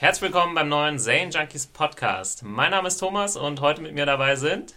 Herzlich 0.00 0.32
willkommen 0.32 0.54
beim 0.54 0.68
neuen 0.68 1.00
Zane 1.00 1.30
Junkies 1.30 1.66
Podcast. 1.66 2.44
Mein 2.44 2.70
Name 2.70 2.86
ist 2.86 2.98
Thomas 2.98 3.36
und 3.36 3.60
heute 3.60 3.82
mit 3.82 3.94
mir 3.94 4.06
dabei 4.06 4.36
sind 4.36 4.76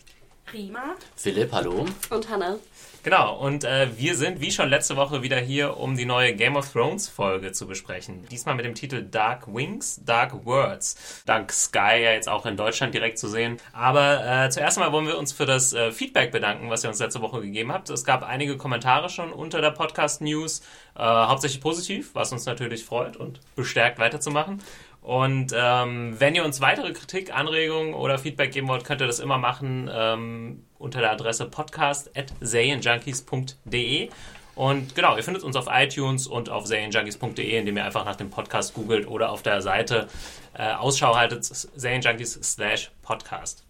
Rima, 0.52 0.96
Philipp, 1.16 1.52
hallo. 1.52 1.86
Und 2.10 2.28
Hannah. 2.28 2.58
Genau, 3.04 3.38
und 3.38 3.64
äh, 3.64 3.88
wir 3.98 4.16
sind 4.16 4.42
wie 4.42 4.52
schon 4.52 4.70
letzte 4.70 4.96
Woche 4.96 5.24
wieder 5.24 5.38
hier, 5.38 5.78
um 5.78 5.96
die 5.96 6.06
neue 6.06 6.36
Game 6.36 6.56
of 6.56 6.72
Thrones 6.72 7.08
Folge 7.08 7.52
zu 7.52 7.68
besprechen. 7.68 8.28
Diesmal 8.30 8.56
mit 8.56 8.66
dem 8.66 8.76
Titel 8.76 9.04
Dark 9.04 9.48
Wings, 9.48 10.02
Dark 10.04 10.46
Words. 10.46 11.24
Dank 11.26 11.52
Sky 11.52 12.02
ja 12.04 12.12
jetzt 12.14 12.28
auch 12.28 12.46
in 12.46 12.58
Deutschland 12.58 12.94
direkt 12.94 13.18
zu 13.18 13.28
sehen. 13.28 13.58
Aber 13.74 14.46
äh, 14.46 14.50
zuerst 14.50 14.78
einmal 14.78 14.92
wollen 14.92 15.08
wir 15.08 15.18
uns 15.18 15.32
für 15.32 15.46
das 15.46 15.74
äh, 15.74 15.92
Feedback 15.92 16.32
bedanken, 16.32 16.70
was 16.70 16.84
ihr 16.84 16.90
uns 16.90 17.00
letzte 17.00 17.22
Woche 17.22 17.42
gegeben 17.42 17.72
habt. 17.72 17.90
Es 17.90 18.04
gab 18.04 18.24
einige 18.24 18.58
Kommentare 18.58 19.10
schon 19.10 19.32
unter 19.32 19.62
der 19.62 19.72
Podcast 19.72 20.22
News, 20.22 20.62
äh, 20.96 21.02
hauptsächlich 21.02 21.62
positiv, 21.62 22.14
was 22.14 22.32
uns 22.32 22.46
natürlich 22.46 22.86
freut 22.86 23.18
und 23.18 23.40
bestärkt 23.56 23.98
weiterzumachen. 23.98 24.62
Und 25.02 25.54
ähm, 25.56 26.20
wenn 26.20 26.36
ihr 26.36 26.44
uns 26.46 26.62
weitere 26.62 26.94
Kritik, 26.94 27.36
Anregungen 27.36 27.96
oder 27.96 28.20
Feedback 28.20 28.52
geben 28.52 28.68
wollt, 28.68 28.84
könnt 28.84 29.02
ihr 29.02 29.08
das 29.08 29.20
immer 29.20 29.40
machen 29.40 29.90
ähm, 29.92 30.64
unter 30.78 31.02
der 31.02 31.12
Adresse 31.12 31.46
podcast.serienjunkies.de. 31.46 34.10
Und 34.54 34.94
genau, 34.94 35.18
ihr 35.18 35.24
findet 35.24 35.42
uns 35.44 35.56
auf 35.56 35.66
iTunes 35.72 36.28
und 36.28 36.50
auf 36.50 36.68
serienjunkies.de, 36.68 37.58
indem 37.58 37.78
ihr 37.78 37.86
einfach 37.86 38.06
nach 38.06 38.16
dem 38.16 38.30
Podcast 38.30 38.76
googelt 38.76 39.08
oder 39.08 39.32
auf 39.32 39.42
der 39.42 39.64
Seite 39.64 40.08
äh, 40.54 40.74
Ausschau 40.74 41.16
haltet, 41.16 41.46
serienjunkies 41.46 42.34
slash 42.44 42.92
podcast. 43.02 43.66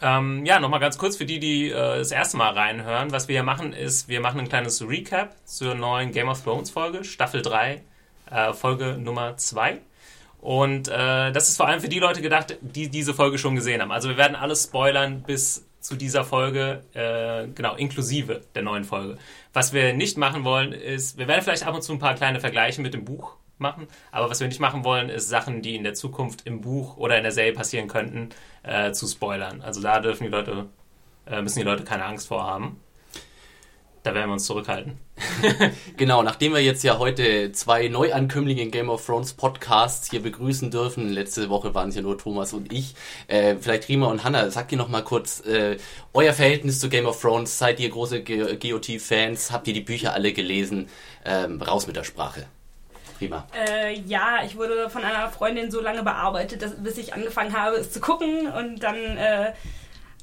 Ähm, 0.00 0.46
ja, 0.46 0.58
nochmal 0.58 0.80
ganz 0.80 0.96
kurz 0.96 1.16
für 1.16 1.26
die, 1.26 1.38
die 1.38 1.70
äh, 1.70 1.98
das 1.98 2.12
erste 2.12 2.38
Mal 2.38 2.54
reinhören. 2.54 3.12
Was 3.12 3.28
wir 3.28 3.34
hier 3.34 3.42
machen, 3.42 3.74
ist, 3.74 4.08
wir 4.08 4.20
machen 4.20 4.40
ein 4.40 4.48
kleines 4.48 4.80
Recap 4.86 5.34
zur 5.44 5.74
neuen 5.74 6.12
Game 6.12 6.28
of 6.28 6.42
Thrones 6.42 6.70
Folge, 6.70 7.04
Staffel 7.04 7.42
3, 7.42 7.82
äh, 8.30 8.52
Folge 8.52 8.96
Nummer 8.98 9.36
2. 9.36 9.80
Und 10.44 10.88
äh, 10.88 11.32
das 11.32 11.48
ist 11.48 11.56
vor 11.56 11.68
allem 11.68 11.80
für 11.80 11.88
die 11.88 12.00
Leute 12.00 12.20
gedacht, 12.20 12.58
die 12.60 12.90
diese 12.90 13.14
Folge 13.14 13.38
schon 13.38 13.54
gesehen 13.54 13.80
haben. 13.80 13.90
Also 13.90 14.10
wir 14.10 14.18
werden 14.18 14.36
alles 14.36 14.64
spoilern 14.64 15.22
bis 15.22 15.66
zu 15.80 15.96
dieser 15.96 16.22
Folge, 16.22 16.84
äh, 16.92 17.48
genau, 17.54 17.76
inklusive 17.76 18.42
der 18.54 18.60
neuen 18.60 18.84
Folge. 18.84 19.16
Was 19.54 19.72
wir 19.72 19.94
nicht 19.94 20.18
machen 20.18 20.44
wollen, 20.44 20.72
ist, 20.72 21.16
wir 21.16 21.28
werden 21.28 21.40
vielleicht 21.40 21.66
ab 21.66 21.74
und 21.74 21.80
zu 21.80 21.94
ein 21.94 21.98
paar 21.98 22.14
kleine 22.14 22.40
Vergleiche 22.40 22.82
mit 22.82 22.92
dem 22.92 23.06
Buch 23.06 23.36
machen, 23.56 23.88
aber 24.12 24.28
was 24.28 24.40
wir 24.40 24.46
nicht 24.46 24.60
machen 24.60 24.84
wollen, 24.84 25.08
ist 25.08 25.30
Sachen, 25.30 25.62
die 25.62 25.76
in 25.76 25.82
der 25.82 25.94
Zukunft 25.94 26.46
im 26.46 26.60
Buch 26.60 26.98
oder 26.98 27.16
in 27.16 27.22
der 27.22 27.32
Serie 27.32 27.54
passieren 27.54 27.88
könnten, 27.88 28.28
äh, 28.64 28.92
zu 28.92 29.06
spoilern. 29.06 29.62
Also 29.62 29.80
da 29.80 29.98
dürfen 30.00 30.24
die 30.24 30.30
Leute, 30.30 30.66
äh, 31.24 31.40
müssen 31.40 31.60
die 31.60 31.64
Leute 31.64 31.84
keine 31.84 32.04
Angst 32.04 32.28
vor 32.28 32.44
haben. 32.44 32.78
Da 34.04 34.14
werden 34.14 34.28
wir 34.28 34.34
uns 34.34 34.44
zurückhalten. 34.44 34.98
genau, 35.96 36.22
nachdem 36.22 36.52
wir 36.52 36.60
jetzt 36.60 36.84
ja 36.84 36.98
heute 36.98 37.52
zwei 37.52 37.88
Neuankömmlinge 37.88 38.60
in 38.60 38.70
Game 38.70 38.90
of 38.90 39.04
Thrones 39.06 39.32
Podcasts 39.32 40.10
hier 40.10 40.20
begrüßen 40.20 40.70
dürfen, 40.70 41.08
letzte 41.08 41.48
Woche 41.48 41.74
waren 41.74 41.88
es 41.88 41.94
ja 41.94 42.02
nur 42.02 42.18
Thomas 42.18 42.52
und 42.52 42.70
ich, 42.70 42.94
äh, 43.28 43.56
vielleicht 43.58 43.88
Rima 43.88 44.08
und 44.08 44.22
Hanna, 44.22 44.50
sagt 44.50 44.72
ihr 44.72 44.78
noch 44.78 44.90
mal 44.90 45.00
kurz 45.00 45.40
äh, 45.46 45.78
euer 46.12 46.34
Verhältnis 46.34 46.80
zu 46.80 46.90
Game 46.90 47.06
of 47.06 47.18
Thrones, 47.18 47.58
seid 47.58 47.80
ihr 47.80 47.88
große 47.88 48.22
GOT-Fans, 48.22 49.50
habt 49.50 49.68
ihr 49.68 49.74
die 49.74 49.80
Bücher 49.80 50.12
alle 50.12 50.34
gelesen, 50.34 50.90
ähm, 51.24 51.62
raus 51.62 51.86
mit 51.86 51.96
der 51.96 52.04
Sprache. 52.04 52.44
Prima. 53.16 53.46
Äh, 53.54 53.98
ja, 54.00 54.40
ich 54.44 54.58
wurde 54.58 54.90
von 54.90 55.02
einer 55.02 55.30
Freundin 55.30 55.70
so 55.70 55.80
lange 55.80 56.02
bearbeitet, 56.02 56.60
dass, 56.60 56.74
bis 56.74 56.98
ich 56.98 57.14
angefangen 57.14 57.56
habe, 57.56 57.76
es 57.76 57.90
zu 57.90 58.00
gucken 58.00 58.48
und 58.52 58.82
dann 58.82 58.96
äh, 58.96 59.52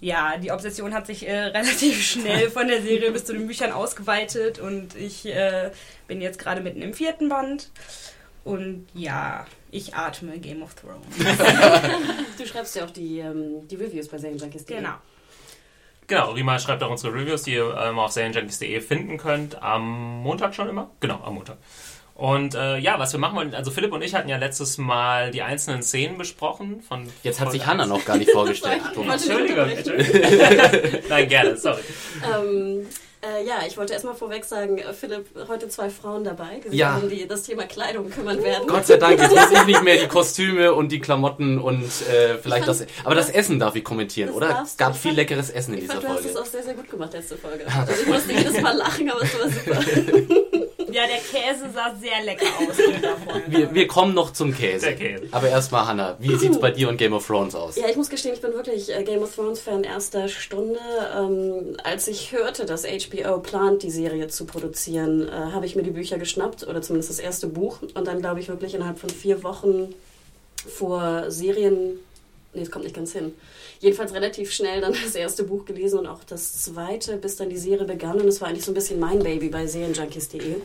ja, 0.01 0.37
die 0.37 0.51
Obsession 0.51 0.93
hat 0.93 1.07
sich 1.07 1.27
äh, 1.27 1.37
relativ 1.45 2.03
schnell 2.03 2.49
von 2.49 2.67
der 2.67 2.81
Serie 2.81 3.11
bis 3.11 3.23
zu 3.23 3.33
den 3.33 3.47
Büchern 3.47 3.71
ausgeweitet 3.71 4.59
und 4.59 4.95
ich 4.95 5.25
äh, 5.27 5.71
bin 6.07 6.19
jetzt 6.19 6.39
gerade 6.39 6.61
mitten 6.61 6.81
im 6.81 6.93
vierten 6.93 7.29
Band. 7.29 7.71
Und 8.43 8.87
ja, 8.95 9.45
ich 9.69 9.93
atme 9.93 10.39
Game 10.39 10.63
of 10.63 10.73
Thrones. 10.73 11.05
du 12.37 12.45
schreibst 12.47 12.75
ja 12.75 12.85
auch 12.85 12.89
die, 12.89 13.19
ähm, 13.19 13.67
die 13.67 13.75
Reviews 13.75 14.07
bei 14.07 14.17
Serienjunkies.de. 14.17 14.77
Genau. 14.77 14.95
Genau, 16.07 16.31
Rima 16.31 16.57
schreibt 16.57 16.81
auch 16.81 16.89
unsere 16.89 17.13
Reviews, 17.13 17.43
die 17.43 17.53
ihr 17.53 17.77
ähm, 17.77 17.99
auf 17.99 18.11
serienjunkies.de 18.11 18.81
finden 18.81 19.17
könnt. 19.17 19.61
Am 19.61 20.23
Montag 20.23 20.55
schon 20.55 20.67
immer? 20.67 20.89
Genau, 20.99 21.21
am 21.23 21.35
Montag. 21.35 21.57
Und 22.21 22.53
äh, 22.53 22.77
ja, 22.77 22.99
was 22.99 23.13
wir 23.13 23.19
machen 23.19 23.35
wollen, 23.35 23.55
also 23.55 23.71
Philipp 23.71 23.91
und 23.93 24.03
ich 24.03 24.13
hatten 24.13 24.29
ja 24.29 24.37
letztes 24.37 24.77
Mal 24.77 25.31
die 25.31 25.41
einzelnen 25.41 25.81
Szenen 25.81 26.19
besprochen. 26.19 26.83
Von 26.87 27.07
Jetzt 27.23 27.39
hat 27.39 27.51
sich 27.51 27.65
Hanna 27.65 27.87
noch 27.87 28.05
gar 28.05 28.15
nicht 28.17 28.29
vorgestellt. 28.33 28.79
Entschuldigung. 28.95 29.67
Nein, 31.09 31.27
gerne, 31.27 31.57
sorry. 31.57 31.81
Ähm, 32.23 32.85
äh, 33.23 33.43
ja, 33.45 33.59
ich 33.67 33.75
wollte 33.77 33.93
erstmal 33.93 34.13
vorweg 34.13 34.45
sagen, 34.45 34.77
äh, 34.77 34.93
Philipp, 34.93 35.25
heute 35.47 35.67
zwei 35.69 35.89
Frauen 35.89 36.23
dabei, 36.23 36.59
die 36.63 36.69
sich 36.69 36.77
Ja. 36.79 36.97
um 36.97 37.09
die, 37.09 37.27
das 37.27 37.41
Thema 37.43 37.63
Kleidung 37.63 38.09
kümmern 38.11 38.43
werden. 38.43 38.67
Gott 38.67 38.85
sei 38.85 38.97
Dank, 38.97 39.19
jetzt 39.19 39.31
muss 39.35 39.51
ich 39.51 39.65
nicht 39.65 39.83
mehr 39.83 39.97
die 39.97 40.07
Kostüme 40.07 40.73
und 40.75 40.91
die 40.91 40.99
Klamotten 40.99 41.57
und 41.59 41.83
äh, 42.07 42.37
vielleicht 42.39 42.67
das. 42.67 42.85
Aber 43.03 43.15
das 43.15 43.31
Essen 43.31 43.57
darf 43.59 43.75
ich 43.75 43.83
kommentieren, 43.83 44.27
Das 44.29 44.35
oder? 44.37 44.61
Es 44.63 44.77
gab 44.77 44.93
viel 44.95 45.09
fand- 45.11 45.17
leckeres 45.17 45.49
Essen 45.49 45.73
in 45.73 45.79
ich 45.79 45.83
dieser 45.85 45.93
fand, 46.01 46.03
du 46.05 46.09
hast 46.09 46.19
es 46.19 46.25
Folge. 46.33 46.39
auch 46.39 46.45
sehr, 46.45 46.63
sehr 46.63 46.73
gut 46.75 46.87
gemacht, 46.89 47.13
letzte 47.13 47.35
Folge. 47.37 47.65
Also 47.67 47.93
ich 48.01 48.07
musste 48.07 48.31
jedes 48.31 48.61
Mal 48.61 48.75
lachen, 48.77 49.09
aber 49.11 49.21
es 49.23 49.39
war 49.39 49.49
super. 49.49 50.35
Ja, 50.91 51.03
der 51.07 51.17
Käse 51.17 51.69
sah 51.73 51.95
sehr 51.99 52.23
lecker 52.23 52.45
aus. 52.59 52.77
Wir, 53.47 53.73
wir 53.73 53.87
kommen 53.87 54.13
noch 54.13 54.33
zum 54.33 54.53
Käse. 54.53 54.87
Der 54.87 54.95
Käse. 54.95 55.27
Aber 55.31 55.49
erstmal, 55.49 55.87
Hanna, 55.87 56.15
wie 56.19 56.35
sieht's 56.35 56.59
bei 56.59 56.71
dir 56.71 56.89
und 56.89 56.97
Game 56.97 57.13
of 57.13 57.25
Thrones 57.25 57.55
aus? 57.55 57.75
Ja, 57.75 57.87
ich 57.89 57.95
muss 57.95 58.09
gestehen, 58.09 58.33
ich 58.33 58.41
bin 58.41 58.53
wirklich 58.53 58.93
äh, 58.93 59.03
Game 59.03 59.21
of 59.21 59.33
Thrones 59.35 59.59
Fan 59.59 59.83
erster 59.83 60.27
Stunde. 60.27 60.79
Ähm, 61.15 61.77
als 61.83 62.07
ich 62.07 62.31
hörte, 62.31 62.65
dass 62.65 62.85
HBO 62.85 63.39
plant, 63.39 63.83
die 63.83 63.91
Serie 63.91 64.27
zu 64.27 64.45
produzieren, 64.45 65.27
äh, 65.27 65.31
habe 65.31 65.65
ich 65.65 65.75
mir 65.75 65.83
die 65.83 65.91
Bücher 65.91 66.17
geschnappt 66.17 66.67
oder 66.67 66.81
zumindest 66.81 67.09
das 67.09 67.19
erste 67.19 67.47
Buch 67.47 67.79
und 67.81 68.07
dann 68.07 68.19
glaube 68.19 68.39
ich 68.39 68.47
wirklich 68.47 68.73
innerhalb 68.73 68.99
von 68.99 69.09
vier 69.09 69.43
Wochen 69.43 69.93
vor 70.67 71.31
Serien, 71.31 71.99
nee, 72.53 72.61
es 72.61 72.71
kommt 72.71 72.85
nicht 72.85 72.95
ganz 72.95 73.13
hin. 73.13 73.33
Jedenfalls 73.79 74.13
relativ 74.13 74.51
schnell 74.51 74.81
dann 74.81 74.93
das 75.03 75.15
erste 75.15 75.43
Buch 75.43 75.65
gelesen 75.65 75.99
und 75.99 76.07
auch 76.07 76.23
das 76.23 76.63
zweite, 76.63 77.17
bis 77.17 77.35
dann 77.35 77.49
die 77.49 77.57
Serie 77.57 77.85
begann 77.85 78.19
und 78.19 78.27
es 78.27 78.41
war 78.41 78.47
eigentlich 78.47 78.65
so 78.65 78.71
ein 78.71 78.75
bisschen 78.75 78.99
mein 78.99 79.19
Baby 79.19 79.49
bei 79.49 79.67
Serienjunkies.de. 79.67 80.55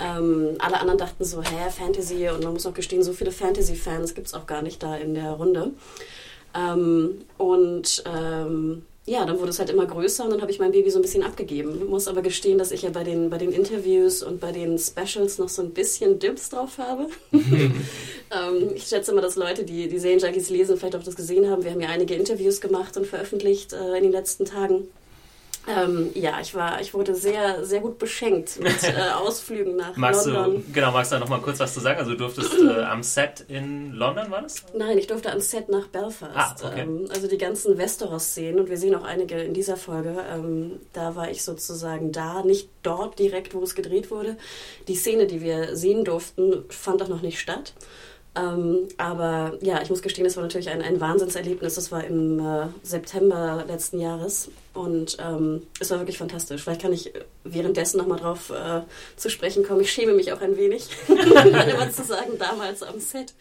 Ähm, 0.00 0.56
alle 0.58 0.80
anderen 0.80 0.98
dachten 0.98 1.24
so, 1.24 1.42
hä, 1.42 1.70
Fantasy 1.70 2.28
und 2.28 2.42
man 2.42 2.54
muss 2.54 2.66
auch 2.66 2.74
gestehen, 2.74 3.02
so 3.02 3.12
viele 3.12 3.32
Fantasy-Fans 3.32 4.14
gibt 4.14 4.28
es 4.28 4.34
auch 4.34 4.46
gar 4.46 4.62
nicht 4.62 4.82
da 4.82 4.96
in 4.96 5.14
der 5.14 5.32
Runde. 5.32 5.72
Ähm, 6.54 7.24
und 7.36 8.02
ähm, 8.06 8.82
ja, 9.10 9.24
dann 9.26 9.40
wurde 9.40 9.50
es 9.50 9.58
halt 9.58 9.70
immer 9.70 9.86
größer 9.86 10.22
und 10.22 10.30
dann 10.30 10.40
habe 10.40 10.52
ich 10.52 10.60
mein 10.60 10.70
Baby 10.70 10.88
so 10.88 11.00
ein 11.00 11.02
bisschen 11.02 11.24
abgegeben. 11.24 11.88
Muss 11.88 12.06
aber 12.06 12.22
gestehen, 12.22 12.58
dass 12.58 12.70
ich 12.70 12.82
ja 12.82 12.90
bei 12.90 13.02
den, 13.02 13.28
bei 13.28 13.38
den 13.38 13.50
Interviews 13.50 14.22
und 14.22 14.38
bei 14.38 14.52
den 14.52 14.78
Specials 14.78 15.38
noch 15.38 15.48
so 15.48 15.62
ein 15.62 15.70
bisschen 15.70 16.20
Dips 16.20 16.48
drauf 16.50 16.78
habe. 16.78 17.08
ähm, 17.32 18.70
ich 18.72 18.84
schätze 18.84 19.12
mal, 19.12 19.20
dass 19.20 19.34
Leute, 19.34 19.64
die 19.64 19.88
die 19.88 19.98
Serienjunkies 19.98 20.50
lesen, 20.50 20.76
vielleicht 20.76 20.94
auch 20.94 21.02
das 21.02 21.16
gesehen 21.16 21.50
haben. 21.50 21.64
Wir 21.64 21.72
haben 21.72 21.80
ja 21.80 21.88
einige 21.88 22.14
Interviews 22.14 22.60
gemacht 22.60 22.96
und 22.96 23.04
veröffentlicht 23.04 23.72
äh, 23.72 23.96
in 23.96 24.04
den 24.04 24.12
letzten 24.12 24.44
Tagen. 24.44 24.86
Ähm, 25.68 26.10
ja, 26.14 26.40
ich 26.40 26.54
war, 26.54 26.80
ich 26.80 26.94
wurde 26.94 27.14
sehr, 27.14 27.64
sehr 27.64 27.80
gut 27.80 27.98
beschenkt 27.98 28.58
mit 28.60 28.82
äh, 28.82 29.10
Ausflügen 29.14 29.76
nach 29.76 29.96
Magst 29.96 30.26
London. 30.26 30.64
du, 30.66 30.72
genau, 30.72 30.90
magst 30.90 31.12
du 31.12 31.16
da 31.16 31.20
noch 31.20 31.28
mal 31.28 31.40
kurz 31.40 31.60
was 31.60 31.74
zu 31.74 31.80
sagen? 31.80 31.98
Also 31.98 32.12
du 32.12 32.16
durftest 32.16 32.54
äh, 32.62 32.82
am 32.82 33.02
Set 33.02 33.44
in 33.48 33.92
London, 33.92 34.30
war 34.30 34.42
das? 34.42 34.64
Nein, 34.74 34.96
ich 34.98 35.06
durfte 35.06 35.28
ans 35.28 35.50
Set 35.50 35.68
nach 35.68 35.88
Belfast. 35.88 36.32
Ah, 36.34 36.56
okay. 36.66 36.80
ähm, 36.80 37.06
also 37.10 37.28
die 37.28 37.38
ganzen 37.38 37.76
Westeros-Szenen 37.76 38.60
und 38.60 38.70
wir 38.70 38.78
sehen 38.78 38.94
auch 38.94 39.04
einige 39.04 39.36
in 39.36 39.52
dieser 39.52 39.76
Folge. 39.76 40.16
Ähm, 40.32 40.80
da 40.92 41.14
war 41.14 41.30
ich 41.30 41.44
sozusagen 41.44 42.10
da, 42.10 42.42
nicht 42.42 42.68
dort 42.82 43.18
direkt, 43.18 43.54
wo 43.54 43.62
es 43.62 43.74
gedreht 43.74 44.10
wurde. 44.10 44.36
Die 44.88 44.96
Szene, 44.96 45.26
die 45.26 45.42
wir 45.42 45.76
sehen 45.76 46.04
durften, 46.04 46.64
fand 46.70 47.02
auch 47.02 47.08
noch 47.08 47.22
nicht 47.22 47.38
statt. 47.38 47.74
Ähm, 48.36 48.88
aber 48.96 49.58
ja, 49.60 49.82
ich 49.82 49.90
muss 49.90 50.02
gestehen, 50.02 50.24
es 50.24 50.36
war 50.36 50.44
natürlich 50.44 50.70
ein, 50.70 50.82
ein 50.82 51.00
Wahnsinnserlebnis. 51.00 51.74
Das 51.74 51.90
war 51.90 52.04
im 52.04 52.38
äh, 52.38 52.66
September 52.82 53.64
letzten 53.66 54.00
Jahres 54.00 54.50
und 54.80 55.18
ähm, 55.20 55.62
es 55.78 55.90
war 55.90 55.98
wirklich 55.98 56.16
fantastisch. 56.16 56.62
Vielleicht 56.62 56.80
kann 56.80 56.92
ich 56.92 57.12
währenddessen 57.44 57.98
nochmal 57.98 58.18
drauf 58.18 58.50
äh, 58.50 58.80
zu 59.16 59.28
sprechen 59.28 59.62
kommen. 59.62 59.82
Ich 59.82 59.92
schäme 59.92 60.14
mich 60.14 60.32
auch 60.32 60.40
ein 60.40 60.56
wenig, 60.56 60.88
immer 61.08 61.92
zu 61.92 62.02
sagen, 62.02 62.38
damals 62.38 62.82
am 62.82 62.98
Set. 62.98 63.34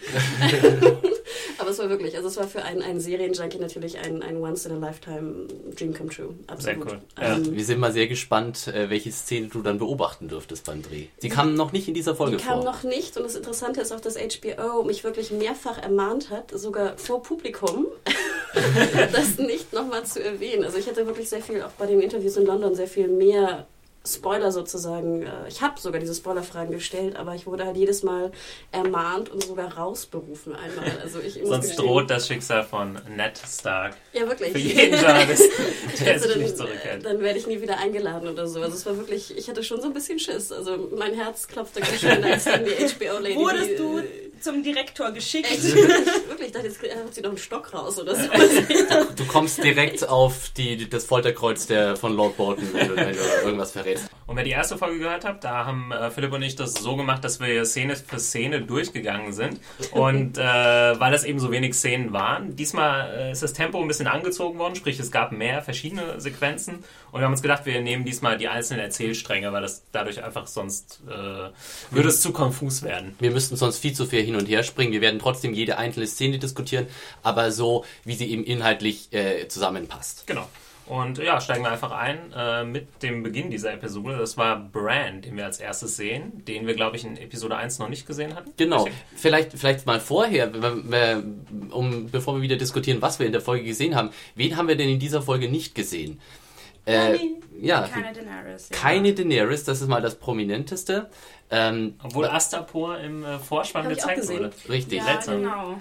aber 1.58 1.70
es 1.70 1.80
war 1.80 1.90
wirklich, 1.90 2.16
also 2.18 2.28
es 2.28 2.36
war 2.38 2.48
für 2.48 2.64
einen, 2.64 2.82
einen 2.82 3.00
Serienjunkie 3.00 3.58
natürlich 3.58 3.98
ein, 4.00 4.22
ein 4.22 4.38
Once-in-a-Lifetime-Dream 4.38 5.94
come 5.94 6.10
true. 6.10 6.36
Absolut. 6.48 6.62
Sehr 6.62 6.78
cool. 6.78 7.02
Ja. 7.18 7.36
Ähm, 7.38 7.56
Wir 7.56 7.66
sind 7.66 7.80
mal 7.80 7.94
sehr 7.94 8.08
gespannt, 8.08 8.68
äh, 8.68 8.90
welche 8.90 9.12
Szene 9.12 9.48
du 9.48 9.62
dann 9.62 9.78
beobachten 9.80 10.28
dürftest 10.28 10.66
beim 10.66 10.82
Dreh. 10.82 11.06
Sie 11.20 11.30
kam 11.30 11.56
noch 11.56 11.72
nicht 11.72 11.88
in 11.88 11.94
dieser 11.94 12.16
Folge 12.16 12.38
Die 12.38 12.44
kam 12.44 12.62
vor. 12.62 12.66
noch 12.72 12.84
nicht 12.84 13.16
und 13.16 13.24
das 13.24 13.36
Interessante 13.36 13.80
ist 13.82 13.94
auch, 13.94 14.02
dass 14.02 14.16
HBO 14.18 14.84
mich 14.84 15.04
wirklich 15.04 15.32
mehrfach 15.32 15.78
ermahnt 15.82 16.30
hat, 16.30 16.52
sogar 16.52 16.98
vor 16.98 17.24
Publikum, 17.24 17.88
das 19.14 19.38
nicht 19.38 19.74
nochmal 19.74 20.06
zu 20.06 20.24
erwähnen. 20.24 20.64
Also 20.64 20.78
ich 20.78 20.88
hatte 20.88 21.06
wirklich 21.06 21.29
sehr 21.30 21.42
viel, 21.42 21.62
auch 21.64 21.72
bei 21.72 21.86
den 21.86 22.00
Interviews 22.02 22.38
in 22.38 22.46
London, 22.46 22.76
sehr 22.76 22.88
viel 22.88 23.08
mehr 23.08 23.68
Spoiler 24.08 24.52
sozusagen. 24.54 25.24
äh, 25.24 25.48
Ich 25.50 25.62
habe 25.62 25.80
sogar 25.80 26.00
diese 26.00 26.16
Spoilerfragen 26.16 26.72
gestellt, 26.74 27.18
aber 27.18 27.36
ich 27.36 27.46
wurde 27.46 27.66
halt 27.66 27.76
jedes 27.76 28.02
Mal 28.02 28.32
ermahnt 28.72 29.30
und 29.30 29.44
sogar 29.44 29.78
rausberufen 29.78 30.56
einmal. 30.56 30.90
Also 31.04 31.20
ich 31.20 31.34
Sonst 31.44 31.72
gestehen- 31.72 31.76
droht 31.86 32.10
das 32.10 32.26
Schicksal 32.28 32.64
von 32.64 32.94
Ned 33.16 33.38
Stark. 33.46 33.98
Ja, 34.14 34.26
wirklich. 34.28 34.54
Für 34.54 34.58
jeden 34.58 34.94
Journalist, 34.98 35.44
der 36.06 36.18
sich 36.18 36.32
dann, 36.32 36.42
nicht 36.42 36.58
zurückhält. 36.58 37.06
dann 37.06 37.20
werde 37.20 37.40
ich 37.40 37.46
nie 37.48 37.62
wieder 37.62 37.78
eingeladen 37.78 38.30
oder 38.30 38.48
so. 38.48 38.62
Also 38.62 38.76
es 38.78 38.86
war 38.86 38.96
wirklich, 38.98 39.38
ich 39.38 39.50
hatte 39.50 39.64
schon 39.64 39.82
so 39.82 39.88
ein 39.88 39.94
bisschen 39.94 40.18
Schiss. 40.18 40.52
Also 40.54 40.90
mein 40.98 41.14
Herz 41.14 41.48
klopfte 41.50 41.82
ganz 41.82 42.00
schön, 42.00 42.24
als 42.24 42.46
dann 42.46 42.64
die 42.64 42.72
HBO-Lady... 42.72 43.36
Wurdest 43.36 43.78
du 43.78 44.02
zum 44.44 44.64
Direktor 44.64 45.12
geschickt. 45.12 45.50
Echt? 45.52 45.64
Wirklich, 45.64 46.48
ich 46.48 46.52
dachte, 46.52 46.68
jetzt 46.68 46.82
hat 46.82 47.14
sie 47.14 47.22
noch 47.22 47.30
einen 47.30 47.38
Stock 47.38 47.74
raus 47.74 48.00
oder 48.00 48.16
so. 48.16 48.30
Du 49.16 49.26
kommst 49.26 49.64
direkt 49.64 50.08
auf 50.08 50.52
die, 50.56 50.90
das 50.90 51.06
Folterkreuz 51.06 51.68
der, 51.68 51.96
von 51.96 52.16
Lord 52.16 52.38
Bolton, 52.38 52.70
wenn 52.74 52.88
du, 52.88 52.96
wenn 52.96 53.14
du 53.14 53.20
irgendwas 53.44 53.72
verrätst. 53.72 54.10
Und 54.28 54.36
wer 54.36 54.44
die 54.44 54.52
erste 54.52 54.78
Folge 54.78 55.00
gehört 55.00 55.26
habt, 55.26 55.44
da 55.44 55.66
haben 55.66 55.92
äh, 55.92 56.12
Philipp 56.12 56.32
und 56.34 56.42
ich 56.44 56.56
das 56.56 56.76
so 56.76 56.96
gemacht, 56.96 57.24
dass 57.24 57.40
wir 57.40 57.66
Szene 57.66 57.96
für 57.96 58.20
Szene 58.20 58.62
durchgegangen 58.62 59.34
sind. 59.34 59.60
Und 59.92 60.38
äh, 60.38 60.42
weil 60.42 61.12
das 61.12 61.24
eben 61.24 61.40
so 61.40 61.52
wenig 61.52 61.74
Szenen 61.74 62.14
waren, 62.14 62.56
diesmal 62.56 63.10
äh, 63.18 63.32
ist 63.32 63.42
das 63.42 63.54
Tempo 63.54 63.82
ein 63.82 63.88
bisschen 63.88 64.08
angezogen 64.08 64.60
worden, 64.60 64.76
sprich 64.76 65.00
es 65.00 65.12
gab 65.12 65.32
mehr 65.32 65.62
verschiedene 65.62 66.20
Sequenzen. 66.20 66.84
Und 67.12 67.20
wir 67.20 67.26
haben 67.26 67.32
uns 67.32 67.42
gedacht, 67.42 67.66
wir 67.66 67.82
nehmen 67.82 68.06
diesmal 68.06 68.38
die 68.38 68.48
einzelnen 68.48 68.82
Erzählstränge, 68.82 69.52
weil 69.52 69.64
das 69.64 69.84
dadurch 69.92 70.24
einfach 70.24 70.46
sonst 70.46 71.02
äh, 71.08 71.50
würde 71.92 72.10
es 72.10 72.22
zu 72.22 72.32
konfus 72.32 72.84
werden. 72.84 73.16
Wir 73.20 73.32
müssten 73.32 73.56
sonst 73.56 73.80
viel 73.80 73.94
zu 73.94 74.06
viel 74.06 74.22
hin 74.30 74.38
und 74.38 74.48
her 74.48 74.64
springen. 74.64 74.92
Wir 74.92 75.02
werden 75.02 75.20
trotzdem 75.20 75.54
jede 75.54 75.78
einzelne 75.78 76.08
Szene 76.08 76.40
diskutieren, 76.40 76.88
aber 77.24 77.52
so, 77.52 77.86
wie 78.06 78.14
sie 78.14 78.30
eben 78.32 78.44
inhaltlich 78.44 79.12
äh, 79.12 79.48
zusammenpasst. 79.48 80.28
Genau. 80.28 80.48
Und 80.86 81.20
ja, 81.20 81.40
steigen 81.40 81.64
wir 81.64 81.72
einfach 81.72 81.92
ein 81.92 82.34
äh, 82.36 82.64
mit 82.64 82.88
dem 83.04 83.22
Beginn 83.22 83.52
dieser 83.52 83.74
Episode. 83.74 84.18
Das 84.18 84.38
war 84.38 84.58
Bran, 84.60 85.22
den 85.22 85.38
wir 85.38 85.46
als 85.46 85.60
erstes 85.60 85.96
sehen, 85.98 86.44
den 86.46 86.66
wir, 86.66 86.74
glaube 86.74 86.98
ich, 86.98 87.06
in 87.06 87.16
Episode 87.16 87.58
1 87.58 87.78
noch 87.78 87.90
nicht 87.90 88.08
gesehen 88.08 88.36
hatten. 88.36 88.52
Genau. 88.58 88.88
Vielleicht, 89.16 89.54
vielleicht 89.54 89.86
mal 89.86 90.00
vorher, 90.00 90.52
um, 91.70 92.10
bevor 92.10 92.36
wir 92.36 92.42
wieder 92.42 92.56
diskutieren, 92.56 93.04
was 93.04 93.20
wir 93.20 93.28
in 93.28 93.34
der 93.34 93.42
Folge 93.42 93.66
gesehen 93.66 93.96
haben. 93.96 94.10
Wen 94.34 94.58
haben 94.58 94.68
wir 94.68 94.76
denn 94.76 94.90
in 94.90 94.98
dieser 94.98 95.22
Folge 95.22 95.48
nicht 95.48 95.76
gesehen? 95.76 96.20
Äh, 96.90 97.20
ja, 97.62 97.88
Keine 97.94 98.14
Daenerys. 98.14 98.70
Ja. 98.70 98.78
keine 98.78 99.14
Daenerys, 99.14 99.64
das 99.66 99.82
ist 99.82 99.88
mal 99.88 100.02
das 100.02 100.16
Prominenteste. 100.16 101.10
Ähm, 101.52 101.96
Obwohl 102.04 102.26
Astapor 102.28 102.98
im 103.00 103.24
äh, 103.26 103.38
Vorspann 103.40 103.90
gezeigt 103.90 104.28
wurde. 104.30 104.52
richtig. 104.70 105.00
Ja, 105.00 105.06
Seltsam. 105.06 105.42
genau. 105.42 105.78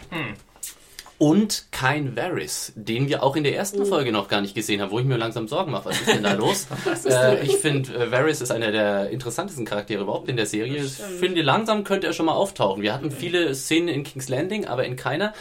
Und 1.20 1.66
kein 1.72 2.14
Varys, 2.16 2.72
den 2.76 3.08
wir 3.08 3.24
auch 3.24 3.34
in 3.34 3.42
der 3.42 3.56
ersten 3.56 3.80
Mhm. 3.80 3.86
Folge 3.86 4.12
noch 4.12 4.28
gar 4.28 4.40
nicht 4.40 4.54
gesehen 4.54 4.80
haben, 4.80 4.92
wo 4.92 5.00
ich 5.00 5.04
mir 5.04 5.16
langsam 5.16 5.48
Sorgen 5.48 5.72
mache, 5.72 5.86
was 5.88 5.98
ist 6.00 6.08
denn 6.08 6.22
da 6.22 6.32
los? 6.34 6.68
äh, 7.06 7.44
ich 7.44 7.56
finde, 7.56 7.92
äh, 7.92 8.12
Varys 8.12 8.40
ist 8.40 8.52
einer 8.52 8.70
der 8.70 9.10
interessantesten 9.10 9.64
Charaktere 9.64 10.02
überhaupt 10.04 10.28
in 10.28 10.36
der 10.36 10.46
Serie. 10.46 10.84
Ich 10.84 10.92
finde, 10.92 11.42
langsam 11.42 11.82
könnte 11.82 12.06
er 12.06 12.12
schon 12.12 12.26
mal 12.26 12.34
auftauchen. 12.34 12.82
Wir 12.82 12.94
hatten 12.94 13.10
viele 13.10 13.52
Szenen 13.56 13.88
in 13.88 14.04
King's 14.04 14.28
Landing, 14.28 14.66
aber 14.66 14.84
in 14.84 14.94
keiner 14.94 15.34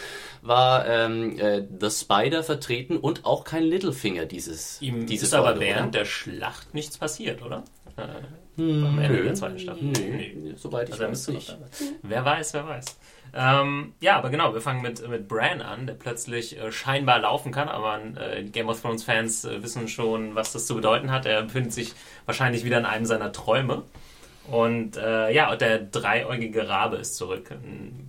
war 0.47 0.87
ähm, 0.87 1.37
äh, 1.39 1.63
The 1.79 1.89
Spider 1.89 2.43
vertreten 2.43 2.97
und 2.97 3.25
auch 3.25 3.43
kein 3.43 3.63
Littlefinger 3.63 4.25
dieses, 4.25 4.81
Ihm 4.81 5.05
diese 5.05 5.25
ist 5.25 5.33
aber 5.33 5.47
Folge, 5.49 5.59
während 5.61 5.87
oder? 5.89 5.99
der 5.99 6.05
Schlacht 6.05 6.73
nichts 6.73 6.97
passiert, 6.97 7.41
oder? 7.41 7.63
Äh, 7.97 8.03
Hm, 8.59 8.83
am 8.87 8.97
Ende 8.97 9.17
nö. 9.19 9.23
der 9.25 9.35
zweiten 9.35 9.59
Staffel. 9.59 9.83
Nö, 9.83 10.55
soweit 10.55 10.89
ich 10.89 10.93
Also 10.99 11.05
weiß 11.11 11.27
nicht. 11.27 11.55
Wer 12.01 12.25
weiß, 12.25 12.55
wer 12.55 12.67
weiß. 12.67 12.85
Ähm, 13.35 13.93
ja, 13.99 14.17
aber 14.17 14.31
genau, 14.31 14.51
wir 14.55 14.61
fangen 14.61 14.81
mit, 14.81 15.07
mit 15.07 15.27
Bran 15.27 15.61
an, 15.61 15.85
der 15.85 15.93
plötzlich 15.93 16.57
äh, 16.59 16.71
scheinbar 16.71 17.19
laufen 17.19 17.51
kann, 17.51 17.69
aber 17.69 17.99
äh, 18.19 18.43
Game 18.45 18.67
of 18.67 18.81
Thrones 18.81 19.03
Fans 19.03 19.45
äh, 19.45 19.61
wissen 19.61 19.87
schon, 19.87 20.33
was 20.33 20.53
das 20.53 20.65
zu 20.65 20.73
bedeuten 20.73 21.11
hat. 21.11 21.27
Er 21.27 21.43
befindet 21.43 21.71
sich 21.71 21.93
wahrscheinlich 22.25 22.63
wieder 22.65 22.79
in 22.79 22.85
einem 22.85 23.05
seiner 23.05 23.31
Träume. 23.31 23.83
Und 24.49 24.97
äh, 24.97 25.29
ja, 25.31 25.51
und 25.51 25.61
der 25.61 25.77
dreieugige 25.77 26.67
Rabe 26.67 26.95
ist 26.97 27.15
zurück. 27.15 27.51
Ein- 27.51 28.06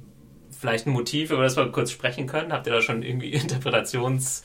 Vielleicht 0.60 0.86
ein 0.86 0.90
Motiv, 0.92 1.30
über 1.30 1.42
das 1.44 1.56
wir 1.56 1.70
kurz 1.70 1.90
sprechen 1.90 2.26
können. 2.26 2.52
Habt 2.52 2.66
ihr 2.66 2.72
da 2.72 2.82
schon 2.82 3.02
irgendwie 3.02 3.32
Interpretations... 3.32 4.44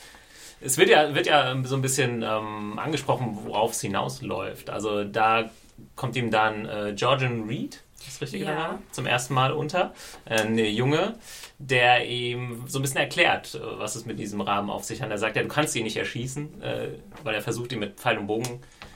Es 0.65 0.77
wird 0.77 0.89
ja, 0.89 1.13
wird 1.13 1.27
ja 1.27 1.55
so 1.65 1.75
ein 1.75 1.81
bisschen 1.81 2.21
ähm, 2.23 2.79
angesprochen, 2.79 3.37
worauf 3.43 3.71
es 3.73 3.81
hinausläuft. 3.81 4.69
Also 4.69 5.03
da 5.03 5.49
kommt 5.97 6.15
ihm 6.15 6.31
dann 6.31 6.65
äh, 6.65 6.93
Georgian 6.95 7.49
Reed, 7.49 7.81
ist 7.97 8.07
das 8.07 8.21
richtig 8.21 8.41
Ja. 8.41 8.47
der 8.47 8.55
Name? 8.55 8.79
zum 8.91 9.05
ersten 9.05 9.33
Mal 9.33 9.51
unter. 9.51 9.93
Äh, 10.23 10.39
Eine 10.41 10.69
Junge, 10.69 11.15
der 11.57 12.07
ihm 12.07 12.63
so 12.67 12.79
ein 12.79 12.81
bisschen 12.81 13.01
erklärt, 13.01 13.55
äh, 13.55 13.59
was 13.79 13.95
es 13.95 14.05
mit 14.05 14.19
diesem 14.19 14.39
Raben 14.39 14.69
auf 14.69 14.85
sich 14.85 15.01
hat. 15.01 15.09
Er 15.11 15.17
sagt 15.17 15.35
ja, 15.35 15.41
du 15.41 15.49
kannst 15.49 15.75
ihn 15.75 15.83
nicht 15.83 15.97
erschießen, 15.97 16.61
äh, 16.61 16.87
weil 17.23 17.35
er 17.35 17.41
versucht, 17.41 17.73
ihn 17.73 17.79
mit 17.79 17.99
Pfeil 17.99 18.17
und 18.17 18.27
Bogen 18.27 18.61
äh, 18.61 18.92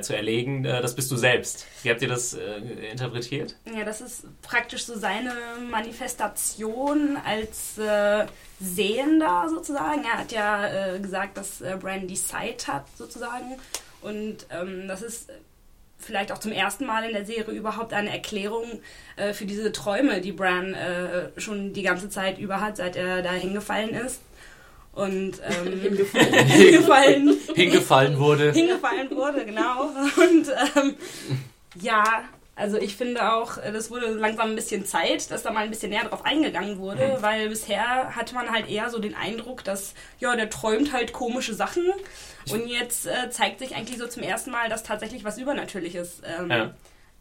zu 0.00 0.16
erlegen. 0.16 0.64
Äh, 0.64 0.80
das 0.80 0.94
bist 0.94 1.10
du 1.10 1.16
selbst. 1.16 1.66
Wie 1.82 1.90
habt 1.90 2.00
ihr 2.00 2.08
das 2.08 2.34
äh, 2.34 2.58
interpretiert? 2.90 3.56
Ja, 3.76 3.84
das 3.84 4.00
ist 4.00 4.24
praktisch 4.42 4.84
so 4.84 4.98
seine 4.98 5.34
Manifestation 5.70 7.18
als 7.24 7.76
äh, 7.78 8.26
Sehender 8.58 9.48
sozusagen. 9.50 10.04
Er 10.04 10.18
hat 10.18 10.32
ja 10.32 10.94
äh, 10.94 11.00
gesagt, 11.00 11.36
dass 11.36 11.60
äh, 11.60 11.76
Bran 11.78 12.06
die 12.08 12.16
Sight 12.16 12.68
hat 12.68 12.86
sozusagen. 12.96 13.58
Und 14.00 14.46
ähm, 14.50 14.88
das 14.88 15.02
ist 15.02 15.30
vielleicht 15.98 16.32
auch 16.32 16.38
zum 16.38 16.52
ersten 16.52 16.86
Mal 16.86 17.04
in 17.04 17.12
der 17.12 17.26
Serie 17.26 17.54
überhaupt 17.54 17.92
eine 17.92 18.10
Erklärung 18.10 18.80
äh, 19.16 19.34
für 19.34 19.44
diese 19.44 19.72
Träume, 19.72 20.20
die 20.20 20.32
Bran 20.32 20.74
äh, 20.74 21.38
schon 21.38 21.74
die 21.74 21.82
ganze 21.82 22.08
Zeit 22.08 22.38
über 22.38 22.60
hat, 22.60 22.78
seit 22.78 22.96
er 22.96 23.22
da 23.22 23.32
hingefallen 23.32 23.90
ist. 23.90 24.20
Und 24.92 25.40
ähm, 25.44 25.80
Hingefallen. 25.80 26.46
hingefallen 26.48 27.38
Hingefallen 27.54 28.18
wurde. 28.18 28.52
hingefallen 28.52 29.10
wurde, 29.10 29.44
genau. 29.46 29.84
Und 30.16 30.48
ähm, 30.76 30.96
ja, 31.80 32.24
also 32.56 32.76
ich 32.76 32.96
finde 32.96 33.32
auch, 33.32 33.56
das 33.56 33.90
wurde 33.90 34.06
langsam 34.08 34.50
ein 34.50 34.56
bisschen 34.56 34.84
Zeit, 34.84 35.30
dass 35.30 35.42
da 35.44 35.50
mal 35.50 35.64
ein 35.64 35.70
bisschen 35.70 35.90
näher 35.90 36.04
drauf 36.04 36.26
eingegangen 36.26 36.78
wurde, 36.78 37.16
weil 37.20 37.48
bisher 37.48 38.14
hatte 38.14 38.34
man 38.34 38.50
halt 38.50 38.68
eher 38.68 38.90
so 38.90 38.98
den 38.98 39.14
Eindruck, 39.14 39.64
dass, 39.64 39.94
ja, 40.18 40.34
der 40.36 40.50
träumt 40.50 40.92
halt 40.92 41.12
komische 41.14 41.54
Sachen. 41.54 41.84
Und 42.50 42.66
jetzt 42.66 43.06
äh, 43.06 43.30
zeigt 43.30 43.60
sich 43.60 43.76
eigentlich 43.76 43.98
so 43.98 44.06
zum 44.08 44.22
ersten 44.22 44.50
Mal, 44.50 44.68
dass 44.68 44.82
tatsächlich 44.82 45.24
was 45.24 45.38
Übernatürliches 45.38 46.20
ähm, 46.38 46.50
Ja. 46.50 46.70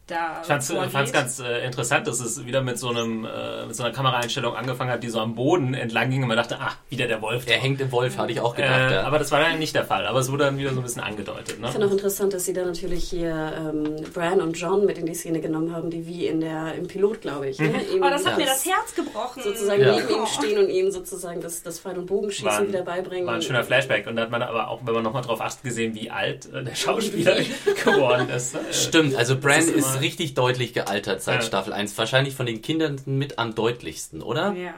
Da 0.10 0.40
Ich 0.42 0.48
fand's, 0.48 0.72
vorgeht. 0.72 0.92
fand's 0.92 1.12
ganz 1.14 1.40
äh, 1.40 1.66
interessant, 1.66 2.08
dass 2.08 2.20
es 2.20 2.46
wieder 2.46 2.62
mit 2.62 2.78
so, 2.80 2.90
einem, 2.90 3.26
äh, 3.26 3.66
mit 3.66 3.76
so 3.76 3.84
einer 3.84 3.94
Kameraeinstellung 3.94 4.56
angefangen 4.56 4.92
hat, 4.92 5.04
die 5.04 5.10
so 5.10 5.20
am 5.20 5.36
Boden 5.36 5.74
entlang 5.74 6.10
ging 6.10 6.22
und 6.24 6.28
man 6.28 6.38
dachte, 6.38 6.58
ah, 6.60 6.72
wieder 6.90 7.08
der 7.08 7.22
Wolf. 7.22 7.44
Er 7.48 7.54
drauf. 7.56 7.64
hängt 7.64 7.82
im 7.82 7.92
Wolf, 7.92 8.18
hatte 8.18 8.32
ich 8.32 8.40
auch 8.42 8.56
gedacht. 8.56 8.92
Äh, 8.92 8.94
ja. 8.96 9.04
aber 9.04 9.20
das 9.20 9.32
war 9.32 9.40
dann 9.42 9.60
nicht 9.60 9.76
der 9.76 9.86
Fall. 9.86 10.06
Aber 10.08 10.20
es 10.20 10.32
wurde 10.32 10.46
dann 10.46 10.58
wieder 10.58 10.72
so 10.72 10.78
ein 10.80 10.84
bisschen 10.84 11.02
angedeutet. 11.04 11.60
Ne? 11.60 11.68
Ich 11.68 11.72
finde 11.72 11.88
auch 11.88 11.92
interessant, 11.92 12.34
dass 12.34 12.46
sie 12.46 12.54
da 12.54 12.66
natürlich 12.66 13.04
hier 13.10 13.54
ähm, 13.58 14.04
Bran 14.14 14.42
und 14.42 14.54
John 14.58 14.86
mit 14.86 14.98
in 14.98 15.06
die 15.06 15.14
Szene 15.16 15.40
genommen 15.40 15.74
haben, 15.76 15.90
die 15.90 16.06
wie 16.08 16.28
in 16.28 16.42
der, 16.42 16.74
im 16.76 16.88
Pilot, 16.88 17.22
glaube 17.22 17.50
ich. 17.50 17.60
Ne? 17.60 17.68
Ihm 17.94 18.02
Oh, 18.04 18.10
das 18.10 18.26
hat 18.26 18.34
Ja. 18.34 18.38
mir 18.38 18.46
das 18.46 18.66
Herz 18.66 18.96
gebrochen. 18.96 19.42
sozusagen 19.44 19.82
Ja. 19.82 19.96
neben 19.96 20.10
ihm 20.10 20.26
stehen 20.26 20.58
und 20.60 20.70
ihm 20.70 20.92
sozusagen 20.92 21.42
das, 21.42 21.64
das 21.64 21.80
Pfeil- 21.80 21.98
und 21.98 22.06
Bogenschießen 22.08 22.48
War 22.48 22.60
ein- 22.60 22.68
wieder 22.70 22.82
beibringen. 22.84 23.28
War 23.28 23.36
ein 23.36 23.42
schöner 23.42 23.64
Flashback. 23.64 24.08
Und 24.08 24.16
da 24.16 24.24
hat 24.24 24.32
man 24.32 24.42
aber 24.42 24.68
auch, 24.70 24.82
wenn 24.86 24.94
man 24.94 25.04
nochmal 25.04 25.22
drauf 25.22 25.42
achtet, 25.42 25.64
gesehen, 25.64 25.94
wie 25.96 26.10
alt 26.10 26.48
äh, 26.54 26.64
der 26.64 26.76
Schauspieler 26.76 27.36
geworden 27.86 28.30
ist. 28.30 28.54
ne? 28.56 28.62
Stimmt, 28.72 29.16
also 29.16 29.38
Bran 29.38 29.68
ist 29.68 29.99
richtig 30.02 30.34
deutlich 30.34 30.74
gealtert 30.74 31.22
seit 31.22 31.36
Ja. 31.36 31.42
Staffel 31.42 31.74
1. 31.74 31.98
Wahrscheinlich 31.98 32.36
von 32.36 32.46
den 32.46 32.62
Kindern 32.62 33.00
mit 33.06 33.40
am 33.40 33.56
deutlichsten, 33.56 34.22
oder? 34.22 34.54
Ja. 34.54 34.74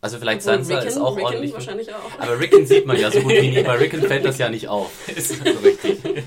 Also 0.00 0.18
vielleicht 0.18 0.40
Obwohl 0.42 0.54
Sansa 0.64 0.74
Rickon, 0.74 0.88
ist 0.88 0.98
auch 0.98 1.16
Rickon 1.16 1.24
ordentlich. 1.24 1.52
wahrscheinlich 1.54 1.92
auch. 1.94 2.20
Aber 2.20 2.38
Rickon 2.38 2.66
sieht 2.66 2.86
man 2.86 2.98
ja 2.98 3.10
so 3.10 3.20
gut 3.20 3.32
wie 3.32 3.50
nie. 3.50 3.62
Bei 3.64 3.74
Rickon 3.76 4.02
fällt 4.02 4.24
das 4.24 4.38
ja 4.38 4.48
nicht 4.48 4.68
auf. 4.68 4.90
Ist- 5.14 5.38
So 5.44 5.50
richtig. 5.64 5.98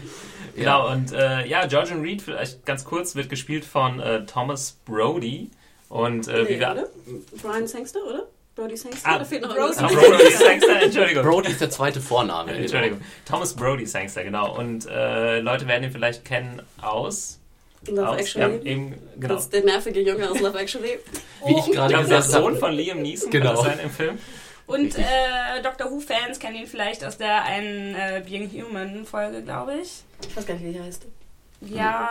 Genau, 0.56 0.92
und 0.92 1.14
äh, 1.14 1.48
ja, 1.48 1.66
Georgian 1.68 2.02
Reed, 2.02 2.22
vielleicht 2.22 2.66
ganz 2.66 2.84
kurz, 2.84 3.16
wird 3.16 3.30
gespielt 3.30 3.64
von 3.64 4.02
äh, 4.02 4.26
Thomas 4.26 4.78
Brody. 4.84 5.52
Und 5.88 6.28
äh, 6.28 6.50
wie 6.50 6.54
Nee, 6.56 6.60
wir. 6.60 6.72
oder? 6.72 6.88
Brian 7.42 7.66
Sangster, 7.66 8.00
oder? 8.06 8.24
Brody 8.56 8.76
Sangster? 8.76 9.08
Ah, 9.10 9.20
da 9.20 9.24
fehlt 9.24 9.44
noch 9.44 9.56
Brody. 9.56 9.74
Ah, 9.78 9.90
irgendwas. 9.90 10.10
Brody 10.10 10.32
Sangster, 10.34 10.82
Entschuldigung. 10.82 11.24
Brody 11.24 11.52
ist 11.52 11.62
der 11.62 11.70
zweite 11.70 12.02
Vorname. 12.02 12.52
Entschuldigung. 12.52 13.00
Thomas 13.26 13.54
Brody 13.56 13.86
Sangster, 13.86 14.24
genau. 14.26 14.58
Und 14.58 14.86
äh, 14.88 15.40
Leute 15.40 15.66
werden 15.66 15.86
ihn 15.86 15.92
vielleicht 15.92 16.26
kennen 16.26 16.62
aus. 16.82 17.39
Love 17.88 18.10
aus 18.10 18.20
Actually. 18.20 18.56
Ja, 18.58 18.72
eben, 18.72 18.96
genau. 19.20 19.34
Das 19.36 19.44
ist 19.44 19.54
der 19.54 19.64
nervige 19.64 20.02
Junge 20.02 20.30
aus 20.30 20.40
Love 20.40 20.60
Actually. 20.60 21.00
Wie 21.46 21.52
ich 21.52 21.58
Ich 21.68 21.72
gerade 21.74 21.94
glaube, 21.94 21.94
der 21.94 22.18
gesagt 22.18 22.24
Sohn 22.32 22.44
habe. 22.44 22.56
von 22.58 22.72
Liam 22.74 23.02
Neeson 23.02 23.30
Genau. 23.32 23.46
kann 23.48 23.56
das 23.56 23.66
sein 23.66 23.80
im 23.86 23.90
Film. 23.90 24.18
Und 24.68 24.98
äh, 25.00 25.02
Doctor 25.64 25.90
Who-Fans 25.90 26.38
kennen 26.40 26.56
ihn 26.58 26.68
vielleicht 26.68 27.04
aus 27.04 27.18
der 27.18 27.44
einen 27.44 27.96
äh, 27.96 28.22
Being 28.28 28.52
Human-Folge, 28.52 29.42
glaube 29.42 29.76
ich. 29.82 30.04
Ich 30.30 30.38
weiß 30.38 30.46
gar 30.46 30.54
nicht, 30.56 30.66
wie 30.66 30.74
die 30.74 30.82
heißt. 30.82 31.08
Ja, 31.62 32.10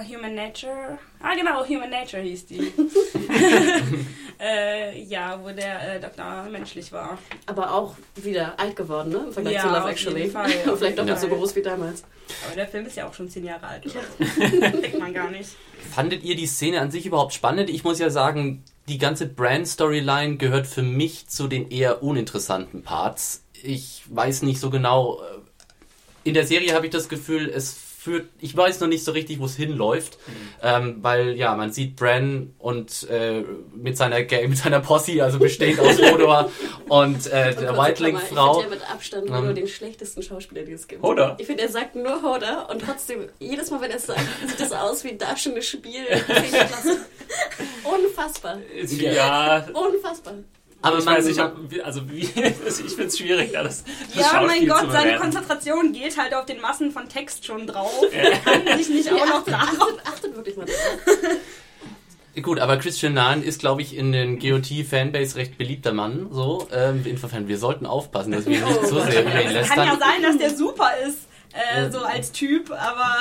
äh, 0.00 0.04
Human 0.14 0.34
Nature. 0.34 0.98
Ah, 1.20 1.34
genau, 1.34 1.64
Human 1.66 1.90
Nature 1.90 2.22
hieß 2.22 2.46
die. 2.46 2.72
äh, 4.40 5.02
ja, 5.02 5.40
wo 5.42 5.50
der 5.50 5.96
äh, 5.96 6.00
Doktor 6.00 6.44
menschlich 6.50 6.92
war. 6.92 7.18
Aber 7.46 7.72
auch 7.74 7.96
wieder 8.14 8.58
alt 8.58 8.76
geworden, 8.76 9.10
ne? 9.10 9.24
Im 9.26 9.32
Vergleich 9.32 9.54
Ja, 9.54 9.62
zu 9.62 9.68
Love 9.68 9.82
auf 9.84 9.90
Actually. 9.90 10.20
jeden 10.20 10.32
Fall. 10.32 10.50
Und 10.66 10.78
Vielleicht 10.78 10.98
doppelt 10.98 11.16
Ja. 11.16 11.20
so 11.20 11.28
groß 11.28 11.56
wie 11.56 11.62
damals. 11.62 12.04
Aber 12.46 12.54
der 12.54 12.68
Film 12.68 12.86
ist 12.86 12.96
ja 12.96 13.08
auch 13.08 13.14
schon 13.14 13.28
zehn 13.28 13.44
Jahre 13.44 13.66
alt. 13.66 13.86
Oder? 13.86 14.70
Denkt 14.70 14.98
man 14.98 15.12
gar 15.12 15.30
nicht. 15.30 15.50
Fandet 15.92 16.22
ihr 16.22 16.36
die 16.36 16.46
Szene 16.46 16.80
an 16.80 16.90
sich 16.90 17.06
überhaupt 17.06 17.34
spannend? 17.34 17.70
Ich 17.70 17.82
muss 17.84 17.98
ja 17.98 18.10
sagen, 18.10 18.62
die 18.88 18.98
ganze 18.98 19.26
Brand-Storyline 19.26 20.36
gehört 20.36 20.66
für 20.66 20.82
mich 20.82 21.28
zu 21.28 21.48
den 21.48 21.70
eher 21.70 22.02
uninteressanten 22.02 22.82
Parts. 22.82 23.42
Ich 23.62 24.02
weiß 24.08 24.42
nicht 24.42 24.60
so 24.60 24.70
genau. 24.70 25.20
äh, 25.22 26.28
In 26.28 26.34
der 26.34 26.46
Serie 26.46 26.74
habe 26.74 26.86
ich 26.86 26.92
das 26.92 27.08
Gefühl, 27.08 27.48
es 27.48 27.76
führt. 28.06 28.28
Ich 28.40 28.56
weiß 28.56 28.78
noch 28.78 28.86
nicht 28.86 29.02
so 29.02 29.10
richtig, 29.10 29.40
wo 29.40 29.46
es 29.46 29.56
hinläuft, 29.56 30.16
ähm, 30.62 30.98
weil 31.02 31.36
ja, 31.36 31.56
man 31.56 31.72
sieht 31.72 31.96
Bran 31.96 32.54
und 32.58 33.08
äh, 33.10 33.42
mit 33.74 33.96
seiner 33.96 34.20
mit 34.20 34.56
seiner 34.56 34.78
Posse, 34.78 35.22
also 35.24 35.40
bestehend 35.40 35.80
aus 35.80 36.00
Hodor 36.12 36.50
und 36.88 37.26
äh, 37.26 37.30
der 37.30 37.44
Kurze 37.46 37.64
Klammer, 37.64 37.88
Whiteling-Frau. 37.88 38.52
Ich 38.60 38.62
finde 38.64 38.76
mit 38.76 38.90
Abstand 38.90 39.28
Ähm. 39.28 39.44
nur 39.44 39.54
den 39.54 39.66
schlechtesten 39.66 40.22
Schauspieler, 40.22 40.62
den 40.62 40.74
es 40.74 40.86
gibt. 40.86 41.02
Hodor? 41.02 41.34
Ich 41.40 41.46
finde, 41.46 41.64
er 41.64 41.68
sagt 41.68 41.96
nur 41.96 42.22
Hodor 42.22 42.68
und 42.70 42.80
trotzdem, 42.80 43.28
jedes 43.40 43.72
Mal, 43.72 43.80
wenn 43.80 43.90
er 43.90 43.96
es 43.96 44.06
sagt, 44.06 44.20
sieht 44.46 44.60
das 44.60 44.70
aus 44.70 45.02
wie 45.02 45.08
ein 45.08 45.18
darstellendes 45.18 45.66
Spiel. 45.66 46.04
Unfassbar. 47.82 48.58
Ja, 48.86 49.66
Unfassbar. 49.72 50.34
Aber 50.86 50.98
ich 50.98 51.04
man, 51.04 51.16
weiß 51.16 51.26
nicht, 51.26 51.40
ob, 51.40 51.56
also 51.84 52.10
wie, 52.10 52.20
ich 52.26 52.30
finde 52.30 53.04
es 53.04 53.18
schwierig, 53.18 53.52
da 53.52 53.62
das, 53.62 53.84
das 54.14 54.32
Ja, 54.32 54.42
mein 54.42 54.66
Gott, 54.66 54.80
zu 54.80 54.90
seine. 54.90 55.16
Konzentration 55.18 55.92
geht 55.92 56.16
halt 56.16 56.34
auf 56.34 56.46
den 56.46 56.60
Massen 56.60 56.92
von 56.92 57.08
Text 57.08 57.44
schon 57.44 57.66
drauf. 57.66 58.04
Er 58.12 58.38
kann 58.38 58.78
sich 58.78 58.88
nicht 58.88 59.12
auch 59.12 59.26
noch 59.26 59.44
darauf. 59.44 59.80
Achtet, 59.80 60.06
achtet 60.06 60.36
wirklich 60.36 60.56
mal 60.56 60.66
drauf. 60.66 60.76
Gut, 62.42 62.60
aber 62.60 62.76
Christian 62.76 63.14
Nahn 63.14 63.42
ist, 63.42 63.60
glaube 63.60 63.80
ich, 63.80 63.96
in 63.96 64.12
den 64.12 64.38
GOT-Fanbase 64.38 65.36
recht 65.36 65.56
beliebter 65.56 65.92
Mann. 65.94 66.28
So, 66.30 66.68
ähm, 66.70 67.02
insofern, 67.06 67.48
wir 67.48 67.56
sollten 67.56 67.86
aufpassen, 67.86 68.32
dass 68.32 68.44
wir 68.44 68.60
nicht 68.60 68.86
so 68.86 69.00
sehr 69.00 69.22
über 69.22 69.40
ihn 69.40 69.56
Es 69.56 69.70
kann 69.70 69.86
ja 69.86 69.96
sein, 69.98 70.22
dass 70.22 70.36
der 70.36 70.54
super 70.54 70.90
ist, 71.06 71.20
äh, 71.52 71.90
so 71.90 72.00
als 72.00 72.32
Typ, 72.32 72.70
aber 72.70 73.14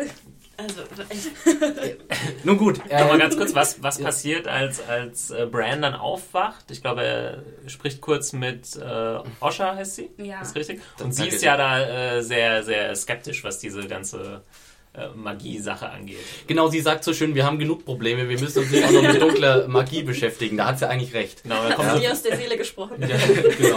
äh, 0.00 0.06
Also. 0.56 0.82
Nun 2.44 2.58
gut, 2.58 2.78
Nochmal 2.90 3.18
ganz 3.18 3.36
kurz, 3.36 3.54
was, 3.54 3.82
was 3.82 3.98
passiert, 3.98 4.46
als, 4.46 4.86
als 4.86 5.30
äh, 5.30 5.46
Bran 5.46 5.82
dann 5.82 5.94
aufwacht? 5.94 6.70
Ich 6.70 6.82
glaube, 6.82 7.02
er 7.02 7.42
spricht 7.68 8.00
kurz 8.00 8.32
mit 8.32 8.76
äh, 8.76 9.18
Osha, 9.40 9.74
heißt 9.74 9.96
sie? 9.96 10.10
Ja. 10.18 10.40
Ist 10.40 10.54
richtig? 10.54 10.80
Das 10.96 11.04
Und 11.04 11.12
sie 11.12 11.28
ist 11.28 11.42
ja 11.42 11.56
da 11.56 12.16
äh, 12.16 12.22
sehr, 12.22 12.62
sehr 12.62 12.94
skeptisch, 12.94 13.42
was 13.44 13.58
diese 13.58 13.86
ganze 13.86 14.42
Magie-Sache 15.14 15.88
angeht. 15.88 16.18
genau, 16.46 16.68
sie 16.68 16.80
sagt 16.80 17.02
so 17.02 17.14
schön, 17.14 17.34
wir 17.34 17.46
haben 17.46 17.58
genug 17.58 17.86
Probleme, 17.86 18.28
wir 18.28 18.38
müssen 18.38 18.58
uns 18.58 18.70
nicht 18.70 18.84
auch 18.84 18.90
noch 18.90 19.02
mit 19.02 19.22
dunkler 19.22 19.66
Magie 19.66 20.02
beschäftigen. 20.02 20.58
Da 20.58 20.66
hat 20.66 20.78
sie 20.78 20.88
eigentlich 20.88 21.14
recht. 21.14 21.44
Genau, 21.44 21.66
da 21.66 21.74
kommt 21.74 22.02
dir 22.02 22.12
aus 22.12 22.22
der 22.22 22.36
Seele 22.36 22.58
gesprochen? 22.58 22.96
Ja, 23.00 23.16
genau. 23.58 23.76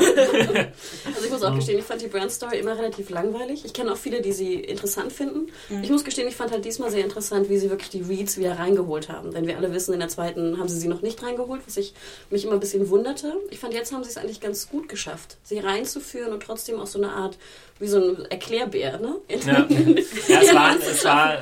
Also 1.06 1.26
ich 1.26 1.32
muss 1.32 1.42
auch 1.44 1.56
gestehen, 1.56 1.80
ich 1.80 1.86
fand 1.86 2.02
die 2.02 2.08
Brand-Story 2.08 2.60
immer 2.60 2.78
relativ 2.78 3.10
langweilig. 3.10 3.64
Ich 3.64 3.74
kenne 3.74 3.94
auch 3.94 3.98
viele, 3.98 4.22
die 4.22 4.34
sie 4.34 4.56
interessant 4.56 5.14
finden. 5.14 5.48
Ich 5.82 5.90
muss 5.90 6.04
gestehen, 6.04 6.28
ich 6.28 6.36
fand 6.36 6.52
halt 6.52 6.66
diesmal 6.66 6.92
sehr 6.92 7.04
interessant, 7.04 7.50
wie 7.50 7.58
sie 7.58 7.70
wirklich 7.70 7.90
die 7.90 8.02
Reads 8.02 8.38
wieder 8.38 8.60
reingeholt 8.60 9.08
haben. 9.08 9.34
Denn 9.34 9.48
wir 9.48 9.56
alle 9.56 9.74
wissen, 9.74 9.94
in 9.94 10.02
der 10.02 10.10
zweiten 10.10 10.60
haben 10.60 10.68
sie 10.68 10.78
sie 10.78 10.90
noch 10.90 11.02
nicht 11.02 11.24
reingeholt, 11.24 11.62
was 11.66 11.78
ich 11.78 11.94
mich 12.30 12.44
immer 12.44 12.54
ein 12.56 12.60
bisschen 12.60 12.90
wunderte. 12.90 13.34
Ich 13.52 13.60
fand, 13.60 13.74
jetzt 13.74 13.94
haben 13.94 14.04
sie 14.04 14.10
es 14.10 14.18
eigentlich 14.18 14.42
ganz 14.42 14.70
gut 14.70 14.90
geschafft, 14.90 15.38
sie 15.44 15.60
reinzuführen 15.60 16.34
und 16.34 16.44
trotzdem 16.44 16.80
auch 16.80 16.88
so 16.88 17.00
eine 17.02 17.14
Art, 17.14 17.38
wie 17.80 17.88
so 17.88 17.98
ein 17.98 18.26
Erklärbär, 18.32 19.00
ne? 19.00 19.16
Ja, 19.28 19.66
ja 20.28 20.42
es, 20.42 20.56
war, 20.56 20.76
es 20.76 21.06
war, 21.06 21.38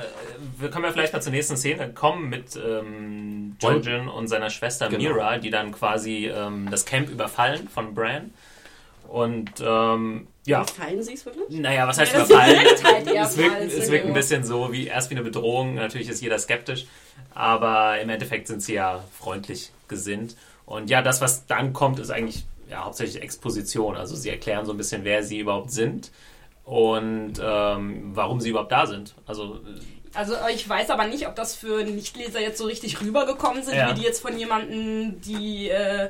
wir 0.57 0.69
können 0.69 0.85
ja 0.85 0.91
vielleicht 0.91 1.13
mal 1.13 1.21
zur 1.21 1.31
nächsten 1.31 1.57
Szene 1.57 1.93
kommen 1.93 2.29
mit 2.29 2.55
ähm, 2.55 3.55
Jojen 3.61 4.07
und 4.07 4.27
seiner 4.27 4.49
Schwester 4.49 4.89
Genau. 4.89 5.13
Mira, 5.13 5.37
die 5.37 5.49
dann 5.49 5.71
quasi 5.71 6.27
ähm, 6.27 6.67
das 6.71 6.85
Camp 6.85 7.09
überfallen 7.09 7.67
von 7.67 7.93
Bran. 7.93 8.31
Und 9.07 9.51
ähm, 9.63 10.27
ja, 10.45 10.63
Fallen 10.63 11.03
sie 11.03 11.13
es 11.13 11.25
wirklich? 11.25 11.47
naja, 11.49 11.87
was 11.87 11.99
heißt 11.99 12.13
Ja, 12.13 12.25
überfallen? 12.25 12.57
halt 12.83 13.07
es 13.07 13.37
wirkt, 13.37 13.71
so. 13.71 13.77
es 13.77 13.91
wirkt 13.91 14.05
ein 14.07 14.13
bisschen 14.13 14.43
so 14.43 14.71
wie 14.71 14.87
erst 14.87 15.11
wie 15.11 15.15
eine 15.15 15.23
Bedrohung. 15.23 15.75
Natürlich 15.75 16.09
ist 16.09 16.21
jeder 16.21 16.39
skeptisch, 16.39 16.87
aber 17.35 17.99
im 18.01 18.09
Endeffekt 18.09 18.47
sind 18.47 18.63
sie 18.63 18.73
ja 18.73 19.03
freundlich 19.19 19.71
gesinnt. 19.87 20.35
Und 20.65 20.89
ja, 20.89 21.01
das, 21.01 21.21
was 21.21 21.45
dann 21.45 21.73
kommt, 21.73 21.99
ist 21.99 22.09
eigentlich 22.09 22.45
ja, 22.69 22.85
hauptsächlich 22.85 23.21
Exposition. 23.21 23.95
Also 23.95 24.15
sie 24.15 24.29
erklären 24.29 24.65
so 24.65 24.71
ein 24.71 24.77
bisschen, 24.77 25.03
wer 25.03 25.23
sie 25.23 25.39
überhaupt 25.39 25.71
sind 25.71 26.11
und 26.65 27.33
ähm, 27.43 28.11
warum 28.15 28.39
sie 28.39 28.49
überhaupt 28.49 28.71
da 28.71 28.85
sind. 28.85 29.13
Also 29.25 29.59
Also 30.13 30.35
ich 30.53 30.67
weiß 30.67 30.89
aber 30.91 31.07
nicht, 31.07 31.27
ob 31.27 31.35
das 31.35 31.55
für 31.55 31.83
Nichtleser 31.83 32.39
jetzt 32.39 32.57
so 32.57 32.65
richtig 32.65 33.01
rübergekommen 33.01 33.63
sind, 33.63 33.75
Ja. 33.75 33.89
wie 33.89 33.95
die 33.99 34.05
jetzt 34.05 34.21
von 34.21 34.37
jemandem, 34.37 35.19
die, 35.21 35.69
äh, 35.69 36.09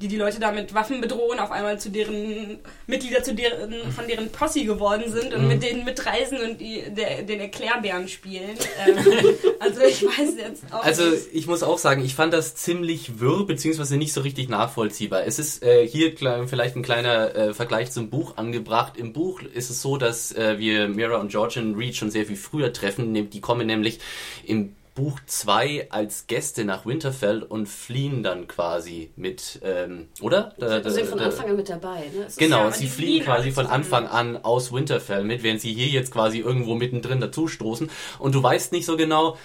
die 0.00 0.08
die 0.08 0.16
Leute 0.16 0.40
da 0.40 0.50
mit 0.50 0.74
Waffen 0.74 1.00
bedrohen, 1.00 1.38
auf 1.38 1.50
einmal 1.52 1.78
zu 1.78 1.88
deren 1.88 2.58
Mitglieder 2.86 3.22
zu 3.22 3.34
deren, 3.34 3.92
von 3.92 4.06
deren 4.08 4.30
Posse 4.30 4.64
geworden 4.64 5.04
sind 5.12 5.32
und 5.32 5.42
Mhm. 5.42 5.48
mit 5.48 5.62
denen 5.62 5.84
mitreisen 5.84 6.38
und 6.40 6.60
die, 6.60 6.82
der, 6.90 7.22
den 7.22 7.40
Erklärbären 7.40 8.08
spielen. 8.08 8.56
Ähm, 8.86 8.96
also 9.60 9.80
ich 9.82 10.02
weiß 10.04 10.34
jetzt 10.36 10.64
auch 10.72 10.82
Also 10.82 11.04
ich 11.32 11.46
muss 11.46 11.62
auch 11.62 11.78
sagen, 11.78 12.04
ich 12.04 12.14
fand 12.14 12.32
das 12.32 12.54
ziemlich 12.56 13.20
wirr, 13.20 13.46
beziehungsweise 13.46 13.96
nicht 13.96 14.12
so 14.12 14.20
richtig 14.22 14.48
nachvollziehbar. 14.48 15.24
Es 15.26 15.38
ist 15.38 15.62
äh, 15.62 15.86
hier 15.86 16.12
vielleicht 16.16 16.76
ein 16.76 16.82
kleiner 16.82 17.34
äh, 17.34 17.54
Vergleich 17.54 17.92
zum 17.92 18.10
Buch 18.10 18.36
angebracht. 18.36 18.96
Im 18.96 19.12
Buch 19.12 19.42
ist 19.42 19.70
es 19.70 19.80
so, 19.80 19.96
dass 19.96 20.32
äh, 20.32 20.58
wir 20.58 20.88
Mira 20.88 21.18
und 21.18 21.30
Georgian 21.30 21.74
Reed 21.76 21.94
schon 21.96 22.10
sehr 22.10 22.26
viel 22.26 22.36
früher 22.36 22.72
treffen. 22.72 23.30
Die 23.30 23.40
kommen 23.40 23.66
nämlich 23.66 24.00
im 24.44 24.74
Buch 24.94 25.18
2 25.26 25.88
als 25.90 26.28
Gäste 26.28 26.64
nach 26.64 26.86
Winterfell 26.86 27.42
und 27.42 27.68
fliehen 27.68 28.22
dann 28.22 28.46
quasi 28.46 29.10
mit, 29.16 29.58
ähm, 29.64 30.06
oder? 30.20 30.52
Da- 30.56 30.82
Sie 30.84 30.90
sind 30.90 31.06
da- 31.06 31.10
von 31.10 31.18
da- 31.18 31.24
Anfang 31.24 31.50
an 31.50 31.56
mit 31.56 31.68
dabei, 31.68 31.98
ne? 32.14 32.26
Genau, 32.36 32.58
ja, 32.64 32.70
sie 32.70 32.86
fliehen 32.86 33.24
quasi 33.24 33.50
von. 33.50 33.66
Anfang 33.66 34.06
an 34.06 34.36
aus 34.44 34.72
Winterfell 34.72 35.24
mit, 35.24 35.42
während 35.42 35.60
sie 35.60 35.72
hier 35.74 35.88
jetzt 35.88 36.12
quasi 36.12 36.38
irgendwo 36.38 36.76
mittendrin 36.76 37.18
dazustoßen. 37.20 37.90
Und 38.20 38.34
du 38.36 38.42
weißt 38.42 38.70
nicht 38.72 38.86
so 38.86 38.96
genau, 38.96 39.36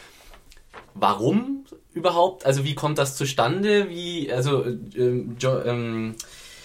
warum 0.93 1.65
überhaupt, 1.93 2.45
also 2.45 2.63
wie 2.63 2.75
kommt 2.75 2.97
das 2.99 3.15
zustande, 3.15 3.89
wie, 3.89 4.31
also, 4.31 4.63
ähm, 4.65 5.35
jo, 5.39 5.59
ähm, 5.63 6.15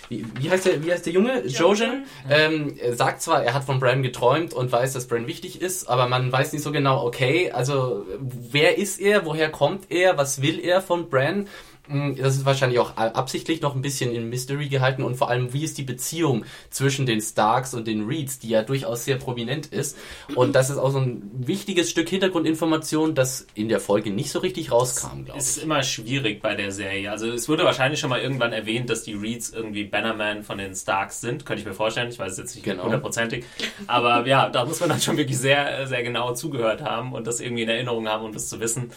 wie, 0.09 0.25
wie, 0.39 0.51
heißt 0.51 0.67
der, 0.67 0.85
wie 0.85 0.93
heißt 0.93 1.07
der 1.07 1.13
Junge? 1.13 1.47
Jojen? 1.47 2.05
Ähm, 2.31 2.77
er 2.81 2.95
sagt 2.95 3.23
zwar, 3.23 3.43
er 3.43 3.55
hat 3.55 3.65
von 3.65 3.81
Bran 3.81 4.03
geträumt 4.03 4.53
und 4.55 4.71
weiß, 4.71 4.93
dass 4.93 5.07
Bran 5.07 5.27
wichtig 5.27 5.61
ist, 5.61 5.89
aber 5.89 6.09
man 6.09 6.31
weiß 6.31 6.53
nicht 6.53 6.63
so 6.63 6.73
genau, 6.73 7.05
okay, 7.05 7.51
also 7.51 8.07
wer 8.21 8.79
ist 8.79 9.01
er, 9.01 9.25
woher 9.25 9.51
kommt 9.51 9.91
er, 9.91 10.17
was 10.19 10.43
will 10.43 10.61
er 10.61 10.81
von 10.81 11.09
Bran? 11.09 11.49
Mm, 11.87 12.15
Das 12.17 12.37
ist 12.37 12.45
wahrscheinlich 12.47 12.79
auch 12.79 12.97
absichtlich 12.97 13.61
noch 13.61 13.75
ein 13.75 13.83
bisschen 13.83 14.13
in 14.15 14.29
Mystery 14.31 14.69
gehalten 14.69 15.03
und 15.03 15.17
vor 15.17 15.29
allem, 15.29 15.53
wie 15.53 15.65
ist 15.65 15.77
die 15.77 15.83
Beziehung 15.83 16.45
zwischen 16.71 17.05
den 17.07 17.21
Starks 17.21 17.75
und 17.75 17.87
den 17.87 18.07
Reeds, 18.07 18.39
die 18.39 18.49
ja 18.49 18.63
durchaus 18.63 19.05
sehr 19.05 19.17
prominent 19.17 19.67
ist. 19.67 19.97
Und 20.35 20.55
das 20.55 20.71
ist 20.71 20.79
auch 20.79 20.91
so 20.91 20.99
ein 20.99 21.31
wichtiges 21.35 21.91
Stück 21.91 22.09
Hintergrundinformation, 22.09 23.15
das 23.15 23.47
in 23.55 23.69
der 23.69 23.81
Folge 23.81 24.11
nicht 24.11 24.31
so 24.31 24.39
richtig 24.39 24.73
rauskam, 24.73 25.25
glaube 25.25 25.33
ich. 25.39 25.45
ist 25.45 25.59
immer 25.59 25.83
schwierig 25.83 26.41
bei 26.41 26.55
der 26.55 26.73
Serie. 26.73 27.11
Also 27.11 27.27
es 27.31 27.49
wurde 27.49 27.65
wahrscheinlich 27.65 28.01
schon 28.01 28.11
mal 28.11 28.21
irgendwann 28.21 28.53
erwähnt, 28.53 28.89
dass 28.89 29.03
die 29.03 29.13
Reeds 29.15 29.51
irgendwie 29.51 29.85
Bannerman 29.85 30.43
von 30.43 30.59
den 30.59 30.75
Starks 30.75 31.21
sind. 31.21 31.45
Könnte 31.45 31.61
ich 31.61 31.67
mir 31.67 31.75
vorstellen. 31.75 32.09
Ich 32.09 32.19
weiß 32.19 32.33
es 32.33 32.39
jetzt 32.39 32.55
nicht 32.55 32.65
Genau. 32.65 32.85
hundertprozentig. 32.85 33.45
Aber 33.87 34.27
ja, 34.27 34.49
da 34.49 34.65
muss 34.65 34.81
man 34.81 34.89
dann 34.89 35.01
schon 35.01 35.17
wirklich 35.19 35.39
sehr, 35.39 35.87
sehr 35.87 36.03
genau 36.03 36.33
zugehört 36.35 36.81
haben 36.83 37.13
und 37.13 37.27
das 37.27 37.41
irgendwie 37.41 37.65
in 37.65 37.69
Erinnerung 37.69 38.09
haben, 38.09 38.25
um 38.25 38.33
das 38.33 38.49
zu 38.49 38.59
wissen. 38.61 38.91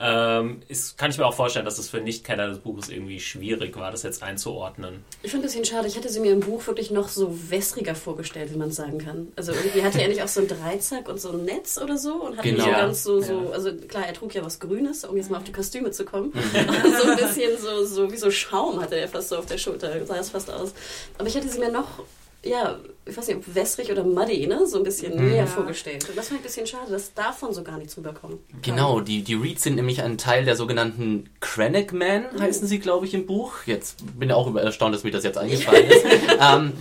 Ähm, 0.00 0.60
ist, 0.68 0.96
kann 0.96 1.10
ich 1.10 1.18
mir 1.18 1.26
auch 1.26 1.34
vorstellen, 1.34 1.64
dass 1.64 1.78
es 1.78 1.88
für 1.88 2.00
Nichtkenner 2.00 2.46
des 2.46 2.60
Buches 2.60 2.88
irgendwie 2.88 3.18
schwierig 3.18 3.76
war, 3.76 3.90
das 3.90 4.04
jetzt 4.04 4.22
einzuordnen. 4.22 5.02
Ich 5.24 5.32
finde 5.32 5.44
ein 5.44 5.48
bisschen 5.48 5.64
schade. 5.64 5.88
Ich 5.88 5.96
hätte 5.96 6.08
sie 6.08 6.20
mir 6.20 6.30
im 6.32 6.38
Buch 6.40 6.64
wirklich 6.68 6.92
noch 6.92 7.08
so 7.08 7.36
wässriger 7.50 7.96
vorgestellt, 7.96 8.52
wie 8.54 8.58
man 8.58 8.70
sagen 8.70 8.98
kann. 8.98 9.32
Also 9.34 9.50
irgendwie 9.52 9.82
hatte 9.82 10.00
er 10.00 10.06
nicht 10.08 10.22
auch 10.22 10.28
so 10.28 10.40
ein 10.40 10.46
Dreizack 10.46 11.08
und 11.08 11.20
so 11.20 11.30
ein 11.32 11.44
Netz 11.44 11.78
oder 11.82 11.98
so 11.98 12.14
und 12.14 12.36
hat 12.36 12.44
Genau. 12.44 12.56
nicht 12.58 12.64
so 12.64 12.70
Ja. 12.70 12.78
ganz 12.78 13.02
so, 13.02 13.20
so, 13.20 13.32
Ja. 13.32 13.50
also 13.50 13.74
klar, 13.74 14.06
er 14.06 14.14
trug 14.14 14.32
ja 14.34 14.44
was 14.44 14.60
Grünes, 14.60 15.04
um 15.04 15.16
jetzt 15.16 15.30
mal 15.30 15.38
auf 15.38 15.44
die 15.44 15.52
Kostüme 15.52 15.90
zu 15.90 16.04
kommen. 16.04 16.32
Aber 16.68 16.96
so 16.96 17.08
ein 17.10 17.16
bisschen 17.16 17.58
so, 17.60 17.84
so 17.84 18.12
wie 18.12 18.16
so 18.16 18.30
Schaum 18.30 18.80
hatte 18.80 18.94
er 18.96 19.08
fast 19.08 19.30
so 19.30 19.36
auf 19.38 19.46
der 19.46 19.58
Schulter, 19.58 20.06
sah 20.06 20.16
es 20.18 20.30
fast 20.30 20.50
aus. 20.50 20.74
Aber 21.18 21.26
ich 21.26 21.34
hätte 21.34 21.48
sie 21.48 21.58
mir 21.58 21.72
noch, 21.72 22.04
ja, 22.44 22.78
ich 23.04 23.16
weiß 23.16 23.26
nicht, 23.28 23.36
ob 23.38 23.54
wässrig 23.54 23.90
oder 23.90 24.04
muddy, 24.04 24.46
ne, 24.46 24.66
so 24.66 24.78
ein 24.78 24.84
bisschen 24.84 25.16
Mhm. 25.16 25.28
näher 25.28 25.36
Ja. 25.38 25.46
vorgestellt. 25.46 26.08
Und 26.08 26.16
das 26.16 26.28
fand 26.28 26.38
ich 26.40 26.44
ein 26.44 26.46
bisschen 26.46 26.66
schade, 26.66 26.90
dass 26.90 27.12
davon 27.14 27.52
so 27.52 27.62
gar 27.62 27.78
nichts 27.78 27.96
rüberkommt. 27.96 28.38
Genau, 28.62 29.00
die, 29.00 29.22
die 29.22 29.34
Reeds 29.34 29.62
sind 29.64 29.74
nämlich 29.74 30.02
ein 30.02 30.18
Teil 30.18 30.44
der 30.44 30.54
sogenannten 30.56 31.28
Krennic 31.40 31.92
Men, 31.92 32.24
heißen 32.38 32.66
sie, 32.68 32.78
glaube 32.78 33.06
ich, 33.06 33.14
im 33.14 33.26
Buch. 33.26 33.54
Jetzt 33.66 34.04
bin 34.18 34.28
ich 34.28 34.34
auch 34.34 34.46
über- 34.46 34.62
erstaunt, 34.62 34.94
dass 34.94 35.04
mir 35.04 35.10
das 35.10 35.24
jetzt 35.24 35.38
eingefallen 35.38 35.90
ist. 35.90 36.04
ähm, 36.40 36.72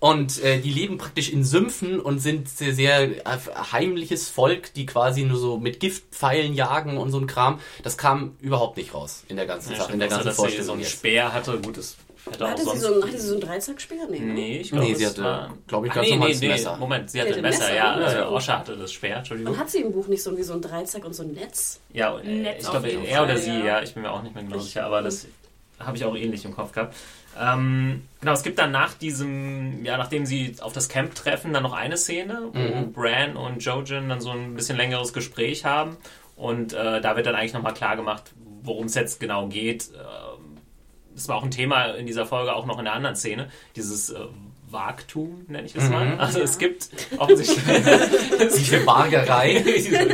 und 0.00 0.44
äh, 0.44 0.60
die 0.60 0.70
leben 0.70 0.96
praktisch 0.96 1.30
in 1.32 1.42
Sümpfen 1.42 1.98
und 1.98 2.20
sind 2.20 2.48
sehr, 2.48 2.72
sehr 2.72 3.10
heimliches 3.72 4.28
Volk, 4.28 4.72
die 4.74 4.86
quasi 4.86 5.24
nur 5.24 5.38
so 5.38 5.58
mit 5.58 5.80
Giftpfeilen 5.80 6.54
jagen 6.54 6.98
und 6.98 7.10
so 7.10 7.18
ein 7.18 7.26
Kram. 7.26 7.58
Das 7.82 7.96
kam 7.98 8.36
überhaupt 8.40 8.76
nicht 8.76 8.94
raus 8.94 9.24
in 9.28 9.34
der 9.36 9.46
ganzen 9.46 9.74
Sache, 9.74 9.92
in 9.94 9.98
der 9.98 10.06
ganzen 10.08 10.26
dass 10.26 10.36
sie 10.36 10.42
so 10.42 10.42
Vorstellung 10.48 10.76
einen. 10.76 10.84
Speer 10.84 11.32
hatte. 11.32 11.58
Gut, 11.58 11.78
das 11.78 11.96
hätte 12.32 12.46
Hatte 12.48 12.62
sie, 12.64 12.78
so, 12.78 12.94
ein- 12.94 13.02
hatte 13.02 13.18
sie 13.18 13.26
so 13.26 13.32
einen 13.34 13.40
Dreizackspeer? 13.42 14.06
Nee. 14.10 14.18
ne? 14.20 14.32
Nee, 14.34 14.58
ich 14.58 14.70
glaube, 14.70 14.84
Nee, 14.86 14.94
sie 14.94 15.06
hatte, 15.06 15.22
war... 15.24 15.54
glaub 15.66 15.84
ich, 15.84 15.90
Ah, 15.90 15.94
ganz 15.94 16.08
nee, 16.08 16.14
normales 16.16 16.40
nee, 16.40 16.48
Messer. 16.48 16.76
Moment, 16.76 17.10
sie 17.10 17.18
Sie 17.18 17.22
hatte 17.22 17.34
ein 17.36 17.42
Messer, 17.42 17.58
Messer, 17.60 17.74
ja. 17.74 17.92
Also 17.92 18.16
Ja. 18.18 18.28
Osha 18.28 18.58
hatte 18.58 18.76
das 18.76 18.92
Speer, 18.92 19.16
Entschuldigung. 19.18 19.52
Und 19.54 19.58
hat 19.58 19.70
sie 19.70 19.80
im 19.82 19.92
Buch 19.92 20.06
nicht 20.08 20.22
so 20.22 20.36
wie 20.36 20.42
so 20.42 20.54
ein 20.54 20.60
Dreizack 20.62 21.04
und 21.04 21.14
so 21.14 21.22
ein 21.22 21.32
Netz? 21.32 21.80
Ja, 21.92 22.18
äh, 22.18 22.24
Netz 22.28 22.64
ich 22.64 22.70
glaube, 22.70 22.88
er 22.88 23.22
oder 23.24 23.36
sie, 23.36 23.50
ja. 23.50 23.64
ja. 23.64 23.82
ich 23.82 23.94
bin 23.94 24.02
mir 24.02 24.10
auch 24.10 24.22
nicht 24.22 24.34
mehr 24.34 24.44
genau 24.44 24.58
sicher, 24.58 24.84
aber 24.84 25.02
das 25.02 25.26
habe 25.78 25.96
ich 25.96 26.04
auch 26.04 26.16
ähnlich 26.16 26.44
im 26.44 26.54
Kopf 26.54 26.72
gehabt. 26.72 26.96
Ähm, 27.40 28.02
genau, 28.20 28.32
es 28.32 28.42
gibt 28.42 28.58
dann 28.58 28.72
nach 28.72 28.94
diesem, 28.94 29.84
ja, 29.84 29.96
nachdem 29.96 30.26
sie 30.26 30.56
auf 30.60 30.72
das 30.72 30.88
Camp 30.88 31.14
treffen, 31.14 31.52
dann 31.52 31.62
noch 31.62 31.72
eine 31.72 31.96
Szene, 31.96 32.48
wo 32.52 32.58
Mhm. 32.58 32.92
Bran 32.92 33.36
und 33.36 33.62
Jojen 33.64 34.08
dann 34.08 34.20
so 34.20 34.30
ein 34.30 34.54
bisschen 34.54 34.76
längeres 34.76 35.12
Gespräch 35.12 35.64
haben 35.64 35.96
und 36.34 36.72
äh, 36.72 37.00
da 37.00 37.14
wird 37.16 37.26
dann 37.26 37.36
eigentlich 37.36 37.52
nochmal 37.52 37.74
klar 37.74 37.94
gemacht, 37.94 38.32
worum 38.62 38.86
es 38.86 38.94
jetzt 38.96 39.20
genau 39.20 39.46
geht. 39.46 39.90
Ähm, 39.94 40.27
Das 41.18 41.28
war 41.28 41.36
auch 41.36 41.42
ein 41.42 41.50
Thema 41.50 41.86
in 41.94 42.06
dieser 42.06 42.26
Folge, 42.26 42.54
auch 42.54 42.64
noch 42.64 42.78
in 42.78 42.84
der 42.84 42.94
anderen 42.94 43.16
Szene, 43.16 43.50
dieses 43.74 44.10
äh, 44.10 44.18
Wagtum, 44.70 45.44
nenne 45.48 45.66
ich 45.66 45.74
es 45.74 45.84
Mhm. 45.84 45.90
mal. 45.90 46.18
Also 46.18 46.38
Ja. 46.38 46.44
es 46.44 46.58
gibt 46.58 46.88
offensichtlich... 47.18 47.64
Diese 48.56 48.80
Bargerei. 48.84 49.64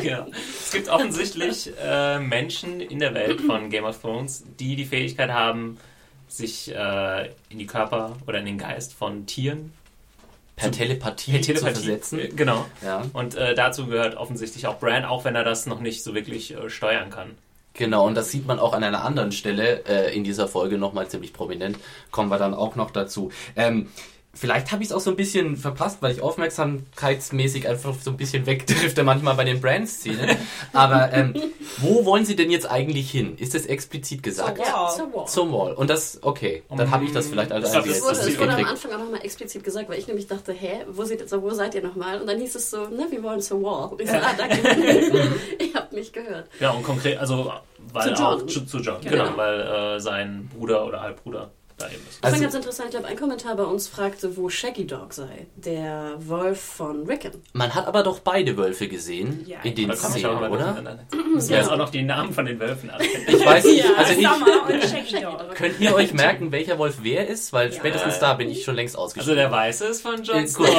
genau. 0.00 0.26
Es 0.64 0.72
gibt 0.72 0.88
offensichtlich 0.88 1.70
äh, 1.82 2.18
Menschen 2.20 2.80
in 2.80 2.98
der 3.00 3.12
Welt 3.14 3.40
von 3.42 3.68
Game 3.70 3.84
of 3.84 4.00
Thrones, 4.00 4.44
die 4.58 4.76
die 4.76 4.84
Fähigkeit 4.86 5.30
haben, 5.30 5.78
sich 6.28 6.74
äh, 6.74 7.26
in 7.50 7.58
die 7.58 7.66
Körper 7.66 8.16
oder 8.26 8.38
in 8.38 8.46
den 8.46 8.58
Geist 8.58 8.94
von 8.94 9.26
Tieren 9.26 9.72
Per 10.56 10.70
Telepathie, 10.70 11.32
per 11.32 11.40
zu 11.42 11.46
Telepathie 11.52 11.74
versetzen. 11.74 12.18
Äh, 12.20 12.28
Genau. 12.28 12.64
Ja. 12.84 13.02
Und 13.12 13.34
äh, 13.34 13.54
dazu 13.54 13.86
gehört 13.88 14.16
offensichtlich 14.16 14.66
auch 14.68 14.78
Bran, 14.78 15.04
auch 15.04 15.24
wenn 15.24 15.34
er 15.34 15.44
das 15.44 15.66
noch 15.66 15.80
nicht 15.80 16.02
so 16.02 16.14
wirklich 16.14 16.54
äh, 16.56 16.70
steuern 16.70 17.10
kann. 17.10 17.32
Genau, 17.76 18.06
und 18.06 18.14
das 18.14 18.30
sieht 18.30 18.46
man 18.46 18.60
auch 18.60 18.72
an 18.72 18.84
einer 18.84 19.04
anderen 19.04 19.32
Stelle 19.32 19.84
äh, 19.86 20.16
in 20.16 20.22
dieser 20.22 20.46
Folge 20.46 20.78
nochmal 20.78 21.08
ziemlich 21.08 21.32
prominent. 21.32 21.76
Kommen 22.12 22.30
wir 22.30 22.38
dann 22.38 22.54
auch 22.54 22.76
noch 22.76 22.92
dazu. 22.92 23.32
Ähm, 23.56 23.88
Vielleicht 24.34 24.72
habe 24.72 24.82
ich 24.82 24.88
es 24.90 24.92
auch 24.94 25.00
so 25.00 25.10
ein 25.10 25.16
bisschen 25.16 25.56
verpasst, 25.56 25.98
weil 26.00 26.12
ich 26.12 26.20
aufmerksamkeitsmäßig 26.20 27.68
einfach 27.68 27.94
so 28.00 28.10
ein 28.10 28.16
bisschen 28.16 28.46
wegdrifte 28.46 29.02
manchmal 29.04 29.34
bei 29.34 29.44
den 29.44 29.60
Brand-Szenen. 29.60 30.36
Aber 30.72 31.12
ähm, 31.12 31.34
wo 31.78 32.04
wollen 32.04 32.24
Sie 32.24 32.36
denn 32.36 32.50
jetzt 32.50 32.70
eigentlich 32.70 33.10
hin? 33.10 33.36
Ist 33.38 33.54
das 33.54 33.66
explizit 33.66 34.22
gesagt? 34.22 34.58
Zur 34.58 34.74
Wall. 34.74 34.96
Zur 34.96 35.12
Wall. 35.14 35.26
Zum 35.26 35.52
Wall. 35.52 35.72
Und 35.74 35.90
das, 35.90 36.18
okay, 36.22 36.62
dann 36.76 36.90
habe 36.90 37.04
ich 37.04 37.12
das 37.12 37.28
vielleicht 37.28 37.52
als 37.52 37.70
Ich 37.70 37.76
einziges 37.76 37.98
Es 37.98 38.02
wurde, 38.04 38.16
das 38.16 38.38
wurde 38.38 38.54
am. 38.54 38.64
Anfang 38.64 38.92
auch 38.92 38.98
nochmal 38.98 39.24
explizit 39.24 39.62
gesagt, 39.62 39.88
weil 39.88 39.98
ich 39.98 40.06
nämlich 40.06 40.26
dachte, 40.26 40.52
hä, 40.52 40.84
wo 40.90 41.04
seid, 41.04 41.28
so, 41.28 41.42
wo 41.42 41.50
seid 41.50 41.74
ihr 41.74 41.82
nochmal? 41.82 42.20
Und 42.20 42.26
dann 42.26 42.38
hieß 42.38 42.54
es 42.54 42.70
so, 42.70 42.88
ne, 42.88 43.06
wir 43.10 43.22
wollen 43.22 43.40
zur 43.40 43.62
Wall. 43.62 43.90
Und 43.92 44.00
ich 44.00 44.10
so, 44.10 44.16
ah, 44.16 44.34
danke. 44.36 44.56
ihr 45.58 45.74
habt 45.74 45.92
mich 45.92 46.12
gehört. 46.12 46.48
Ja, 46.60 46.70
und 46.72 46.82
konkret, 46.82 47.18
also 47.18 47.52
weil 47.92 48.14
Zu 48.14 48.22
John. 48.22 48.42
auch 48.42 48.46
zu, 48.46 48.64
zu 48.66 48.78
John, 48.78 49.00
Genau. 49.02 49.24
genau, 49.24 49.36
weil 49.36 49.60
äh, 49.60 50.00
sein 50.00 50.48
Bruder 50.52 50.86
oder 50.86 51.00
Halbbruder 51.02 51.50
da 51.78 51.86
eben 51.88 51.96
ist. 52.08 52.18
Das 52.22 52.32
Also- 52.32 52.36
war 52.36 52.42
ganz 52.42 52.54
interessant. 52.54 52.88
Ich 52.88 52.90
glaube, 52.92 53.06
ein 53.08 53.16
Kommentar 53.16 53.56
bei 53.56 53.64
uns 53.64 53.88
fragte, 53.88 54.36
wo 54.36 54.48
Shaggy 54.48 54.86
Dog 54.86 55.12
sei. 55.12 55.46
Der 55.56 56.14
Wolf 56.18 56.60
von 56.60 57.06
Rickon. 57.06 57.32
Man 57.52 57.74
hat 57.74 57.86
aber 57.86 58.02
doch 58.02 58.20
beide 58.20 58.56
Wölfe 58.56 58.88
gesehen 58.88 59.44
Ja, 59.46 59.58
in 59.64 59.74
den 59.74 59.92
Szenen, 59.96 60.36
oder? 60.50 60.76
Müssen 61.34 61.48
wir 61.50 61.56
jetzt 61.58 61.70
auch 61.70 61.76
noch 61.76 61.90
die 61.90 62.02
Namen 62.02 62.32
von 62.32 62.46
den 62.46 62.58
Wölfen 62.60 62.90
abkennen. 62.90 63.26
Ich 63.28 63.44
weiß 63.44 63.64
nicht, 63.64 63.84
Ja, 63.84 63.90
also 63.96 64.12
ich, 64.12 64.26
Summer 64.26 64.66
und 64.72 64.82
Shaggy 64.84 65.20
Dog. 65.22 65.54
könnt 65.54 65.80
ihr 65.80 65.94
euch 65.94 66.12
merken, 66.14 66.52
welcher 66.52 66.78
Wolf 66.78 66.98
wer 67.02 67.26
ist? 67.28 67.52
Weil 67.52 67.70
Ja. 67.70 67.76
spätestens 67.78 68.18
da 68.20 68.34
bin 68.34 68.48
ich 68.50 68.64
schon 68.64 68.74
längst 68.76 68.94
Also 68.94 69.04
ausgeschrieben. 69.06 69.36
der 69.36 69.50
Weiße 69.50 69.86
ist 69.86 70.02
von 70.02 70.22
Jon 70.22 70.44
Äh, 70.44 70.46
Snow. 70.46 70.68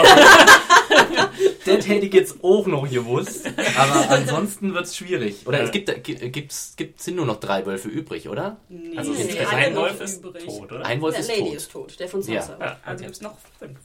Das 1.66 1.88
hätte 1.88 2.06
ich 2.06 2.14
jetzt 2.14 2.44
auch 2.44 2.68
noch 2.68 2.88
gewusst. 2.90 3.48
Aber 3.78 4.10
ansonsten 4.12 4.74
wird 4.76 4.86
es 4.86 4.96
schwierig. 4.96 5.48
Oder 5.48 5.60
Ja. 5.60 5.64
es 5.66 5.72
gibt, 5.72 6.04
gibt's, 6.04 6.74
gibt, 6.78 7.02
sind 7.02 7.16
nur 7.16 7.26
noch 7.26 7.40
drei 7.40 7.66
Wölfe 7.66 7.90
übrig, 7.90 8.30
oder? 8.30 8.58
Nee, 8.70 8.96
Also 8.96 9.12
Nee, 9.14 9.40
ein 9.40 9.76
Wolf 9.76 10.00
ist 10.00 10.24
übrig. 10.24 10.46
tot, 10.46 10.72
oder? 10.72 10.85
Ein 10.86 11.02
Wolf 11.02 11.14
der 11.16 11.22
ist 11.22 11.30
Lady 11.30 11.42
tot. 11.44 11.56
ist 11.56 11.72
tot, 11.72 12.00
der 12.00 12.08
von. 12.08 12.22
Sansa. 12.22 12.58
Ja, 12.60 12.78
Also 12.84 12.94
okay. 12.94 13.04
gibt 13.04 13.16
es 13.16 13.22
noch 13.22 13.38
fünf. 13.60 13.78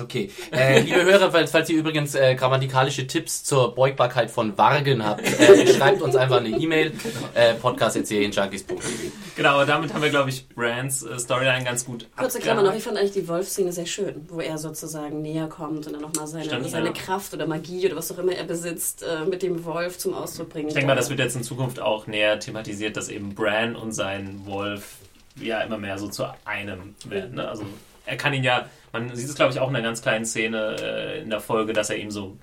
Okay. 0.00 0.28
Äh, 0.50 0.80
liebe 0.80 1.04
Hörer, 1.04 1.30
falls, 1.30 1.52
falls 1.52 1.70
ihr 1.70 1.78
übrigens 1.78 2.16
äh, 2.16 2.34
grammatikalische 2.34 3.06
Tipps 3.06 3.44
zur 3.44 3.76
Beugbarkeit 3.76 4.28
von 4.28 4.58
Wargen 4.58 5.04
habt, 5.04 5.22
äh, 5.22 5.66
schreibt 5.74 6.02
uns 6.02 6.16
einfach 6.16 6.38
eine 6.38 6.48
E-Mail. 6.48 6.92
Äh, 7.34 7.54
podcast.serienjunkies.de 7.54 8.76
Genau, 9.36 9.50
aber 9.50 9.66
damit 9.66 9.94
haben 9.94 10.02
wir, 10.02 10.10
glaube 10.10 10.30
ich, 10.30 10.48
Brands 10.48 11.04
äh, 11.04 11.16
Storyline 11.16 11.62
ganz 11.62 11.84
gut 11.84 12.08
Kurze 12.16 12.40
Klammer 12.40 12.62
noch, 12.62 12.74
ich 12.74 12.82
fand 12.82 12.98
eigentlich 12.98 13.12
die 13.12 13.28
Wolf-Szene 13.28 13.70
sehr 13.70 13.86
schön, 13.86 14.26
wo 14.28 14.40
er 14.40 14.58
sozusagen 14.58 15.22
näher 15.22 15.46
kommt 15.46 15.86
und 15.86 15.92
dann 15.92 16.02
nochmal 16.02 16.26
seine, 16.26 16.46
Stimmt, 16.46 16.70
seine 16.70 16.86
ja. 16.86 16.92
Kraft 16.92 17.32
oder 17.32 17.46
Magie 17.46 17.86
oder 17.86 17.94
was 17.94 18.10
auch 18.10 18.18
immer 18.18 18.32
er 18.32 18.44
besitzt, 18.44 19.04
äh, 19.04 19.24
mit 19.24 19.44
dem 19.44 19.64
Wolf 19.64 19.98
zum 19.98 20.14
Ausdruck 20.14 20.48
bringen. 20.48 20.68
Ich 20.68 20.74
denke 20.74 20.88
mal, 20.88 20.96
das 20.96 21.08
wird 21.08 21.20
jetzt 21.20 21.36
in 21.36 21.44
Zukunft 21.44 21.78
auch 21.78 22.08
näher 22.08 22.40
thematisiert, 22.40 22.96
dass 22.96 23.08
eben 23.08 23.36
Bran 23.36 23.76
und 23.76 23.92
sein 23.92 24.40
Wolf 24.44 24.96
ja 25.36 25.60
immer 25.62 25.78
mehr 25.78 25.98
so 25.98 26.08
zu 26.08 26.26
einem 26.44 26.94
werden. 27.06 27.36
Ne? 27.36 27.48
Also 27.48 27.64
er 28.06 28.16
kann 28.16 28.34
ihn 28.34 28.44
ja, 28.44 28.68
man 28.92 29.14
sieht 29.14 29.28
es 29.28 29.34
glaube 29.34 29.52
ich 29.52 29.60
auch 29.60 29.68
in 29.68 29.76
einer 29.76 29.84
ganz 29.84 30.02
kleinen 30.02 30.24
Szene 30.24 30.76
äh, 30.80 31.22
in 31.22 31.30
der 31.30 31.40
Folge, 31.40 31.72
dass 31.72 31.90
er 31.90 31.96
ihm 31.96 32.10
so 32.10 32.36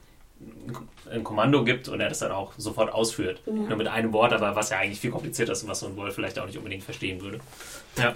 ein 1.11 1.23
Kommando 1.23 1.63
gibt 1.63 1.87
und 1.87 1.99
er 1.99 2.09
das 2.09 2.19
dann 2.19 2.31
auch 2.31 2.53
sofort 2.57 2.91
ausführt. 2.91 3.41
Nur 3.45 3.77
mit 3.77 3.87
einem 3.87 4.13
Wort, 4.13 4.33
aber 4.33 4.55
was 4.55 4.69
ja 4.69 4.79
eigentlich 4.79 4.99
viel 4.99 5.11
komplizierter 5.11 5.51
ist 5.51 5.63
und 5.63 5.69
was 5.69 5.81
so 5.81 5.87
ein 5.87 5.95
Wolf 5.97 6.15
vielleicht 6.15 6.39
auch 6.39 6.45
nicht 6.45 6.57
unbedingt 6.57 6.83
verstehen 6.83 7.21
würde. 7.21 7.39
Ja. 7.97 8.15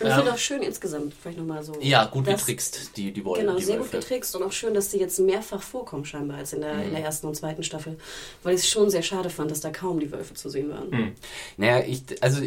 Und 0.00 0.06
ich 0.06 0.10
Ja. 0.10 0.16
finde 0.16 0.32
auch 0.32 0.38
schön 0.38 0.62
insgesamt, 0.62 1.12
vielleicht 1.20 1.38
nochmal 1.38 1.62
so. 1.62 1.72
Ja, 1.80 2.04
gut 2.06 2.26
dass- 2.26 2.40
getrickst, 2.40 2.96
die, 2.96 3.12
die 3.12 3.24
Wolfe. 3.24 3.42
Genau, 3.42 3.56
die 3.56 3.62
sehr 3.62 3.76
gut 3.76 3.92
Wölfe. 3.92 3.98
getrickst 4.06 4.34
und 4.36 4.42
auch 4.42 4.52
schön, 4.52 4.74
dass 4.74 4.88
die 4.88 4.98
jetzt 4.98 5.18
mehrfach 5.20 5.62
vorkommen 5.62 6.04
scheinbar 6.04 6.38
als 6.38 6.52
in 6.52 6.60
der, 6.62 6.72
in 6.82 6.90
der 6.90 7.00
Mhm. 7.00 7.04
ersten 7.06 7.26
und 7.28 7.34
zweiten 7.36 7.62
Staffel. 7.62 7.96
Weil 8.42 8.54
ich 8.54 8.62
es 8.62 8.68
schon 8.68 8.90
sehr 8.90 9.02
schade 9.02 9.30
fand, 9.30 9.50
dass 9.50 9.60
da 9.60 9.70
kaum 9.70 10.00
die 10.00 10.10
Wölfe 10.10 10.34
zu 10.34 10.48
sehen 10.48 10.70
waren. 10.70 10.90
Hm. 10.90 11.12
Naja, 11.56 11.84
ich, 11.86 12.02
also 12.20 12.40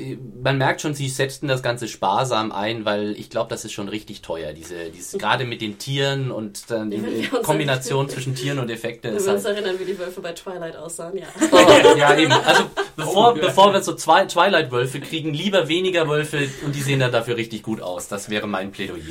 man 0.44 0.58
merkt 0.58 0.82
schon, 0.82 0.94
sie 0.94 1.08
setzten 1.10 1.48
das 1.48 1.64
Ganze 1.64 1.88
sparsam 1.88 2.52
ein, 2.52 2.86
weil 2.86 3.12
ich 3.18 3.30
glaube, 3.30 3.50
das 3.50 3.64
ist 3.66 3.72
schon 3.72 3.88
richtig 3.90 4.22
teuer. 4.22 4.54
Diese, 4.54 4.90
dieses, 4.90 5.12
gerade 5.20 5.46
mit 5.46 5.62
den 5.62 5.78
Tieren 5.78 6.32
und 6.32 6.70
dann 6.70 6.92
die 6.92 6.98
Ja, 6.98 7.40
Kombination 7.44 8.10
zwischen 8.10 8.36
Tieren 8.36 8.60
und 8.60 8.70
Effekten 8.70 9.16
Wenn 9.16 9.24
wir 9.26 9.34
uns 9.34 9.46
halt. 9.46 9.58
erinnern, 9.58 9.80
wie 9.80 9.86
die 9.86 9.98
Wölfe 9.98 10.22
bei 10.22 10.34
Twilight 10.34 10.76
aussahen, 10.76 11.18
ja. 11.18 11.26
Oh, 11.52 11.98
ja, 11.98 12.18
eben. 12.18 12.32
Also 12.32 12.64
bevor, 12.96 13.34
Oh, 13.34 13.36
ja. 13.36 13.42
bevor 13.48 13.74
wir 13.74 13.82
so 13.82 13.94
zwei 13.96 14.26
Twilight-Wölfe 14.26 15.00
kriegen, 15.00 15.34
lieber 15.34 15.68
weniger 15.68 16.08
Wölfe 16.08 16.48
und 16.66 16.76
die 16.76 16.82
sehen 16.82 17.00
dann 17.00 17.12
dafür 17.12 17.37
richtig 17.38 17.64
gut 17.64 17.82
aus. 17.82 18.10
Das 18.10 18.30
wäre 18.30 18.48
mein 18.48 18.72
Plädoyer. 18.72 19.02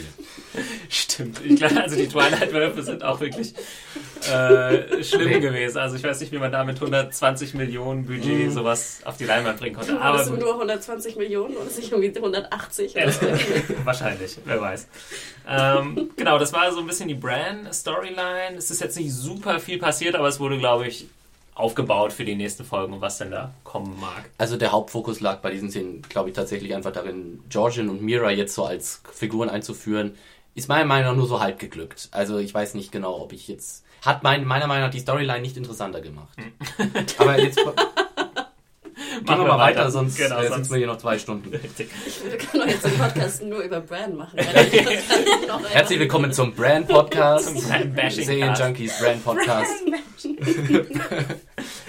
Stimmt. 0.90 1.40
Ich 1.44 1.56
glaube, 1.56 1.80
also 1.82 1.96
die 1.96 2.08
Twilight-Wölfe 2.08 2.82
sind 2.82 3.02
auch 3.02 3.20
wirklich 3.20 3.54
äh, 4.30 5.02
schlimm 5.02 5.28
Nee. 5.30 5.40
gewesen. 5.40 5.78
Also 5.78 5.96
ich 5.96 6.02
weiß 6.04 6.20
nicht, 6.20 6.32
wie 6.32 6.38
man 6.38 6.52
da 6.52 6.64
mit 6.64 6.76
120 6.76 7.54
Millionen 7.54 8.06
Budget 8.06 8.52
sowas 8.52 9.00
auf 9.04 9.16
die 9.16 9.24
Leinwand 9.24 9.58
bringen 9.58 9.76
konnte. 9.76 10.00
Aber 10.00 10.22
sind 10.22 10.34
gut. 10.34 10.42
nur 10.44 10.52
120 10.54 11.16
Millionen 11.16 11.56
oder 11.56 11.64
nicht 11.64 11.90
irgendwie 11.92 12.14
180 12.16 12.94
Ja, 12.94 13.06
wahrscheinlich, 13.84 14.36
wer 14.44 14.60
weiß. 14.60 14.86
Ähm, 15.48 16.10
genau, 16.16 16.38
das 16.38 16.52
war 16.52 16.70
so 16.72 16.80
ein 16.80 16.86
bisschen 16.86 17.08
die 17.08 17.14
Bran-Storyline. 17.14 18.56
Es 18.58 18.70
ist 18.70 18.80
jetzt 18.80 18.96
nicht 18.98 19.12
super 19.12 19.60
viel 19.60 19.78
passiert, 19.78 20.14
aber 20.16 20.28
es 20.28 20.40
wurde, 20.40 20.58
glaube 20.58 20.86
ich, 20.88 21.06
aufgebaut 21.56 22.12
für 22.12 22.24
die 22.24 22.36
nächsten 22.36 22.64
Folgen 22.64 22.92
und 22.92 23.00
was 23.00 23.18
denn 23.18 23.30
da 23.30 23.52
kommen 23.64 23.98
mag. 23.98 24.30
Also 24.36 24.56
der 24.56 24.72
Hauptfokus 24.72 25.20
lag 25.20 25.40
bei 25.40 25.50
diesen 25.50 25.70
Szenen, 25.70 26.02
glaube 26.02 26.28
ich, 26.28 26.36
tatsächlich 26.36 26.74
einfach 26.74 26.92
darin, 26.92 27.42
Georgian 27.48 27.88
und 27.88 28.02
Mira 28.02 28.30
jetzt 28.30 28.54
so 28.54 28.64
als 28.64 29.02
Figuren 29.10 29.48
einzuführen. 29.48 30.14
Ist 30.54 30.68
meiner 30.68 30.84
Meinung 30.84 31.12
nach 31.12 31.16
nur 31.16 31.26
so 31.26 31.40
halb 31.40 31.58
geglückt. 31.58 32.08
Also 32.12 32.38
ich 32.38 32.52
weiß 32.52 32.74
nicht 32.74 32.92
genau, 32.92 33.20
ob 33.20 33.32
ich 33.32 33.48
jetzt... 33.48 33.84
Hat 34.02 34.22
mein, 34.22 34.44
meiner 34.44 34.66
Meinung 34.66 34.84
nach 34.84 34.90
die 34.90 35.00
Storyline 35.00 35.40
nicht 35.40 35.56
interessanter 35.56 36.02
gemacht. 36.02 36.36
Aber 37.18 37.40
jetzt... 37.40 37.58
Gehen 39.24 39.38
wir 39.38 39.44
mal 39.46 39.58
weiter, 39.58 39.90
sonst 39.90 40.16
Genau, 40.16 40.36
äh, 40.38 40.42
sitzen 40.42 40.54
sonst 40.54 40.70
wir 40.70 40.78
hier 40.78 40.86
noch 40.86 40.98
zwei 40.98 41.18
Stunden. 41.18 41.48
Richtig. 41.48 41.88
Wir 42.28 42.38
können 42.38 42.62
doch 42.64 42.68
jetzt 42.68 42.84
den 42.84 42.98
Podcast 42.98 43.42
nur 43.42 43.60
über 43.60 43.80
Bran 43.80 44.16
machen. 44.16 44.36
weil 44.38 45.46
noch 45.48 45.68
Herzlich 45.70 45.98
willkommen 45.98 46.32
zum 46.32 46.52
Brand 46.52 46.88
Podcast. 46.88 47.56
Serien 48.10 48.54
Junkies 48.54 48.98
Brand 48.98 49.24
Podcast. 49.24 49.72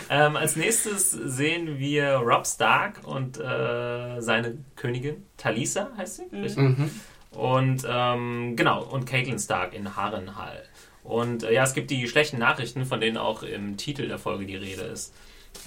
Ähm, 0.09 0.35
als 0.37 0.55
nächstes 0.55 1.11
sehen 1.11 1.79
wir 1.79 2.13
Rob 2.15 2.47
Stark 2.47 3.01
und 3.03 3.37
äh, 3.39 4.21
seine 4.21 4.57
Königin 4.75 5.25
Talisa, 5.35 5.89
heißt 5.97 6.15
sie? 6.17 6.35
Richtig? 6.35 6.57
Mhm. 6.57 6.89
Und 7.31 7.85
ähm, 7.89 8.55
genau, 8.55 8.83
und 8.83 9.05
Caitlin 9.05 9.37
Stark 9.37 9.73
in 9.73 9.97
Harrenhal. 9.97 10.63
Und 11.03 11.43
äh, 11.43 11.53
ja, 11.53 11.63
es 11.63 11.73
gibt 11.73 11.91
die 11.91 12.07
schlechten 12.07 12.37
Nachrichten, 12.37 12.85
von 12.85 13.01
denen 13.01 13.17
auch 13.17 13.43
im 13.43 13.75
Titel 13.77 14.07
der 14.07 14.17
Folge 14.17 14.45
die 14.45 14.55
Rede 14.55 14.83
ist. 14.83 15.13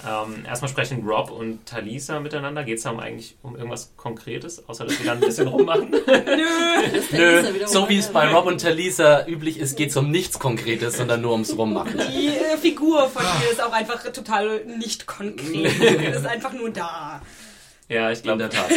Ähm, 0.07 0.45
erstmal 0.45 0.69
sprechen 0.69 1.03
Rob 1.05 1.29
und 1.29 1.65
Talisa 1.65 2.19
miteinander. 2.19 2.63
Geht 2.63 2.77
es 2.77 2.83
da 2.83 2.91
um 2.91 2.99
eigentlich 2.99 3.35
um 3.43 3.55
irgendwas 3.55 3.93
Konkretes, 3.97 4.67
außer 4.67 4.85
dass 4.85 4.97
sie 4.97 5.03
dann 5.03 5.17
ein 5.17 5.21
bisschen 5.21 5.47
rummachen? 5.47 5.91
Nö, 7.15 7.43
so 7.67 7.87
wie 7.89 7.97
es 7.97 8.07
bei 8.09 8.27
Rob 8.33 8.45
und 8.45 8.61
Talisa 8.61 9.25
üblich 9.27 9.59
ist, 9.59 9.75
geht 9.77 9.91
es 9.91 9.97
um 9.97 10.09
nichts 10.09 10.39
Konkretes, 10.39 10.97
sondern 10.97 11.21
nur 11.21 11.33
ums 11.33 11.55
Rummachen. 11.57 11.99
Die 12.11 12.29
äh, 12.29 12.57
Figur 12.57 13.09
von 13.09 13.23
ihr 13.43 13.51
ist 13.51 13.61
auch 13.61 13.73
einfach 13.73 14.03
total 14.11 14.65
nicht 14.65 15.05
konkret. 15.07 15.71
Ist 16.11 16.25
einfach 16.25 16.53
nur 16.53 16.69
da. 16.69 17.21
Ja, 17.91 18.11
ich 18.11 18.19
In 18.19 18.23
glaube, 18.23 18.39
der 18.39 18.49
Tat. 18.51 18.69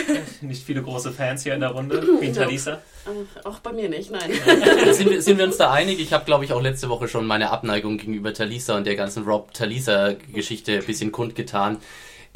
nicht 0.42 0.64
viele 0.64 0.82
große 0.82 1.12
Fans 1.12 1.42
hier 1.42 1.54
in 1.54 1.60
der 1.60 1.70
Runde, 1.70 2.02
wie 2.20 2.32
Talisa. 2.32 2.80
Auch 3.44 3.58
bei 3.60 3.72
mir 3.72 3.88
nicht, 3.88 4.10
nein. 4.10 4.30
Sind 4.92 5.10
wir, 5.10 5.20
sind 5.22 5.38
wir 5.38 5.44
uns 5.44 5.56
da 5.58 5.70
einig? 5.72 6.00
Ich 6.00 6.12
habe, 6.12 6.24
glaube 6.24 6.44
ich, 6.44 6.52
auch 6.52 6.62
letzte 6.62 6.88
Woche 6.88 7.06
schon 7.08 7.26
meine 7.26 7.50
Abneigung 7.50 7.98
gegenüber 7.98 8.32
Talisa 8.32 8.76
und 8.76 8.86
der 8.86 8.96
ganzen 8.96 9.24
Rob-Talisa-Geschichte 9.24 10.78
ein 10.78 10.84
bisschen 10.84 11.12
kundgetan. 11.12 11.78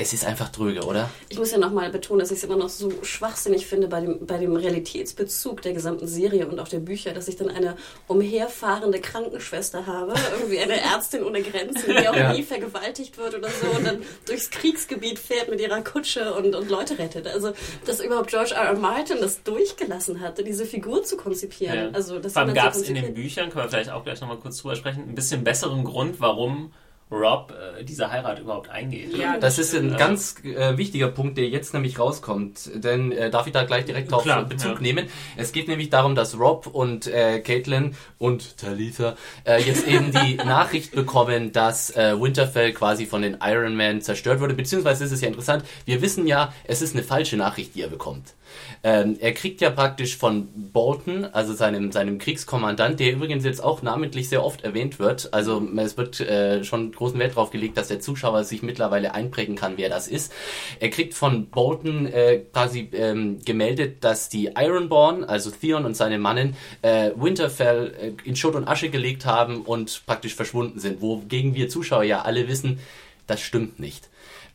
Es 0.00 0.12
ist 0.12 0.24
einfach 0.24 0.48
dröge, 0.50 0.84
oder? 0.84 1.10
Ich 1.28 1.40
muss 1.40 1.50
ja 1.50 1.58
nochmal 1.58 1.90
betonen, 1.90 2.20
dass 2.20 2.30
ich 2.30 2.38
es 2.38 2.44
immer 2.44 2.56
noch 2.56 2.68
so 2.68 2.92
schwachsinnig 3.02 3.66
finde 3.66 3.88
bei 3.88 4.00
dem, 4.00 4.24
bei 4.26 4.38
dem 4.38 4.54
Realitätsbezug 4.54 5.60
der 5.62 5.72
gesamten 5.72 6.06
Serie 6.06 6.46
und 6.46 6.60
auch 6.60 6.68
der 6.68 6.78
Bücher, 6.78 7.12
dass 7.12 7.26
ich 7.26 7.34
dann 7.34 7.48
eine 7.48 7.76
umherfahrende 8.06 9.00
Krankenschwester 9.00 9.86
habe, 9.86 10.14
irgendwie 10.38 10.60
eine 10.60 10.80
Ärztin 10.80 11.24
ohne 11.24 11.42
Grenzen, 11.42 11.82
die 12.00 12.08
auch 12.08 12.14
Ja. 12.14 12.32
nie 12.32 12.44
vergewaltigt 12.44 13.18
wird 13.18 13.34
oder 13.34 13.48
so 13.50 13.66
und 13.76 13.84
dann 13.84 14.02
durchs 14.26 14.50
Kriegsgebiet 14.50 15.18
fährt 15.18 15.48
mit 15.50 15.60
ihrer 15.60 15.82
Kutsche 15.82 16.32
und, 16.34 16.54
und 16.54 16.70
Leute 16.70 16.96
rettet. 16.96 17.26
Also, 17.26 17.52
dass 17.84 18.00
überhaupt 18.00 18.30
George 18.30 18.54
R. 18.54 18.66
R. 18.66 18.74
Martin 18.76 19.16
das 19.20 19.42
durchgelassen 19.42 20.20
hatte, 20.20 20.44
diese 20.44 20.64
Figur 20.64 21.02
zu 21.02 21.16
konzipieren. 21.16 21.76
Ja. 21.76 21.90
Also, 21.90 22.20
das 22.20 22.34
Vor 22.34 22.42
allem 22.42 22.54
jemand 22.54 22.72
gab 22.74 22.80
es 22.80 22.88
in 22.88 22.94
den. 22.94 23.14
Büchern, 23.14 23.50
können 23.50 23.64
wir 23.64 23.70
vielleicht 23.70 23.90
auch 23.90 24.04
gleich 24.04 24.20
nochmal 24.20 24.36
kurz 24.38 24.58
drüber 24.58 24.76
sprechen, 24.76 25.02
ein 25.08 25.14
bisschen 25.16 25.42
besseren 25.42 25.82
Grund, 25.82 26.20
warum 26.20 26.72
Rob 27.10 27.52
äh, 27.78 27.84
diese 27.84 28.10
Heirat 28.10 28.38
überhaupt 28.38 28.68
eingeht. 28.68 29.16
Ja, 29.16 29.38
Das 29.38 29.58
ist 29.58 29.74
ein 29.74 29.90
Ja. 29.92 29.96
ganz 29.96 30.36
äh, 30.44 30.76
wichtiger 30.76 31.08
Punkt, 31.08 31.38
der 31.38 31.48
jetzt 31.48 31.72
nämlich 31.74 31.98
rauskommt. 31.98 32.70
Denn 32.74 33.12
äh, 33.12 33.30
darf 33.30 33.46
ich 33.46 33.52
da 33.52 33.64
gleich 33.64 33.84
direkt 33.86 34.10
darauf 34.12 34.24
Klar, 34.24 34.44
Bezug 34.44 34.74
ja. 34.76 34.80
nehmen? 34.80 35.08
Es 35.36 35.52
geht 35.52 35.68
nämlich 35.68 35.90
darum, 35.90 36.14
dass 36.14 36.38
Rob 36.38 36.66
und 36.66 37.06
äh, 37.06 37.40
Caitlin 37.40 37.94
und 38.18 38.58
Talitha 38.58 39.16
äh, 39.44 39.62
jetzt 39.62 39.86
eben 39.86 40.12
die 40.12 40.34
Nachricht 40.44 40.92
bekommen, 40.92 41.52
dass 41.52 41.90
äh, 41.96 42.14
Winterfell 42.20 42.72
quasi 42.72 43.06
von 43.06 43.22
den 43.22 43.38
Iron 43.42 43.74
Man 43.76 44.02
zerstört 44.02 44.40
wurde. 44.40 44.54
Beziehungsweise 44.54 45.04
ist 45.04 45.12
es 45.12 45.20
ja 45.20 45.28
interessant, 45.28 45.64
wir 45.86 46.02
wissen 46.02 46.26
ja, 46.26 46.52
es 46.64 46.82
ist 46.82 46.94
eine 46.94 47.02
falsche 47.04 47.36
Nachricht, 47.36 47.74
die 47.74 47.82
er 47.82 47.88
bekommt. 47.88 48.34
Ähm, 48.82 49.16
er 49.20 49.32
kriegt 49.32 49.60
ja 49.60 49.70
praktisch 49.70 50.16
von 50.16 50.48
Bolton, 50.72 51.24
also 51.24 51.52
seinem, 51.52 51.92
seinem 51.92 52.18
Kriegskommandant, 52.18 53.00
der 53.00 53.12
übrigens 53.12 53.44
jetzt 53.44 53.62
auch 53.62 53.82
namentlich 53.82 54.28
sehr 54.28 54.44
oft 54.44 54.62
erwähnt 54.62 54.98
wird, 54.98 55.32
also 55.32 55.66
es 55.76 55.96
wird 55.96 56.20
äh, 56.20 56.64
schon 56.64 56.92
großen 56.92 57.18
Wert 57.18 57.36
drauf 57.36 57.50
gelegt, 57.50 57.76
dass 57.76 57.88
der 57.88 58.00
Zuschauer 58.00 58.44
sich 58.44 58.62
mittlerweile 58.62 59.14
einprägen 59.14 59.56
kann, 59.56 59.74
wer 59.76 59.88
das 59.88 60.08
ist. 60.08 60.32
Er 60.80 60.90
kriegt 60.90 61.14
von 61.14 61.48
Bolton 61.48 62.06
äh, 62.06 62.40
quasi 62.52 62.88
ähm, 62.92 63.38
gemeldet, 63.44 64.04
dass 64.04 64.28
die 64.28 64.50
Ironborn, 64.56 65.24
also 65.24 65.50
Theon 65.50 65.84
und 65.84 65.96
seine 65.96 66.18
Mannen, 66.18 66.56
äh, 66.82 67.10
Winterfell 67.16 67.94
äh, 68.00 68.28
in 68.28 68.36
Schutt 68.36 68.54
und 68.54 68.68
Asche 68.68 68.90
gelegt 68.90 69.26
haben 69.26 69.62
und 69.62 70.02
praktisch 70.06 70.34
verschwunden 70.34 70.78
sind, 70.78 71.00
wogegen 71.00 71.54
wir 71.54 71.68
Zuschauer 71.68 72.04
ja 72.04 72.22
alle 72.22 72.48
wissen, 72.48 72.78
das 73.26 73.40
stimmt 73.40 73.80
nicht. 73.80 74.08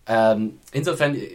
Ähm, 0.06 0.60
insofern 0.74 1.16
äh, 1.16 1.28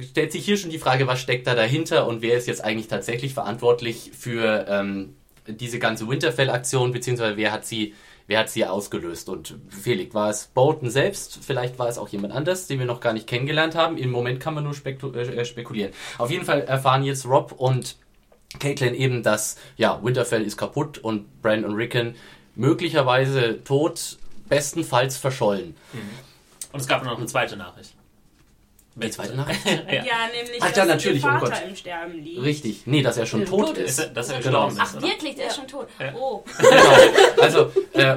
stellt 0.00 0.32
sich 0.32 0.44
hier 0.44 0.56
schon 0.56 0.70
die 0.70 0.78
Frage, 0.78 1.06
was 1.06 1.20
steckt 1.20 1.46
da 1.46 1.54
dahinter 1.54 2.06
und 2.06 2.22
wer 2.22 2.36
ist 2.36 2.46
jetzt 2.46 2.64
eigentlich 2.64 2.88
tatsächlich 2.88 3.34
verantwortlich 3.34 4.10
für 4.16 4.66
ähm, 4.68 5.16
diese 5.46 5.78
ganze 5.78 6.08
Winterfell-Aktion, 6.08 6.92
beziehungsweise 6.92 7.36
wer 7.36 7.52
hat 7.52 7.66
sie, 7.66 7.94
wer 8.26 8.40
hat 8.40 8.50
sie 8.50 8.64
ausgelöst? 8.64 9.28
Und 9.28 9.56
Felix, 9.68 10.14
war 10.14 10.30
es 10.30 10.46
Bolton 10.46 10.90
selbst? 10.90 11.38
Vielleicht 11.42 11.78
war 11.78 11.88
es 11.88 11.98
auch 11.98 12.08
jemand 12.08 12.32
anders, 12.32 12.66
den 12.66 12.78
wir 12.78 12.86
noch 12.86 13.00
gar 13.00 13.12
nicht 13.12 13.26
kennengelernt 13.26 13.74
haben. 13.74 13.96
Im 13.96 14.10
Moment 14.10 14.40
kann 14.40 14.54
man 14.54 14.64
nur 14.64 14.74
äh, 14.74 15.44
spekulieren. 15.44 15.92
Auf 16.18 16.30
jeden 16.30 16.44
Fall 16.44 16.62
erfahren 16.62 17.02
jetzt 17.02 17.26
Rob 17.26 17.52
und 17.52 17.96
Caitlin 18.58 18.94
eben, 18.94 19.22
dass 19.22 19.56
ja, 19.76 20.00
Winterfell 20.02 20.42
ist 20.42 20.56
kaputt 20.56 20.98
und 20.98 21.42
Bran 21.42 21.64
und 21.64 21.74
Rickon 21.74 22.14
möglicherweise 22.54 23.64
tot, 23.64 24.18
bestenfalls 24.48 25.16
verschollen. 25.16 25.74
Mhm. 25.92 26.00
Und 26.72 26.80
es 26.80 26.86
gab 26.86 27.04
noch 27.04 27.16
eine 27.16 27.26
zweite 27.26 27.56
Nachricht. 27.56 27.94
Die 28.94 29.10
zweite 29.10 29.34
Nachricht? 29.34 29.64
ja. 29.66 29.72
ja, 29.92 30.02
nämlich, 30.34 30.60
Ach, 30.60 30.76
ja, 30.76 30.84
natürlich, 30.84 31.24
oh 31.24 31.28
Vater 31.28 31.62
oh 31.64 31.68
im 31.68 31.76
Sterben 31.76 32.22
liegt. 32.22 32.42
Richtig. 32.42 32.86
Nee, 32.86 33.02
dass 33.02 33.16
er 33.16 33.24
schon 33.24 33.40
ja, 33.40 33.46
tot, 33.46 33.66
tot, 33.68 33.78
ist. 33.78 33.98
ist 33.98 34.12
dass 34.14 34.28
er 34.28 34.40
genau. 34.40 34.66
gestorben 34.66 34.88
Ach, 34.96 35.02
wirklich? 35.02 35.34
Der 35.36 35.46
ist 35.46 35.56
schon 35.56 35.66
tot. 35.66 35.88
Ja. 35.98 36.14
Oh. 36.14 36.44
Genau. 36.58 37.42
Also, 37.42 37.72
äh, 37.92 38.16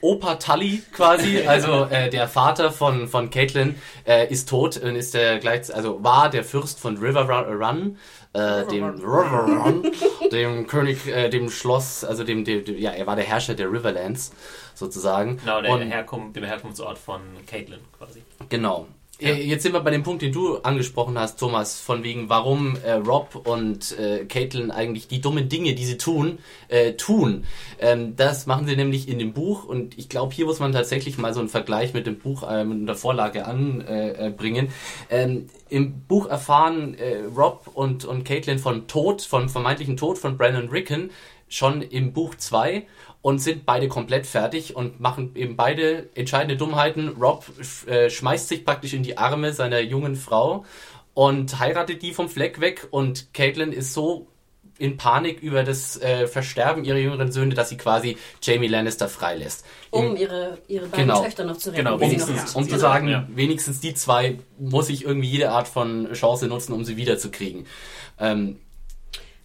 Opa 0.00 0.34
Tully 0.36 0.82
quasi, 0.92 1.46
also 1.46 1.84
äh, 1.90 2.10
der 2.10 2.28
Vater 2.28 2.72
von, 2.72 3.08
von 3.08 3.30
Caitlin, 3.30 3.76
äh, 4.06 4.30
ist 4.30 4.48
tot 4.48 4.76
und 4.76 4.96
ist 4.96 5.14
der 5.14 5.38
gleich, 5.38 5.74
also 5.74 6.02
war 6.02 6.30
der 6.30 6.44
Fürst 6.44 6.78
von 6.78 6.98
River 6.98 7.28
Run. 7.28 7.98
Äh, 8.34 8.66
dem 8.66 8.84
River 8.84 9.44
Run, 9.46 9.92
dem 10.32 10.66
König, 10.66 11.06
äh, 11.06 11.28
dem 11.28 11.50
Schloss, 11.50 12.02
also 12.02 12.24
dem, 12.24 12.44
dem, 12.46 12.64
dem, 12.64 12.78
ja, 12.78 12.92
er 12.92 13.06
war 13.06 13.14
der 13.14 13.26
Herrscher 13.26 13.54
der 13.54 13.70
Riverlands 13.70 14.32
sozusagen. 14.74 15.36
Genau, 15.36 15.60
der 15.60 15.70
und, 15.70 15.82
Herkunft, 15.82 16.36
dem 16.36 16.44
Herkunftsort 16.44 16.98
von 16.98 17.20
Caitlin 17.46 17.80
quasi. 17.98 18.22
Genau. 18.48 18.86
Äh, 19.20 19.42
jetzt 19.42 19.62
sind 19.62 19.72
wir 19.72 19.80
bei 19.80 19.90
dem 19.90 20.02
Punkt, 20.02 20.22
den 20.22 20.32
du 20.32 20.56
angesprochen 20.58 21.18
hast, 21.18 21.38
Thomas, 21.38 21.78
von 21.78 22.02
wegen, 22.02 22.28
warum 22.28 22.76
äh, 22.84 22.92
Rob 22.92 23.46
und 23.46 23.96
äh, 23.98 24.24
Caitlin 24.24 24.70
eigentlich 24.70 25.06
die 25.06 25.20
dummen 25.20 25.48
Dinge, 25.48 25.74
die 25.74 25.84
sie 25.84 25.98
tun, 25.98 26.38
äh, 26.68 26.94
tun. 26.94 27.44
Ähm, 27.78 28.16
das 28.16 28.46
machen 28.46 28.66
sie 28.66 28.74
nämlich 28.74 29.08
in 29.08 29.18
dem 29.18 29.32
Buch 29.32 29.64
und 29.64 29.98
ich 29.98 30.08
glaube, 30.08 30.34
hier 30.34 30.46
muss 30.46 30.60
man 30.60 30.72
tatsächlich 30.72 31.18
mal 31.18 31.34
so 31.34 31.40
einen 31.40 31.48
Vergleich 31.48 31.94
mit 31.94 32.06
dem 32.06 32.18
Buch, 32.18 32.42
äh, 32.42 32.64
mit 32.64 32.88
der 32.88 32.96
Vorlage 32.96 33.44
anbringen. 33.44 34.68
Äh, 35.08 35.22
ähm, 35.22 35.46
Im 35.68 36.02
Buch 36.02 36.26
erfahren 36.26 36.96
Rob 37.36 37.70
und, 37.72 38.04
und 38.04 38.24
Caitlin 38.24 38.58
von 38.58 38.86
Tod, 38.86 39.22
von 39.22 39.48
vermeintlichen 39.48 39.96
Tod 39.96 40.18
von 40.18 40.36
Brandon 40.36 40.68
Rickon 40.68 41.10
schon 41.48 41.82
im 41.82 42.12
Buch 42.12 42.34
2 42.34 42.86
und 43.22 43.38
sind 43.38 43.64
beide 43.64 43.88
komplett 43.88 44.26
fertig 44.26 44.76
und 44.76 45.00
machen 45.00 45.34
eben 45.36 45.56
beide 45.56 46.10
entscheidende 46.14 46.56
Dummheiten. 46.56 47.08
Rob 47.08 47.44
äh, 47.86 48.10
schmeißt 48.10 48.48
sich 48.48 48.64
praktisch 48.64 48.92
in 48.92 49.04
die 49.04 49.16
Arme 49.16 49.52
seiner 49.52 49.80
jungen 49.80 50.16
Frau 50.16 50.64
und 51.14 51.58
heiratet 51.58 52.02
die 52.02 52.12
vom 52.12 52.28
Fleck 52.28 52.60
weg 52.60 52.88
und 52.90 53.32
Caitlin 53.32 53.72
ist 53.72 53.94
so 53.94 54.26
in 54.78 54.96
Panik 54.96 55.40
über 55.40 55.62
das 55.62 56.00
äh, 56.00 56.26
Versterben 56.26 56.84
ihrer 56.84 56.98
jüngeren 56.98 57.30
Söhne, 57.30 57.54
dass 57.54 57.68
sie 57.68 57.76
quasi 57.76 58.16
Jamie 58.42 58.66
Lannister 58.66 59.08
freilässt. 59.08 59.64
Um 59.90 60.06
Im, 60.06 60.16
ihre, 60.16 60.58
ihre 60.66 60.86
beiden 60.86 61.06
genau, 61.06 61.22
Töchter 61.22 61.44
noch 61.44 61.56
zu 61.56 61.70
retten. 61.70 61.84
Genau, 61.84 62.00
wenigstens, 62.00 62.56
um 62.56 62.68
zu 62.68 62.78
sagen, 62.78 63.08
ja. 63.08 63.28
wenigstens 63.32 63.78
die 63.78 63.94
zwei 63.94 64.38
muss 64.58 64.88
ich 64.88 65.04
irgendwie 65.04 65.28
jede 65.28 65.50
Art 65.50 65.68
von 65.68 66.12
Chance 66.14 66.48
nutzen, 66.48 66.72
um 66.72 66.84
sie 66.84 66.96
wiederzukriegen. 66.96 67.66
Ähm, 68.18 68.58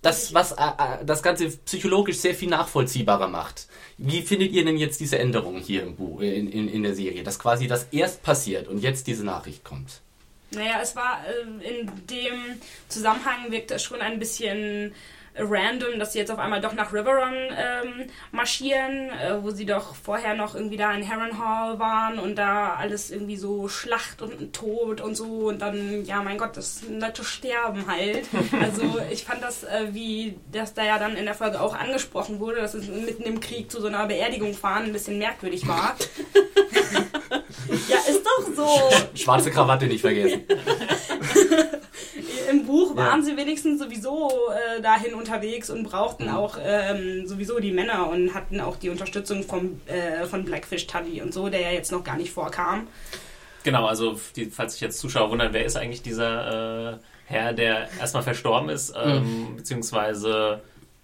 das, 0.08 0.34
was 0.34 0.54
äh, 0.54 0.64
äh, 0.64 1.06
das 1.06 1.22
Ganze 1.22 1.50
psychologisch 1.50 2.18
sehr 2.18 2.34
viel 2.34 2.50
nachvollziehbarer 2.50 3.28
macht. 3.28 3.68
Wie 3.98 4.22
findet 4.22 4.54
ihr 4.54 4.64
denn 4.64 4.78
jetzt 4.78 5.00
diese 5.02 5.20
Änderung 5.20 5.58
hier 5.58 5.84
im 5.84 5.96
Buch, 5.96 6.22
in, 6.22 6.50
in, 6.50 6.70
in 6.70 6.84
der 6.84 6.96
Serie, 6.96 7.24
dass 7.24 7.40
quasi 7.40 7.68
das 7.68 7.88
erst 7.92 8.24
passiert 8.24 8.68
und 8.68 8.80
jetzt 8.80 9.08
diese 9.08 9.26
Nachricht 9.26 9.64
kommt? 9.66 10.02
Naja, 10.52 10.80
es 10.82 10.96
war 10.96 11.20
äh, 11.28 11.70
in 11.70 11.92
dem 12.10 12.62
Zusammenhang 12.88 13.52
wirkt 13.52 13.72
es 13.72 13.84
schon 13.84 14.00
ein 14.00 14.18
bisschen 14.18 14.96
random, 15.40 16.00
dass 16.00 16.14
sie 16.14 16.20
jetzt 16.20 16.32
auf 16.32 16.40
einmal 16.40 16.62
doch 16.62 16.74
nach 16.74 16.94
Riverrun 16.94 17.34
ähm, 17.34 18.08
marschieren, 18.32 19.10
äh, 19.10 19.42
wo 19.42 19.52
sie 19.52 19.66
doch 19.66 19.96
vorher 19.96 20.36
noch 20.36 20.56
irgendwie 20.56 20.78
da 20.78 20.94
in 20.94 21.08
Harrenhal 21.08 21.80
waren 21.80 22.20
und 22.20 22.36
da 22.36 22.76
alles 22.76 23.12
irgendwie 23.12 23.38
so 23.38 23.68
Schlacht 23.68 24.22
und 24.22 24.54
Tod 24.54 25.02
und 25.02 25.16
so 25.16 25.48
und 25.48 25.62
dann, 25.62 26.06
ja 26.06 26.22
mein 26.22 26.38
Gott, 26.38 26.58
das 26.58 26.84
nette 26.84 27.24
Sterben 27.24 27.88
halt. 27.88 28.28
Also 28.60 28.98
ich 29.12 29.24
fand 29.24 29.44
das, 29.44 29.64
äh, 29.64 29.88
wie 29.92 30.40
das 30.52 30.74
da 30.74 30.84
ja 30.84 30.98
dann 30.98 31.16
in 31.16 31.26
der 31.26 31.36
Folge 31.36 31.62
auch 31.62 31.76
angesprochen 31.76 32.40
wurde, 32.40 32.62
dass 32.62 32.74
es 32.74 32.88
mitten 32.88 33.24
im 33.24 33.40
Krieg 33.40 33.72
zu 33.72 33.80
so 33.80 33.88
einer 33.88 34.08
Beerdigung 34.08 34.54
fahren 34.54 34.86
ein 34.86 34.94
bisschen 34.94 35.18
merkwürdig 35.18 35.68
war. 35.68 35.96
ja, 37.88 37.98
ist 37.98 38.24
doch 38.26 38.56
so. 38.56 38.90
Schwarze 39.16 39.52
Krawatte 39.52 39.86
nicht 39.86 40.02
vergessen. 40.02 40.44
Im 42.50 42.66
Buch 42.66 42.96
waren 42.96 43.24
sie 43.24 43.36
wenigstens 43.36 43.80
sowieso 43.82 44.32
äh, 44.50 44.82
dahin 44.82 45.14
unterwegs 45.14 45.70
und 45.70 45.84
brauchten 45.84 46.26
mhm. 46.26 46.36
auch 46.36 46.58
ähm, 46.64 47.28
sowieso 47.28 47.60
die 47.60 47.72
Männer 47.72 48.10
und 48.10 48.34
hatten 48.34 48.62
auch 48.62 48.78
die 48.78 48.90
Unterstützung 48.90 49.44
vom, 49.44 49.82
äh, 49.86 50.26
von 50.26 50.46
Blackfish 50.46 50.88
Tully 50.88 51.22
und 51.22 51.34
so, 51.34 51.50
der 51.50 51.62
ja 51.62 51.72
jetzt 51.72 51.92
noch 51.92 52.04
gar 52.04 52.18
nicht 52.18 52.32
vorkam. 52.32 52.88
Genau, 53.64 53.86
also 53.86 54.20
die, 54.36 54.46
falls 54.46 54.74
sich 54.74 54.82
jetzt 54.82 55.00
Zuschauer 55.00 55.30
wundern, 55.30 55.52
wer 55.52 55.66
ist 55.66 55.76
eigentlich 55.76 56.02
dieser 56.02 56.94
äh, 56.94 56.98
Herr, 57.26 57.54
der 57.54 57.90
erstmal 58.00 58.24
verstorben 58.24 58.70
ist, 58.70 58.94
ähm, 58.96 59.50
mhm. 59.50 59.56
beziehungsweise 59.58 60.62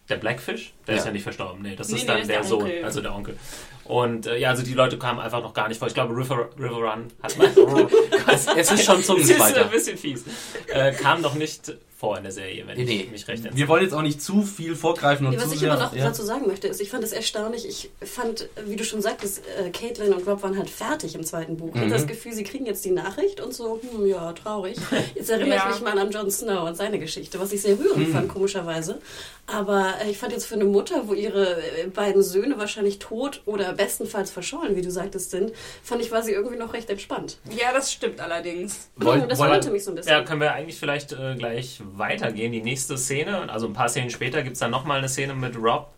der 0.10 0.16
Blackfish, 0.18 0.74
der 0.88 0.96
ja. 0.96 1.00
ist 1.00 1.06
ja 1.06 1.12
nicht 1.12 1.24
verstorben, 1.24 1.62
nee, 1.62 1.76
das 1.76 1.90
nee, 1.90 1.98
ist 1.98 2.08
dann 2.08 2.22
nee, 2.22 2.28
der, 2.28 2.38
der 2.38 2.44
Sohn, 2.46 2.70
also 2.84 3.02
der 3.02 3.14
Onkel. 3.14 3.38
Und 3.86 4.28
äh, 4.28 4.38
ja, 4.38 4.50
also 4.50 4.64
die 4.64 4.74
Leute 4.74 4.98
kamen 4.98 5.20
einfach 5.20 5.42
noch 5.42 5.54
gar 5.54 5.68
nicht 5.68 5.78
vor. 5.78 5.88
Ich 5.88 5.94
glaube, 5.94 6.16
River, 6.16 6.50
River 6.58 6.92
Run 6.92 7.08
hat 7.22 7.38
man. 7.38 7.54
Es 8.56 8.72
ist 8.72 8.86
schon 8.86 9.04
Zungensweiter. 9.04 9.44
Es 9.44 9.52
ist 9.52 9.58
ein 9.58 9.70
bisschen 9.70 9.98
fies. 9.98 10.24
Äh, 10.68 10.94
kam 10.94 11.22
noch 11.22 11.36
nicht 11.36 11.74
vor 12.04 12.18
in 12.18 12.24
der 12.24 12.34
Serie, 12.34 12.68
wenn 12.68 12.76
nee, 12.76 13.04
ich 13.04 13.12
mich 13.12 13.26
recht 13.30 13.46
entsinne. 13.46 13.56
Wir 13.56 13.70
wollen 13.70 13.82
jetzt 13.82 13.94
auch 13.94 14.02
nicht 14.02 14.22
zu 14.22 14.42
viel 14.42 14.76
vorgreifen 14.76 15.26
und 15.26 15.34
ja, 15.34 15.40
was 15.40 15.52
zu 15.52 15.56
ich 15.56 15.72
aber 15.72 15.82
noch 15.82 15.96
ja. 15.96 16.04
dazu 16.04 16.22
sagen 16.22 16.48
möchte, 16.48 16.68
ist, 16.68 16.82
ich 16.82 16.90
fand 16.90 17.02
es 17.02 17.14
erstaunlich. 17.14 17.66
Ich 17.66 17.92
fand, 18.02 18.50
wie 18.66 18.76
du 18.76 18.84
schon 18.84 19.02
sagtest, 19.02 19.42
äh, 19.58 19.70
Caitlin 19.70 20.12
und 20.12 20.28
Rob 20.28 20.44
waren 20.44 20.58
halt 20.58 20.70
fertig 20.70 21.16
im 21.16 21.24
zweiten 21.24 21.56
Buch. 21.56 21.74
Mhm. 21.74 21.76
Ich 21.76 21.82
hatte 21.84 21.94
das 21.94 22.08
Gefühl, 22.08 22.34
sie 22.34 22.44
kriegen 22.44 22.66
jetzt 22.66 22.84
die 22.84 22.92
Nachricht 22.92 23.40
und 23.40 23.54
so, 23.54 23.80
hm, 23.82 24.06
ja, 24.06 24.34
traurig. 24.34 24.76
Jetzt 25.16 25.30
erinnere 25.30 25.56
ja. 25.56 25.70
ich 25.70 25.76
mich 25.76 25.84
mal 25.84 25.98
an 25.98 26.12
Jon 26.12 26.30
Snow 26.30 26.68
und 26.68 26.76
seine 26.76 27.00
Geschichte, 27.00 27.40
was 27.40 27.54
ich 27.54 27.62
sehr 27.62 27.80
rührend 27.80 28.10
mhm. 28.10 28.12
fand, 28.12 28.28
komischerweise. 28.28 29.00
Aber 29.48 29.94
äh, 30.04 30.10
ich 30.10 30.18
fand 30.18 30.34
jetzt 30.34 30.46
für 30.46 30.56
eine 30.56 30.66
Mutter, 30.66 31.08
wo 31.08 31.14
ihre 31.14 31.62
äh, 31.62 31.88
beiden 31.88 32.22
Söhne 32.22 32.58
wahrscheinlich 32.58 33.00
tot 33.00 33.42
oder 33.46 33.72
bestenfalls 33.74 34.30
verschollen, 34.30 34.76
wie 34.76 34.82
du 34.82 34.92
sagtest, 34.92 35.32
sind, 35.32 35.54
fand 35.84 36.02
ich, 36.02 36.12
war 36.12 36.22
sie 36.22 36.34
irgendwie 36.34 36.58
noch 36.58 36.74
recht 36.74 36.90
entspannt. 36.90 37.38
Ja, 37.50 37.72
das 37.74 37.94
stimmt 37.94 38.20
allerdings. 38.20 38.90
Wollt, 38.98 39.30
das 39.32 39.40
wollte 39.40 39.72
mich 39.72 39.84
so 39.84 39.92
ein 39.92 39.96
bisschen. 39.96 40.12
Ja, 40.12 40.24
können 40.24 40.42
wir 40.42 40.54
eigentlich 40.54 40.78
vielleicht 40.78 41.14
äh, 41.14 41.36
gleich 41.36 41.82
weitergehen. 41.98 42.52
Die 42.52 42.62
nächste 42.62 42.98
Szene, 42.98 43.52
also 43.52 43.68
ein 43.68 43.74
paar 43.74 43.90
Szenen 43.90 44.10
später, 44.10 44.44
gibt 44.44 44.54
es 44.54 44.60
dann 44.60 44.72
nochmal 44.72 45.00
eine 45.00 45.10
Szene 45.10 45.34
mit 45.34 45.56
Rob 45.58 45.94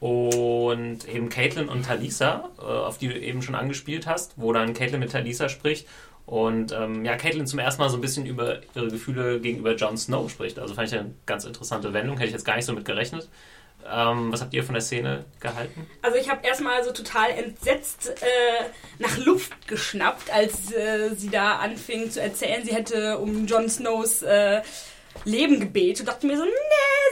und 0.00 1.08
eben 1.08 1.28
Caitlin 1.28 1.68
und 1.68 1.84
Talisa, 1.84 2.50
äh, 2.58 2.62
auf 2.62 2.98
die 2.98 3.08
du 3.08 3.18
eben 3.18 3.42
schon 3.42 3.54
angespielt 3.54 4.06
hast, 4.06 4.34
wo 4.36 4.52
dann 4.52 4.74
Caitlin 4.74 5.00
mit 5.00 5.12
Talisa 5.12 5.48
spricht 5.48 5.86
und 6.26 6.72
ähm, 6.72 7.04
ja, 7.04 7.16
Caitlin 7.16 7.46
zum 7.46 7.60
ersten 7.60 7.80
Mal 7.80 7.88
so 7.88 7.96
ein 7.96 8.00
bisschen 8.00 8.26
über 8.26 8.60
ihre 8.74 8.88
Gefühle 8.88 9.40
gegenüber 9.40 9.76
Jon 9.76 9.96
Snow 9.96 10.28
spricht. 10.28 10.58
Also 10.58 10.74
fand 10.74 10.88
ich 10.88 10.98
eine 10.98 11.14
ganz 11.24 11.44
interessante 11.44 11.92
Wendung, 11.92 12.16
hätte 12.16 12.26
ich 12.26 12.32
jetzt 12.32 12.44
gar 12.44 12.56
nicht 12.56 12.66
so 12.66 12.72
mit 12.72 12.84
gerechnet. 12.84 13.28
Ähm, 13.88 14.32
was 14.32 14.40
habt 14.40 14.52
ihr 14.52 14.64
von 14.64 14.74
der 14.74 14.82
Szene 14.82 15.24
gehalten? 15.38 15.86
Also 16.02 16.18
ich 16.18 16.28
habe 16.28 16.44
erstmal 16.44 16.82
so 16.82 16.90
total 16.90 17.30
entsetzt 17.30 18.08
äh, 18.08 18.64
nach 18.98 19.16
Luft 19.18 19.68
geschnappt, 19.68 20.32
als 20.32 20.72
äh, 20.72 21.14
sie 21.14 21.30
da 21.30 21.58
anfing 21.58 22.10
zu 22.10 22.20
erzählen, 22.20 22.64
sie 22.64 22.74
hätte 22.74 23.18
um 23.18 23.46
Jon 23.46 23.68
Snows 23.68 24.22
äh, 24.22 24.62
Leben 25.24 25.60
gebetet 25.60 26.00
und 26.00 26.08
dachte 26.08 26.26
mir 26.26 26.36
so, 26.36 26.44
nee, 26.44 26.50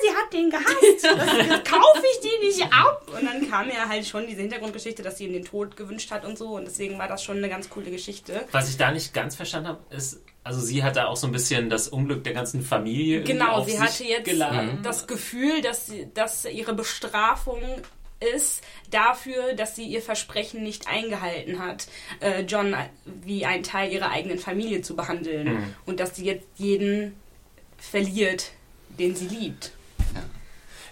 sie 0.03 0.15
hat 0.15 0.33
den 0.33 0.51
gehasst, 0.51 1.05
das 1.51 1.65
kaufe 1.65 2.03
ich 2.13 2.21
die 2.21 2.47
nicht 2.47 2.63
ab. 2.73 3.09
Und 3.13 3.27
dann 3.27 3.49
kam 3.51 3.69
ja 3.69 3.89
halt 3.89 4.07
schon 4.07 4.27
diese 4.27 4.43
Hintergrundgeschichte, 4.43 5.03
dass 5.03 5.19
sie 5.19 5.27
ihm 5.27 5.33
den 5.33 5.45
Tod 5.45 5.77
gewünscht 5.77 6.11
hat 6.11 6.25
und 6.25 6.39
so 6.39 6.57
und 6.57 6.65
deswegen 6.65 6.99
war 6.99 7.09
das 7.09 7.23
schon 7.23 7.39
eine 7.39 7.49
ganz 7.49 7.71
coole 7.71 7.91
Geschichte. 7.91 8.47
Was 8.53 8.69
ich 8.69 8.77
da 8.77 8.91
nicht 8.91 9.15
ganz 9.15 9.37
verstanden 9.37 9.69
habe, 9.69 9.81
ist, 9.95 10.23
also 10.43 10.61
sie 10.61 10.83
hatte 10.83 11.09
auch 11.09 11.17
so 11.17 11.27
ein 11.27 11.33
bisschen 11.33 11.71
das 11.71 11.89
Unglück 11.89 12.25
der 12.25 12.35
ganzen 12.35 12.63
Familie. 12.63 13.23
Genau, 13.23 13.65
sie 13.65 13.81
hatte 13.81 14.05
jetzt 14.05 14.27
geladen. 14.27 14.81
das 14.83 15.07
Gefühl, 15.07 15.63
dass, 15.63 15.87
sie, 15.87 16.09
dass 16.13 16.45
ihre 16.45 16.75
Bestrafung 16.75 17.61
ist 18.21 18.63
dafür, 18.91 19.55
dass 19.55 19.77
sie 19.77 19.85
ihr 19.85 20.03
Versprechen 20.03 20.63
nicht 20.63 20.89
eingehalten 20.89 21.59
hat, 21.59 21.87
äh, 22.21 22.43
John 22.43 22.75
wie 23.05 23.45
einen 23.45 23.63
Teil 23.63 23.93
ihrer 23.93 24.11
eigenen 24.11 24.39
Familie 24.39 24.83
zu 24.83 24.97
behandeln 24.97 25.55
mhm. 25.55 25.75
und 25.87 26.01
dass 26.01 26.17
sie 26.17 26.25
jetzt 26.25 26.47
jeden 26.57 27.15
verliert, 27.91 28.51
den 28.99 29.15
sie 29.15 29.29
liebt. 29.29 29.73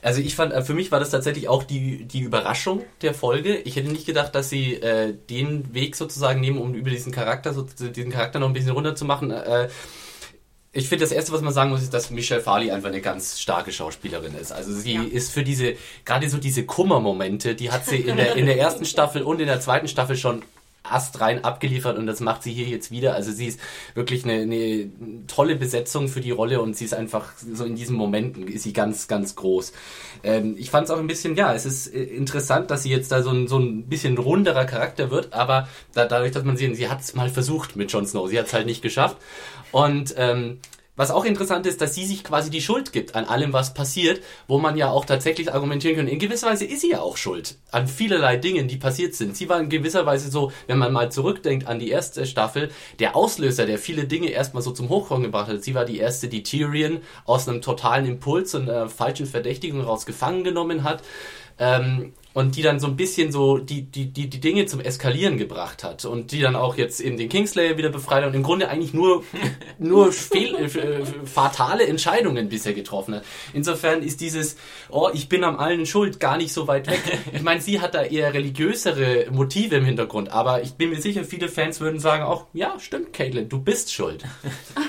Also 0.05 0.21
ich 0.21 0.35
fand, 0.35 0.53
äh, 0.53 0.63
für 0.63 0.75
mich 0.75 0.91
war 0.91 0.99
das 0.99 1.11
tatsächlich 1.11 1.49
auch 1.49 1.63
die, 1.63 2.05
die 2.05 2.21
Überraschung 2.21 2.83
der 3.03 3.15
Folge. 3.15 3.55
Ich 3.59 3.77
hätte 3.77 3.89
nicht 3.89 4.05
gedacht, 4.05 4.35
dass 4.35 4.51
sie 4.51 4.75
äh, 4.75 5.15
den 5.31 5.73
Weg 5.75 5.95
sozusagen 5.95 6.41
nehmen, 6.41 6.59
um 6.59 6.75
über 6.75 6.91
diesen 6.91 7.13
Charakter, 7.13 7.55
so, 7.55 7.63
diesen 7.63 8.11
Charakter 8.11 8.41
noch 8.41 8.49
ein 8.49 8.53
bisschen 8.53 8.73
runterzumachen. 8.73 9.31
Äh, 9.31 9.69
ich 10.73 10.89
finde, 10.89 11.05
das 11.05 11.13
Erste, 11.13 11.31
was 11.33 11.43
man 11.43 11.53
sagen 11.53 11.71
muss, 11.71 11.83
ist, 11.83 11.95
dass 11.95 12.11
Michelle 12.11 12.41
Farley 12.41 12.73
einfach 12.73 12.89
eine 12.89 13.01
ganz 13.01 13.39
starke 13.39 13.71
Schauspielerin 13.71 14.35
ist. 14.35 14.51
Also 14.53 14.73
sie 14.75 14.95
Ja. 14.95 15.03
ist 15.05 15.31
für 15.31 15.45
diese, 15.45 15.75
gerade 16.05 16.29
so 16.29 16.39
diese 16.39 16.65
Kummermomente, 16.65 17.55
die 17.55 17.71
hat 17.71 17.87
sie 17.87 17.97
in 17.99 18.17
der, 18.17 18.35
in 18.35 18.47
der 18.47 18.59
ersten 18.59 18.85
Staffel 18.87 19.23
und 19.23 19.41
in 19.41 19.47
der 19.47 19.61
zweiten 19.61 19.87
Staffel 19.87 20.17
schon 20.17 20.43
astrein 20.83 21.45
abgeliefert 21.45 21.97
und 21.97 22.07
das 22.07 22.21
macht 22.21 22.43
sie 22.43 22.53
hier 22.53 22.67
jetzt 22.67 22.91
wieder. 22.91 23.15
Also 23.15 23.31
sie 23.31 23.47
ist 23.47 23.61
wirklich 23.95 24.25
eine, 24.25 24.43
eine 24.43 24.91
tolle 25.27 25.57
Besetzung 25.57 26.09
für 26.09 26.21
die 26.21 26.31
Rolle 26.31 26.61
und 26.61 26.77
sie 26.77 26.85
ist 26.85 26.95
einfach 26.95 27.33
so 27.37 27.65
in 27.65 27.77
diesen 27.77 27.97
Momenten 27.97 28.49
ist 28.49 28.65
sie 28.65 28.73
ganz, 28.73 29.07
ganz 29.09 29.37
groß. 29.37 29.73
Ähm, 30.25 30.57
ich 30.59 30.71
fand 30.71 30.87
es 30.87 30.91
auch 30.91 30.99
ein 30.99 31.07
bisschen, 31.07 31.37
ja, 31.37 31.55
es 31.55 31.67
ist 31.67 31.87
äh, 31.89 32.03
interessant, 32.03 32.71
dass 32.71 32.83
sie 32.83 32.91
jetzt 32.91 33.13
da 33.13 33.23
so 33.23 33.31
ein, 33.31 33.47
so 33.47 33.59
ein 33.59 33.85
bisschen 33.85 34.19
runderer 34.19 34.65
Charakter 34.65 35.11
wird, 35.11 35.33
aber 35.33 35.69
da, 35.95 36.05
dadurch, 36.07 36.33
dass 36.33 36.45
man 36.45 36.57
sehen, 36.57 36.75
sie 36.75 36.89
hat 36.89 37.01
es 37.01 37.15
mal 37.15 37.29
versucht 37.29 37.77
mit 37.77 37.93
Jon 37.93 38.07
Snow, 38.07 38.29
sie 38.29 38.39
hat 38.39 38.47
es 38.47 38.53
halt 38.53 38.67
nicht 38.67 38.83
geschafft. 38.83 39.17
Und 39.71 40.15
ähm, 40.19 40.59
was 40.95 41.11
auch 41.11 41.25
interessant 41.25 41.67
ist, 41.67 41.81
dass 41.81 41.95
sie 41.95 42.05
sich 42.05 42.23
quasi 42.23 42.51
die 42.51 42.61
Schuld 42.61 42.93
gibt 42.93 43.15
an 43.15 43.25
allem, 43.25 43.53
was 43.55 43.73
passiert, 43.73 44.23
wo 44.47 44.59
man 44.59 44.77
ja 44.77 44.91
auch 44.91 45.07
tatsächlich 45.07 45.53
argumentieren 45.53 45.97
kann. 45.97 46.07
In 46.07 46.19
gewisser 46.19 46.49
Weise 46.49 46.67
ist 46.67 46.83
sie 46.83 46.91
ja 46.91 47.01
auch 47.01 47.17
schuld 47.17 47.57
an 47.71 47.89
vielerlei 47.89 48.37
Dingen, 48.37 48.69
die 48.69 48.77
passiert 48.77 49.15
sind. 49.15 49.35
Sie 49.35 49.49
war 49.49 49.59
in 49.59 49.71
gewisser 49.71 50.05
Weise 50.05 50.31
so, 50.31 50.53
wenn 50.67 50.79
man 50.79 50.93
mal 50.93 51.11
zurückdenkt 51.11 51.67
an 51.67 51.79
die 51.79 51.89
erste 51.89 52.27
Staffel, 52.27 52.71
der 52.99 53.17
Auslöser, 53.17 53.65
der 53.65 53.79
viele 53.79 54.05
Dinge 54.05 54.29
erstmal 54.29 54.63
so 54.63 54.71
zum 54.73 54.91
Hochkommen 54.91 55.23
gebracht 55.23 55.49
hat. 55.49 55.65
Sie 55.65 55.75
war 55.75 55.87
die 55.87 55.99
erste, 55.99 56.29
die 56.29 56.43
Tyrion 56.43 57.01
aus 57.25 57.49
einem 57.49 57.63
totalen 57.63 58.05
Impuls 58.05 58.55
und 58.55 58.69
einer 58.69 58.91
falschen 58.91 59.27
Verdächtigung 59.27 59.81
raus 59.81 60.05
gefangen 60.05 60.45
genommen 60.45 60.85
hat. 60.85 61.03
Ähm, 61.59 62.13
und 62.35 62.57
die 62.57 62.63
dann 62.63 62.81
so 62.81 62.87
ein 62.87 62.97
bisschen 62.97 63.33
so 63.33 63.59
die, 63.59 63.83
die, 63.83 64.07
die, 64.13 64.29
die 64.29 64.41
Dinge 64.41 64.67
zum 64.67 64.81
Eskalieren 64.81 65.39
gebracht 65.39 65.85
hat 65.85 66.05
und 66.05 66.33
die 66.33 66.41
dann 66.41 66.57
auch 66.57 66.77
jetzt 66.77 67.01
eben 67.01 67.17
den 67.17 67.29
Kingslayer 67.29 67.77
wieder 67.77 67.91
befreit 67.91 68.23
hat 68.23 68.29
und 68.29 68.35
im 68.35 68.43
Grunde 68.43 68.69
eigentlich 68.69 68.95
nur, 68.95 69.25
nur 69.79 70.13
fehl, 70.13 70.55
äh, 70.57 71.05
fatale 71.27 71.87
Entscheidungen 71.87 72.49
bisher 72.49 72.73
getroffen 72.73 73.17
hat. 73.17 73.25
Insofern 73.53 74.03
ist 74.03 74.21
dieses, 74.21 74.57
oh, 74.89 75.11
ich 75.13 75.29
bin 75.29 75.45
am 75.45 75.59
allen 75.59 75.87
schuld, 75.87 76.21
gar 76.21 76.37
nicht 76.37 76.53
so 76.53 76.69
weit 76.69 76.87
weg. 76.87 77.01
Ich 77.33 77.43
meine, 77.43 77.61
sie 77.61 77.81
hat 77.81 77.95
da 77.95 78.03
eher 78.03 78.35
religiösere 78.35 79.27
Motive 79.31 79.77
im 79.77 79.85
Hintergrund, 79.85 80.31
aber 80.31 80.63
ich 80.63 80.75
bin 80.75 80.91
mir 80.91 81.01
sicher, 81.01 81.25
viele 81.25 81.49
Fans 81.49 81.81
würden 81.81 81.99
sagen 81.99 82.23
auch, 82.23 82.47
ja, 82.53 82.79
stimmt, 82.79 83.13
Caitlin, 83.13 83.49
du 83.49 83.61
bist 83.61 83.93
schuld. 83.93 84.25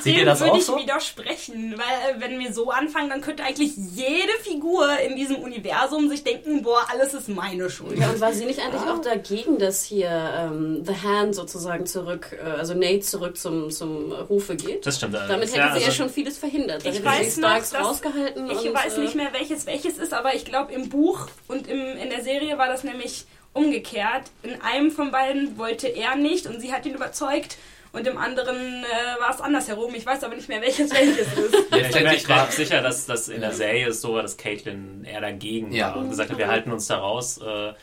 Seht 0.01 0.17
ihr 0.17 0.25
das 0.25 0.41
würde 0.41 0.53
auch 0.53 0.57
ich 0.57 0.65
so? 0.65 0.77
widersprechen, 0.77 1.75
weil 1.77 2.17
äh, 2.17 2.21
wenn 2.21 2.39
wir 2.39 2.53
so 2.53 2.69
anfangen, 2.69 3.09
dann 3.09 3.21
könnte 3.21 3.43
eigentlich 3.43 3.71
jede 3.75 4.33
Figur 4.41 4.87
in 4.99 5.15
diesem 5.15 5.37
Universum 5.37 6.09
sich 6.09 6.23
denken, 6.23 6.63
boah, 6.63 6.85
alles 6.91 7.13
ist 7.13 7.29
meine 7.33 7.69
Schuld. 7.69 7.97
Ja, 7.97 8.09
und 8.09 8.19
war 8.21 8.33
sie 8.33 8.45
nicht 8.45 8.59
eigentlich 8.59 8.81
auch 8.81 9.01
dagegen, 9.01 9.57
dass 9.57 9.83
hier 9.83 10.09
ähm, 10.09 10.83
The 10.85 10.95
Hand 11.03 11.35
sozusagen 11.35 11.85
zurück, 11.85 12.37
äh, 12.39 12.49
also 12.59 12.73
Nate 12.73 13.01
zurück 13.01 13.37
zum, 13.37 13.71
zum 13.71 14.11
Rufe 14.11 14.55
geht? 14.55 14.85
Das 14.85 14.97
stimmt. 14.97 15.15
Damit 15.15 15.49
hätte 15.49 15.57
ja, 15.57 15.73
sie 15.73 15.79
ja 15.79 15.85
also- 15.87 15.91
schon 15.91 16.09
vieles 16.09 16.37
verhindert. 16.37 16.85
Da 16.85 16.89
Ich 16.89 17.03
weiß 17.03 17.37
noch, 17.37 17.49
dass- 17.49 17.73
rausgehalten. 17.75 18.49
Ich 18.49 18.67
und, 18.67 18.73
weiß 18.73 18.97
äh, 18.97 19.01
nicht 19.01 19.15
mehr, 19.15 19.29
welches 19.33 19.65
welches 19.65 19.97
ist, 19.97 20.13
aber 20.13 20.35
ich 20.35 20.45
glaube 20.45 20.71
im 20.73 20.89
Buch 20.89 21.27
und 21.47 21.67
im, 21.67 21.79
in 21.79 22.09
der 22.09 22.23
Serie 22.23 22.57
war 22.57 22.67
das 22.67 22.83
nämlich 22.83 23.25
umgekehrt. 23.53 24.23
In 24.41 24.61
einem 24.61 24.91
von 24.91 25.11
beiden 25.11 25.57
wollte 25.57 25.87
er 25.87 26.15
nicht 26.15 26.47
und 26.47 26.59
sie 26.59 26.73
hat 26.73 26.85
ihn 26.85 26.95
überzeugt 26.95 27.57
und 27.93 28.05
im 28.07 28.17
anderen 28.17 28.83
äh, 28.83 29.21
war 29.21 29.33
es 29.33 29.39
andersherum. 29.39 29.93
Ich 29.95 30.05
weiß 30.05 30.23
aber 30.23 30.35
nicht 30.35 30.49
mehr, 30.49 30.61
welches 30.61 30.91
welches 30.91 31.19
ist. 31.27 31.33
Ja, 31.37 31.47
ich 31.47 31.69
bin 31.69 31.71
mir 31.71 31.81
Letztendlich 31.83 32.29
war- 32.29 32.51
sicher, 32.51 32.81
dass 32.81 33.05
das 33.05 33.29
in 33.29 33.41
der 33.41 33.53
Serie 33.53 33.87
ist 33.87 34.01
so 34.01 34.13
war, 34.15 34.21
dass 34.21 34.35
Caitlin 34.37 35.05
eher 35.05 35.21
dagegen 35.21 35.71
Ja. 35.71 35.89
war 35.91 35.97
und 35.97 36.09
gesagt 36.09 36.29
hat, 36.31 36.37
wir 36.37 36.47
halten 36.47 36.71
uns 36.71 36.87
da 36.87 36.97
raus. 36.97 37.39
Äh, 37.39 37.73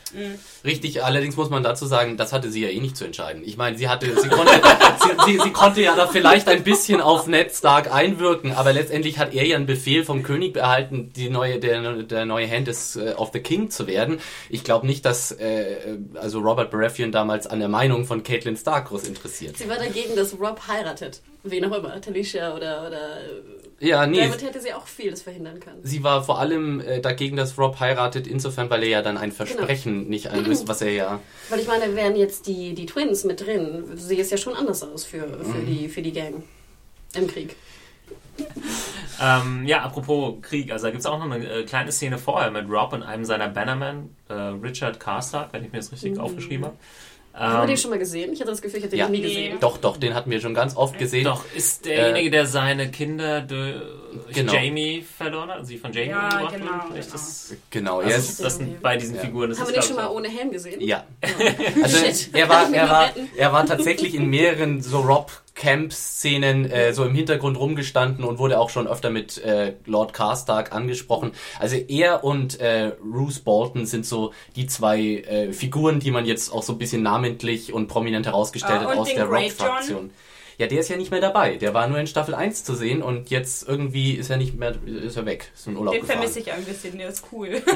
Richtig, 0.63 1.03
allerdings 1.03 1.35
muss 1.35 1.49
man 1.49 1.63
dazu 1.63 1.85
sagen, 1.85 2.17
das 2.17 2.31
hatte 2.33 2.51
sie 2.51 2.61
ja 2.61 2.69
eh 2.69 2.79
nicht 2.79 2.95
zu 2.95 3.05
entscheiden. 3.05 3.41
Ich 3.45 3.57
meine, 3.57 3.77
sie 3.77 3.89
hatte, 3.89 4.05
sie 4.21 4.29
konnte, 4.29 4.51
sie, 5.25 5.31
sie, 5.33 5.39
sie 5.43 5.49
konnte 5.51 5.81
ja 5.81 5.95
da 5.95 6.07
vielleicht 6.07 6.47
ein 6.47 6.63
bisschen 6.63 7.01
auf 7.01 7.27
Ned 7.27 7.51
Stark 7.53 7.91
einwirken, 7.93 8.53
aber 8.53 8.73
letztendlich 8.73 9.17
hat 9.17 9.33
er 9.33 9.45
ja 9.45 9.55
einen 9.55 9.65
Befehl 9.65 10.03
vom 10.05 10.23
König 10.23 10.55
erhalten, 10.55 11.11
die 11.15 11.29
neue, 11.29 11.59
der, 11.59 12.03
der 12.03 12.25
neue 12.25 12.49
Hand 12.49 12.67
des, 12.67 12.95
äh, 12.95 13.13
of 13.17 13.31
the 13.33 13.39
King 13.39 13.69
zu 13.69 13.87
werden. 13.87 14.19
Ich 14.49 14.63
glaube 14.63 14.85
nicht, 14.87 15.05
dass 15.05 15.31
äh, 15.31 15.97
also 16.15 16.39
Robert 16.39 16.71
Baratheon 16.71 17.11
damals 17.11 17.47
an 17.47 17.59
der 17.59 17.69
Meinung 17.69 18.05
von 18.05 18.23
Caitlin 18.23 18.55
Stark 18.57 18.87
groß 18.89 19.03
interessiert. 19.07 19.57
Sie 19.57 19.67
war 19.69 19.77
dagegen, 19.77 20.00
dass 20.15 20.39
Rob 20.39 20.61
heiratet. 20.67 21.21
Wen 21.43 21.65
auch 21.65 21.77
immer. 21.77 21.99
Talisha 21.99 22.55
oder, 22.55 22.85
oder 22.87 23.17
Ja, 23.79 24.05
nee. 24.05 24.19
damit 24.21 24.43
hätte 24.43 24.61
sie 24.61 24.73
auch 24.73 24.85
vieles 24.85 25.23
verhindern 25.23 25.59
können. 25.59 25.79
Sie 25.83 26.03
war 26.03 26.23
vor 26.23 26.39
allem 26.39 26.79
äh, 26.81 26.99
dagegen, 27.01 27.35
dass 27.35 27.57
Rob 27.57 27.79
heiratet, 27.79 28.27
insofern, 28.27 28.69
weil 28.69 28.83
er 28.83 28.89
ja 28.89 29.01
dann 29.01 29.17
ein 29.17 29.31
Versprechen 29.31 30.07
nicht 30.07 30.27
einlöst, 30.27 30.67
was 30.67 30.81
er 30.81 30.91
ja 30.91 31.19
Weil 31.49 31.59
ich 31.59 31.67
meine, 31.67 31.95
wären 31.95 32.15
jetzt 32.15 32.45
die, 32.47 32.73
die 32.75 32.85
Twins 32.85 33.23
mit 33.23 33.41
drin, 33.41 33.85
sieht 33.95 34.19
es 34.19 34.29
ja 34.29 34.37
schon 34.37 34.53
anders 34.55 34.83
aus 34.83 35.03
für, 35.03 35.43
für, 35.43 35.61
die, 35.65 35.89
für 35.89 36.01
die 36.01 36.13
Gang 36.13 36.43
im 37.15 37.27
Krieg. 37.27 37.55
ähm, 39.21 39.65
ja, 39.65 39.81
apropos 39.81 40.35
Krieg, 40.41 40.71
also 40.71 40.85
da 40.85 40.91
gibt 40.91 41.01
es 41.01 41.05
auch 41.05 41.19
noch 41.19 41.29
eine 41.29 41.47
äh, 41.47 41.63
kleine 41.63 41.91
Szene 41.91 42.17
vorher 42.17 42.51
mit 42.51 42.69
Rob 42.69 42.93
und 42.93 43.03
einem 43.03 43.25
seiner 43.25 43.49
Bannermen, 43.49 44.15
äh, 44.29 44.33
Richard 44.33 44.99
Karstark, 44.99 45.53
wenn 45.53 45.63
ich 45.65 45.71
mir 45.71 45.79
das 45.79 45.91
richtig 45.91 46.17
aufgeschrieben 46.19 46.65
habe. 46.65 46.77
Haben 47.33 47.53
wir 47.57 47.61
Ähm, 47.61 47.67
den 47.67 47.77
schon 47.77 47.89
mal 47.91 47.99
gesehen? 47.99 48.33
Ich 48.33 48.39
hatte 48.41 48.51
das 48.51 48.61
Gefühl, 48.61 48.79
ich 48.79 48.85
hätte 48.85 48.95
Ja. 48.97 49.05
den 49.07 49.11
nie 49.13 49.21
gesehen. 49.21 49.57
Doch, 49.59 49.77
doch, 49.77 49.97
den 49.97 50.13
hatten 50.13 50.29
wir 50.31 50.41
schon 50.41 50.53
ganz 50.53 50.75
oft 50.75 50.97
gesehen. 50.97 51.23
Doch, 51.25 51.45
ist 51.55 51.85
derjenige, 51.85 52.29
der 52.29 52.45
seine 52.45 52.91
Kinder 52.91 53.41
Genau. 54.33 54.53
Jamie 54.53 55.01
verloren 55.01 55.49
hat, 55.49 55.57
also 55.57 55.67
sie 55.69 55.77
von 55.77 55.91
Jamie 55.93 56.09
Ja, 56.09 56.25
umgebracht 56.27 56.53
genau? 56.55 56.71
Vielleicht 56.91 57.07
genau. 57.07 57.11
Das, 57.13 57.53
Genau, 57.69 57.97
also 57.99 58.09
er 58.09 58.43
das, 58.45 58.55
sind 58.57 58.81
bei 58.81 58.97
diesen 58.97 59.15
Ja. 59.15 59.21
Figuren. 59.21 59.49
Das 59.49 59.59
Haben 59.59 59.67
wir 59.67 59.73
den 59.73 59.83
schon 59.83 59.95
mal 59.95 60.07
ohne 60.09 60.27
Helm 60.29 60.51
gesehen? 60.51 60.81
ja. 60.81 61.03
Also 61.81 61.97
Shit. 61.97 62.29
er 62.33 62.49
war, 62.49 62.73
er 62.73 62.89
war, 62.89 63.09
er 63.35 63.53
war 63.53 63.65
tatsächlich 63.65 64.15
in 64.15 64.27
mehreren 64.29 64.81
so 64.81 64.99
Rob 65.01 65.31
Camp 65.53 65.91
Szenen 65.93 66.69
äh, 66.71 66.93
so 66.93 67.03
im 67.05 67.13
Hintergrund 67.13 67.59
rumgestanden 67.59 68.23
und 68.23 68.39
wurde 68.39 68.57
auch 68.59 68.69
schon 68.69 68.87
öfter 68.87 69.09
mit 69.09 69.37
äh, 69.43 69.73
Lord 69.85 70.13
Karstark 70.13 70.71
angesprochen. 70.71 71.31
Also 71.59 71.75
er 71.75 72.23
und 72.23 72.59
äh, 72.59 72.93
Bruce 73.03 73.39
Bolton 73.39 73.85
sind 73.85 74.05
so 74.05 74.33
die 74.55 74.65
zwei 74.67 74.99
äh, 74.99 75.53
Figuren, 75.53 75.99
die 75.99 76.09
man 76.11 76.25
jetzt 76.25 76.51
auch 76.51 76.63
so 76.63 76.73
ein 76.73 76.77
bisschen 76.79 77.03
namentlich 77.03 77.73
und 77.73 77.87
prominent 77.87 78.25
herausgestellt 78.25 78.81
Ah, 78.85 78.89
hat 78.91 78.97
aus 78.97 79.13
der 79.13 79.25
Greyjohn? 79.27 80.11
Ja, 80.57 80.67
der 80.67 80.79
ist 80.79 80.89
ja 80.89 80.97
nicht 80.97 81.11
mehr 81.11 81.21
dabei. 81.21 81.55
Der 81.55 81.73
war 81.73 81.87
nur 81.87 81.97
in 81.97 82.07
Staffel 82.07 82.35
1 82.35 82.63
zu 82.63 82.75
sehen 82.75 83.01
und 83.01 83.29
jetzt 83.29 83.67
irgendwie 83.67 84.13
ist 84.13 84.29
er 84.29 84.37
nicht 84.37 84.57
mehr, 84.57 84.73
ist 84.85 85.17
er 85.17 85.25
weg. 85.25 85.51
Ist 85.53 85.67
in 85.67 85.77
Urlaub 85.77 85.93
Den 85.93 86.05
vermisse 86.05 86.39
ich 86.39 86.51
ein 86.51 86.63
bisschen, 86.63 86.97
der 86.97 87.09
ist 87.09 87.25
cool. 87.31 87.61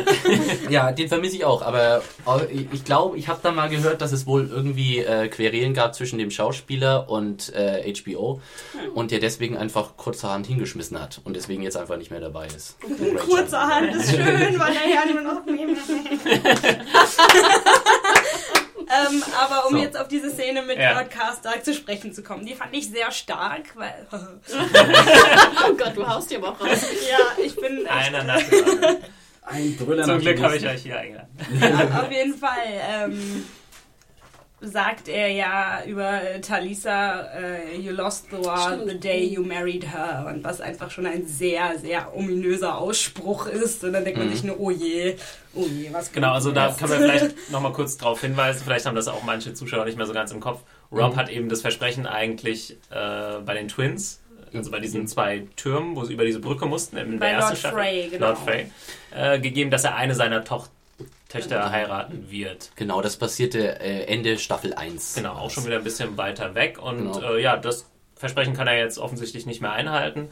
Ja, 0.69 0.91
den 0.91 1.07
vermisse 1.07 1.35
ich 1.35 1.45
auch, 1.45 1.61
aber 1.61 2.01
ich 2.71 2.83
glaube, 2.83 3.17
ich 3.17 3.27
habe 3.27 3.39
da 3.41 3.51
mal 3.51 3.69
gehört, 3.69 4.01
dass 4.01 4.11
es 4.11 4.25
wohl 4.25 4.49
irgendwie 4.51 4.99
äh, 4.99 5.27
Querelen 5.27 5.73
gab 5.73 5.95
zwischen 5.95 6.17
dem 6.17 6.31
Schauspieler 6.31 7.09
und 7.09 7.53
äh, 7.53 7.93
HBO 7.93 8.41
und 8.93 9.11
der 9.11 9.19
deswegen 9.19 9.57
einfach 9.57 9.97
kurzerhand 9.97 10.47
hingeschmissen 10.47 10.99
hat 10.99 11.21
und 11.23 11.35
deswegen 11.35 11.63
jetzt 11.63 11.77
einfach 11.77 11.97
nicht 11.97 12.11
mehr 12.11 12.19
dabei 12.19 12.47
ist. 12.47 12.77
Kurzerhand 13.27 13.95
ist 13.95 14.11
schön, 14.11 14.59
weil 14.59 14.75
er 14.75 14.89
ja 14.89 15.05
nur 15.11 15.21
noch. 15.21 15.35
ähm, 18.89 19.23
aber 19.39 19.67
um 19.67 19.73
So. 19.73 19.77
jetzt 19.81 19.97
auf 19.99 20.07
diese 20.07 20.29
Szene 20.29 20.61
mit 20.63 20.77
Ja. 20.77 20.93
Lord 20.93 21.09
Karstark 21.11 21.63
zu 21.65 21.73
sprechen 21.73 22.13
zu 22.13 22.23
kommen, 22.23 22.45
die 22.45 22.55
fand 22.55 22.73
ich 22.75 22.89
sehr 22.89 23.11
stark, 23.11 23.75
weil 23.75 24.05
Oh 24.11 25.73
Gott, 25.77 25.95
du 25.95 26.07
haust 26.07 26.29
dir 26.31 26.37
aber 26.39 26.49
auch 26.49 26.59
raus. 26.61 26.85
ja, 27.09 27.43
ich 27.43 27.55
bin 27.55 27.85
Einer 27.87 28.23
nach 28.23 28.41
dem 28.41 28.65
anderen. 28.65 28.97
Ein 29.47 29.75
Brüller 29.77 30.03
Zum 30.05 30.19
Glück 30.19 30.41
habe 30.41 30.57
ich 30.57 30.65
euch 30.67 30.81
hier 30.81 30.97
eingeladen. 30.99 31.29
ja, 31.61 32.01
auf 32.01 32.11
jeden 32.11 32.33
Fall 32.35 32.57
ähm, 32.89 33.45
sagt 34.61 35.07
er 35.09 35.27
ja 35.29 35.83
über 35.85 36.21
äh, 36.23 36.41
Talisa, 36.41 37.21
äh, 37.37 37.77
you 37.77 37.91
lost 37.93 38.27
the 38.31 38.43
war 38.45 38.73
Stimmt. 38.73 38.89
the 38.89 38.99
day 38.99 39.23
you 39.25 39.43
married 39.43 39.85
her 39.93 40.25
und 40.33 40.43
was 40.43 40.61
einfach 40.61 40.89
schon 40.89 41.05
ein 41.05 41.25
sehr, 41.27 41.77
sehr 41.77 42.15
ominöser 42.15 42.77
Ausspruch 42.77 43.47
ist 43.47 43.83
und 43.83 43.93
dann 43.93 44.03
denkt 44.05 44.17
man 44.17 44.29
sich 44.29 44.43
nur, 44.43 44.59
oh 44.59 44.71
je, 44.71 45.17
oh 45.53 45.65
je, 45.67 45.89
was 45.91 46.11
Genau, 46.11 46.31
also 46.33 46.51
da 46.51 46.69
jetzt? 46.69 46.79
können 46.79 46.91
wir 46.91 46.99
vielleicht 46.99 47.51
nochmal 47.51 47.73
kurz 47.73 47.97
drauf 47.97 48.21
hinweisen, 48.21 48.61
vielleicht 48.63 48.85
haben 48.85 48.95
das 48.95 49.07
auch 49.07 49.23
manche 49.23 49.53
Zuschauer 49.53 49.85
nicht 49.85 49.97
mehr 49.97 50.07
so 50.07 50.13
ganz 50.13 50.31
im 50.31 50.39
Kopf. 50.39 50.61
Rob 50.91 51.13
Mhm. 51.13 51.17
hat 51.17 51.29
eben 51.29 51.49
das 51.49 51.61
Versprechen 51.61 52.07
eigentlich 52.07 52.77
äh, 52.91 53.39
bei 53.45 53.53
den 53.55 53.67
Twins, 53.67 54.21
also 54.53 54.71
bei 54.71 54.79
diesen 54.79 55.05
zwei 55.07 55.43
Türmen, 55.57 55.95
wo 55.97 56.05
sie 56.05 56.13
über 56.13 56.23
diese 56.23 56.39
Brücke 56.39 56.65
mussten, 56.65 56.95
in 56.97 57.19
Bei 57.19 57.27
der 57.27 57.35
ersten 57.35 57.49
Lord 57.51 57.57
Staffel, 57.59 57.77
Frey, 57.77 58.07
genau. 58.09 58.27
Lord 58.27 58.37
Frey, 58.39 58.71
äh, 59.13 59.39
gegeben, 59.39 59.69
dass 59.69 59.83
er 59.83 59.95
eine 59.95 60.15
seiner 60.15 60.43
Toch 60.45 60.69
Töchter 61.35 61.71
heiraten 61.71 62.29
wird. 62.29 62.71
Genau, 62.75 63.01
das 63.01 63.17
passierte 63.17 63.79
äh, 63.79 64.03
Ende 64.05 64.37
Staffel 64.37 64.73
1. 64.73 65.15
Genau, 65.15 65.33
auch 65.33 65.49
schon 65.51 65.65
wieder 65.65 65.77
ein 65.77 65.83
bisschen 65.83 66.17
weiter 66.17 66.55
weg 66.55 66.79
und 66.81 66.97
Genau. 67.13 67.33
äh, 67.33 67.41
ja, 67.41 67.57
das 67.57 67.85
Versprechen 68.15 68.53
kann 68.53 68.67
er 68.67 68.77
jetzt 68.77 68.97
offensichtlich 68.97 69.45
nicht 69.45 69.61
mehr 69.61 69.73
einhalten. 69.73 70.29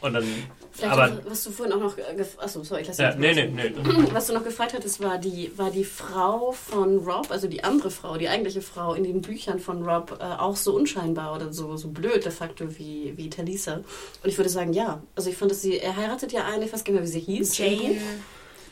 Und 0.00 0.14
dann, 0.14 0.24
Vielleicht 0.72 0.92
aber, 0.92 1.04
auch, 1.12 1.30
was 1.30 1.44
du 1.44 1.50
vorhin 1.52 1.72
auch 1.72 1.80
noch. 1.80 1.94
Achso, 2.38 2.64
sorry, 2.64 2.82
ich 2.82 2.88
lasse 2.88 3.02
ja, 3.04 3.14
nee, 3.14 3.32
nee, 3.32 3.46
nee. 3.46 3.72
Was 4.12 4.26
du 4.26 4.32
noch 4.34 4.42
gefragt 4.42 4.74
hattest, 4.74 5.00
war 5.00 5.16
die, 5.18 5.52
war 5.56 5.70
die 5.70 5.84
Frau 5.84 6.50
von 6.50 6.98
Rob, 6.98 7.30
also 7.30 7.46
die 7.46 7.62
andere 7.62 7.92
Frau, 7.92 8.16
die 8.16 8.28
eigentliche 8.28 8.62
Frau 8.62 8.94
in 8.94 9.04
den 9.04 9.22
Büchern 9.22 9.60
von 9.60 9.88
Rob, 9.88 10.18
äh, 10.20 10.24
auch 10.24 10.56
so 10.56 10.74
unscheinbar 10.74 11.36
oder 11.36 11.52
so, 11.52 11.76
so 11.76 11.88
blöd 11.88 12.24
de 12.24 12.32
facto 12.32 12.76
wie, 12.78 13.12
wie 13.16 13.30
Talisa. 13.30 13.74
Und 13.76 13.84
ich 14.24 14.36
würde 14.36 14.50
sagen, 14.50 14.72
ja. 14.72 15.00
Also 15.14 15.30
ich 15.30 15.36
fand, 15.36 15.52
dass 15.52 15.62
sie, 15.62 15.78
er 15.78 15.96
heiratet 15.96 16.32
ja 16.32 16.44
eine, 16.44 16.64
ich 16.64 16.72
weiß 16.72 16.82
gar 16.82 16.92
nicht 16.92 17.00
mehr, 17.02 17.08
wie 17.08 17.12
sie 17.12 17.20
hieß. 17.20 17.56
Jane. 17.56 17.96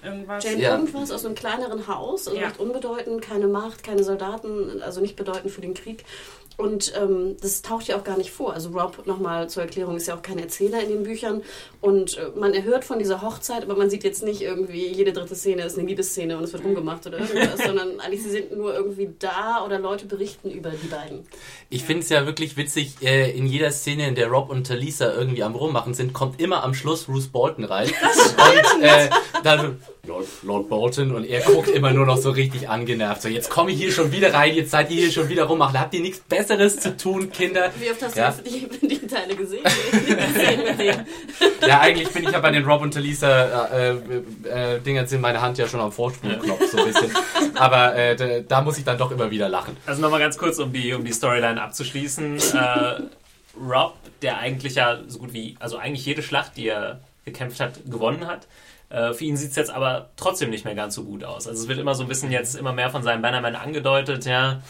Irgendwas. 0.05 0.45
Jane 0.45 0.61
Ja. 0.61 0.73
irgendwas 0.77 1.11
aus 1.11 1.25
einem 1.25 1.35
kleineren 1.35 1.87
Haus 1.88 2.29
und 2.29 2.37
Ja. 2.37 2.47
recht 2.49 2.61
unbedeutend, 2.61 3.23
keine 3.23 3.47
Macht, 3.47 3.83
keine 3.83 4.05
Soldaten, 4.05 4.83
also 4.83 5.01
nicht 5.01 5.17
bedeutend 5.17 5.53
für 5.53 5.61
den 5.61 5.75
Krieg. 5.75 6.05
Und 6.57 6.93
ähm, 6.97 7.37
das 7.40 7.62
taucht 7.62 7.88
ja 7.88 7.97
auch 7.97 8.05
gar 8.05 8.17
nicht 8.17 8.31
vor. 8.31 8.55
Also 8.55 8.71
Rob, 8.71 9.07
nochmal 9.07 9.51
zur 9.51 9.64
Erklärung, 9.64 9.97
ist 9.97 10.07
ja 10.07 10.14
auch 10.14 10.23
kein 10.23 10.38
Erzähler 10.38 10.81
in 10.83 10.88
den 10.88 11.03
Büchern. 11.03 11.43
Und 11.81 12.17
äh, 12.17 12.29
man 12.38 12.55
erhört 12.55 12.85
von 12.85 13.01
dieser 13.01 13.23
Hochzeit, 13.23 13.64
aber 13.64 13.75
man 13.77 13.90
sieht 13.90 14.05
jetzt 14.05 14.23
nicht 14.23 14.40
irgendwie, 14.40 14.87
jede 14.87 15.12
dritte 15.12 15.35
Szene 15.35 15.62
ist 15.62 15.77
eine 15.77 15.88
Liebesszene 15.88 16.38
und 16.38 16.45
es 16.45 16.53
wird 16.53 16.64
rumgemacht 16.64 17.07
oder 17.07 17.19
irgendwas, 17.19 17.61
sondern 17.67 17.99
eigentlich 17.99 18.23
sie 18.23 18.31
sind 18.31 18.57
nur 18.57 18.73
irgendwie 18.73 19.11
da 19.19 19.64
oder 19.64 19.81
Leute 19.81 20.07
berichten 20.07 20.51
über 20.51 20.71
die 20.71 20.87
beiden. 20.87 21.27
Ich 21.71 21.83
finde 21.83 22.03
es 22.03 22.09
ja 22.09 22.25
wirklich 22.25 22.57
witzig, 22.57 22.97
äh, 23.03 23.37
in 23.37 23.47
jeder 23.47 23.73
Szene, 23.73 24.07
in 24.07 24.14
der 24.14 24.29
Rob 24.29 24.49
und 24.49 24.67
Talisa 24.67 25.12
irgendwie 25.12 25.43
am 25.43 25.57
Rummachen 25.57 25.93
sind, 25.93 26.12
kommt 26.12 26.40
immer 26.40 26.62
am 26.62 26.75
Schluss 26.75 27.05
Bruce 27.05 27.29
Bolton 27.29 27.64
rein. 27.64 27.88
Und 28.75 28.83
äh, 28.83 29.11
dann 29.43 29.81
Lord, 30.07 30.27
Lord 30.43 30.69
Bolton 30.69 31.14
und 31.14 31.25
er 31.25 31.40
guckt 31.40 31.69
immer 31.69 31.90
nur 31.93 32.05
noch 32.05 32.19
so 32.19 32.31
richtig 32.31 32.69
angenervt. 32.69 33.23
So, 33.23 33.29
jetzt 33.29 33.49
komme 33.49 33.71
ich 33.71 33.79
hier 33.79 33.90
schon 33.90 34.12
wieder 34.12 34.35
rein, 34.35 34.55
jetzt 34.55 34.71
seid 34.71 34.90
ihr 34.90 34.97
hier 34.97 35.11
schon 35.11 35.31
wieder 35.31 35.45
rummachen. 35.45 35.81
Habt 35.81 35.95
ihr 35.95 36.01
nichts 36.01 36.21
Besseres 36.21 36.43
zu 36.46 36.96
tun, 36.96 37.30
Kinder? 37.30 37.70
Wie 37.78 37.90
oft 37.90 38.02
hast 38.02 38.16
Ja. 38.16 38.30
du 38.30 38.48
jetzt 38.50 38.83
die, 38.83 38.88
die 38.88 39.07
Teile 39.07 39.35
gesehen? 39.37 39.64
Ja, 41.66 41.80
eigentlich 41.80 42.11
bin 42.11 42.24
ich 42.24 42.30
ja 42.30 42.40
bei 42.40 42.50
den 42.50 42.64
Rob 42.64 42.83
und 42.83 42.92
Talisa 42.92 43.68
äh, 43.72 43.90
äh, 43.90 43.94
äh, 44.76 44.80
Dingern 44.80 45.07
in 45.07 45.20
meiner 45.20 45.40
Hand 45.40 45.57
ja 45.59 45.66
schon 45.66 45.80
am 45.80 45.92
Vorsprungknopf 45.92 46.70
so 46.70 46.78
ein 46.78 46.85
bisschen. 46.87 47.11
Aber 47.54 47.94
äh, 47.96 48.16
da, 48.16 48.40
da 48.40 48.61
muss 48.62 48.76
ich 48.78 48.85
dann 48.85 48.98
doch 48.98 49.11
immer 49.11 49.30
wieder 49.30 49.48
lachen. 49.48 49.76
Also 49.87 50.02
nochmal 50.02 50.20
ganz 50.20 50.37
kurz, 50.37 50.59
um 50.59 50.72
die, 50.72 50.92
um 50.92 51.04
die 51.04 51.12
Storyline 51.12 51.61
abzuschließen. 51.62 52.37
äh, 52.54 53.00
Rob, 53.59 53.94
der 54.22 54.38
eigentlich 54.38 54.74
ja 54.74 54.98
so 55.07 55.20
gut 55.20 55.33
wie, 55.33 55.57
also 55.61 55.78
eigentlich 55.78 56.04
jede 56.04 56.22
Schlacht, 56.22 56.57
die 56.57 56.68
er 56.68 57.00
gekämpft 57.24 57.61
hat, 57.61 57.80
gewonnen 57.87 58.26
hat. 58.26 58.46
Äh, 58.90 59.14
für 59.14 59.24
ihn 59.24 59.37
sieht 59.37 59.50
es 59.50 59.57
jetzt 59.57 59.70
aber 59.70 60.11
trotzdem 60.16 60.50
nicht 60.50 60.64
mehr 60.64 60.74
ganz 60.74 60.94
so 60.94 61.04
gut 61.04 61.24
aus. 61.24 61.48
Also 61.48 61.62
es 61.62 61.68
wird 61.68 61.78
immer 61.78 61.94
so 61.94 62.02
ein 62.02 62.09
bisschen 62.09 62.30
jetzt 62.30 62.54
immer 62.57 62.72
mehr 62.72 62.90
von 62.90 63.02
seinem 63.02 63.22
Bannerman 63.22 63.54
angedeutet, 63.57 64.26
ja. 64.26 64.61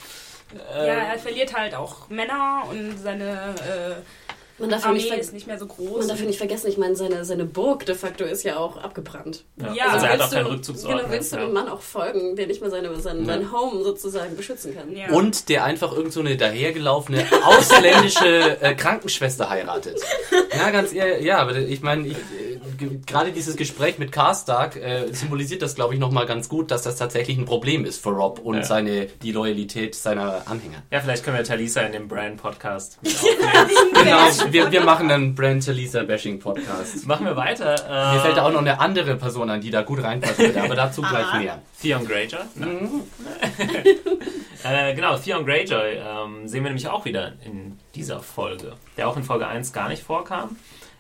Äh, 0.74 0.86
Ja, 0.86 0.94
er 1.12 1.18
verliert 1.18 1.54
halt 1.54 1.74
auch 1.74 2.08
Männer 2.08 2.64
und 2.70 2.98
seine 2.98 3.54
äh, 3.54 4.23
Man 4.58 4.70
darf, 4.70 4.82
ja 4.82 4.88
Armee 4.88 4.98
nicht 5.02 5.12
ist 5.12 5.32
nicht 5.32 5.46
mehr 5.46 5.58
so 5.58 5.66
groß. 5.66 5.98
man 5.98 6.08
darf 6.08 6.20
ja 6.20 6.26
nicht 6.26 6.38
vergessen, 6.38 6.68
ich 6.68 6.78
meine, 6.78 6.94
seine, 6.94 7.24
seine 7.24 7.44
Burg 7.44 7.86
de 7.86 7.94
facto 7.94 8.24
ist 8.24 8.44
ja 8.44 8.56
auch 8.56 8.76
abgebrannt. 8.76 9.44
Ja, 9.56 9.86
also 9.88 10.06
er 10.06 10.12
hat 10.12 10.18
willst 10.20 10.22
auch 10.22 10.30
keinen 10.36 10.44
du- 10.44 10.50
Rückzugsort 10.52 10.96
Genau, 10.98 11.10
willst 11.10 11.32
du 11.32 11.36
mehr. 11.36 11.44
einem 11.46 11.54
Mann 11.54 11.68
auch 11.68 11.80
folgen, 11.80 12.36
der 12.36 12.46
nicht 12.46 12.60
mal 12.60 12.70
seine, 12.70 12.94
sein, 13.00 13.20
Ja. 13.20 13.24
sein 13.26 13.50
Home 13.52 13.82
sozusagen 13.82 14.36
beschützen 14.36 14.74
kann? 14.76 14.94
ja. 14.94 15.08
Und 15.10 15.48
der 15.48 15.64
einfach 15.64 15.92
irgend 15.92 16.12
so 16.12 16.20
eine 16.20 16.36
dahergelaufene 16.36 17.24
ausländische 17.44 18.60
äh, 18.62 18.74
Krankenschwester 18.74 19.48
heiratet. 19.50 20.00
Ja, 20.56 20.70
ganz 20.70 20.92
ehrlich, 20.92 21.24
ja, 21.26 21.38
aber 21.38 21.56
ich 21.56 21.82
meine, 21.82 22.06
ich, 22.06 22.14
äh, 22.14 22.58
ge- 22.78 23.00
gerade 23.04 23.32
dieses 23.32 23.56
Gespräch 23.56 23.98
mit 23.98 24.12
Karstark 24.12 24.76
äh, 24.76 25.12
symbolisiert 25.12 25.62
das, 25.62 25.74
glaube 25.74 25.94
ich, 25.94 26.00
nochmal 26.00 26.26
ganz 26.26 26.48
gut, 26.48 26.70
dass 26.70 26.82
das 26.82 26.94
tatsächlich 26.94 27.36
ein 27.36 27.44
Problem 27.44 27.84
ist 27.84 28.00
für 28.00 28.10
Rob 28.10 28.38
und 28.38 28.58
Ja. 28.58 28.62
seine, 28.62 29.06
die 29.06 29.32
Loyalität 29.32 29.96
seiner 29.96 30.42
Anhänger. 30.48 30.82
ja, 30.92 31.00
vielleicht 31.00 31.24
können 31.24 31.36
wir 31.36 31.42
Talisa 31.44 31.80
in 31.80 31.90
dem 31.92 32.06
Brand-Podcast 32.06 32.98
mit 33.02 33.12
aufnehmen. 33.16 33.94
Genau, 33.94 34.28
wir, 34.50 34.70
wir 34.70 34.85
machen 34.85 35.11
einen 35.11 35.35
Brand 35.35 35.64
Talisa 35.64 36.02
Bashing 36.02 36.38
Podcast. 36.38 37.07
Machen 37.07 37.26
wir 37.26 37.37
weiter. 37.37 37.74
Äh, 37.88 38.14
Mir 38.14 38.20
fällt 38.20 38.37
da 38.37 38.44
auch 38.44 38.52
noch 38.52 38.61
eine 38.61 38.80
andere 38.80 39.16
Person 39.16 39.50
an, 39.50 39.61
die 39.61 39.70
da 39.70 39.83
gut 39.83 40.02
reinpassen 40.02 40.46
würde, 40.46 40.62
aber 40.62 40.74
dazu 40.74 41.02
gleich 41.02 41.33
mehr. 41.35 41.62
Theon 41.80 42.07
Greyjoy. 42.07 42.40
äh, 44.64 44.94
genau, 44.94 45.16
Theon 45.18 45.44
Greyjoy 45.44 45.96
ähm, 45.96 46.48
sehen 46.48 46.62
wir 46.62 46.70
nämlich 46.70 46.88
auch 46.88 47.04
wieder 47.04 47.33
in 47.44 47.78
dieser 47.94 48.20
Folge, 48.20 48.72
der 48.96 49.09
auch 49.09 49.16
in 49.16 49.24
Folge 49.24 49.46
1 49.46 49.72
gar 49.72 49.88
nicht 49.88 50.02
vorkam. 50.02 50.57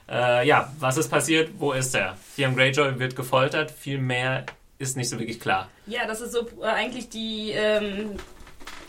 Äh, 0.08 0.46
ja, 0.46 0.72
was 0.78 0.96
ist 0.96 1.10
passiert? 1.10 1.50
Wo 1.58 1.72
ist 1.72 1.94
er? 1.94 2.16
Theon 2.36 2.56
Greyjoy 2.56 2.98
wird 2.98 3.16
gefoltert, 3.16 3.70
viel 3.70 3.98
mehr 3.98 4.44
ist 4.78 4.96
nicht 4.96 5.08
so 5.08 5.18
wirklich 5.18 5.40
klar. 5.40 5.68
Ja, 5.86 6.06
das 6.06 6.20
ist 6.20 6.32
so 6.32 6.46
äh, 6.60 6.66
eigentlich 6.66 7.08
die 7.08 7.52
ähm, 7.52 8.16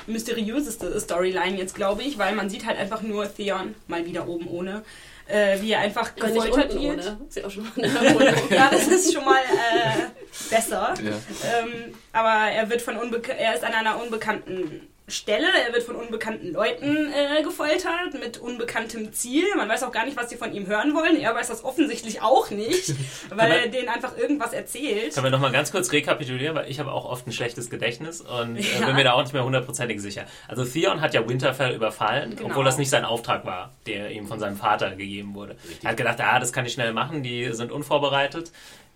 mysteriöseste 0.07 0.99
Storyline 0.99 1.57
jetzt, 1.57 1.75
glaube 1.75 2.03
ich, 2.03 2.17
weil 2.17 2.35
man 2.35 2.49
sieht 2.49 2.65
halt 2.65 2.77
einfach 2.77 3.01
nur 3.01 3.33
Theon 3.33 3.75
mal 3.87 4.05
wieder 4.05 4.27
oben 4.27 4.47
ohne, 4.47 4.83
äh, 5.27 5.59
wie 5.61 5.71
er 5.71 5.79
einfach 5.79 6.11
Aber 6.19 6.27
gefoltert 6.29 6.73
unten 6.73 6.83
wird. 6.83 7.05
ohne. 7.07 7.19
Ist 7.27 7.37
ja 7.37 7.45
auch 7.45 7.51
schon 7.51 7.63
mal 7.63 7.83
eine. 7.83 8.55
Ja, 8.55 8.69
das 8.71 8.87
ist 8.87 9.13
schon 9.13 9.25
mal 9.25 9.41
äh, 9.41 10.53
besser. 10.53 10.93
Ja. 11.03 11.11
Ähm, 11.11 11.95
aber 12.13 12.51
er 12.51 12.69
wird 12.69 12.81
von 12.81 12.97
unbeka 12.97 13.33
er 13.33 13.55
ist 13.55 13.63
an 13.63 13.73
einer 13.73 14.01
unbekannten 14.01 14.87
Stelle, 15.07 15.47
er 15.67 15.71
wird 15.71 15.83
von 15.83 15.95
unbekannten 15.95 16.51
Leuten 16.51 17.11
äh, 17.13 17.43
gefoltert, 17.43 18.13
mit 18.19 18.39
unbekanntem 18.39 19.13
Ziel. 19.13 19.43
Man 19.55 19.69
weiß 19.69 19.83
auch 19.83 19.91
gar 19.91 20.03
nicht, 20.05 20.17
was 20.17 20.31
sie 20.31 20.35
von 20.35 20.51
ihm 20.51 20.65
hören 20.65 20.95
wollen. 20.95 21.15
Er 21.19 21.35
weiß 21.35 21.47
das 21.49 21.63
offensichtlich 21.63 22.23
auch 22.23 22.49
nicht, 22.49 22.95
weil 23.29 23.51
er 23.51 23.67
denen 23.67 23.87
einfach 23.89 24.17
irgendwas 24.17 24.51
erzählt. 24.53 25.13
Können 25.13 25.25
wir 25.27 25.29
nochmal 25.31 25.51
ganz 25.51 25.71
kurz 25.71 25.91
rekapitulieren, 25.91 26.55
weil 26.55 26.71
ich 26.71 26.79
habe 26.79 26.91
auch 26.91 27.05
oft 27.05 27.27
ein 27.27 27.31
schlechtes 27.31 27.69
Gedächtnis 27.69 28.21
und 28.21 28.55
äh, 28.57 28.61
Ja. 28.79 28.87
bin 28.87 28.95
mir 28.95 29.03
da 29.03 29.13
auch 29.13 29.21
nicht 29.21 29.33
mehr 29.33 29.43
hundertprozentig 29.45 30.01
sicher. 30.01 30.25
Also 30.47 30.65
Theon 30.65 31.01
hat 31.01 31.13
ja 31.13 31.27
Winterfell 31.29 31.75
überfallen, 31.75 32.35
Genau. 32.35 32.49
obwohl 32.49 32.65
das 32.65 32.79
nicht 32.79 32.89
sein 32.89 33.05
Auftrag 33.05 33.45
war, 33.45 33.73
der 33.85 34.09
ihm 34.09 34.25
von 34.27 34.39
seinem 34.39 34.57
Vater 34.57 34.95
gegeben 34.95 35.35
wurde. 35.35 35.55
Er 35.83 35.91
hat 35.91 35.97
gedacht, 35.97 36.19
ah, 36.19 36.39
das 36.39 36.51
kann 36.51 36.65
ich 36.65 36.73
schnell 36.73 36.93
machen, 36.93 37.21
die 37.21 37.53
sind 37.53 37.71
unvorbereitet. 37.71 38.51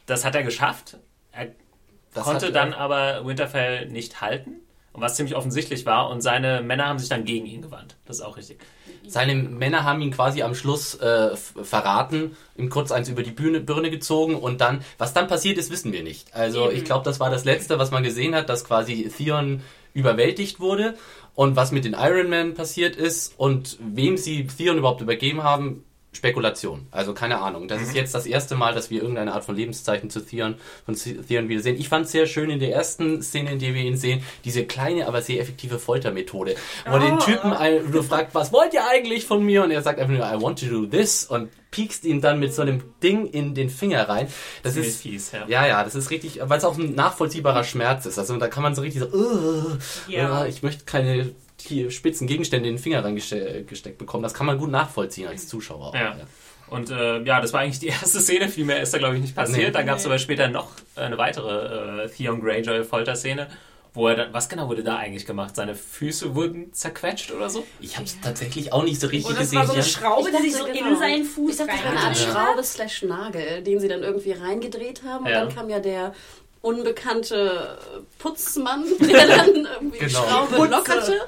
Das 0.08 0.26
hat 0.26 0.34
er 0.34 0.41
geschafft. 0.41 0.98
Er 1.34 1.50
Das 2.15 2.24
konnte 2.24 2.52
dann 2.52 2.74
aber 2.74 3.26
Winterfell 3.28 3.86
nicht 3.86 4.22
halten. 4.22 4.62
Was 5.02 5.16
ziemlich 5.16 5.36
offensichtlich 5.36 5.86
war, 5.86 6.10
und 6.10 6.22
seine 6.22 6.62
Männer 6.62 6.88
haben 6.88 7.00
sich 7.00 7.10
dann 7.10 7.26
gegen 7.26 7.46
ihn 7.46 7.62
gewandt. 7.62 7.96
Das 8.06 8.18
ist 8.18 8.24
auch 8.24 8.38
richtig. 8.38 8.60
Seine 9.08 9.34
Männer 9.36 9.84
haben 9.84 10.02
ihn 10.02 10.12
quasi 10.12 10.44
am 10.44 10.54
Schluss 10.54 10.96
äh, 10.96 11.36
verraten, 11.36 12.38
ihm 12.58 12.70
kurz 12.70 12.92
eins 12.92 13.10
über 13.10 13.24
die 13.24 13.32
Bühne, 13.32 13.60
Birne 13.60 13.90
gezogen 13.90 14.36
und 14.36 14.62
dann, 14.62 14.84
was 14.98 15.14
dann 15.14 15.28
passiert 15.28 15.58
ist, 15.58 15.72
wissen 15.72 15.92
wir 15.92 16.04
nicht. 16.04 16.36
Also 16.36 16.68
Eben. 16.68 16.78
ich 16.78 16.86
glaube, 16.86 17.06
das 17.06 17.20
war 17.20 17.30
das 17.30 17.44
Letzte, 17.44 17.80
was 17.80 17.92
man 17.92 18.04
gesehen 18.04 18.36
hat, 18.36 18.50
dass 18.50 18.66
quasi 18.66 19.12
Theon 19.16 19.62
überwältigt 19.94 20.60
wurde 20.60 20.96
und 21.34 21.56
was 21.56 21.72
mit 21.72 21.86
den 21.86 21.94
Iron 21.94 22.30
Man 22.30 22.54
passiert 22.54 22.96
ist 22.96 23.34
und 23.38 23.78
wem 23.82 24.18
sie 24.18 24.46
Theon 24.46 24.78
überhaupt 24.78 25.02
übergeben 25.02 25.44
haben, 25.44 25.84
Spekulation. 26.12 26.88
Also 26.91 27.13
keine 27.13 27.39
Ahnung. 27.39 27.67
Das 27.67 27.82
ist 27.82 27.93
jetzt 27.93 28.15
das 28.15 28.26
erste 28.26 28.56
Mal, 28.56 28.74
dass 28.74 28.89
wir 28.89 29.00
irgendeine 29.02 29.32
Art 29.34 29.43
von 29.45 29.56
Lebenszeichen 29.56 30.10
zu 30.10 30.26
Theon, 30.26 30.56
von 30.86 30.95
Theon 30.95 31.50
wieder 31.50 31.62
sehen. 31.62 31.78
Ich 31.80 31.88
fand 31.88 32.06
es 32.08 32.12
sehr 32.12 32.26
schön 32.26 32.50
in 32.50 32.60
der 32.60 32.72
ersten 32.74 33.22
Szene, 33.22 33.52
in 33.52 33.60
der 33.60 33.74
wir 33.76 33.82
ihn 33.84 33.95
sehen, 33.95 34.24
diese 34.43 34.65
kleine, 34.65 35.08
aber 35.08 35.22
sehr 35.22 35.39
effektive 35.39 35.78
Foltermethode, 35.78 36.56
wo 36.88 36.93
er 36.93 37.00
den 37.00 37.13
Oh. 37.13 37.17
Typen 37.19 37.54
du 37.91 38.02
fragt, 38.02 38.34
was 38.34 38.52
wollt 38.52 38.74
ihr 38.74 38.88
eigentlich 38.88 39.26
von 39.26 39.43
mir? 39.45 39.63
Und 39.63 39.72
er 39.72 39.82
sagt 39.84 40.00
einfach 40.00 40.13
nur, 40.13 40.26
I 40.26 40.41
want 40.41 40.60
to 40.60 40.65
do 40.65 40.86
this 40.88 41.26
und 41.26 41.50
piekst 41.72 42.04
ihn 42.06 42.22
dann 42.22 42.39
mit 42.39 42.56
so 42.56 42.63
einem 42.63 42.82
Ding 43.04 43.28
in 43.28 43.54
den 43.54 43.69
Finger 43.69 44.10
rein. 44.10 44.28
Das 44.63 44.74
Ziemlich 44.74 44.89
ist 44.91 45.02
fies, 45.02 45.32
ja. 45.32 45.45
ja, 45.48 45.67
ja, 45.67 45.84
das 45.84 45.93
ist 45.93 46.10
richtig, 46.10 46.39
weil 46.43 46.58
es 46.58 46.63
auch 46.65 46.76
ein 46.78 46.95
nachvollziehbarer 46.95 47.63
Schmerz 47.63 48.08
ist. 48.08 48.17
Also 48.17 48.36
da 48.38 48.48
kann 48.48 48.63
man 48.63 48.74
so 48.74 48.82
richtig 48.82 49.02
so, 49.04 49.08
"Ugh, 49.15 49.78
Ja. 50.08 50.41
uh, 50.41 50.45
ich 50.48 50.63
möchte 50.63 50.86
keine 50.86 51.30
hier 51.62 51.91
spitzen 51.91 52.28
Gegenstände 52.28 52.69
in 52.69 52.76
den 52.76 52.82
Finger 52.82 53.04
reingesteckt 53.04 53.98
bekommen. 53.98 54.24
Das 54.24 54.34
kann 54.34 54.45
man 54.45 54.58
gut 54.58 54.69
nachvollziehen 54.72 55.28
als 55.28 55.48
Zuschauer. 55.48 55.88
auch, 55.88 55.93
Ja. 55.93 56.15
Und 56.69 56.91
äh, 56.91 57.24
ja, 57.24 57.41
das 57.41 57.52
war 57.52 57.62
eigentlich 57.62 57.80
die 57.80 57.88
erste 58.00 58.19
Szene. 58.22 58.48
Viel 58.48 58.65
mehr 58.65 58.82
ist 58.82 58.93
da, 58.93 59.00
glaube 59.00 59.15
ich, 59.15 59.22
nicht 59.22 59.36
passiert. 59.36 59.58
Nee. 59.67 59.72
Dann 59.72 59.86
gab 59.88 59.98
es 59.98 60.04
Nee. 60.04 60.10
aber 60.12 60.19
später 60.19 60.48
noch 60.50 60.69
eine 60.95 61.17
weitere 61.17 62.04
äh, 62.06 62.10
Theon 62.10 62.39
Greyjoy-Folterszene, 62.41 63.48
wo 63.95 64.08
er 64.08 64.15
dann, 64.15 64.34
was 64.34 64.50
genau 64.50 64.69
wurde 64.69 64.84
da 64.84 64.98
eigentlich 64.98 65.26
gemacht? 65.26 65.56
Seine 65.56 65.74
Füße 65.74 66.36
wurden 66.36 66.72
zerquetscht 66.72 67.32
oder 67.32 67.50
so? 67.50 67.65
Ich 67.80 67.95
habe 67.95 68.06
es 68.06 68.22
tatsächlich 68.22 68.72
auch 68.72 68.84
nicht 68.84 69.02
so 69.02 69.08
richtig 69.08 69.26
Und 69.30 69.39
das 69.39 69.50
gesehen. 69.50 69.60
war 69.60 69.65
so 69.65 69.74
eine 69.74 69.82
ja. 69.82 69.88
Schraube, 69.88 70.30
Ich 70.30 70.36
die 70.38 70.43
sich 70.43 70.54
so 70.54 70.60
dachte, 70.67 70.78
in 70.78 70.84
genau. 70.86 71.00
seinen 71.00 71.26
Fuß 71.26 71.52
Ich 71.54 71.58
dachte, 71.58 71.72
das 71.74 71.84
war 71.84 71.91
eine 71.91 72.00
Art 72.02 72.17
Schraube 72.17 72.63
slash 72.63 73.02
Nagel, 73.02 73.63
den 73.63 73.80
sie 73.80 73.88
dann 73.88 74.04
irgendwie 74.04 74.34
reingedreht 74.34 75.02
haben. 75.04 75.26
Ja. 75.26 75.41
Und 75.41 75.48
dann 75.50 75.56
kam 75.56 75.69
ja 75.72 75.80
der 75.80 76.13
unbekannte 76.62 77.78
Putzmann, 78.17 78.84
der 79.00 79.28
dann 79.28 79.67
irgendwie 79.76 80.00
die 80.00 80.06
Genau. 80.06 80.19
Schraube 80.28 80.56
Putze. 80.56 80.72
lockerte 80.72 81.22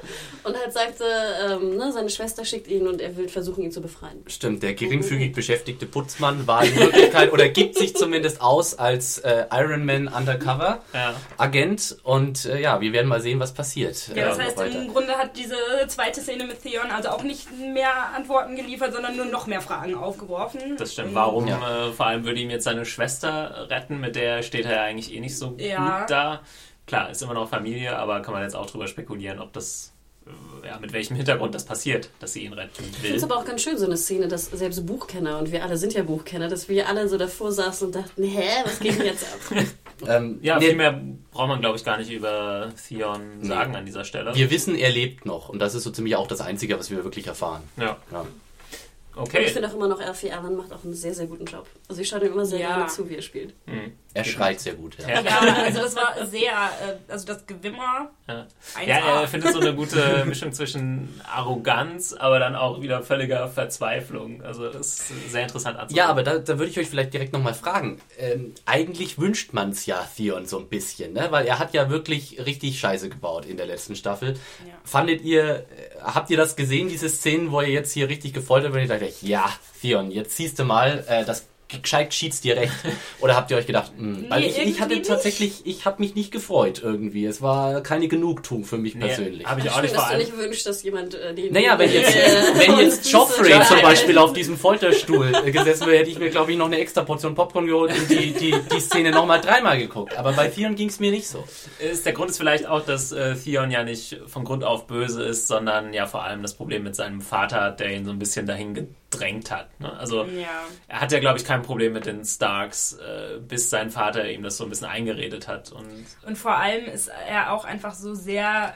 und 0.44 0.56
halt 0.58 0.72
sagte, 0.72 1.04
ähm, 1.48 1.76
ne, 1.76 1.92
seine 1.92 2.10
Schwester 2.10 2.44
schickt 2.44 2.68
ihn 2.68 2.86
und 2.86 3.00
er 3.00 3.16
will 3.16 3.28
versuchen, 3.28 3.62
ihn 3.62 3.70
zu 3.72 3.80
befreien. 3.80 4.22
Stimmt, 4.26 4.62
der 4.62 4.74
geringfügig 4.74 5.32
beschäftigte 5.32 5.86
Putzmann 5.86 6.46
war 6.46 6.64
in 6.64 6.74
Wirklichkeit 6.76 7.32
oder 7.32 7.48
gibt 7.48 7.76
sich 7.76 7.94
zumindest 7.96 8.40
aus 8.42 8.78
als 8.78 9.18
äh, 9.20 9.46
Iron 9.52 9.84
Man 9.86 10.08
Undercover 10.08 10.80
Ja. 10.92 11.14
Agent 11.38 11.96
und 12.02 12.44
äh, 12.44 12.60
ja, 12.60 12.80
wir 12.80 12.92
werden 12.92 13.06
mal 13.08 13.20
sehen, 13.20 13.38
was 13.40 13.54
passiert. 13.54 14.08
Ja, 14.14 14.28
das 14.30 14.38
äh, 14.38 14.42
heißt, 14.42 14.56
weiter. 14.58 14.78
im 14.82 14.88
Grunde 14.92 15.12
hat 15.14 15.36
diese 15.36 15.54
zweite 15.88 16.20
Szene 16.20 16.44
mit 16.44 16.62
Theon 16.62 16.90
also 16.90 17.10
auch 17.10 17.22
nicht 17.22 17.48
mehr 17.58 17.92
Antworten 18.16 18.56
geliefert, 18.56 18.92
sondern 18.92 19.16
nur 19.16 19.26
noch 19.26 19.46
mehr 19.46 19.60
Fragen 19.60 19.94
aufgeworfen. 19.94 20.76
Das 20.76 20.92
stimmt. 20.92 21.14
Warum? 21.14 21.46
Ja. 21.46 21.88
Äh, 21.88 21.92
vor 21.92 22.06
allem 22.06 22.24
würde 22.24 22.40
ihm 22.40 22.50
jetzt 22.50 22.64
seine 22.64 22.84
Schwester 22.84 23.68
retten, 23.70 24.00
mit 24.00 24.16
der 24.16 24.42
steht 24.42 24.64
er 24.66 24.72
ja 24.72 24.82
eigentlich 24.82 25.14
eh 25.14 25.20
nicht 25.22 25.38
so 25.38 25.54
Ja. 25.58 26.00
gut 26.00 26.10
da. 26.10 26.42
Klar, 26.86 27.10
ist 27.10 27.22
immer 27.22 27.34
noch 27.34 27.48
Familie, 27.48 27.96
aber 27.96 28.20
kann 28.20 28.34
man 28.34 28.42
jetzt 28.42 28.54
auch 28.56 28.66
drüber 28.66 28.86
spekulieren, 28.88 29.38
ob 29.38 29.52
das, 29.52 29.92
äh, 30.26 30.66
ja, 30.66 30.78
mit 30.80 30.92
welchem 30.92 31.16
Hintergrund 31.16 31.54
das 31.54 31.64
passiert, 31.64 32.10
dass 32.18 32.32
sie 32.34 32.44
ihn 32.44 32.52
retten 32.52 32.82
Ich 32.84 32.96
will. 32.96 33.00
finde 33.02 33.16
es 33.16 33.22
aber 33.24 33.36
auch 33.36 33.44
ganz 33.44 33.62
schön, 33.62 33.78
so 33.78 33.86
eine 33.86 33.96
Szene, 33.96 34.28
dass 34.28 34.46
selbst 34.46 34.84
Buchkenner, 34.84 35.38
und 35.38 35.52
wir 35.52 35.64
alle 35.64 35.76
sind 35.76 35.94
ja 35.94 36.02
Buchkenner, 36.02 36.48
dass 36.48 36.68
wir 36.68 36.88
alle 36.88 37.08
so 37.08 37.16
davor 37.16 37.52
saßen 37.52 37.86
und 37.86 37.94
dachten, 37.96 38.22
hä, 38.24 38.42
was 38.64 38.78
geht 38.80 38.98
denn 38.98 39.06
jetzt 39.06 39.24
ab? 39.24 39.64
Ähm, 40.08 40.40
Ja, 40.42 40.58
nee, 40.58 40.66
viel 40.66 40.74
mehr 40.76 41.00
braucht 41.30 41.46
man, 41.46 41.60
glaube 41.60 41.76
ich, 41.76 41.84
gar 41.84 41.96
nicht 41.96 42.10
über 42.10 42.72
Theon 42.88 43.44
sagen 43.44 43.76
an 43.76 43.86
dieser 43.86 44.04
Stelle. 44.04 44.34
wir 44.34 44.50
wissen, 44.50 44.74
er 44.74 44.90
lebt 44.90 45.24
noch 45.26 45.48
und 45.48 45.60
das 45.60 45.76
ist 45.76 45.84
so 45.84 45.92
ziemlich 45.92 46.16
auch 46.16 46.26
das 46.26 46.40
Einzige, 46.40 46.76
was 46.76 46.90
wir 46.90 47.04
wirklich 47.04 47.28
erfahren. 47.28 47.62
Ja, 47.76 47.98
Ja. 48.10 48.26
Und 49.14 49.28
ich 49.28 49.34
okay. 49.34 49.46
finde 49.48 49.68
auch 49.68 49.74
immer 49.74 49.88
noch, 49.88 50.00
Alfie 50.00 50.30
Allen 50.30 50.56
macht 50.56 50.72
auch 50.72 50.82
einen 50.84 50.94
sehr, 50.94 51.14
sehr 51.14 51.26
guten 51.26 51.44
Job. 51.44 51.66
Also 51.88 52.00
ich 52.00 52.08
schaue 52.08 52.20
ihm 52.24 52.32
immer 52.32 52.46
sehr 52.46 52.60
Ja. 52.60 52.68
gerne 52.76 52.86
zu, 52.86 53.08
wie 53.10 53.16
er 53.16 53.22
spielt. 53.22 53.54
Mhm. 53.66 53.92
Er 54.14 54.24
schreit 54.24 54.60
sehr 54.60 54.74
gut. 54.74 54.96
Ja. 54.98 55.20
Ja, 55.22 55.38
also 55.64 55.80
das 55.80 55.96
war 55.96 56.26
sehr, 56.26 56.50
äh, 56.50 57.10
also 57.10 57.26
das 57.26 57.46
Gewimmer. 57.46 58.10
Ja. 58.28 58.46
1A. 58.78 58.86
Ja, 58.86 59.20
er 59.22 59.28
findet 59.28 59.52
so 59.52 59.60
eine 59.60 59.74
gute 59.74 60.24
Mischung 60.26 60.52
zwischen 60.52 61.20
Arroganz, 61.24 62.12
aber 62.12 62.38
dann 62.38 62.54
auch 62.54 62.82
wieder 62.82 63.02
völliger 63.02 63.48
Verzweiflung. 63.48 64.42
Also 64.42 64.68
das 64.68 65.00
ist 65.00 65.30
sehr 65.30 65.42
interessant 65.44 65.78
anzusehen. 65.78 65.96
Ja, 65.98 66.10
aber 66.10 66.22
da, 66.22 66.38
da 66.38 66.58
würde 66.58 66.70
ich 66.70 66.78
euch 66.78 66.88
vielleicht 66.88 67.14
direkt 67.14 67.32
nochmal 67.32 67.54
fragen. 67.54 68.00
Ähm, 68.18 68.54
eigentlich 68.66 69.18
wünscht 69.18 69.52
man 69.54 69.70
es 69.70 69.86
ja 69.86 70.06
Theon 70.16 70.46
so 70.46 70.58
ein 70.58 70.68
bisschen, 70.68 71.14
ne? 71.14 71.28
weil 71.30 71.46
er 71.46 71.58
hat 71.58 71.72
ja 71.72 71.88
wirklich 71.88 72.44
richtig 72.44 72.78
Scheiße 72.78 73.08
gebaut 73.08 73.46
in 73.46 73.56
der 73.56 73.66
letzten 73.66 73.96
Staffel. 73.96 74.34
Ja. 74.66 74.74
Fandet 74.84 75.22
ihr, 75.22 75.44
äh, 75.44 75.64
habt 76.02 76.28
ihr 76.28 76.36
das 76.36 76.54
gesehen, 76.56 76.88
diese 76.88 77.08
Szenen, 77.08 77.50
wo 77.50 77.60
er 77.60 77.68
jetzt 77.68 77.92
hier 77.92 78.08
richtig 78.08 78.34
gefoltert 78.34 78.72
wird 78.74 78.84
dachte, 79.02 79.26
ja, 79.26 79.52
Theon, 79.80 80.10
jetzt 80.10 80.36
siehst 80.36 80.58
du 80.58 80.64
mal, 80.64 81.04
äh, 81.08 81.24
das 81.24 81.46
gescheit 81.80 82.10
cheats 82.10 82.40
dir 82.40 82.56
recht. 82.56 82.72
Oder 83.20 83.36
habt 83.36 83.50
ihr 83.50 83.56
euch 83.56 83.66
gedacht, 83.66 83.92
mh, 83.96 84.28
weil 84.28 84.40
Nee, 84.40 84.46
ich, 84.48 84.58
ich 84.58 84.80
hatte 84.80 84.94
irgendwie 84.94 85.08
tatsächlich, 85.08 85.62
ich 85.64 85.84
habe 85.86 86.02
mich 86.02 86.14
nicht 86.14 86.30
gefreut 86.32 86.80
irgendwie. 86.84 87.24
Es 87.24 87.40
war 87.40 87.80
keine 87.82 88.08
Genugtuung 88.08 88.64
für 88.64 88.78
mich 88.78 88.94
Nee, 88.94 89.06
persönlich. 89.06 89.46
Habe 89.46 89.60
ich 89.60 89.70
auch 89.70 89.80
nicht 89.80 89.94
dass 89.94 90.10
du 90.10 90.16
nicht 90.18 90.36
wünschst, 90.36 90.66
dass 90.66 90.82
jemand 90.82 91.14
äh, 91.14 91.34
den. 91.34 91.52
Naja, 91.52 91.78
wenn 91.78 91.92
jetzt, 91.92 92.14
äh, 92.16 92.20
wenn 92.56 92.78
jetzt 92.78 93.06
Füße- 93.06 93.10
Joffrey 93.12 93.60
zum 93.66 93.80
Beispiel 93.82 94.18
auf 94.18 94.32
diesem 94.32 94.56
Folterstuhl 94.58 95.32
äh, 95.44 95.50
gesessen 95.50 95.86
wäre, 95.86 95.98
hätte 95.98 96.10
ich 96.10 96.18
mir, 96.18 96.30
glaube 96.30 96.50
ich, 96.52 96.58
noch 96.58 96.66
eine 96.66 96.78
extra 96.78 97.02
Portion 97.02 97.34
Popcorn 97.34 97.66
geholt 97.66 97.92
und 97.96 98.10
die, 98.10 98.32
die, 98.32 98.54
die 98.72 98.80
Szene 98.80 99.10
nochmal 99.12 99.40
dreimal 99.40 99.78
geguckt. 99.78 100.16
Aber 100.18 100.32
bei 100.32 100.48
Theon 100.48 100.74
ging 100.74 100.88
es 100.88 100.98
mir 101.00 101.10
nicht 101.12 101.28
so. 101.28 101.44
Ist, 101.78 102.04
der 102.04 102.12
Grund 102.12 102.30
ist 102.30 102.38
vielleicht 102.38 102.66
auch, 102.66 102.84
dass 102.84 103.12
äh, 103.12 103.34
Theon 103.36 103.70
ja 103.70 103.84
nicht 103.84 104.18
von 104.26 104.44
Grund 104.44 104.64
auf 104.64 104.86
böse 104.86 105.22
ist, 105.22 105.46
sondern 105.46 105.92
ja 105.94 106.06
vor 106.06 106.22
allem 106.24 106.42
das 106.42 106.54
Problem 106.54 106.82
mit 106.82 106.96
seinem 106.96 107.20
Vater 107.20 107.60
hat, 107.60 107.80
der 107.80 107.90
ihn 107.94 108.04
so 108.04 108.10
ein 108.10 108.18
bisschen 108.18 108.46
dahin 108.46 108.94
gedrängt 109.12 109.50
hat. 109.50 109.68
Ne? 109.80 109.92
Also 109.98 110.24
Ja. 110.24 110.64
er 110.88 111.00
hat 111.00 111.12
ja, 111.12 111.20
glaube 111.20 111.38
ich, 111.38 111.44
kein 111.44 111.62
Problem 111.62 111.92
mit 111.92 112.06
den 112.06 112.24
Starks, 112.24 112.94
äh, 112.94 113.38
bis 113.38 113.70
sein 113.70 113.90
Vater 113.90 114.28
ihm 114.28 114.42
das 114.42 114.56
so 114.56 114.64
ein 114.64 114.70
bisschen 114.70 114.88
eingeredet 114.88 115.46
hat. 115.48 115.70
Und 115.72 116.06
Und 116.26 116.36
vor 116.38 116.56
allem 116.56 116.86
ist 116.86 117.10
er 117.28 117.52
auch 117.52 117.64
einfach 117.64 117.94
so 117.94 118.14
sehr 118.14 118.74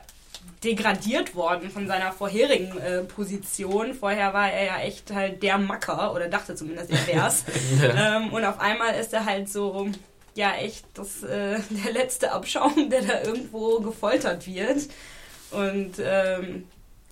degradiert 0.62 1.34
worden 1.34 1.70
von 1.70 1.86
seiner 1.88 2.12
vorherigen 2.12 2.76
äh, 2.78 3.02
Position. 3.02 3.94
Vorher 3.94 4.32
war 4.32 4.50
er 4.50 4.64
ja 4.64 4.78
echt 4.78 5.12
halt 5.12 5.42
der 5.42 5.58
Macker 5.58 6.14
oder 6.14 6.28
dachte 6.28 6.54
zumindest, 6.54 6.90
er 6.90 7.06
wär's. 7.06 7.44
ähm, 7.96 8.32
und 8.32 8.44
auf 8.44 8.60
einmal 8.60 8.94
ist 8.94 9.12
er 9.12 9.24
halt 9.24 9.48
so, 9.48 9.88
ja 10.34 10.54
echt 10.54 10.84
das, 10.94 11.22
äh, 11.24 11.58
der 11.70 11.92
letzte 11.92 12.32
Abschaum, 12.32 12.90
der 12.90 13.02
da 13.02 13.22
irgendwo 13.22 13.80
gefoltert 13.80 14.46
wird. 14.46 14.88
Und 15.50 15.94
ähm, 16.00 16.66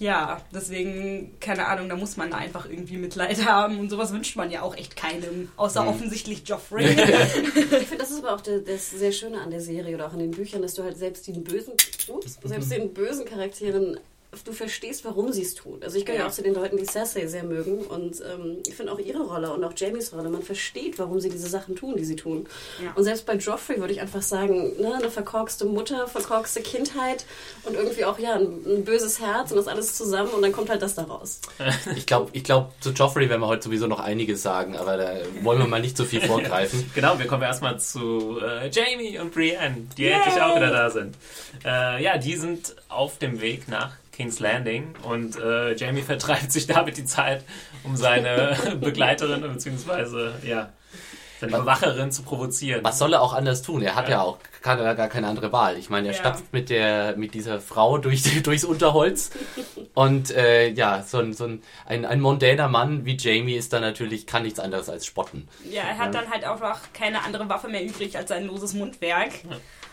ja, 0.04 0.42
deswegen, 0.54 1.34
keine 1.40 1.66
Ahnung, 1.66 1.88
da 1.88 1.96
muss 1.96 2.18
man 2.18 2.34
einfach 2.34 2.68
irgendwie 2.68 2.98
Mitleid 2.98 3.42
haben. 3.46 3.78
Und 3.80 3.88
sowas 3.88 4.12
wünscht 4.12 4.36
man 4.36 4.50
ja 4.50 4.60
auch 4.60 4.76
echt 4.76 4.96
keinem, 4.96 5.48
außer 5.56 5.86
offensichtlich 5.86 6.46
Joffrey. 6.46 6.84
Ich 6.94 7.88
finde, 7.88 7.96
das 7.98 8.10
ist 8.10 8.18
aber 8.18 8.34
auch 8.34 8.40
der, 8.40 8.58
das 8.58 8.90
sehr 8.90 9.12
Schöne 9.12 9.40
an 9.40 9.50
der 9.50 9.60
Serie 9.60 9.94
oder 9.94 10.06
auch 10.06 10.12
an 10.12 10.18
den 10.18 10.30
Büchern, 10.30 10.60
dass 10.60 10.74
du 10.74 10.82
halt 10.82 10.98
selbst 10.98 11.26
den 11.26 11.42
bösen, 11.42 11.72
ups, 12.08 12.38
selbst 12.44 12.70
den 12.70 12.92
bösen 12.92 13.24
Charakteren, 13.24 13.98
du 14.42 14.52
verstehst, 14.52 15.04
warum 15.04 15.32
sie 15.32 15.42
es 15.42 15.54
tun. 15.54 15.78
Also 15.84 15.96
ich 15.98 16.04
gehöre 16.04 16.22
Ja. 16.22 16.26
auch 16.26 16.32
zu 16.32 16.42
den 16.42 16.54
Leuten, 16.54 16.76
die 16.76 16.84
Cersei 16.86 17.26
sehr 17.26 17.44
mögen 17.44 17.78
und 17.84 18.20
ähm, 18.20 18.58
ich 18.66 18.74
finde 18.74 18.92
auch 18.92 18.98
ihre 18.98 19.22
Rolle 19.22 19.52
und 19.52 19.62
auch 19.62 19.72
Jamies 19.76 20.12
Rolle, 20.12 20.28
man 20.30 20.42
versteht, 20.42 20.98
warum 20.98 21.20
sie 21.20 21.28
diese 21.28 21.48
Sachen 21.48 21.76
tun, 21.76 21.94
die 21.96 22.04
sie 22.04 22.16
tun. 22.16 22.46
Ja. 22.82 22.92
Und 22.94 23.04
selbst 23.04 23.26
bei 23.26 23.34
Joffrey 23.34 23.78
würde 23.78 23.92
ich 23.92 24.00
einfach 24.00 24.22
sagen, 24.22 24.72
ne, 24.80 24.94
eine 24.94 25.10
verkorkste 25.10 25.66
Mutter, 25.66 26.08
verkorkste 26.08 26.62
Kindheit 26.62 27.26
und 27.64 27.74
irgendwie 27.74 28.04
auch 28.04 28.18
ja 28.18 28.34
ein, 28.34 28.62
ein 28.66 28.84
böses 28.84 29.20
Herz 29.20 29.50
und 29.52 29.58
das 29.58 29.68
alles 29.68 29.94
zusammen 29.96 30.30
und 30.30 30.42
dann 30.42 30.52
kommt 30.52 30.70
halt 30.70 30.82
das 30.82 30.94
da 30.94 31.02
raus. 31.04 31.40
Ich 31.96 32.06
glaube, 32.06 32.30
ich 32.32 32.42
glaub, 32.44 32.72
zu 32.80 32.90
Joffrey 32.90 33.28
werden 33.28 33.40
wir 33.42 33.46
heute 33.46 33.64
sowieso 33.64 33.86
noch 33.86 34.00
einiges 34.00 34.42
sagen, 34.42 34.76
aber 34.76 34.96
da 34.96 35.12
wollen 35.42 35.58
wir 35.58 35.66
mal 35.66 35.80
nicht 35.80 35.96
so 35.96 36.04
viel 36.04 36.20
vorgreifen. 36.26 36.90
genau, 36.94 37.18
wir 37.18 37.26
kommen 37.26 37.42
erstmal 37.42 37.78
zu 37.78 38.38
äh, 38.40 38.68
Jamie 38.70 39.18
und 39.18 39.32
Brienne, 39.32 39.86
die 39.96 40.06
endlich 40.06 40.40
auch 40.40 40.56
wieder 40.56 40.70
da 40.70 40.90
sind. 40.90 41.14
Äh, 41.64 42.02
ja, 42.02 42.16
die 42.18 42.36
sind 42.36 42.74
auf 42.88 43.18
dem 43.18 43.40
Weg 43.40 43.68
nach 43.68 43.92
King's 44.14 44.38
Landing 44.40 44.94
und 45.02 45.36
äh, 45.38 45.74
Jamie 45.74 46.02
vertreibt 46.12 46.52
sich 46.52 46.66
damit 46.66 46.96
die 46.96 47.04
Zeit, 47.04 47.44
um 47.82 47.96
seine 47.96 48.56
Begleiterin 48.80 49.42
bzw. 49.42 50.30
ja, 50.46 50.70
seine 51.40 51.52
Bewacherin 51.58 52.12
zu 52.12 52.22
provozieren. 52.22 52.82
Was 52.84 52.98
soll 52.98 53.12
er 53.12 53.20
auch 53.20 53.32
anders 53.34 53.62
tun? 53.62 53.82
Er 53.82 53.94
hat 53.96 54.08
ja, 54.08 54.16
Ja. 54.18 54.22
auch 54.22 54.38
kann 54.62 54.78
er 54.78 54.94
gar 54.94 55.08
keine 55.08 55.26
andere 55.26 55.52
Wahl. 55.52 55.76
Ich 55.76 55.90
meine, 55.90 56.06
er 56.08 56.14
Ja. 56.14 56.18
stapft 56.20 56.44
mit 56.52 56.70
der 56.70 57.16
mit 57.16 57.34
dieser 57.34 57.60
Frau 57.60 57.98
durch, 57.98 58.22
durchs 58.42 58.64
Unterholz 58.64 59.30
und 59.92 60.30
äh, 60.30 60.68
ja, 60.70 61.02
so 61.02 61.18
ein, 61.18 61.32
so 61.34 61.44
ein, 61.44 61.62
ein, 61.84 62.04
ein 62.06 62.20
mondäner 62.20 62.68
Mann 62.68 63.04
wie 63.04 63.16
Jamie 63.18 63.54
ist 63.56 63.72
da 63.74 63.80
natürlich 63.80 64.26
kann 64.26 64.44
nichts 64.44 64.58
anderes 64.60 64.88
als 64.88 65.04
spotten. 65.04 65.46
Ja, 65.70 65.82
er 65.82 65.98
hat 65.98 66.14
dann 66.14 66.30
halt 66.30 66.44
einfach 66.44 66.80
keine 66.94 67.22
andere 67.24 67.48
Waffe 67.48 67.68
mehr 67.68 67.84
übrig 67.84 68.16
als 68.16 68.28
sein 68.30 68.46
loses 68.46 68.72
Mundwerk. 68.72 69.32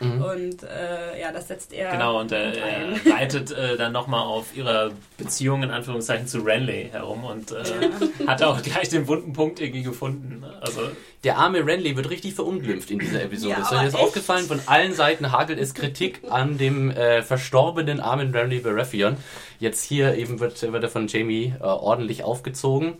Und 0.01 0.63
äh, 0.63 1.19
ja, 1.19 1.31
das 1.31 1.47
setzt 1.47 1.73
er. 1.73 1.91
Genau, 1.91 2.19
und 2.19 2.31
äh, 2.31 2.35
ein. 2.35 2.99
er 3.05 3.13
reitet 3.13 3.51
äh, 3.51 3.77
dann 3.77 3.91
nochmal 3.91 4.21
auf 4.21 4.55
ihrer 4.55 4.91
Beziehung 5.17 5.63
in 5.63 5.71
Anführungszeichen 5.71 6.27
zu 6.27 6.39
Renly 6.39 6.89
herum 6.91 7.23
und 7.23 7.51
äh, 7.51 8.25
hat 8.27 8.41
auch 8.43 8.61
gleich 8.61 8.89
den 8.89 9.07
wunden 9.07 9.33
Punkt 9.33 9.59
irgendwie 9.59 9.83
gefunden. 9.83 10.43
Also 10.61 10.81
Der 11.23 11.37
arme 11.37 11.65
Renly 11.65 11.95
wird 11.95 12.09
richtig 12.09 12.33
verunglimpft 12.33 12.89
in 12.89 12.99
dieser 12.99 13.23
Episode. 13.23 13.53
Ja, 13.53 13.61
ist 13.61 13.71
euch 13.71 13.83
das 13.83 13.95
aufgefallen? 13.95 14.45
Von 14.45 14.59
allen 14.65 14.93
Seiten 14.93 15.31
hagelt 15.31 15.59
es 15.59 15.73
Kritik 15.73 16.21
an 16.29 16.57
dem 16.57 16.91
äh, 16.91 17.21
verstorbenen 17.21 17.99
armen 17.99 18.33
Renly 18.33 18.59
Baratheon. 18.59 19.17
Jetzt 19.59 19.83
hier 19.83 20.15
eben 20.15 20.39
wird, 20.39 20.61
wird 20.61 20.83
er 20.83 20.89
von 20.89 21.07
Jamie 21.07 21.53
äh, 21.59 21.63
ordentlich 21.63 22.23
aufgezogen. 22.23 22.93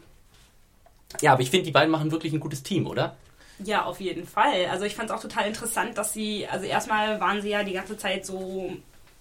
Ja, 1.20 1.34
aber 1.34 1.41
ich 1.41 1.49
finde, 1.49 1.66
die 1.66 1.72
beiden 1.72 1.89
machen 1.91 2.12
wirklich 2.12 2.32
ein 2.32 2.39
gutes 2.39 2.64
Team, 2.64 2.88
oder? 2.88 3.16
Ja, 3.64 3.86
auf 3.86 3.99
jeden 3.99 4.26
Fall. 4.26 4.66
Also 4.72 4.86
ich 4.86 4.95
fand 4.95 5.09
es 5.09 5.16
auch 5.16 5.22
total 5.22 5.47
interessant, 5.47 5.97
dass 5.97 6.14
sie, 6.14 6.47
also 6.47 6.66
erstmal 6.66 7.20
waren 7.20 7.41
sie 7.41 7.49
ja 7.49 7.64
die 7.64 7.74
ganze 7.74 7.97
Zeit 7.97 8.26
so 8.26 8.72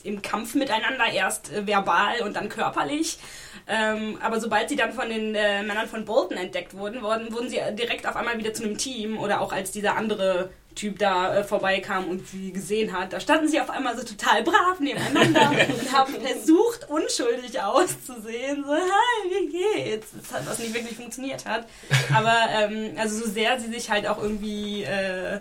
im 0.02 0.22
Kampf 0.22 0.54
miteinander, 0.54 1.06
erst 1.12 1.52
äh, 1.52 1.66
verbal 1.66 2.22
und 2.22 2.34
dann 2.34 2.48
körperlich. 2.48 3.18
Ähm, 3.66 4.18
aber 4.22 4.40
sobald 4.40 4.68
sie 4.68 4.76
dann 4.76 4.92
von 4.92 5.08
den 5.08 5.34
äh, 5.34 5.62
Männern 5.62 5.88
von 5.88 6.04
Bolton 6.04 6.38
entdeckt 6.38 6.74
wurden, 6.74 7.02
wurden, 7.02 7.32
wurden 7.32 7.50
sie 7.50 7.60
direkt 7.72 8.06
auf 8.06 8.16
einmal 8.16 8.38
wieder 8.38 8.54
zu 8.54 8.64
einem 8.64 8.78
Team 8.78 9.18
oder 9.18 9.40
auch 9.40 9.52
als 9.52 9.72
dieser 9.72 9.96
andere 9.96 10.50
Typ 10.74 10.98
da 10.98 11.36
äh, 11.36 11.44
vorbeikam 11.44 12.08
und 12.08 12.26
sie 12.28 12.52
gesehen 12.52 12.92
hat, 12.92 13.12
da 13.12 13.20
standen 13.20 13.48
sie 13.48 13.60
auf 13.60 13.70
einmal 13.70 13.96
so 13.96 14.04
total 14.04 14.42
brav 14.42 14.78
nebeneinander 14.78 15.50
und 15.68 15.92
haben 15.92 16.14
versucht, 16.14 16.88
unschuldig 16.88 17.60
auszusehen. 17.60 18.64
So, 18.64 18.72
hi, 18.72 19.30
wie 19.30 19.48
geht's? 19.50 20.08
Das 20.16 20.32
hat, 20.32 20.48
was 20.48 20.58
nicht 20.58 20.72
wirklich 20.72 20.96
funktioniert 20.96 21.44
hat. 21.44 21.66
Aber 22.14 22.36
ähm, 22.52 22.92
also 22.96 23.24
so 23.24 23.30
sehr 23.30 23.58
sie 23.60 23.68
sich 23.72 23.90
halt 23.90 24.06
auch 24.06 24.22
irgendwie 24.22 24.84
äh, 24.84 25.40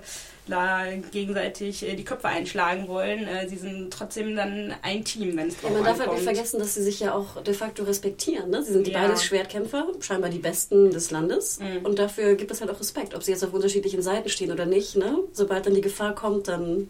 da 0.49 0.83
gegenseitig 1.11 1.87
äh, 1.87 1.95
die 1.95 2.03
Köpfe 2.03 2.27
einschlagen 2.27 2.87
wollen, 2.87 3.27
äh, 3.27 3.47
sie 3.47 3.57
sind 3.57 3.91
trotzdem 3.91 4.35
dann 4.35 4.73
ein 4.81 5.03
Team, 5.03 5.37
wenn 5.37 5.47
es 5.47 5.55
Ja, 5.61 5.69
man 5.69 5.79
darf 5.83 5.91
halt 5.93 6.01
ankommt. 6.01 6.15
nicht 6.17 6.23
vergessen, 6.23 6.59
dass 6.59 6.73
sie 6.75 6.83
sich 6.83 6.99
ja 6.99 7.13
auch 7.13 7.41
de 7.43 7.53
facto 7.53 7.83
respektieren. 7.83 8.49
Ne? 8.49 8.63
Sie 8.63 8.73
sind 8.73 8.87
die 8.87 8.91
Ja. 8.91 9.01
beides 9.03 9.23
Schwertkämpfer, 9.23 9.87
scheinbar 9.99 10.29
die 10.29 10.39
Besten 10.39 10.91
des 10.91 11.11
Landes. 11.11 11.59
Mhm. 11.59 11.85
Und 11.85 11.99
dafür 11.99 12.35
gibt 12.35 12.51
es 12.51 12.61
halt 12.61 12.69
auch 12.71 12.79
Respekt, 12.79 13.15
ob 13.15 13.23
sie 13.23 13.31
jetzt 13.31 13.43
auf 13.43 13.53
unterschiedlichen 13.53 14.01
Seiten 14.01 14.29
stehen 14.29 14.51
oder 14.51 14.65
nicht. 14.65 14.95
Ne? 14.95 15.19
Sobald 15.33 15.65
dann 15.65 15.73
die 15.75 15.81
Gefahr 15.81 16.15
kommt, 16.15 16.47
dann 16.47 16.89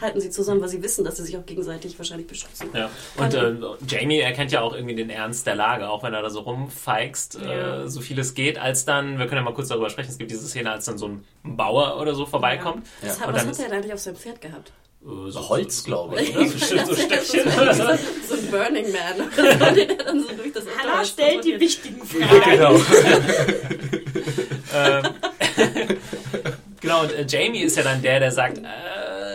halten 0.00 0.20
sie 0.20 0.30
zusammen, 0.30 0.60
weil 0.60 0.68
sie 0.68 0.82
wissen, 0.82 1.04
dass 1.04 1.16
sie 1.16 1.24
sich 1.24 1.36
auch 1.36 1.44
gegenseitig 1.46 1.98
wahrscheinlich 1.98 2.26
beschützen. 2.28 2.68
Ja, 2.74 2.88
und 3.16 3.34
äh, 3.34 3.54
Jamie 3.88 4.20
erkennt 4.20 4.52
ja 4.52 4.60
auch 4.60 4.74
irgendwie 4.74 4.94
den 4.94 5.10
Ernst 5.10 5.46
der 5.46 5.56
Lage, 5.56 5.88
auch 5.88 6.02
wenn 6.02 6.14
er 6.14 6.22
da 6.22 6.30
so 6.30 6.40
rumfeixt, 6.40 7.38
Ja. 7.42 7.82
äh, 7.84 7.88
so 7.88 8.00
viel 8.00 8.18
es 8.18 8.34
geht, 8.34 8.58
als 8.58 8.84
dann, 8.84 9.18
wir 9.18 9.26
können 9.26 9.38
ja 9.38 9.42
mal 9.42 9.54
kurz 9.54 9.68
darüber 9.68 9.90
sprechen, 9.90 10.10
es 10.10 10.18
gibt 10.18 10.30
diese 10.30 10.46
Szene, 10.46 10.70
als 10.70 10.84
dann 10.84 10.98
so 10.98 11.08
ein 11.08 11.24
Bauer 11.42 12.00
oder 12.00 12.14
so 12.14 12.26
vorbeikommt. 12.26 12.86
Ja. 13.02 13.08
Was, 13.08 13.16
Und 13.18 13.22
was 13.34 13.42
dann 13.42 13.48
hat 13.50 13.58
er 13.58 13.64
denn 13.64 13.72
eigentlich 13.78 13.92
auf 13.92 13.98
seinem 14.00 14.16
Pferd 14.16 14.40
gehabt? 14.40 14.72
Äh, 15.02 15.30
so 15.30 15.48
Holz, 15.48 15.82
glaube 15.84 16.20
ich. 16.22 16.36
Oder? 16.36 16.46
So, 16.46 16.54
so 16.56 16.94
Stöckchen 17.00 17.50
so. 17.50 18.34
so 18.36 18.40
ein 18.40 18.50
Burning 18.50 18.86
Man. 18.92 19.30
so, 19.36 19.74
den 19.74 19.90
er 19.90 19.96
dann 20.04 20.22
so 20.22 20.28
durch 20.34 20.52
das 20.52 20.64
Hannah 20.78 21.04
stellt 21.04 21.44
die 21.44 21.58
wichtigen 21.58 22.04
Fragen. 22.04 22.50
Genau. 22.50 22.74
ähm, 24.74 25.02
genau, 26.80 27.02
und 27.02 27.12
äh, 27.12 27.24
Jamie 27.28 27.60
ist 27.62 27.76
ja 27.76 27.82
dann 27.82 28.02
der, 28.02 28.20
der 28.20 28.30
sagt, 28.32 28.58
äh, 28.58 28.62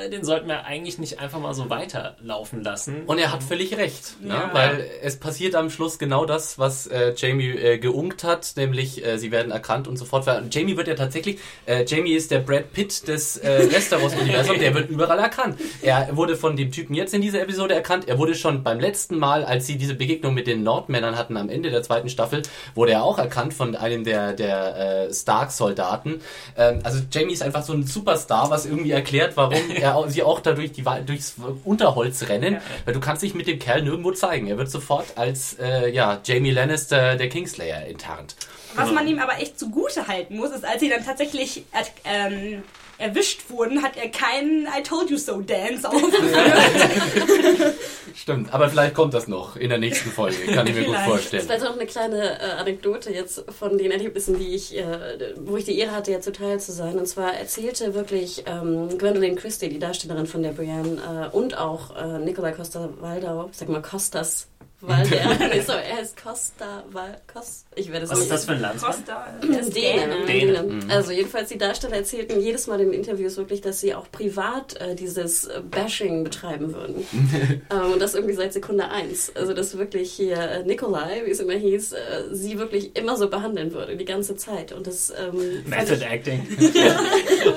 den 0.09 0.23
sollten 0.23 0.47
wir 0.47 0.65
eigentlich 0.65 0.97
nicht 0.99 1.19
einfach 1.19 1.39
mal 1.39 1.53
so 1.53 1.69
weiterlaufen 1.69 2.63
lassen. 2.63 3.03
Und 3.05 3.19
er 3.19 3.31
hat 3.31 3.43
völlig 3.43 3.77
recht, 3.77 4.21
ne? 4.21 4.29
Ja. 4.33 4.49
weil 4.53 4.85
es 5.01 5.17
passiert 5.17 5.55
am 5.55 5.69
Schluss 5.69 5.99
genau 5.99 6.25
das, 6.25 6.57
was 6.59 6.87
äh, 6.87 7.13
Jamie 7.15 7.49
äh, 7.51 7.77
geunkt 7.77 8.23
hat, 8.23 8.53
nämlich 8.55 9.05
äh, 9.05 9.17
sie 9.17 9.31
werden 9.31 9.51
erkannt 9.51 9.87
und 9.87 9.97
sofort. 9.97 10.25
ver- 10.25 10.37
Und 10.37 10.53
Jamie 10.53 10.77
wird 10.77 10.87
ja 10.87 10.95
tatsächlich, 10.95 11.39
äh, 11.65 11.83
Jamie 11.85 12.13
ist 12.13 12.31
der 12.31 12.39
Brad 12.39 12.71
Pitt 12.73 13.07
des 13.07 13.37
äh, 13.37 13.67
Westeros-Universums, 13.71 14.59
der 14.59 14.73
wird 14.73 14.89
überall 14.89 15.19
erkannt. 15.19 15.59
Er 15.81 16.15
wurde 16.15 16.35
von 16.35 16.55
dem 16.55 16.71
Typen 16.71 16.93
jetzt 16.93 17.13
in 17.13 17.21
dieser 17.21 17.41
Episode 17.41 17.73
erkannt, 17.73 18.07
er 18.07 18.17
wurde 18.17 18.35
schon 18.35 18.63
beim 18.63 18.79
letzten 18.79 19.17
Mal, 19.17 19.43
als 19.45 19.67
sie 19.67 19.77
diese 19.77 19.95
Begegnung 19.95 20.33
mit 20.33 20.47
den 20.47 20.63
Nordmännern 20.63 21.17
hatten 21.17 21.37
am 21.37 21.49
Ende 21.49 21.69
der 21.71 21.83
zweiten 21.83 22.09
Staffel, 22.09 22.41
wurde 22.75 22.91
er 22.93 23.03
auch 23.03 23.17
erkannt 23.19 23.53
von 23.53 23.75
einem 23.75 24.03
der, 24.03 24.33
der 24.33 25.07
äh, 25.09 25.13
Stark-Soldaten. 25.13 26.21
Ähm, 26.57 26.79
also 26.83 26.99
Jamie 27.11 27.33
ist 27.33 27.43
einfach 27.43 27.63
so 27.63 27.73
ein 27.73 27.83
Superstar, 27.85 28.49
was 28.49 28.65
irgendwie 28.65 28.91
erklärt, 28.91 29.33
warum 29.35 29.53
er 29.75 29.92
sie 30.07 30.23
auch 30.23 30.39
da 30.39 30.53
durch 30.53 30.71
die, 30.71 30.83
durchs 31.05 31.35
Unterholz 31.63 32.27
rennen, 32.29 32.53
Ja. 32.55 32.61
weil 32.85 32.93
du 32.93 32.99
kannst 32.99 33.23
dich 33.23 33.33
mit 33.33 33.47
dem 33.47 33.59
Kerl 33.59 33.81
nirgendwo 33.83 34.11
zeigen. 34.11 34.47
Er 34.47 34.57
wird 34.57 34.69
sofort 34.69 35.05
als 35.17 35.57
äh, 35.59 35.89
ja, 35.93 36.19
Jamie 36.23 36.51
Lannister, 36.51 37.15
der 37.15 37.29
Kingslayer, 37.29 37.85
enttarnt. 37.87 38.35
Was 38.75 38.91
man 38.91 39.07
ihm 39.07 39.19
aber 39.19 39.39
echt 39.39 39.59
zugute 39.59 40.07
halten 40.07 40.37
muss, 40.37 40.49
ist, 40.49 40.65
als 40.65 40.79
sie 40.79 40.89
dann 40.89 41.05
tatsächlich 41.05 41.63
er, 41.71 41.85
ähm, 42.05 42.63
erwischt 43.03 43.49
wurden, 43.49 43.83
hat 43.83 43.97
er 43.97 44.09
keinen 44.09 44.65
I 44.65 44.81
Told 44.81 45.09
You 45.09 45.17
So 45.17 45.41
Dance 45.41 45.87
aufgeführt. 45.87 47.75
Stimmt, 48.15 48.53
aber 48.53 48.69
vielleicht 48.69 48.93
kommt 48.93 49.13
das 49.13 49.27
noch 49.27 49.57
in 49.57 49.69
der 49.69 49.79
nächsten 49.79 50.09
Folge, 50.11 50.37
kann 50.53 50.67
ich 50.67 50.73
mir 50.73 50.85
gut 50.85 50.95
Vielleicht. 50.95 51.09
vorstellen. 51.09 51.43
Vielleicht 51.43 51.63
noch 51.63 51.75
eine 51.75 51.85
kleine 51.85 52.39
äh, 52.39 52.51
Anekdote 52.59 53.11
jetzt 53.11 53.43
von 53.51 53.77
den 53.77 53.91
Erlebnissen, 53.91 54.39
die 54.39 54.55
ich, 54.55 54.77
äh, 54.77 55.33
wo 55.37 55.57
ich 55.57 55.65
die 55.65 55.77
Ehre 55.77 55.91
hatte, 55.91 56.11
jetzt 56.11 56.25
zuteil 56.25 56.59
zu 56.59 56.71
sein. 56.71 56.97
Und 56.97 57.07
zwar 57.07 57.33
erzählte 57.33 57.93
wirklich 57.93 58.43
ähm, 58.45 58.97
Gwendolyn 58.97 59.35
Christie, 59.35 59.69
die 59.69 59.79
Darstellerin 59.79 60.27
von 60.27 60.43
der 60.43 60.51
Brienne, 60.51 61.29
äh, 61.33 61.35
und 61.35 61.57
auch 61.57 61.95
äh, 61.97 62.19
Nikolai 62.19 62.51
Costa-Waldau, 62.51 63.49
ich 63.51 63.57
sag 63.57 63.69
mal 63.69 63.81
Costas 63.81 64.47
Waldau, 64.85 65.15
nee, 65.39 65.61
sorry, 65.61 65.81
er 65.89 66.01
ist 66.01 66.21
Costa, 66.21 66.83
Val, 66.91 67.21
Cos, 67.31 67.63
ich 67.73 67.89
werde 67.89 68.03
es 68.03 68.11
Was 68.11 68.19
ist 68.19 68.31
das 68.31 68.45
für 68.45 68.51
ein 68.51 68.61
Land? 68.61 68.81
Costa, 68.81 69.27
der 69.41 69.59
ist 69.61 69.73
Däne. 69.73 70.25
Däne. 70.25 70.25
Däne. 70.25 70.63
Däne. 70.63 70.93
Also 70.93 71.13
jedenfalls 71.13 71.47
die 71.47 71.57
Darsteller 71.57 71.95
erzählten 71.95 72.41
jedes 72.41 72.67
Mal 72.67 72.81
in 72.81 72.91
Interviews 72.91 73.37
wirklich, 73.37 73.61
dass 73.61 73.79
sie 73.79 73.95
auch 73.95 74.11
privat 74.11 74.75
äh, 74.81 74.95
dieses 74.95 75.45
äh, 75.45 75.61
Bashing 75.61 76.25
betreiben 76.25 76.73
würden. 76.73 77.07
ähm, 77.71 77.93
und 77.93 78.01
das 78.01 78.13
irgendwie 78.13 78.33
seit 78.33 78.51
Sekunde 78.51 78.89
eins. 78.89 79.31
Also 79.35 79.53
dass 79.53 79.77
wirklich 79.77 80.11
hier 80.11 80.37
äh, 80.37 80.63
Nikolai, 80.63 81.23
wie 81.25 81.31
es 81.31 81.39
immer 81.39 81.53
hieß, 81.53 81.93
äh, 81.93 81.97
sie 82.31 82.59
wirklich 82.59 82.97
immer 82.97 83.15
so 83.15 83.29
behandeln 83.29 83.71
würde, 83.71 83.95
die 83.95 84.05
ganze 84.05 84.35
Zeit. 84.35 84.73
Und 84.73 84.85
das 84.85 85.13
ähm, 85.17 85.63
Method 85.65 86.03
Acting. 86.03 86.45
ja, 86.73 86.99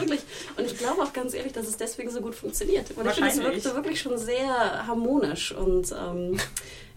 wirklich. 0.01 0.21
Und 0.57 0.67
ich 0.67 0.79
glaube 0.79 1.03
auch 1.03 1.13
ganz 1.13 1.35
ehrlich, 1.35 1.53
dass 1.53 1.67
es 1.67 1.77
deswegen 1.77 2.11
so 2.11 2.21
gut 2.21 2.37
funktioniert. 2.37 2.97
Weil 2.97 3.09
ich 3.09 3.15
finde, 3.15 3.31
es 3.31 3.43
wirkte 3.43 3.75
wirklich 3.75 4.01
schon 4.01 4.17
sehr 4.17 4.87
harmonisch. 4.87 5.51
Und 5.51 5.93
ähm, 5.93 6.39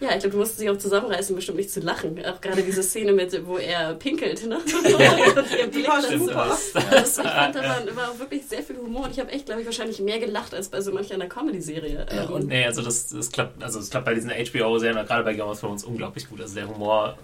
ja, 0.01 0.09
ich 0.13 0.19
glaube, 0.19 0.29
du 0.29 0.37
musst 0.37 0.57
sich 0.57 0.69
auch 0.69 0.77
zusammenreißen, 0.77 1.35
bestimmt 1.35 1.57
nicht 1.57 1.71
zu 1.71 1.79
lachen. 1.81 2.17
Auch 2.25 2.39
gerade 2.41 2.63
diese 2.63 2.81
Szene 2.83 3.11
mit, 3.11 3.45
wo 3.45 3.57
er 3.57 3.93
pinkelt. 3.95 4.45
Ne? 4.47 4.57
und 5.35 5.51
ihr 5.59 5.67
Blick 5.67 5.87
war 5.87 6.01
das- 6.01 6.11
super. 6.11 6.45
Das- 6.49 6.73
das, 6.89 7.17
ich 7.17 7.23
fand, 7.23 7.55
da 7.55 7.61
war, 7.63 7.95
war 7.95 8.09
auch 8.11 8.19
wirklich 8.19 8.45
sehr 8.47 8.63
viel 8.63 8.77
Humor. 8.77 9.05
Und 9.05 9.11
ich 9.11 9.19
habe 9.19 9.31
echt, 9.31 9.45
glaube 9.45 9.61
ich, 9.61 9.67
wahrscheinlich 9.67 9.99
mehr 9.99 10.19
gelacht 10.19 10.53
als 10.53 10.69
bei 10.69 10.81
so 10.81 10.91
manch 10.91 11.13
einer 11.13 11.27
Comedy-Serie. 11.27 12.05
Ja, 12.11 12.23
Ähm, 12.23 12.29
und- 12.31 12.47
Nee, 12.47 12.65
also 12.65 12.81
das, 12.81 13.09
das 13.09 13.31
klappt, 13.31 13.61
also 13.63 13.79
es 13.79 13.89
klappt 13.89 14.05
bei 14.05 14.13
diesen 14.13 14.29
HBO-Serien, 14.31 15.05
gerade 15.05 15.23
bei 15.23 15.33
Game 15.33 15.47
of 15.47 15.59
Thrones, 15.59 15.83
unglaublich 15.83 16.29
gut. 16.29 16.41
Also 16.41 16.55
der 16.55 16.67
Humor, 16.69 17.17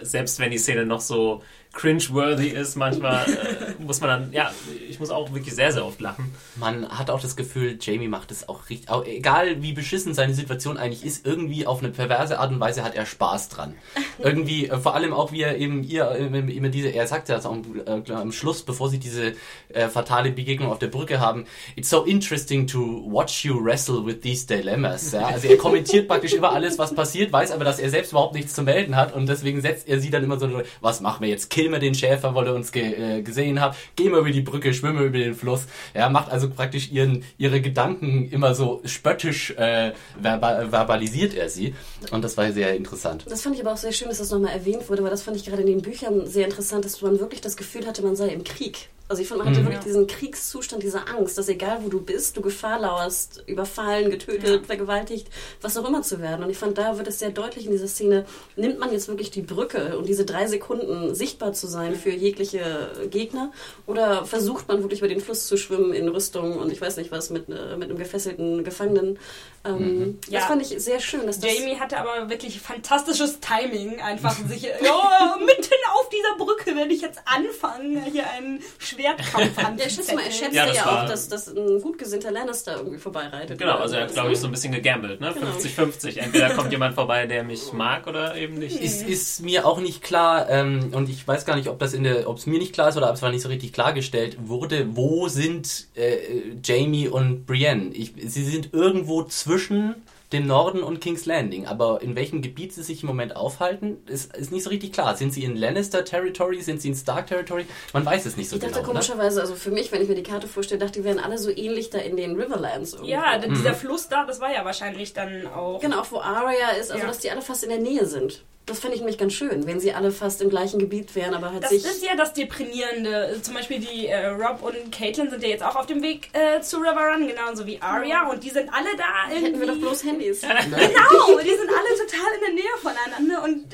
äh, 0.00 0.04
selbst 0.04 0.38
wenn 0.40 0.50
die 0.50 0.58
Szene 0.58 0.84
noch 0.86 1.00
so 1.00 1.42
cringe-worthy 1.72 2.48
ist, 2.48 2.76
manchmal 2.76 3.24
äh, 3.26 3.82
muss 3.82 4.00
man 4.00 4.10
dann, 4.10 4.32
ja, 4.32 4.50
ich 4.88 4.98
muss 4.98 5.10
auch 5.10 5.32
wirklich 5.32 5.54
sehr, 5.54 5.72
sehr 5.72 5.86
oft 5.86 6.00
lachen. 6.00 6.34
Man 6.56 6.88
hat 6.88 7.10
auch 7.10 7.20
das 7.20 7.36
Gefühl, 7.36 7.78
Jamie 7.80 8.08
macht 8.08 8.30
es 8.32 8.48
auch 8.48 8.68
richtig. 8.68 8.90
Auch, 8.90 9.04
egal 9.04 9.62
wie 9.62 9.72
beschissen 9.72 10.12
seine 10.12 10.34
Situation 10.34 10.76
eigentlich 10.76 11.04
ist, 11.04 11.24
irgendwie 11.26 11.66
auf 11.66 11.78
eine 11.78 11.90
perverse 11.90 12.38
Art 12.38 12.50
und 12.50 12.60
Weise 12.60 12.82
hat 12.82 12.94
er 12.94 13.06
Spaß 13.06 13.50
dran. 13.50 13.74
irgendwie, 14.18 14.68
äh, 14.68 14.78
vor 14.78 14.94
allem 14.94 15.12
auch 15.12 15.32
wie 15.32 15.42
er 15.42 15.58
eben 15.58 15.84
ihr 15.84 16.10
äh, 16.10 16.26
immer 16.26 16.68
diese, 16.68 16.88
er 16.88 17.06
sagt 17.06 17.28
ja 17.28 17.36
das 17.36 17.46
auch 17.46 17.52
am, 17.52 17.64
äh, 17.86 18.12
am 18.12 18.32
Schluss, 18.32 18.62
bevor 18.62 18.88
sie 18.88 18.98
diese 18.98 19.34
äh, 19.68 19.88
fatale 19.88 20.32
Begegnung 20.32 20.72
auf 20.72 20.78
der 20.80 20.88
Brücke 20.88 21.20
haben, 21.20 21.46
it's 21.76 21.88
so 21.88 22.04
interesting 22.04 22.66
to 22.66 23.04
watch 23.08 23.44
you 23.44 23.64
wrestle 23.64 24.04
with 24.04 24.20
these 24.22 24.46
dilemmas. 24.46 25.12
Ja? 25.12 25.26
Also 25.26 25.46
er 25.46 25.56
kommentiert 25.56 26.08
praktisch 26.08 26.32
über 26.32 26.52
alles, 26.52 26.78
was 26.78 26.94
passiert, 26.94 27.32
weiß 27.32 27.52
aber, 27.52 27.64
dass 27.64 27.78
er 27.78 27.90
selbst 27.90 28.10
überhaupt 28.10 28.34
nichts 28.34 28.54
zu 28.54 28.62
melden 28.62 28.96
hat 28.96 29.14
und 29.14 29.28
deswegen 29.28 29.60
setzt 29.60 29.88
er 29.88 30.00
sie 30.00 30.10
dann 30.10 30.24
immer 30.24 30.38
so, 30.38 30.50
was 30.80 31.00
machen 31.00 31.22
wir 31.22 31.28
jetzt? 31.28 31.48
Kill 31.60 31.70
wir 31.70 31.78
den 31.78 31.94
Schäfer, 31.94 32.34
weil 32.34 32.46
er 32.46 32.54
uns 32.54 32.72
ge 32.72 33.18
äh, 33.18 33.22
gesehen 33.22 33.60
hat, 33.60 33.76
gehen 33.94 34.12
wir 34.12 34.20
über 34.20 34.30
die 34.30 34.40
Brücke, 34.40 34.72
schwimmen 34.72 34.98
wir 35.00 35.06
über 35.06 35.18
den 35.18 35.34
Fluss. 35.34 35.66
Ja, 35.94 36.08
macht 36.08 36.30
also 36.30 36.48
praktisch 36.48 36.90
ihren, 36.90 37.22
ihre 37.36 37.60
Gedanken 37.60 38.30
immer 38.30 38.54
so 38.54 38.80
spöttisch 38.86 39.50
äh, 39.50 39.92
verba 40.20 40.70
verbalisiert 40.70 41.34
er 41.34 41.50
sie 41.50 41.74
und 42.12 42.24
das 42.24 42.38
war 42.38 42.50
sehr 42.52 42.74
interessant. 42.74 43.26
Das 43.28 43.42
fand 43.42 43.56
ich 43.56 43.60
aber 43.60 43.74
auch 43.74 43.76
sehr 43.76 43.92
schön, 43.92 44.08
dass 44.08 44.18
das 44.18 44.30
nochmal 44.30 44.54
erwähnt 44.54 44.88
wurde, 44.88 45.02
weil 45.02 45.10
das 45.10 45.20
fand 45.20 45.36
ich 45.36 45.44
gerade 45.44 45.60
in 45.60 45.68
den 45.68 45.82
Büchern 45.82 46.26
sehr 46.26 46.46
interessant, 46.46 46.86
dass 46.86 47.02
man 47.02 47.20
wirklich 47.20 47.42
das 47.42 47.58
Gefühl 47.58 47.86
hatte, 47.86 48.00
man 48.00 48.16
sei 48.16 48.28
im 48.28 48.42
Krieg. 48.42 48.88
Also 49.10 49.22
ich 49.22 49.28
fand, 49.28 49.44
man 49.44 49.52
hatte 49.52 49.64
wirklich 49.64 49.82
diesen 49.82 50.06
Kriegszustand, 50.06 50.84
diese 50.84 51.08
Angst, 51.08 51.36
dass 51.36 51.48
egal 51.48 51.80
wo 51.82 51.88
du 51.88 52.00
bist, 52.00 52.36
du 52.36 52.42
Gefahr 52.42 52.78
lauerst, 52.78 53.42
überfallen, 53.48 54.08
getötet, 54.08 54.66
vergewaltigt, 54.66 55.26
was 55.60 55.76
auch 55.76 55.88
immer 55.88 56.02
zu 56.02 56.20
werden. 56.20 56.44
Und 56.44 56.50
ich 56.50 56.56
fand, 56.56 56.78
da 56.78 56.96
wird 56.96 57.08
es 57.08 57.18
sehr 57.18 57.30
deutlich 57.30 57.66
in 57.66 57.72
dieser 57.72 57.88
Szene, 57.88 58.24
nimmt 58.54 58.78
man 58.78 58.92
jetzt 58.92 59.08
wirklich 59.08 59.32
die 59.32 59.42
Brücke 59.42 59.98
und 59.98 60.08
diese 60.08 60.24
drei 60.24 60.46
Sekunden 60.46 61.12
sichtbar 61.12 61.49
zu 61.52 61.66
sein 61.66 61.94
für 61.94 62.10
jegliche 62.10 62.90
Gegner 63.10 63.52
oder 63.86 64.24
versucht 64.24 64.68
man 64.68 64.82
wirklich 64.82 65.00
über 65.00 65.08
den 65.08 65.20
Fluss 65.20 65.46
zu 65.46 65.56
schwimmen 65.56 65.92
in 65.92 66.08
Rüstung 66.08 66.58
und 66.58 66.70
ich 66.72 66.80
weiß 66.80 66.96
nicht 66.96 67.10
was 67.10 67.30
mit, 67.30 67.48
äh, 67.48 67.76
mit 67.76 67.88
einem 67.90 67.98
gefesselten 67.98 68.64
Gefangenen. 68.64 69.18
Ähm, 69.64 70.18
Das 70.24 70.32
Ja. 70.32 70.40
fand 70.46 70.62
ich 70.62 70.68
sehr 70.82 71.00
schön. 71.00 71.26
Dass 71.26 71.38
das 71.38 71.52
Jamie 71.58 71.76
hatte 71.78 71.98
aber 71.98 72.30
wirklich 72.30 72.60
fantastisches 72.60 73.40
Timing, 73.40 74.00
einfach 74.00 74.34
sich, 74.48 74.62
ja, 74.84 75.36
mitten 75.38 75.74
auf 75.94 76.08
dieser 76.08 76.36
Brücke 76.44 76.74
werde 76.76 76.92
ich 76.94 77.02
jetzt 77.02 77.20
anfangen, 77.26 78.02
hier 78.10 78.24
einen 78.30 78.62
Schwertkampf 78.78 79.56
Ja, 79.78 79.86
ich 79.86 79.94
schätze 79.94 80.14
mal, 80.14 80.24
er 80.24 80.30
schätzte 80.30 80.56
Ja, 80.56 80.72
ja, 80.72 81.02
auch, 81.02 81.08
dass, 81.08 81.28
dass 81.28 81.48
ein 81.48 81.80
gut 81.82 81.98
gesinnter 81.98 82.30
Lannister 82.30 82.76
irgendwie 82.76 82.98
vorbeireitet. 82.98 83.58
Genau, 83.58 83.76
also 83.76 83.96
er 83.96 84.02
hat, 84.04 84.12
glaube 84.14 84.32
ich, 84.32 84.38
so 84.38 84.46
ein 84.46 84.50
bisschen 84.52 84.72
gegambelt, 84.72 85.20
ne? 85.20 85.32
Genau. 85.34 85.46
50-50. 85.52 86.18
Entweder 86.18 86.54
kommt 86.54 86.72
jemand 86.72 86.94
vorbei, 86.94 87.26
der 87.26 87.44
mich 87.44 87.72
mag 87.72 88.06
oder 88.06 88.34
eben 88.36 88.54
nicht. 88.54 88.80
Ist, 88.80 89.02
ist 89.06 89.40
mir 89.42 89.66
auch 89.66 89.78
nicht 89.80 90.02
klar, 90.02 90.48
ähm, 90.48 90.90
und 90.94 91.08
ich 91.10 91.26
weiß 91.26 91.39
gar 91.46 91.56
nicht, 91.56 91.68
ob 91.68 91.78
das 91.78 91.92
in 91.94 92.04
der, 92.04 92.28
ob 92.28 92.38
es 92.38 92.46
mir 92.46 92.58
nicht 92.58 92.72
klar 92.72 92.88
ist 92.88 92.96
oder 92.96 93.08
ob 93.08 93.16
es 93.16 93.22
war 93.22 93.30
nicht 93.30 93.42
so 93.42 93.48
richtig 93.48 93.72
klargestellt 93.72 94.36
wurde, 94.48 94.88
wo 94.96 95.28
sind 95.28 95.88
äh, 95.94 96.18
Jamie 96.64 97.08
und 97.08 97.46
Brienne? 97.46 97.90
Ich, 97.94 98.12
sie 98.26 98.44
sind 98.44 98.72
irgendwo 98.72 99.22
zwischen 99.24 99.94
dem 100.32 100.46
Norden 100.46 100.84
und 100.84 101.00
King's 101.00 101.26
Landing, 101.26 101.66
aber 101.66 102.02
in 102.02 102.14
welchem 102.14 102.40
Gebiet 102.40 102.72
sie 102.72 102.84
sich 102.84 103.02
im 103.02 103.08
Moment 103.08 103.34
aufhalten, 103.34 103.96
ist, 104.06 104.36
ist 104.36 104.52
nicht 104.52 104.62
so 104.62 104.70
richtig 104.70 104.92
klar. 104.92 105.16
Sind 105.16 105.32
sie 105.34 105.42
in 105.42 105.56
Lannister 105.56 106.04
Territory? 106.04 106.62
Sind 106.62 106.80
sie 106.80 106.86
in 106.90 106.94
Stark 106.94 107.26
Territory? 107.26 107.66
Man 107.92 108.06
weiß 108.06 108.26
es 108.26 108.36
nicht 108.36 108.48
so 108.48 108.54
Ich 108.54 108.62
dachte 108.62 108.74
genau. 108.74 108.86
Ne? 108.86 108.92
komischerweise, 108.92 109.40
also 109.40 109.56
für 109.56 109.72
mich, 109.72 109.90
wenn 109.90 110.00
ich 110.02 110.08
mir 110.08 110.14
die 110.14 110.22
Karte 110.22 110.46
vorstelle, 110.46 110.78
dachte, 110.78 111.00
die 111.00 111.04
wären 111.04 111.18
alle 111.18 111.36
so 111.36 111.50
ähnlich 111.50 111.90
da 111.90 111.98
in 111.98 112.16
den 112.16 112.36
Riverlands. 112.40 112.92
Irgendwo. 112.92 113.10
Ja, 113.10 113.36
Mhm. 113.38 113.40
denn 113.42 113.54
dieser 113.54 113.74
Fluss 113.74 114.06
da, 114.08 114.24
das 114.24 114.40
war 114.40 114.54
ja 114.54 114.64
wahrscheinlich 114.64 115.12
dann 115.14 115.48
auch. 115.48 115.80
Genau, 115.80 116.00
auch 116.02 116.12
wo 116.12 116.18
Arya 116.20 116.70
ist, 116.80 116.92
also 116.92 117.02
Ja. 117.02 117.08
dass 117.08 117.18
die 117.18 117.30
alle 117.32 117.42
fast 117.42 117.64
in 117.64 117.70
der 117.70 117.80
Nähe 117.80 118.06
sind. 118.06 118.44
Das 118.70 118.78
fände 118.78 118.94
ich 118.94 119.00
nämlich 119.00 119.18
ganz 119.18 119.32
schön, 119.32 119.66
wenn 119.66 119.80
sie 119.80 119.92
alle 119.92 120.12
fast 120.12 120.40
im 120.42 120.48
gleichen 120.48 120.78
Gebiet 120.78 121.14
wären, 121.16 121.34
aber 121.34 121.50
halt 121.52 121.64
Das 121.64 121.70
sich... 121.70 121.84
ist 121.84 122.04
ja 122.04 122.14
das 122.16 122.32
Deprimierende. 122.34 123.36
Zum 123.42 123.54
Beispiel 123.54 123.80
die 123.80 124.06
äh, 124.06 124.26
Rob 124.28 124.62
und 124.62 124.92
Caitlin 124.92 125.28
sind 125.28 125.42
ja 125.42 125.48
jetzt 125.48 125.64
auch 125.64 125.74
auf 125.76 125.86
dem 125.86 126.02
Weg 126.02 126.28
äh, 126.32 126.60
zu 126.60 126.76
River 126.78 127.12
Run, 127.12 127.26
genauso 127.26 127.66
wie 127.66 127.82
Arya. 127.82 128.28
Und 128.30 128.44
die 128.44 128.50
sind 128.50 128.70
alle 128.72 128.96
da 128.96 129.28
irgendwie. 129.28 129.46
Hätten 129.48 129.60
wir 129.60 129.66
doch 129.66 129.78
bloß 129.80 130.04
Handys. 130.04 130.40
Genau, 130.70 131.38
die 131.40 131.48
sind 131.50 131.68
alle 131.68 131.98
total 131.98 132.30
in 132.38 132.40
der 132.46 132.54
Nähe 132.54 132.76
voneinander 132.80 133.42
und 133.44 133.64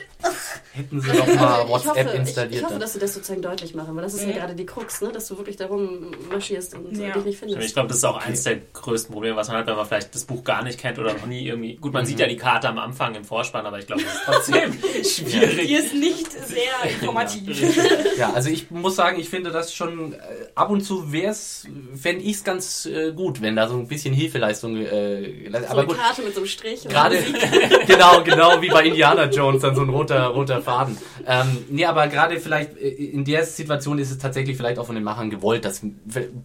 Hätten 0.73 1.01
sie 1.01 1.13
doch 1.13 1.27
mal 1.27 1.63
ich 1.63 1.69
WhatsApp 1.69 1.97
hoffe, 1.97 2.09
ich, 2.15 2.21
installiert. 2.21 2.55
ich 2.55 2.63
hoffe, 2.63 2.73
dann. 2.73 2.81
dass 2.81 2.93
sie 2.95 2.99
das 2.99 3.15
sozusagen 3.15 3.43
deutlich 3.43 3.75
machen, 3.75 3.95
weil 3.95 4.03
das 4.03 4.15
ist 4.15 4.23
ja, 4.23 4.29
Ja. 4.31 4.37
gerade 4.39 4.55
die 4.55 4.67
Krux, 4.67 5.01
ne? 5.03 5.13
dass 5.13 5.29
du 5.29 5.37
wirklich 5.37 5.57
darum 5.57 6.11
marschierst 6.31 6.75
und 6.75 6.97
Ja. 6.97 7.13
dich 7.15 7.25
nicht 7.25 7.35
Ich 7.35 7.39
findest. 7.39 7.75
glaube, 7.75 7.89
das 7.89 7.99
ist 7.99 8.05
auch 8.05 8.17
eins 8.25 8.43
der 8.43 8.57
größten 8.73 9.13
Probleme, 9.13 9.37
was 9.37 9.49
man 9.49 9.59
hat, 9.59 9.67
wenn 9.67 9.77
man 9.77 9.87
vielleicht 9.87 10.15
das 10.15 10.25
Buch 10.25 10.43
gar 10.43 10.63
nicht 10.65 10.81
kennt 10.81 10.99
oder 10.99 11.13
noch 11.13 11.27
nie 11.27 11.47
irgendwie. 11.47 11.77
Gut, 11.77 11.93
man 11.93 12.07
sieht 12.07 12.19
ja 12.19 12.27
die 12.27 12.37
Karte 12.37 12.69
am 12.69 12.79
Anfang 12.79 13.15
im 13.15 13.25
Vorspann, 13.25 13.67
aber 13.67 13.79
ich 13.79 13.87
glaube, 13.87 14.03
das 14.03 14.15
ist 14.15 14.23
trotzdem 14.25 14.79
schwierig. 15.05 15.67
die 15.67 15.75
ist 15.75 15.95
nicht 15.95 16.31
sehr 16.33 16.91
informativ. 16.91 17.43
Ja, 18.17 18.33
also 18.33 18.49
ich 18.49 18.71
muss 18.71 18.97
sagen, 18.97 19.21
ich 19.21 19.29
finde 19.29 19.51
das 19.51 19.75
schon 19.75 20.15
äh, 20.15 20.17
ab 20.55 20.71
und 20.71 20.81
zu 20.83 21.13
wär's, 21.13 21.65
fände 21.95 22.23
ich 22.23 22.37
es 22.37 22.45
ganz 22.45 22.87
äh, 22.87 23.13
gut, 23.13 23.43
wenn 23.43 23.57
da 23.57 23.69
so 23.69 23.77
ein 23.77 23.89
bisschen 23.89 24.15
Hilfeleistung. 24.15 24.77
Äh, 24.77 25.51
so 25.51 25.57
aber 25.69 25.81
eine 25.81 25.87
gut, 25.87 25.99
Karte 25.99 26.23
mit 26.23 26.35
so 26.35 26.41
einem 26.41 26.49
Strich. 26.49 26.85
gerade 26.89 27.19
genau, 27.87 28.23
genau 28.23 28.63
wie 28.63 28.69
bei 28.69 28.85
Indiana 28.85 29.25
Jones 29.27 29.63
dann 29.63 29.75
so 29.75 29.83
ein 29.83 29.91
roter 29.91 30.27
roter 30.29 30.63
Faden. 30.63 30.97
Ähm, 31.27 31.65
nee, 31.69 31.85
aber 31.85 32.07
gerade 32.09 32.41
vielleicht 32.41 32.77
äh, 32.79 32.89
in 32.89 33.25
der 33.25 33.45
Situation 33.45 33.99
ist 33.99 34.11
es 34.11 34.19
tatsächlich 34.19 34.57
vielleicht 34.57 34.79
auch 34.79 34.87
von 34.87 34.95
den 34.95 35.05
Machern 35.05 35.31
gewollt, 35.31 35.65
dass 35.65 35.83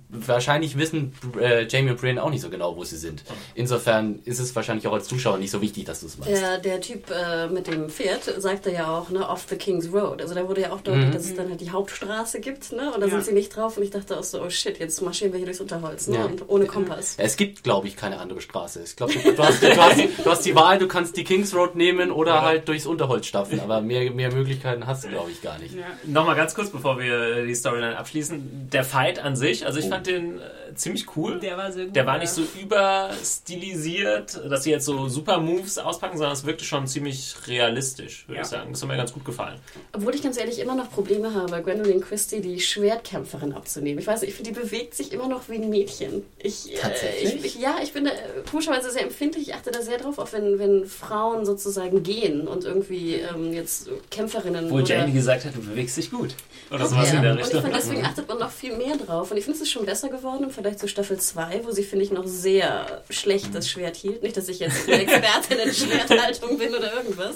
wahrscheinlich 0.09 0.77
wissen 0.77 1.13
äh, 1.39 1.67
Jamie 1.67 1.91
und 1.91 2.01
Brienne 2.01 2.21
auch 2.21 2.29
nicht 2.29 2.41
so 2.41 2.49
genau, 2.49 2.75
wo 2.75 2.83
sie 2.83 2.97
sind. 2.97 3.23
Insofern 3.55 4.19
ist 4.25 4.39
es 4.39 4.55
wahrscheinlich 4.55 4.87
auch 4.87 4.93
als 4.93 5.07
Zuschauer 5.07 5.37
nicht 5.37 5.51
so 5.51 5.61
wichtig, 5.61 5.85
dass 5.85 6.01
du 6.01 6.07
es 6.07 6.19
weißt. 6.19 6.29
Der, 6.29 6.57
der 6.57 6.81
Typ 6.81 7.09
äh, 7.11 7.47
mit 7.47 7.67
dem 7.67 7.89
Pferd 7.89 8.30
sagte 8.39 8.71
ja 8.71 8.87
auch, 8.97 9.09
ne, 9.09 9.27
off 9.27 9.45
the 9.49 9.55
King's 9.55 9.91
Road. 9.91 10.21
Also 10.21 10.33
da 10.35 10.47
wurde 10.47 10.61
ja 10.61 10.71
auch 10.71 10.81
deutlich, 10.81 11.07
Mhm. 11.07 11.11
dass 11.11 11.25
es 11.25 11.35
dann 11.35 11.49
halt 11.49 11.59
die 11.61 11.71
Hauptstraße 11.71 12.39
gibt, 12.39 12.71
ne? 12.71 12.91
Und 12.93 13.01
da 13.01 13.07
Ja. 13.07 13.11
sind 13.11 13.25
sie 13.25 13.33
nicht 13.33 13.55
drauf 13.55 13.77
und 13.77 13.83
ich 13.83 13.89
dachte 13.89 14.17
auch 14.17 14.23
so, 14.23 14.41
oh 14.41 14.49
shit, 14.49 14.79
jetzt 14.79 15.01
marschieren 15.01 15.31
wir 15.33 15.37
hier 15.37 15.45
durchs 15.47 15.61
Unterholz, 15.61 16.07
ne? 16.07 16.17
Ja. 16.17 16.25
Und 16.25 16.43
ohne 16.47 16.65
Kompass. 16.65 17.15
Es 17.17 17.35
gibt, 17.37 17.63
glaube 17.63 17.87
ich, 17.87 17.95
keine 17.95 18.19
andere 18.19 18.41
Straße. 18.41 18.81
Ich 18.83 18.95
glaube, 18.95 19.13
du, 19.13 19.37
hast, 19.43 19.61
du, 19.63 19.75
hast, 19.77 19.99
du 20.23 20.29
hast 20.29 20.45
die 20.45 20.55
Wahl, 20.55 20.77
du 20.79 20.87
kannst 20.87 21.17
die 21.17 21.23
Kings 21.23 21.55
Road 21.55 21.75
nehmen 21.75 22.11
oder 22.11 22.41
halt 22.41 22.67
durchs 22.67 22.85
Unterholz 22.85 23.25
stapfen, 23.25 23.59
aber 23.59 23.81
mehr, 23.81 24.11
mehr 24.11 24.31
Möglichkeiten 24.33 24.85
hast 24.87 25.03
du, 25.03 25.09
glaube 25.09 25.31
ich, 25.31 25.41
gar 25.41 25.57
nicht. 25.59 25.75
Nochmal 26.05 26.35
ganz 26.35 26.55
kurz, 26.55 26.69
bevor 26.69 26.99
wir 26.99 27.45
die 27.45 27.55
Storyline 27.55 27.97
abschließen. 27.97 28.69
Der 28.71 28.83
Fight 28.83 29.19
an 29.19 29.35
sich, 29.35 29.65
also 29.65 29.79
ich 29.79 29.87
fand 29.87 30.07
den 30.07 30.39
äh, 30.39 30.41
ziemlich 30.75 31.05
cool. 31.15 31.39
Der 31.39 31.57
war 31.57 31.71
sehr 31.71 31.85
gut. 31.85 31.95
Der 31.95 32.05
war 32.05 32.17
nicht 32.17 32.29
so 32.31 32.41
überstilisiert, 32.61 34.39
dass 34.49 34.63
sie 34.63 34.71
jetzt 34.71 34.85
so 34.85 35.07
super 35.07 35.39
Moves 35.39 35.77
auspacken, 35.77 36.17
sondern 36.17 36.33
es 36.33 36.45
wirkte 36.45 36.65
schon 36.65 36.87
ziemlich 36.87 37.35
realistisch, 37.47 38.10
würde 38.27 38.35
Ja. 38.37 38.41
ich 38.41 38.47
sagen. 38.47 38.71
Das 38.71 38.81
hat 38.81 38.89
mir 38.89 38.97
ganz 38.97 39.13
gut 39.13 39.25
gefallen. 39.25 39.59
Obwohl 39.93 40.13
ich 40.15 40.21
ganz 40.23 40.37
ehrlich 40.37 40.59
immer 40.59 40.75
noch 40.75 40.91
Probleme 40.91 41.33
habe, 41.33 41.61
Gwendolyn 41.61 42.01
Christie 42.01 42.41
die 42.41 42.59
Schwertkämpferin 42.59 43.53
abzunehmen. 43.53 43.99
Ich 43.99 44.07
weiß 44.07 44.21
nicht, 44.21 44.29
ich 44.31 44.35
finde, 44.35 44.51
die 44.51 44.59
bewegt 44.59 44.95
sich 44.95 45.11
immer 45.13 45.27
noch 45.27 45.49
wie 45.49 45.55
ein 45.55 45.69
Mädchen. 45.69 46.23
Ich, 46.39 46.71
äh, 46.73 46.77
Tatsächlich? 46.77 47.35
ich, 47.35 47.45
ich, 47.45 47.61
ja, 47.61 47.75
ich 47.81 47.93
bin 47.93 48.05
da, 48.05 48.11
äh, 48.11 48.15
komischerweise 48.49 48.91
sehr 48.91 49.03
empfindlich. 49.03 49.49
Ich 49.49 49.53
achte 49.55 49.71
da 49.71 49.81
sehr 49.81 49.97
drauf, 49.97 50.17
auch 50.19 50.31
wenn, 50.33 50.59
wenn 50.59 50.85
Frauen 50.85 51.45
sozusagen 51.45 52.03
gehen 52.03 52.47
und 52.47 52.63
irgendwie 52.65 53.15
ähm, 53.15 53.53
jetzt 53.53 53.89
Kämpferinnen. 54.09 54.69
Wo 54.69 54.79
Jamie 54.79 55.13
gesagt 55.13 55.45
hat, 55.45 55.55
du 55.55 55.61
bewegst 55.61 55.97
dich 55.97 56.11
gut. 56.11 56.35
Oder 56.69 56.85
Okay. 56.85 56.93
sowas 56.93 57.13
in 57.13 57.21
der 57.21 57.31
Und 57.33 57.39
ich 57.39 57.45
Richtung. 57.45 57.61
finde, 57.63 57.77
deswegen 57.77 58.05
achtet 58.05 58.27
man 58.27 58.39
noch 58.39 58.51
viel 58.51 58.75
mehr 58.77 58.95
drauf. 58.97 59.29
Und 59.31 59.37
ich 59.37 59.43
finde, 59.43 59.57
es 59.57 59.63
ist 59.63 59.71
schon 59.71 59.85
besser 59.85 60.09
geworden 60.09 60.43
im 60.45 60.49
Vergleich 60.51 60.77
zu 60.77 60.87
Staffel 60.87 61.17
2, 61.19 61.61
wo 61.65 61.71
sie, 61.71 61.83
finde 61.83 62.05
ich, 62.05 62.11
noch 62.11 62.25
sehr 62.27 63.03
schlecht 63.09 63.53
das 63.53 63.69
Schwert 63.69 63.95
hielt. 63.97 64.23
Nicht, 64.23 64.37
dass 64.37 64.47
ich 64.47 64.59
jetzt 64.59 64.87
eine 64.87 65.01
Expertin 65.01 65.59
in 65.59 65.73
Schwerthaltung 65.73 66.57
bin 66.57 66.73
oder 66.73 66.93
irgendwas. 66.93 67.35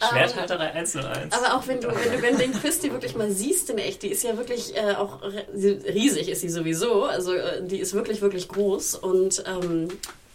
Schwerthalterei 0.00 0.72
101. 0.72 1.32
Aber 1.32 1.54
auch 1.54 1.66
wenn 1.66 1.80
du, 1.80 1.88
wenn 1.88 2.12
du 2.12 2.18
Gwendolyn 2.18 2.52
Christie 2.52 2.90
wirklich 2.90 3.14
mal 3.14 3.30
siehst 3.30 3.70
in 3.70 3.78
echt, 3.78 4.02
die 4.02 4.08
ist 4.08 4.24
ja 4.24 4.36
wirklich 4.36 4.76
äh, 4.76 4.94
auch 4.94 5.20
riesig 5.22 6.28
ist 6.28 6.40
sie 6.40 6.48
sowieso. 6.48 7.04
Also 7.04 7.34
äh, 7.34 7.62
die 7.66 7.78
ist 7.78 7.92
wirklich, 7.92 8.20
wirklich 8.20 8.48
groß. 8.48 8.94
Und 8.96 9.44
ähm, 9.46 9.88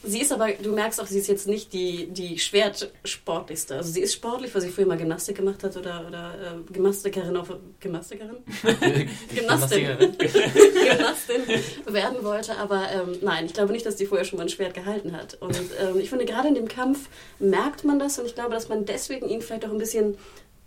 sie 0.05 0.21
ist 0.21 0.31
aber, 0.31 0.51
du 0.51 0.71
merkst 0.71 1.01
auch, 1.01 1.07
sie 1.07 1.19
ist 1.19 1.27
jetzt 1.27 1.47
nicht 1.47 1.73
die, 1.73 2.07
die 2.07 2.39
Schwertsportlichste. 2.39 3.75
Also 3.75 3.91
sie 3.91 4.01
ist 4.01 4.13
sportlich, 4.13 4.53
weil 4.53 4.61
sie 4.61 4.69
früher 4.69 4.85
mal 4.85 4.97
Gymnastik 4.97 5.37
gemacht 5.37 5.63
hat 5.63 5.75
oder, 5.77 6.05
oder 6.07 6.33
äh, 6.33 6.73
Gymnastikerin 6.73 7.35
auf 7.35 7.51
Gymnastikerin? 7.79 8.37
Gymnastin. 9.35 9.97
Gymnastin 10.17 11.41
werden 11.85 12.23
wollte, 12.23 12.57
aber 12.57 12.89
ähm, 12.91 13.17
nein, 13.21 13.45
ich 13.45 13.53
glaube 13.53 13.73
nicht, 13.73 13.85
dass 13.85 13.95
die 13.95 14.05
vorher 14.05 14.25
schon 14.25 14.37
mal 14.37 14.43
ein 14.43 14.49
Schwert 14.49 14.73
gehalten 14.73 15.13
hat. 15.15 15.35
Und 15.41 15.59
ähm, 15.81 15.99
ich 15.99 16.09
finde, 16.09 16.25
gerade 16.25 16.47
in 16.47 16.55
dem 16.55 16.67
Kampf 16.67 17.09
merkt 17.39 17.83
man 17.83 17.99
das 17.99 18.19
und 18.19 18.25
ich 18.25 18.35
glaube, 18.35 18.51
dass 18.51 18.69
man 18.69 18.85
deswegen 18.85 19.27
ihn 19.27 19.41
vielleicht 19.41 19.65
auch 19.65 19.71
ein 19.71 19.77
bisschen 19.77 20.17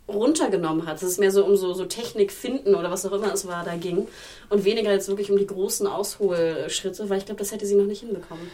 runtergenommen 0.08 0.86
hat. 0.86 0.96
Dass 0.96 1.02
es 1.02 1.18
mehr 1.18 1.30
so 1.30 1.44
um 1.44 1.56
so, 1.56 1.74
so 1.74 1.84
Technik 1.84 2.32
finden 2.32 2.74
oder 2.74 2.90
was 2.90 3.04
auch 3.04 3.12
immer 3.12 3.32
es 3.32 3.46
war, 3.46 3.64
da 3.64 3.76
ging. 3.76 4.08
Und 4.48 4.64
weniger 4.64 4.90
jetzt 4.90 5.08
wirklich 5.08 5.30
um 5.30 5.36
die 5.36 5.46
großen 5.46 5.86
Ausholschritte, 5.86 7.08
weil 7.10 7.18
ich 7.18 7.26
glaube, 7.26 7.38
das 7.38 7.52
hätte 7.52 7.66
sie 7.66 7.74
noch 7.74 7.84
nicht 7.84 8.00
hinbekommen. 8.00 8.50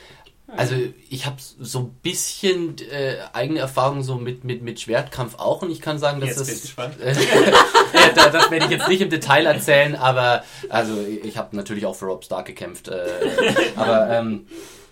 Also 0.46 0.74
ich 1.10 1.24
habe 1.26 1.36
so 1.38 1.78
ein 1.80 1.90
bisschen 2.02 2.76
äh, 2.90 3.16
eigene 3.32 3.60
Erfahrung 3.60 4.02
so 4.02 4.16
mit, 4.16 4.44
mit, 4.44 4.62
mit 4.62 4.78
Schwertkampf 4.78 5.36
auch 5.38 5.62
und 5.62 5.70
ich 5.70 5.80
kann 5.80 5.98
sagen, 5.98 6.20
dass 6.20 6.30
Jetzt 6.30 6.38
bin 6.38 6.46
ich 6.46 6.52
das... 6.52 6.62
gespannt. 6.62 6.94
Ja, 7.94 8.08
da- 8.14 8.28
das 8.30 8.50
werde 8.50 8.66
ich 8.66 8.70
jetzt 8.72 8.88
nicht 8.88 9.00
im 9.00 9.08
Detail 9.10 9.46
erzählen, 9.46 9.94
aber 9.96 10.44
also 10.68 10.96
ich 11.22 11.36
habe 11.38 11.56
natürlich 11.56 11.86
auch 11.86 11.94
für 11.96 12.06
Rob 12.06 12.24
Stark 12.24 12.46
gekämpft. 12.46 12.88
Äh, 12.88 13.06
aber 13.76 14.10
ähm, 14.10 14.46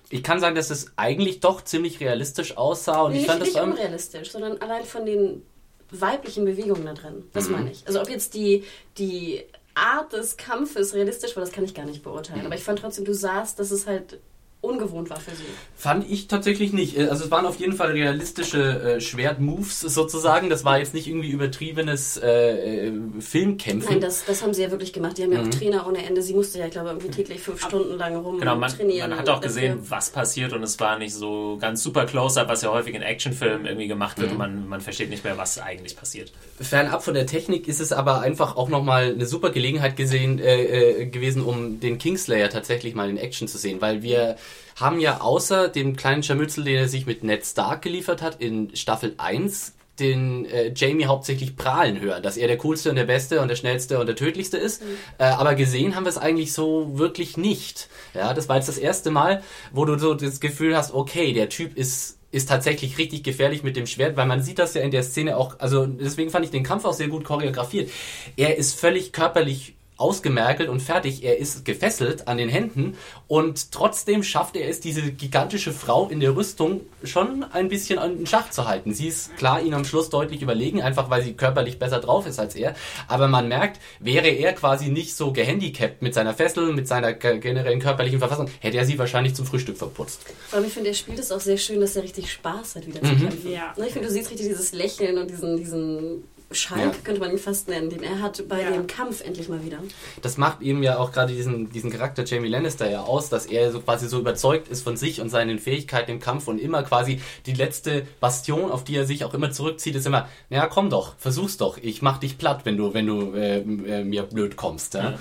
ich 0.08 0.22
kann 0.22 0.40
sagen, 0.40 0.54
dass 0.54 0.70
es 0.70 0.92
eigentlich 0.96 1.40
doch 1.40 1.62
ziemlich 1.62 2.00
realistisch 2.00 2.56
aussah 2.56 3.02
und 3.02 3.12
Nee, 3.12 3.18
ich 3.18 3.22
nicht, 3.22 3.30
fand 3.30 3.40
das 3.42 3.48
nicht 3.48 3.56
war, 3.58 3.64
unrealistisch, 3.64 4.30
sondern 4.32 4.58
allein 4.58 4.84
von 4.84 5.04
den 5.04 5.42
weiblichen 5.90 6.44
Bewegungen 6.44 6.86
da 6.86 6.94
drin. 6.94 7.24
Das 7.34 7.46
Mhm. 7.48 7.52
meine 7.52 7.72
ich. 7.72 7.86
Also 7.86 8.00
ob 8.00 8.08
jetzt 8.08 8.34
die, 8.34 8.64
die 8.98 9.42
Art 9.74 10.12
des 10.12 10.36
Kampfes 10.38 10.94
realistisch 10.94 11.36
war, 11.36 11.42
das 11.44 11.52
kann 11.52 11.64
ich 11.64 11.74
gar 11.74 11.84
nicht 11.84 11.98
Mhm. 11.98 12.04
beurteilen. 12.10 12.46
Aber 12.46 12.54
ich 12.54 12.62
fand 12.64 12.78
trotzdem, 12.78 13.04
du 13.04 13.14
sahst, 13.14 13.58
dass 13.58 13.70
es 13.70 13.86
halt 13.86 14.18
ungewohnt 14.62 15.10
war 15.10 15.20
für 15.20 15.32
sie. 15.32 15.42
Fand 15.76 16.10
ich 16.10 16.28
tatsächlich 16.28 16.72
nicht. 16.72 16.96
Äh, 16.96 17.08
Also 17.08 17.24
es 17.24 17.30
waren 17.30 17.44
auf 17.44 17.56
jeden 17.56 17.74
Fall 17.74 17.90
realistische 17.92 18.96
äh, 18.96 19.00
Schwertmoves 19.00 19.80
sozusagen. 19.80 20.48
Das 20.48 20.64
war 20.64 20.78
jetzt 20.78 20.94
nicht 20.94 21.06
irgendwie 21.08 21.30
übertriebenes 21.30 22.16
äh, 22.16 22.86
äh, 22.88 22.92
Filmkämpfen. 23.20 23.90
Nein, 23.90 24.00
das, 24.00 24.24
das 24.24 24.42
haben 24.42 24.54
sie 24.54 24.62
ja 24.62 24.70
wirklich 24.70 24.92
gemacht. 24.92 25.18
Die 25.18 25.24
haben 25.24 25.32
ja 25.32 25.42
Mhm. 25.42 25.48
auch 25.48 25.54
Trainer 25.54 25.86
ohne 25.86 26.04
Ende. 26.06 26.22
Sie 26.22 26.32
musste 26.34 26.58
ja, 26.60 26.68
glaube 26.68 26.88
ich, 26.88 26.94
irgendwie 26.94 27.10
täglich 27.22 27.40
fünf 27.40 27.60
Stunden 27.60 27.98
lang 27.98 28.16
rum 28.16 28.38
Genau, 28.38 28.56
man, 28.56 28.70
trainieren. 28.70 29.10
man 29.10 29.18
hat 29.18 29.28
auch 29.28 29.40
dafür. 29.40 29.48
gesehen, 29.48 29.78
was 29.88 30.10
passiert 30.10 30.52
und 30.52 30.62
es 30.62 30.78
war 30.80 30.98
nicht 30.98 31.14
so 31.14 31.58
ganz 31.60 31.82
super 31.82 32.06
close-up, 32.06 32.48
was 32.48 32.62
ja 32.62 32.70
häufig 32.72 32.94
in 32.94 33.02
Actionfilmen 33.02 33.66
irgendwie 33.66 33.88
gemacht 33.88 34.18
wird 34.18 34.30
und 34.32 34.38
man, 34.38 34.68
man 34.68 34.80
versteht 34.80 35.10
nicht 35.10 35.24
mehr, 35.24 35.36
was 35.36 35.58
eigentlich 35.60 35.96
passiert. 35.96 36.32
Fernab 36.60 37.02
von 37.02 37.14
der 37.14 37.26
Technik 37.26 37.66
ist 37.68 37.80
es 37.80 37.92
aber 37.92 38.20
einfach 38.20 38.56
auch 38.56 38.68
nochmal 38.68 39.12
eine 39.12 39.26
super 39.26 39.50
Gelegenheit 39.50 39.96
gesehen, 39.96 40.38
äh, 40.38 41.02
äh, 41.02 41.06
gewesen, 41.06 41.42
um 41.42 41.80
den 41.80 41.98
Kingslayer 41.98 42.48
tatsächlich 42.48 42.94
mal 42.94 43.10
in 43.10 43.16
Action 43.16 43.48
zu 43.48 43.58
sehen, 43.58 43.80
weil 43.80 44.02
wir 44.02 44.36
haben 44.76 45.00
ja 45.00 45.20
außer 45.20 45.68
dem 45.68 45.96
kleinen 45.96 46.22
Scharmützel, 46.22 46.64
den 46.64 46.76
er 46.76 46.88
sich 46.88 47.06
mit 47.06 47.24
Ned 47.24 47.44
Stark 47.44 47.82
geliefert 47.82 48.22
hat 48.22 48.40
in 48.40 48.74
Staffel 48.74 49.14
1, 49.18 49.74
den 50.00 50.46
äh, 50.46 50.72
Jamie 50.74 51.06
hauptsächlich 51.06 51.56
prahlen 51.56 52.00
hören, 52.00 52.22
dass 52.22 52.36
er 52.36 52.48
der 52.48 52.58
coolste 52.58 52.90
und 52.90 52.96
der 52.96 53.04
beste 53.04 53.40
und 53.40 53.48
der 53.48 53.56
schnellste 53.56 53.98
und 53.98 54.06
der 54.06 54.16
tödlichste 54.16 54.56
ist. 54.56 54.82
Äh, 55.18 55.24
aber 55.24 55.54
gesehen 55.54 55.94
haben 55.94 56.04
wir 56.04 56.10
es 56.10 56.18
eigentlich 56.18 56.52
so 56.52 56.98
wirklich 56.98 57.36
nicht. 57.36 57.88
Ja, 58.14 58.32
das 58.34 58.48
war 58.48 58.56
jetzt 58.56 58.68
das 58.68 58.78
erste 58.78 59.10
Mal, 59.10 59.42
wo 59.72 59.84
du 59.84 59.98
so 59.98 60.14
das 60.14 60.40
Gefühl 60.40 60.76
hast, 60.76 60.94
okay, 60.94 61.32
der 61.32 61.48
Typ 61.48 61.76
ist 61.76 62.18
ist 62.32 62.48
tatsächlich 62.48 62.96
richtig 62.96 63.22
gefährlich 63.22 63.62
mit 63.62 63.76
dem 63.76 63.86
Schwert, 63.86 64.16
weil 64.16 64.24
man 64.24 64.42
sieht 64.42 64.58
das 64.58 64.72
ja 64.72 64.80
in 64.80 64.90
der 64.90 65.02
Szene 65.02 65.36
auch, 65.36 65.60
also 65.60 65.84
deswegen 65.84 66.30
fand 66.30 66.46
ich 66.46 66.50
den 66.50 66.62
Kampf 66.62 66.86
auch 66.86 66.94
sehr 66.94 67.08
gut 67.08 67.24
choreografiert. 67.24 67.90
Er 68.38 68.56
ist 68.56 68.80
völlig 68.80 69.12
körperlich 69.12 69.74
ausgemergelt 70.02 70.68
und 70.68 70.80
fertig. 70.80 71.22
Er 71.24 71.38
ist 71.38 71.64
gefesselt 71.64 72.28
an 72.28 72.36
den 72.36 72.48
Händen 72.48 72.96
und 73.28 73.72
trotzdem 73.72 74.22
schafft 74.22 74.56
er 74.56 74.68
es, 74.68 74.80
diese 74.80 75.00
gigantische 75.12 75.72
Frau 75.72 76.08
in 76.08 76.20
der 76.20 76.36
Rüstung 76.36 76.80
schon 77.04 77.44
ein 77.52 77.68
bisschen 77.68 77.98
an 77.98 78.16
den 78.18 78.26
Schach 78.26 78.50
zu 78.50 78.66
halten. 78.68 78.92
Sie 78.92 79.08
ist 79.08 79.36
klar 79.36 79.62
ihm 79.62 79.72
am 79.74 79.84
Schluss 79.84 80.10
deutlich 80.10 80.42
überlegen, 80.42 80.82
einfach 80.82 81.08
weil 81.08 81.22
sie 81.22 81.32
körperlich 81.34 81.78
besser 81.78 82.00
drauf 82.00 82.26
ist 82.26 82.38
als 82.38 82.54
er. 82.56 82.74
Aber 83.08 83.28
man 83.28 83.48
merkt, 83.48 83.80
wäre 84.00 84.28
er 84.28 84.52
quasi 84.52 84.88
nicht 84.88 85.14
so 85.16 85.32
gehandicapt 85.32 86.02
mit 86.02 86.12
seiner 86.14 86.34
Fessel, 86.34 86.72
mit 86.72 86.88
seiner 86.88 87.12
ge- 87.12 87.38
generellen 87.38 87.80
körperlichen 87.80 88.18
Verfassung, 88.18 88.48
hätte 88.60 88.76
er 88.78 88.84
sie 88.84 88.98
wahrscheinlich 88.98 89.34
zum 89.34 89.46
Frühstück 89.46 89.76
verputzt. 89.78 90.20
Allem, 90.50 90.64
ich 90.66 90.72
finde, 90.72 90.90
er 90.90 90.94
spielt 90.94 91.18
es 91.20 91.30
auch 91.30 91.40
sehr 91.40 91.56
schön, 91.58 91.80
dass 91.80 91.94
er 91.96 92.02
richtig 92.02 92.30
Spaß 92.32 92.74
hat, 92.76 92.86
wieder 92.86 93.00
zu 93.02 93.12
Mhm. 93.12 93.20
kämpfen. 93.20 93.52
Ja. 93.52 93.72
Ne, 93.78 93.86
Ich 93.86 93.92
finde, 93.92 94.08
du 94.08 94.14
siehst 94.14 94.30
richtig 94.30 94.48
dieses 94.48 94.72
Lächeln 94.72 95.18
und 95.18 95.30
diesen, 95.30 95.56
diesen 95.56 96.24
Schalk, 96.54 96.80
Ja. 96.80 96.92
könnte 97.04 97.20
man 97.20 97.30
ihn 97.32 97.38
fast 97.38 97.68
nennen, 97.68 97.90
den 97.90 98.02
er 98.02 98.20
hat 98.20 98.46
bei 98.48 98.62
Ja. 98.62 98.70
dem 98.70 98.86
Kampf 98.86 99.20
endlich 99.22 99.48
mal 99.48 99.64
wieder. 99.64 99.78
Das 100.22 100.36
macht 100.38 100.62
eben 100.62 100.82
ja 100.82 100.98
auch 100.98 101.12
gerade 101.12 101.32
diesen, 101.32 101.70
diesen 101.70 101.90
Charakter 101.90 102.24
Jamie 102.24 102.48
Lannister 102.48 102.90
ja 102.90 103.02
aus, 103.02 103.28
dass 103.28 103.46
er 103.46 103.70
so 103.72 103.80
quasi 103.80 104.08
so 104.08 104.18
überzeugt 104.18 104.68
ist 104.68 104.82
von 104.82 104.96
sich 104.96 105.20
und 105.20 105.28
seinen 105.30 105.58
Fähigkeiten 105.58 106.10
im 106.12 106.20
Kampf 106.20 106.48
und 106.48 106.58
immer 106.58 106.82
quasi 106.82 107.20
die 107.46 107.54
letzte 107.54 108.06
Bastion, 108.20 108.70
auf 108.70 108.84
die 108.84 108.96
er 108.96 109.06
sich 109.06 109.24
auch 109.24 109.34
immer 109.34 109.50
zurückzieht, 109.50 109.94
ist 109.96 110.06
immer, 110.06 110.28
naja, 110.50 110.66
komm 110.66 110.90
doch, 110.90 111.14
versuch's 111.18 111.56
doch, 111.56 111.78
ich 111.80 112.02
mach 112.02 112.18
dich 112.18 112.38
platt, 112.38 112.60
wenn 112.64 112.76
du, 112.76 112.94
wenn 112.94 113.06
du 113.06 113.32
äh, 113.34 113.58
äh, 113.58 114.04
mir 114.04 114.22
blöd 114.24 114.56
kommst. 114.56 114.94
Ja? 114.94 115.12
Das 115.12 115.20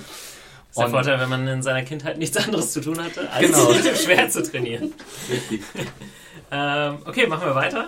ist 0.71 0.77
der 0.77 0.89
Vorteil, 0.89 1.19
wenn 1.19 1.29
man 1.29 1.47
in 1.47 1.61
seiner 1.61 1.83
Kindheit 1.83 2.17
nichts 2.17 2.37
anderes 2.37 2.71
zu 2.71 2.79
tun 2.81 2.97
hatte, 3.03 3.29
als 3.29 3.45
Genau. 3.45 3.69
mit 3.73 3.83
dem 3.85 3.95
Schwert 3.95 4.31
zu 4.31 4.41
trainieren. 4.43 4.93
Richtig. 5.29 5.61
Ähm, 6.53 6.97
okay, 7.05 7.27
machen 7.27 7.47
wir 7.47 7.55
weiter. 7.55 7.87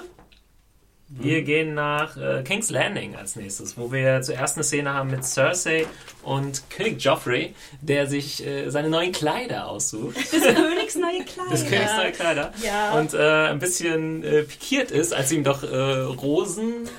Wir 1.20 1.44
gehen 1.44 1.74
nach 1.76 2.18
äh, 2.18 2.42
King's 2.44 2.70
Landing 2.70 3.16
als 3.16 3.36
nächstes, 3.36 3.78
wo 3.78 3.92
wir 3.92 4.22
zuerst 4.24 4.58
eine 4.58 4.64
Szene 4.64 4.94
haben 4.94 5.12
mit 5.12 5.24
Cersei 5.24 5.86
und 6.24 6.64
König 6.70 7.04
Joffrey, 7.04 7.54
der 7.82 8.08
sich 8.08 8.46
äh, 8.46 8.70
seine 8.70 8.90
neuen 8.90 9.12
Kleider 9.12 9.68
aussucht. 9.68 10.16
Des 10.18 10.42
Königs 10.42 10.96
neue 10.96 11.24
Kleider. 11.26 11.52
Des 11.52 11.66
Königs 11.68 11.92
neue 11.98 12.12
Kleider. 12.12 12.54
Ja. 12.64 12.98
Und 12.98 13.14
äh, 13.14 13.48
ein 13.48 13.60
bisschen 13.60 14.24
äh, 14.24 14.44
pikiert 14.44 14.92
ist, 14.92 15.14
als 15.14 15.32
ihm 15.32 15.44
doch 15.44 15.64
äh, 15.64 15.76
Rosen 15.76 16.90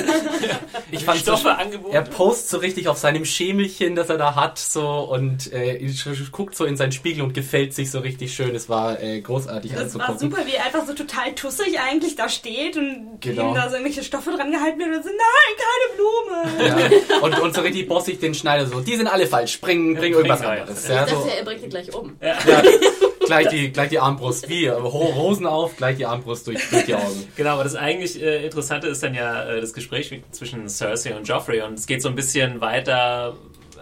Ich 0.90 1.04
fand 1.04 1.20
Stoffe 1.20 1.54
angeboten 1.56 1.94
Er 1.94 2.02
post 2.02 2.48
so 2.48 2.58
richtig 2.58 2.88
auf 2.88 2.98
seinem 2.98 3.24
Schemelchen, 3.24 3.94
das 3.94 4.08
er 4.08 4.18
da 4.18 4.34
hat, 4.34 4.58
so 4.58 5.00
und 5.00 5.52
äh, 5.52 5.86
guckt 6.32 6.56
so 6.56 6.64
in 6.64 6.76
seinen 6.76 6.92
Spiegel 6.92 7.22
und 7.22 7.34
gefällt 7.34 7.74
sich 7.74 7.90
so 7.90 8.00
richtig 8.00 8.34
schön. 8.34 8.54
Es 8.54 8.68
war 8.68 9.00
äh, 9.02 9.20
großartig 9.20 9.72
Das 9.72 9.94
war 9.98 10.08
anzugucken. 10.08 10.30
super, 10.36 10.46
wie 10.50 10.54
er 10.56 10.64
einfach 10.66 10.86
so 10.86 10.94
total 10.94 11.34
tussig 11.34 11.78
eigentlich 11.80 12.16
da 12.16 12.28
steht 12.28 12.76
und 12.76 13.18
Genau. 13.20 13.49
Ihm 13.50 13.54
da 13.54 13.68
so 13.68 13.76
irgendwelche 13.76 14.04
Stoffe 14.04 14.30
dran 14.30 14.50
gehalten 14.50 14.78
werden 14.78 14.94
und 14.94 15.04
so, 15.04 15.10
nein, 15.10 15.54
keine 15.58 15.96
Blume. 15.96 16.90
Ja. 17.10 17.18
Und, 17.20 17.38
und 17.38 17.54
so 17.54 17.60
richtig 17.60 17.86
bossig 17.86 18.18
den 18.18 18.34
Schneider 18.34 18.66
so, 18.66 18.80
die 18.80 18.96
sind 18.96 19.06
alle 19.06 19.26
falsch, 19.26 19.60
bring, 19.60 19.94
bring 19.94 20.14
irgendwas 20.14 20.40
anderes. 20.40 20.88
Ja, 20.88 21.04
ich 21.04 21.10
so, 21.10 21.26
er 21.26 21.44
bringt 21.44 21.62
ihn 21.62 21.68
gleich 21.68 21.94
um. 21.94 22.16
ja, 22.20 22.34
gleich, 23.26 23.48
die, 23.48 23.70
gleich 23.70 23.90
die 23.90 23.98
Armbrust, 23.98 24.48
wie, 24.48 24.70
Hosen 24.70 25.46
auf, 25.46 25.76
gleich 25.76 25.96
die 25.96 26.06
Armbrust 26.06 26.46
durch, 26.46 26.68
durch 26.70 26.84
die 26.86 26.94
Augen. 26.94 27.28
Genau, 27.36 27.50
aber 27.50 27.64
das 27.64 27.74
eigentlich 27.74 28.20
äh, 28.22 28.44
Interessante 28.44 28.88
ist 28.88 29.02
dann 29.02 29.14
ja 29.14 29.44
äh, 29.44 29.60
das 29.60 29.72
Gespräch 29.72 30.18
zwischen 30.30 30.68
Cersei 30.68 31.14
und 31.14 31.28
Joffrey 31.28 31.60
und 31.62 31.78
es 31.78 31.86
geht 31.86 32.02
so 32.02 32.08
ein 32.08 32.14
bisschen 32.14 32.60
weiter 32.60 33.36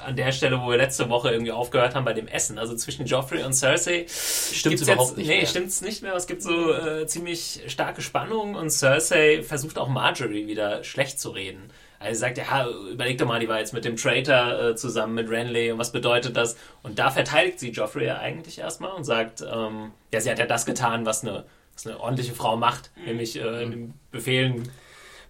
an 0.05 0.17
der 0.17 0.33
Stelle, 0.33 0.61
wo 0.61 0.71
wir 0.71 0.77
letzte 0.77 1.09
Woche 1.11 1.31
irgendwie 1.31 1.53
aufgehört 1.53 1.95
haben 1.95 2.05
bei 2.05 2.13
dem 2.13 2.29
Essen. 2.29 2.59
Also 2.59 2.75
zwischen 2.77 3.07
Joffrey 3.07 3.43
und 3.43 3.53
Cersei 3.55 4.07
Stimmt's 4.09 4.63
gibt's 4.63 4.83
überhaupt 4.83 5.09
jetzt, 5.11 5.17
nicht 5.19 5.29
Nee, 5.29 5.37
mehr. 5.39 5.47
stimmt's 5.47 5.81
nicht 5.81 6.03
mehr. 6.03 6.15
Es 6.15 6.27
gibt 6.27 6.43
so 6.43 6.73
äh, 6.73 7.07
ziemlich 7.07 7.63
starke 7.67 8.03
Spannungen 8.03 8.55
und 8.57 8.71
Cersei 8.71 9.43
versucht 9.43 9.79
auch 9.79 9.89
Marjorie 9.89 10.47
wieder 10.47 10.85
schlecht 10.85 11.21
zu 11.21 11.31
reden. 11.31 11.71
Also 12.01 12.15
sie 12.15 12.21
sagt, 12.21 12.39
ja, 12.39 12.69
überleg 12.93 13.19
doch 13.19 13.27
mal, 13.27 13.41
die 13.41 13.49
war 13.49 13.59
jetzt 13.59 13.73
mit 13.75 13.85
dem 13.85 13.97
Traitor 13.97 14.61
äh, 14.71 14.77
zusammen 14.77 15.15
mit 15.15 15.29
Renly 15.29 15.73
und 15.73 15.79
was 15.79 15.91
bedeutet 15.91 16.37
das? 16.37 16.57
Und 16.85 16.99
da 17.01 17.11
verteidigt 17.11 17.59
sie 17.59 17.71
Joffrey 17.71 18.07
ja 18.07 18.19
eigentlich 18.19 18.59
erstmal 18.59 18.93
und 18.93 19.03
sagt, 19.05 19.41
ähm, 19.43 19.91
ja, 20.13 20.21
sie 20.21 20.31
hat 20.31 20.39
ja 20.39 20.47
das 20.47 20.65
getan, 20.65 21.07
was 21.07 21.23
eine, 21.25 21.45
was 21.75 21.87
eine 21.87 21.99
ordentliche 21.99 22.35
Frau 22.35 22.57
macht, 22.57 22.91
nämlich 23.05 23.37
äh, 23.41 23.67
Befehlen 24.13 24.71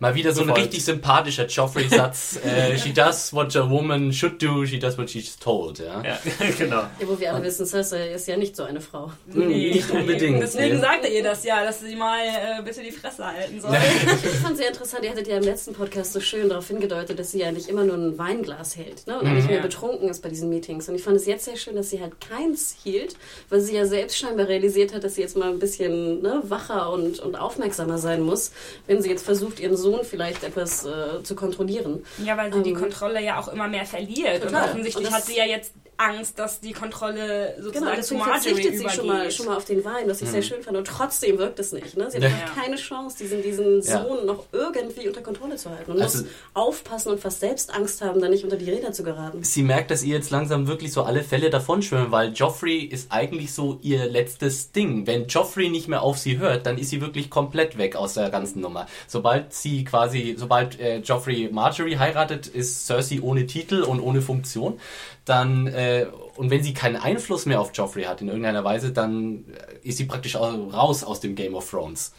Mal 0.01 0.14
wieder 0.14 0.32
so 0.32 0.42
ein 0.42 0.51
richtig 0.51 0.84
sympathischer 0.84 1.46
Joffrey-Satz. 1.46 2.38
äh, 2.44 2.78
she 2.78 2.92
does 2.92 3.32
what 3.32 3.55
a 3.57 3.68
woman 3.68 4.12
should 4.12 4.40
do, 4.40 4.64
she 4.64 4.78
does 4.78 4.96
what 4.96 5.11
she's 5.11 5.36
told. 5.36 5.80
Ja? 5.80 6.03
Ja, 6.05 6.18
genau. 6.59 6.82
Ja, 7.01 7.09
wo 7.09 7.18
wir 7.18 7.34
alle 7.34 7.44
wissen, 7.44 7.66
Cersei 7.66 8.12
ist 8.12 8.28
ja 8.28 8.36
nicht 8.36 8.55
so 8.55 8.62
eine 8.62 8.80
Frau. 8.80 9.11
Hm, 9.32 9.49
Nicht 9.49 9.90
unbedingt. 9.90 10.40
Deswegen 10.40 10.76
nee. 10.76 10.80
sagt 10.80 11.05
er 11.05 11.11
ihr 11.12 11.22
das 11.24 11.44
ja, 11.44 11.64
dass 11.64 11.80
sie 11.80 11.96
mal 11.96 12.18
äh, 12.20 12.62
bitte 12.62 12.80
die 12.82 12.92
Fresse 12.92 13.26
halten 13.26 13.61
soll. 13.61 13.76
Ich 14.22 14.38
fand 14.40 14.57
sehr 14.57 14.68
interessant, 14.68 15.05
ihr 15.05 15.11
hattet 15.11 15.26
ja 15.26 15.36
im 15.36 15.42
letzten 15.42 15.72
Podcast 15.74 16.12
so 16.12 16.20
schön 16.20 16.49
darauf 16.49 16.68
hingedeutet, 16.68 17.18
dass 17.18 17.32
sie 17.32 17.40
ja 17.40 17.51
nicht 17.51 17.68
immer 17.68 17.82
nur 17.84 17.96
ein 17.96 18.16
Weinglas 18.18 18.76
hält 18.76 19.07
ne? 19.07 19.18
und 19.18 19.26
Mhm. 19.28 19.34
nicht 19.36 19.46
mehr 19.49 19.57
Ja. 19.57 19.62
betrunken 19.62 20.09
ist 20.09 20.22
bei 20.22 20.28
diesen 20.28 20.49
Meetings. 20.49 20.88
Und 20.88 20.94
ich 20.94 21.03
fand 21.03 21.16
es 21.16 21.26
jetzt 21.26 21.44
sehr 21.44 21.57
schön, 21.57 21.74
dass 21.74 21.90
sie 21.90 22.01
halt 22.01 22.20
keins 22.20 22.76
hielt, 22.84 23.16
weil 23.49 23.61
sie 23.61 23.74
ja 23.74 23.84
selbst 23.86 24.16
scheinbar 24.16 24.46
realisiert 24.49 24.94
hat, 24.94 25.03
dass 25.03 25.16
sie 25.16 25.22
jetzt 25.22 25.36
mal 25.36 25.49
ein 25.51 25.59
bisschen 25.59 26.22
ne, 26.22 26.40
wacher 26.44 26.92
und, 26.92 27.18
und 27.18 27.34
aufmerksamer 27.36 27.99
sein 27.99 28.20
muss, 28.22 28.53
wenn 28.86 29.03
sie 29.03 29.09
jetzt 29.11 29.24
versucht, 29.24 29.59
ihren 29.61 29.76
Sohn 29.76 29.88
Person 29.91 30.05
vielleicht 30.05 30.45
etwas 30.45 30.84
äh, 30.84 31.22
zu 31.22 31.34
kontrollieren. 31.34 32.05
Ja, 32.24 32.36
weil 32.36 32.53
sie 32.53 32.62
die 32.62 32.70
Ähm, 32.70 32.76
Kontrolle 32.76 33.22
ja 33.22 33.39
auch 33.41 33.49
immer 33.49 33.68
mehr 33.68 33.84
verliert. 33.86 34.43
Total. 34.43 34.62
Und 34.64 34.68
offensichtlich 34.70 35.07
Und 35.07 35.12
hat 35.14 35.24
sie 35.24 35.36
ja 35.36 35.45
jetzt 35.45 35.72
Angst, 36.01 36.39
dass 36.39 36.61
die 36.61 36.72
Kontrolle 36.72 37.55
Genau, 37.57 37.64
sozusagen 37.72 38.03
zu 38.03 38.14
deswegen 38.14 38.18
Marjorie 38.20 38.39
verzichtet 38.55 38.78
sie 38.78 38.89
schon 38.97 39.07
mal, 39.09 39.30
schon 39.32 39.47
mal 39.47 39.57
auf 39.57 39.64
den 39.64 39.84
Wein, 39.84 40.05
was 40.09 40.22
ich 40.22 40.28
sehr 40.28 40.43
schön 40.43 40.62
fand. 40.62 40.76
Und 40.76 40.86
trotzdem 40.86 41.39
wirkt 41.39 41.59
es 41.59 41.72
nicht. 41.72 41.97
Ne? 41.97 42.09
Sie 42.09 42.18
hat 42.18 42.22
Ja. 42.22 42.28
einfach 42.28 42.55
keine 42.55 42.76
Chance, 42.76 43.16
diesen, 43.18 43.43
diesen 43.43 43.82
Ja. 43.82 44.05
Sohn 44.05 44.24
noch 44.24 44.45
irgendwie 44.53 45.09
unter 45.09 45.22
Kontrolle 45.22 45.57
zu 45.57 45.70
halten. 45.70 45.91
Und 45.91 46.01
Also- 46.01 46.18
muss 46.20 46.28
aufpassen 46.55 47.11
und 47.11 47.20
fast 47.20 47.41
selbst 47.41 47.74
Angst 47.74 48.01
haben, 48.01 48.20
da 48.20 48.28
nicht 48.28 48.45
unter 48.45 48.55
die 48.57 48.70
Räder 48.70 48.93
zu 48.93 49.03
geraten. 49.03 49.43
Sie 49.43 49.64
merkt, 49.64 49.91
dass 49.91 50.05
ihr 50.05 50.14
jetzt 50.16 50.30
langsam 50.30 50.68
wirklich 50.68 50.93
so 50.93 51.03
alle 51.03 51.24
Fälle 51.24 51.51
davonschwimmen, 51.51 52.12
weil 52.12 52.32
Joffrey 52.32 52.78
ist 52.84 53.11
eigentlich 53.11 53.53
so 53.53 53.80
ihr 53.82 54.07
letztes 54.09 54.70
Ding. 54.70 55.05
Wenn 55.09 55.26
Joffrey 55.26 55.68
nicht 55.68 55.89
mehr 55.89 56.03
auf 56.03 56.16
sie 56.18 56.39
hört, 56.39 56.64
dann 56.66 56.78
ist 56.78 56.91
sie 56.91 57.01
wirklich 57.01 57.28
komplett 57.28 57.76
weg 57.76 57.97
aus 57.97 58.14
der 58.14 58.30
ganzen 58.30 58.61
Nummer. 58.61 58.86
Sobald 59.09 59.53
sie 59.53 59.78
quasi, 59.85 60.35
sobald 60.39 60.79
äh, 60.81 60.99
Joffrey 60.99 61.49
Marjorie 61.53 61.97
heiratet, 61.99 62.47
ist 62.47 62.87
Cersei 62.87 63.20
ohne 63.20 63.47
Titel 63.47 63.83
und 63.83 64.01
ohne 64.01 64.20
Funktion. 64.22 64.79
Dann, 65.24 65.66
äh, 65.66 66.07
und 66.37 66.51
wenn 66.51 66.62
sie 66.62 66.72
keinen 66.74 66.97
Einfluss 66.97 67.47
mehr 67.47 67.61
auf 67.61 67.70
Joffrey 67.74 68.05
hat 68.05 68.20
in 68.22 68.29
irgendeiner 68.29 68.64
Weise, 68.64 68.93
dann 68.93 69.45
äh, 69.83 69.89
ist 69.89 69.99
sie 69.99 70.05
praktisch 70.07 70.37
au- 70.37 70.68
raus 70.70 71.05
aus 71.05 71.20
dem 71.20 71.35
Game 71.35 71.55
of 71.55 71.68
Thrones. 71.70 72.12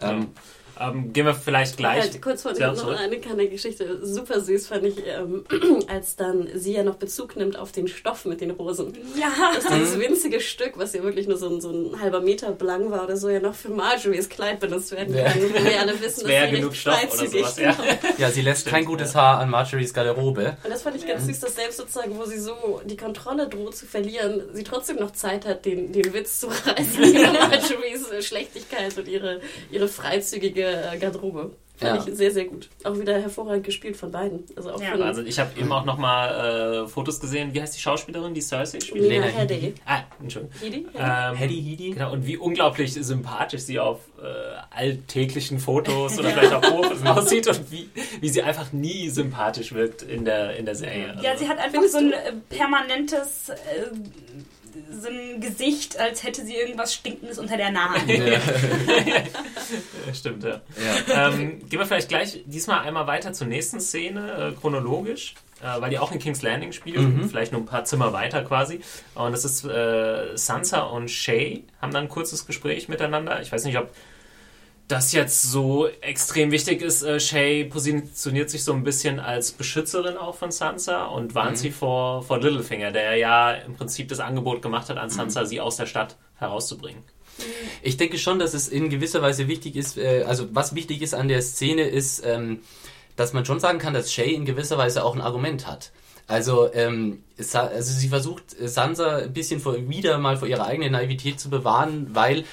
Ähm, 0.00 0.28
Ähm, 0.80 1.12
gehen 1.12 1.26
wir 1.26 1.34
vielleicht 1.34 1.76
gleich. 1.76 2.00
Halt, 2.02 2.22
kurz 2.22 2.42
vor 2.42 2.52
Ja, 2.58 2.68
noch 2.68 2.76
sorry. 2.76 2.96
eine 2.96 3.18
kleine 3.18 3.48
Geschichte. 3.48 4.04
Super 4.04 4.40
süß 4.40 4.66
fand 4.66 4.84
ich, 4.86 4.96
ähm, 5.06 5.44
als 5.88 6.16
dann 6.16 6.48
sie 6.54 6.72
ja 6.74 6.82
noch 6.82 6.96
Bezug 6.96 7.36
nimmt 7.36 7.56
auf 7.58 7.72
den 7.72 7.86
Stoff 7.88 8.24
mit 8.24 8.40
den 8.40 8.50
Rosen. 8.50 8.96
Ja, 9.18 9.30
Dass 9.54 9.66
dieses 9.72 9.98
winzige 9.98 10.40
Stück, 10.40 10.72
was 10.76 10.92
ja 10.94 11.02
wirklich 11.02 11.28
nur 11.28 11.36
so 11.36 11.48
ein, 11.48 11.60
so 11.60 11.70
ein 11.70 12.00
halber 12.00 12.20
Meter 12.20 12.56
lang 12.60 12.90
war 12.90 13.04
oder 13.04 13.16
so, 13.16 13.28
ja 13.28 13.40
noch 13.40 13.54
für 13.54 13.68
Marjorie's 13.68 14.28
Kleid 14.28 14.60
benutzt 14.60 14.90
werden 14.92 15.14
Ja. 15.14 15.24
kann. 15.24 15.42
Wo 15.42 15.54
wir 15.54 15.80
alle 15.80 16.00
wissen, 16.00 16.26
wäre 16.26 16.48
sie 16.50 16.56
genug 16.56 16.74
Stoff 16.74 17.14
oder 17.20 17.26
sowas. 17.28 17.58
Ja. 17.58 17.76
ja, 18.18 18.30
sie 18.30 18.42
lässt 18.42 18.66
kein 18.66 18.84
gutes 18.84 19.14
Haar 19.14 19.38
an 19.38 19.50
Marjories 19.50 19.94
Garderobe. 19.94 20.56
Und 20.64 20.70
das 20.72 20.82
fand 20.82 20.96
ich 20.96 21.06
ganz 21.06 21.26
süß, 21.26 21.40
dass 21.40 21.54
selbst 21.54 21.76
sozusagen, 21.76 22.18
wo 22.18 22.24
sie 22.24 22.38
so 22.38 22.80
die 22.84 22.96
Kontrolle 22.96 23.48
droht 23.48 23.76
zu 23.76 23.86
verlieren, 23.86 24.42
sie 24.52 24.64
trotzdem 24.64 24.96
noch 24.96 25.12
Zeit 25.12 25.46
hat, 25.46 25.64
den, 25.64 25.92
den 25.92 26.12
Witz 26.12 26.40
zu 26.40 26.48
reißen 26.48 27.04
über 27.14 27.32
Marjorie's 27.32 28.26
Schlechtigkeit 28.26 28.96
und 28.98 29.06
ihre, 29.08 29.40
ihre 29.70 29.88
freizügige 29.88 30.63
äh, 30.64 30.98
Garderobe. 30.98 31.52
Fand 31.76 32.06
Ja. 32.06 32.12
ich 32.12 32.16
sehr, 32.16 32.30
sehr 32.30 32.44
gut. 32.44 32.68
Auch 32.84 32.96
wieder 32.96 33.20
hervorragend 33.20 33.64
gespielt 33.64 33.96
von 33.96 34.12
beiden. 34.12 34.44
Also 34.54 34.70
auch 34.70 34.80
Ja. 34.80 34.92
von 34.92 35.02
Also 35.02 35.22
ich 35.22 35.40
habe 35.40 35.58
eben 35.58 35.72
auch 35.72 35.84
nochmal 35.84 36.84
äh, 36.84 36.88
Fotos 36.88 37.18
gesehen. 37.18 37.52
Wie 37.52 37.60
heißt 37.60 37.74
die 37.76 37.80
Schauspielerin, 37.80 38.32
die 38.32 38.40
Cersei 38.42 38.78
spielt? 38.78 39.02
Lena 39.08 39.26
Lena 39.26 39.38
Headey. 39.38 39.74
Ah, 39.84 40.02
Entschuldigung. 40.22 40.54
Headey? 40.60 40.86
Ähm, 40.96 41.34
Hedy 41.34 41.62
Hedy? 41.62 41.90
Genau, 41.90 42.12
und 42.12 42.26
wie 42.28 42.36
unglaublich 42.36 42.92
sympathisch 42.94 43.62
sie 43.62 43.80
auf 43.80 43.98
äh, 44.22 44.24
alltäglichen 44.70 45.58
Fotos 45.58 46.16
oder 46.16 46.28
vielleicht 46.30 46.52
auch 46.52 46.64
Fotos 46.64 47.02
aussieht 47.04 47.48
und 47.48 47.72
wie, 47.72 47.88
wie 48.20 48.28
sie 48.28 48.42
einfach 48.44 48.72
nie 48.72 49.08
sympathisch 49.10 49.72
wirkt 49.72 50.02
in 50.02 50.24
der, 50.24 50.56
in 50.56 50.66
der 50.66 50.76
Serie. 50.76 51.10
Also, 51.10 51.24
ja, 51.24 51.36
sie 51.36 51.48
hat 51.48 51.58
einfach 51.58 51.82
so 51.82 51.98
ein 51.98 52.12
äh, 52.12 52.32
permanentes 52.50 53.48
äh, 53.48 53.54
so 55.00 55.08
ein 55.08 55.40
Gesicht, 55.40 55.98
als 55.98 56.22
hätte 56.24 56.44
sie 56.44 56.54
irgendwas 56.54 56.94
Stinkendes 56.94 57.38
unter 57.38 57.56
der 57.56 57.70
Nase. 57.70 58.04
Ja. 60.06 60.12
Stimmt, 60.12 60.44
ja. 60.44 60.60
Ja. 61.08 61.28
ähm, 61.30 61.60
gehen 61.68 61.78
wir 61.78 61.86
vielleicht 61.86 62.08
gleich 62.08 62.42
diesmal 62.46 62.80
einmal 62.80 63.06
weiter 63.06 63.32
zur 63.32 63.46
nächsten 63.46 63.80
Szene, 63.80 64.52
äh, 64.54 64.60
chronologisch, 64.60 65.34
äh, 65.62 65.80
weil 65.80 65.90
die 65.90 65.98
auch 65.98 66.12
in 66.12 66.18
King's 66.18 66.42
Landing 66.42 66.72
spielt, 66.72 66.98
Mhm. 66.98 67.28
vielleicht 67.28 67.52
nur 67.52 67.60
ein 67.62 67.66
paar 67.66 67.84
Zimmer 67.84 68.12
weiter 68.12 68.42
quasi. 68.42 68.80
Und 69.14 69.32
das 69.32 69.44
ist 69.44 69.64
äh, 69.64 70.36
Sansa 70.36 70.80
und 70.82 71.10
Shay 71.10 71.64
haben 71.80 71.92
dann 71.92 72.04
ein 72.04 72.08
kurzes 72.08 72.46
Gespräch 72.46 72.88
miteinander. 72.88 73.40
Ich 73.40 73.50
weiß 73.52 73.64
nicht, 73.64 73.78
ob 73.78 73.90
das 74.88 75.12
jetzt 75.12 75.42
so 75.42 75.88
extrem 76.02 76.50
wichtig 76.50 76.82
ist. 76.82 77.02
Äh, 77.02 77.18
Shay 77.18 77.64
positioniert 77.64 78.50
sich 78.50 78.64
so 78.64 78.72
ein 78.74 78.84
bisschen 78.84 79.18
als 79.18 79.52
Beschützerin 79.52 80.16
auch 80.18 80.34
von 80.34 80.50
Sansa 80.50 81.06
und 81.06 81.34
warnt 81.34 81.52
Mhm. 81.52 81.56
sie 81.56 81.70
vor, 81.70 82.22
vor 82.22 82.38
Littlefinger, 82.40 82.92
der 82.92 83.16
ja 83.16 83.52
im 83.52 83.74
Prinzip 83.76 84.08
das 84.08 84.20
Angebot 84.20 84.60
gemacht 84.60 84.88
hat 84.90 84.98
an 84.98 85.08
Sansa, 85.10 85.42
Mhm. 85.42 85.46
sie 85.46 85.60
aus 85.60 85.76
der 85.76 85.86
Stadt 85.86 86.16
herauszubringen. 86.36 87.02
Ich 87.82 87.96
denke 87.96 88.18
schon, 88.18 88.38
dass 88.38 88.54
es 88.54 88.68
in 88.68 88.90
gewisser 88.90 89.22
Weise 89.22 89.48
wichtig 89.48 89.74
ist, 89.76 89.96
äh, 89.98 90.24
also 90.26 90.46
was 90.52 90.74
wichtig 90.74 91.02
ist 91.02 91.14
an 91.14 91.28
der 91.28 91.42
Szene 91.42 91.82
ist, 91.88 92.22
ähm, 92.24 92.60
dass 93.16 93.32
man 93.32 93.44
schon 93.44 93.60
sagen 93.60 93.78
kann, 93.78 93.94
dass 93.94 94.12
Shay 94.12 94.34
in 94.34 94.44
gewisser 94.44 94.76
Weise 94.78 95.04
auch 95.04 95.14
ein 95.14 95.20
Argument 95.20 95.66
hat. 95.66 95.92
Also, 96.26 96.72
ähm, 96.72 97.22
also 97.38 97.80
sie 97.92 98.08
versucht 98.08 98.44
Sansa 98.58 99.16
ein 99.18 99.32
bisschen 99.32 99.60
vor, 99.60 99.76
wieder 99.88 100.16
mal 100.18 100.36
vor 100.36 100.48
ihrer 100.48 100.66
eigenen 100.66 100.92
Naivität 100.92 101.38
zu 101.40 101.50
bewahren, 101.50 102.08
weil 102.14 102.44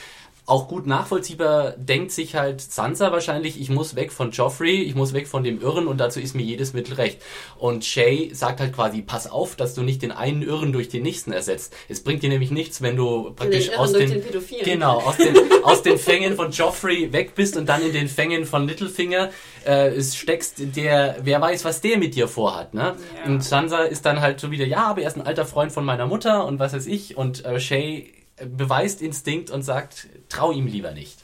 auch 0.51 0.67
gut 0.67 0.85
nachvollziehbar 0.85 1.75
denkt 1.77 2.11
sich 2.11 2.35
halt 2.35 2.59
Sansa 2.59 3.13
wahrscheinlich, 3.13 3.59
ich 3.61 3.69
muss 3.69 3.95
weg 3.95 4.11
von 4.11 4.31
Joffrey, 4.31 4.81
ich 4.81 4.95
muss 4.95 5.13
weg 5.13 5.29
von 5.29 5.45
dem 5.45 5.61
Irren 5.61 5.87
und 5.87 5.97
dazu 5.97 6.19
ist 6.19 6.35
mir 6.35 6.41
jedes 6.41 6.73
Mittel 6.73 6.95
recht. 6.95 7.21
Und 7.57 7.85
Shay 7.85 8.31
sagt 8.33 8.59
halt 8.59 8.73
quasi, 8.73 9.01
pass 9.01 9.31
auf, 9.31 9.55
dass 9.55 9.75
du 9.75 9.81
nicht 9.81 10.01
den 10.01 10.11
einen 10.11 10.41
Irren 10.41 10.73
durch 10.73 10.89
den 10.89 11.03
nächsten 11.03 11.31
ersetzt. 11.31 11.73
Es 11.87 12.03
bringt 12.03 12.21
dir 12.21 12.27
nämlich 12.27 12.51
nichts, 12.51 12.81
wenn 12.81 12.97
du 12.97 13.31
praktisch 13.33 13.69
Irren 13.69 13.79
aus 13.79 13.93
den, 13.93 14.09
den 14.11 14.23
genau, 14.65 14.97
aus 14.97 15.15
den, 15.15 15.37
aus 15.63 15.83
den 15.83 15.97
Fängen 15.97 16.35
von 16.35 16.51
Joffrey 16.51 17.13
weg 17.13 17.33
bist 17.33 17.55
und 17.55 17.69
dann 17.69 17.81
in 17.81 17.93
den 17.93 18.09
Fängen 18.09 18.43
von 18.43 18.67
Littlefinger 18.67 19.29
äh, 19.65 19.87
es 19.95 20.17
steckst, 20.17 20.75
der, 20.75 21.15
wer 21.23 21.39
weiß, 21.39 21.63
was 21.63 21.79
der 21.79 21.97
mit 21.97 22.15
dir 22.15 22.27
vorhat, 22.27 22.73
ne? 22.73 22.97
Ja. 23.15 23.31
Und 23.31 23.41
Sansa 23.41 23.83
ist 23.83 24.05
dann 24.05 24.19
halt 24.19 24.41
so 24.41 24.51
wieder, 24.51 24.65
ja, 24.65 24.87
aber 24.87 25.01
er 25.01 25.07
ist 25.07 25.15
ein 25.15 25.25
alter 25.25 25.45
Freund 25.45 25.71
von 25.71 25.85
meiner 25.85 26.07
Mutter 26.07 26.45
und 26.45 26.59
was 26.59 26.73
weiß 26.73 26.87
ich 26.87 27.15
und 27.15 27.45
äh, 27.45 27.57
Shay 27.57 28.11
beweist 28.45 29.01
Instinkt 29.01 29.49
und 29.49 29.63
sagt, 29.63 30.07
trau 30.29 30.51
ihm 30.51 30.67
lieber 30.67 30.91
nicht. 30.91 31.17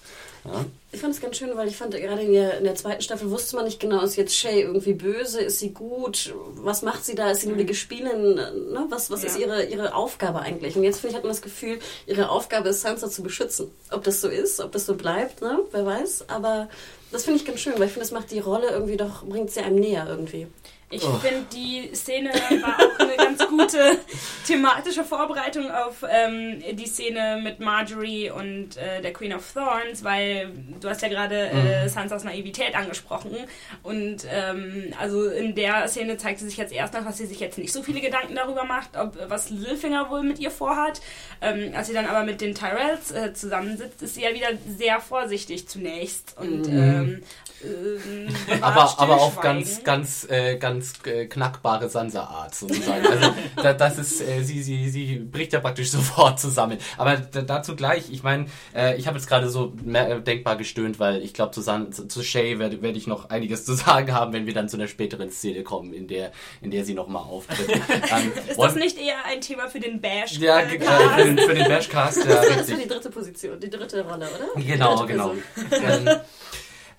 Ja? 0.45 0.65
Ich 0.93 1.01
fand 1.01 1.13
es 1.13 1.19
ganz 1.19 1.35
schön, 1.37 1.49
weil 1.55 1.67
ich 1.67 1.75
fand, 1.75 1.93
gerade 1.93 2.21
in 2.21 2.31
der, 2.31 2.57
in 2.59 2.63
der 2.63 2.75
zweiten 2.75 3.01
Staffel 3.01 3.29
wusste 3.29 3.55
man 3.57 3.65
nicht 3.65 3.79
genau, 3.79 4.01
ist 4.01 4.15
jetzt 4.15 4.35
Shay 4.35 4.61
irgendwie 4.61 4.93
böse, 4.93 5.41
ist 5.41 5.59
sie 5.59 5.71
gut, 5.73 6.33
was 6.55 6.81
macht 6.81 7.03
sie 7.05 7.15
da, 7.15 7.29
ist 7.31 7.41
sie 7.41 7.47
nur 7.47 7.57
die 7.57 7.65
Gespielin, 7.65 8.35
ne? 8.35 8.85
was, 8.89 9.11
was 9.11 9.23
Ja. 9.23 9.27
ist 9.29 9.37
ihre, 9.37 9.65
ihre 9.65 9.93
Aufgabe 9.93 10.39
eigentlich? 10.39 10.75
Und 10.77 10.83
jetzt 10.83 10.99
finde 11.01 11.11
ich, 11.11 11.15
hat 11.17 11.23
man 11.23 11.31
das 11.33 11.41
Gefühl, 11.41 11.79
ihre 12.05 12.29
Aufgabe 12.29 12.69
ist, 12.69 12.81
Sansa 12.81 13.09
zu 13.09 13.21
beschützen. 13.23 13.69
Ob 13.91 14.03
das 14.05 14.21
so 14.21 14.29
ist, 14.29 14.61
ob 14.61 14.71
das 14.71 14.85
so 14.85 14.95
bleibt, 14.95 15.41
ne? 15.41 15.59
wer 15.71 15.85
weiß, 15.85 16.29
aber 16.29 16.69
das 17.11 17.25
finde 17.25 17.39
ich 17.39 17.45
ganz 17.45 17.59
schön, 17.59 17.73
weil 17.77 17.87
ich 17.87 17.91
finde, 17.93 18.05
das 18.07 18.11
macht 18.11 18.31
die 18.31 18.39
Rolle 18.39 18.69
irgendwie 18.69 18.97
doch, 18.97 19.23
bringt 19.23 19.51
sie 19.51 19.59
einem 19.59 19.75
näher 19.79 20.05
irgendwie. 20.07 20.47
Ich 20.89 21.03
Oh. 21.03 21.15
finde, 21.15 21.45
die 21.53 21.93
Szene 21.93 22.29
war 22.61 22.77
auch 22.79 22.99
eine 22.99 23.17
ganz 23.17 23.45
gute 23.45 23.97
thematische 24.45 25.03
Vorbereitung 25.03 25.69
auf 25.69 26.05
ähm, 26.09 26.63
die 26.77 26.85
Szene 26.85 27.41
mit 27.43 27.59
Marjorie 27.59 28.29
und 28.31 28.77
äh, 28.77 29.01
der 29.01 29.11
Queen 29.11 29.33
of 29.33 29.43
Thorns, 29.51 30.05
weil 30.05 30.49
du 30.79 30.87
hast 30.89 31.01
ja 31.01 31.09
gerade 31.09 31.49
äh, 31.49 31.89
Sansas 31.89 32.23
Naivität 32.23 32.73
angesprochen 32.73 33.35
und 33.83 34.25
ähm, 34.31 34.93
also 34.97 35.25
in 35.29 35.55
der 35.55 35.89
Szene 35.89 36.15
zeigt 36.15 36.39
sie 36.39 36.45
sich 36.47 36.55
jetzt 36.57 36.71
erst 36.71 36.93
noch, 36.93 37.03
dass 37.03 37.17
sie 37.17 37.25
sich 37.25 37.41
jetzt 37.41 37.57
nicht 37.57 37.73
so 37.73 37.83
viele 37.83 37.99
Gedanken 37.99 38.35
darüber 38.35 38.63
macht, 38.63 38.95
ob 38.95 39.17
was 39.29 39.49
Littlefinger 39.49 40.09
wohl 40.09 40.23
mit 40.23 40.39
ihr 40.39 40.51
vorhat. 40.51 41.01
Ähm, 41.41 41.73
als 41.75 41.87
sie 41.87 41.93
dann 41.93 42.05
aber 42.05 42.23
mit 42.23 42.39
den 42.39 42.55
Tyrells 42.55 43.11
äh, 43.11 43.33
zusammensitzt, 43.33 44.01
ist 44.03 44.15
sie 44.15 44.21
ja 44.23 44.33
wieder 44.33 44.47
sehr 44.77 45.01
vorsichtig 45.01 45.67
zunächst 45.67 46.35
und 46.39 46.65
ähm, 46.69 47.23
ähm, 47.63 48.27
bewahrt 48.45 48.63
Aber, 48.63 48.95
aber 48.99 49.17
Stillschweigen. 49.19 49.41
ganz, 49.41 49.83
ganz, 49.83 50.27
äh, 50.29 50.57
ganz 50.77 50.93
äh, 51.05 51.25
knackbare 51.25 51.89
Sansa-Art 51.89 52.53
sozusagen. 52.53 53.05
Also 53.05 53.33
da, 53.61 53.73
das 53.73 53.97
ist, 53.97 54.21
äh, 54.21 54.43
sie, 54.43 54.61
sie, 54.61 54.89
sie 54.89 55.15
bricht 55.17 55.53
ja 55.53 55.59
praktisch 55.59 55.89
sofort 55.97 56.39
zusammen. 56.39 56.77
Aber 56.97 57.17
da, 57.17 57.41
dazu 57.41 57.75
gleich, 57.75 58.11
ich 58.11 58.23
meine, 58.23 58.45
äh, 58.75 58.95
ich 58.97 59.07
habe 59.07 59.17
jetzt 59.17 59.27
gerade 59.27 59.49
so 59.49 59.73
mehr, 59.83 60.09
äh, 60.09 60.21
denkbar 60.21 60.55
gestöhnt, 60.55 60.99
weil 60.99 61.21
ich 61.23 61.33
glaube, 61.33 61.51
zu, 61.51 61.61
San- 61.61 61.91
zu, 61.91 62.23
Shay 62.23 62.59
werde 62.59 62.81
werd 62.81 62.95
ich 62.95 63.07
noch 63.07 63.29
einiges 63.29 63.65
zu 63.65 63.73
sagen 63.73 64.13
haben, 64.13 64.33
wenn 64.33 64.45
wir 64.45 64.53
dann 64.53 64.69
zu 64.69 64.77
einer 64.77 64.87
späteren 64.87 65.31
Szene 65.31 65.63
kommen, 65.63 65.93
in 65.93 66.07
der, 66.07 66.31
in 66.61 66.71
der 66.71 66.85
sie 66.85 66.93
nochmal 66.93 67.23
auftritt. 67.23 67.69
Ähm, 67.69 68.31
Ist 68.49 68.59
das 68.59 68.75
nicht 68.75 68.97
eher 68.99 69.25
ein 69.25 69.41
Thema 69.41 69.67
für 69.69 69.79
den 69.79 69.99
Bash? 69.99 70.37
ja, 70.37 70.59
äh, 70.59 70.75
äh, 70.75 70.79
für 70.79 71.23
den, 71.23 71.37
für 71.39 71.55
den 71.55 71.67
Bashcast, 71.67 72.17
ja, 72.19 72.25
Das 72.25 72.49
richtig. 72.49 72.83
die 72.83 72.87
dritte 72.87 73.09
Position, 73.09 73.59
die 73.59 73.69
dritte 73.69 74.03
Rolle, 74.03 74.27
oder? 74.27 74.61
Genau, 74.61 74.97
dritte 74.97 75.13
genau. 75.13 75.33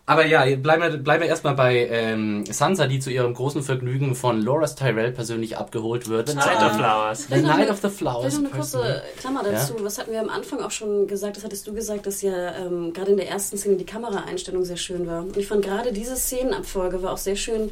Ähm, 0.09 0.13
aber 0.13 0.27
ja, 0.27 0.45
bleiben 0.57 0.83
wir, 0.83 0.97
bleiben 0.99 1.23
wir 1.23 1.29
erstmal 1.29 1.55
bei 1.55 1.87
ähm, 1.91 2.45
Sansa, 2.47 2.87
die 2.87 2.99
zu 2.99 3.11
ihrem 3.11 3.35
großen 3.35 3.63
Vergnügen 3.63 4.15
von 4.15 4.41
Loras 4.41 4.75
Tyrell 4.75 5.13
persönlich 5.13 5.57
abgeholt 5.57 6.09
wird. 6.09 6.35
Night 6.35 6.63
of 6.63 6.77
Flowers. 6.77 7.27
The 7.29 7.43
Night 7.43 7.71
of 7.71 7.81
the 7.81 7.89
Flowers. 7.89 8.35
Vielleicht 8.35 8.43
noch 8.43 8.51
eine 8.51 8.61
kurze 8.61 9.03
Klammer 9.19 9.43
dazu. 9.43 9.75
Was 9.81 9.99
hatten 9.99 10.13
wir 10.13 10.21
am 10.21 10.31
Anfang 10.31 10.61
auch 10.61 10.71
schon 10.71 11.07
gesagt? 11.07 11.37
Das 11.37 11.45
hattest 11.45 11.67
du 11.67 11.75
gesagt, 11.75 12.07
dass 12.07 12.23
ja 12.23 12.57
ähm, 12.57 12.93
gerade 12.93 13.13
in 13.13 13.17
der 13.17 13.29
ersten 13.29 13.59
Szene 13.59 13.77
die 13.77 13.87
Kameraeinstellung 13.87 14.65
sehr 14.65 14.77
schön 14.77 15.07
war. 15.07 15.23
Und 15.23 15.37
ich 15.37 15.47
fand 15.47 15.65
gerade 15.65 15.93
diese 15.93 16.17
Szenenabfolge 16.17 17.03
war 17.03 17.13
auch 17.13 17.19
sehr 17.19 17.37
schön, 17.37 17.71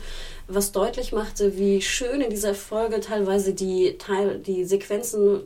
was 0.48 0.70
deutlich 0.70 1.12
machte, 1.12 1.58
wie 1.58 1.82
schön 1.82 2.20
in 2.20 2.30
dieser 2.30 2.54
Folge 2.54 3.00
teilweise 3.00 3.52
die, 3.52 3.98
Teil, 3.98 4.38
die 4.38 4.64
Sequenzen 4.64 5.40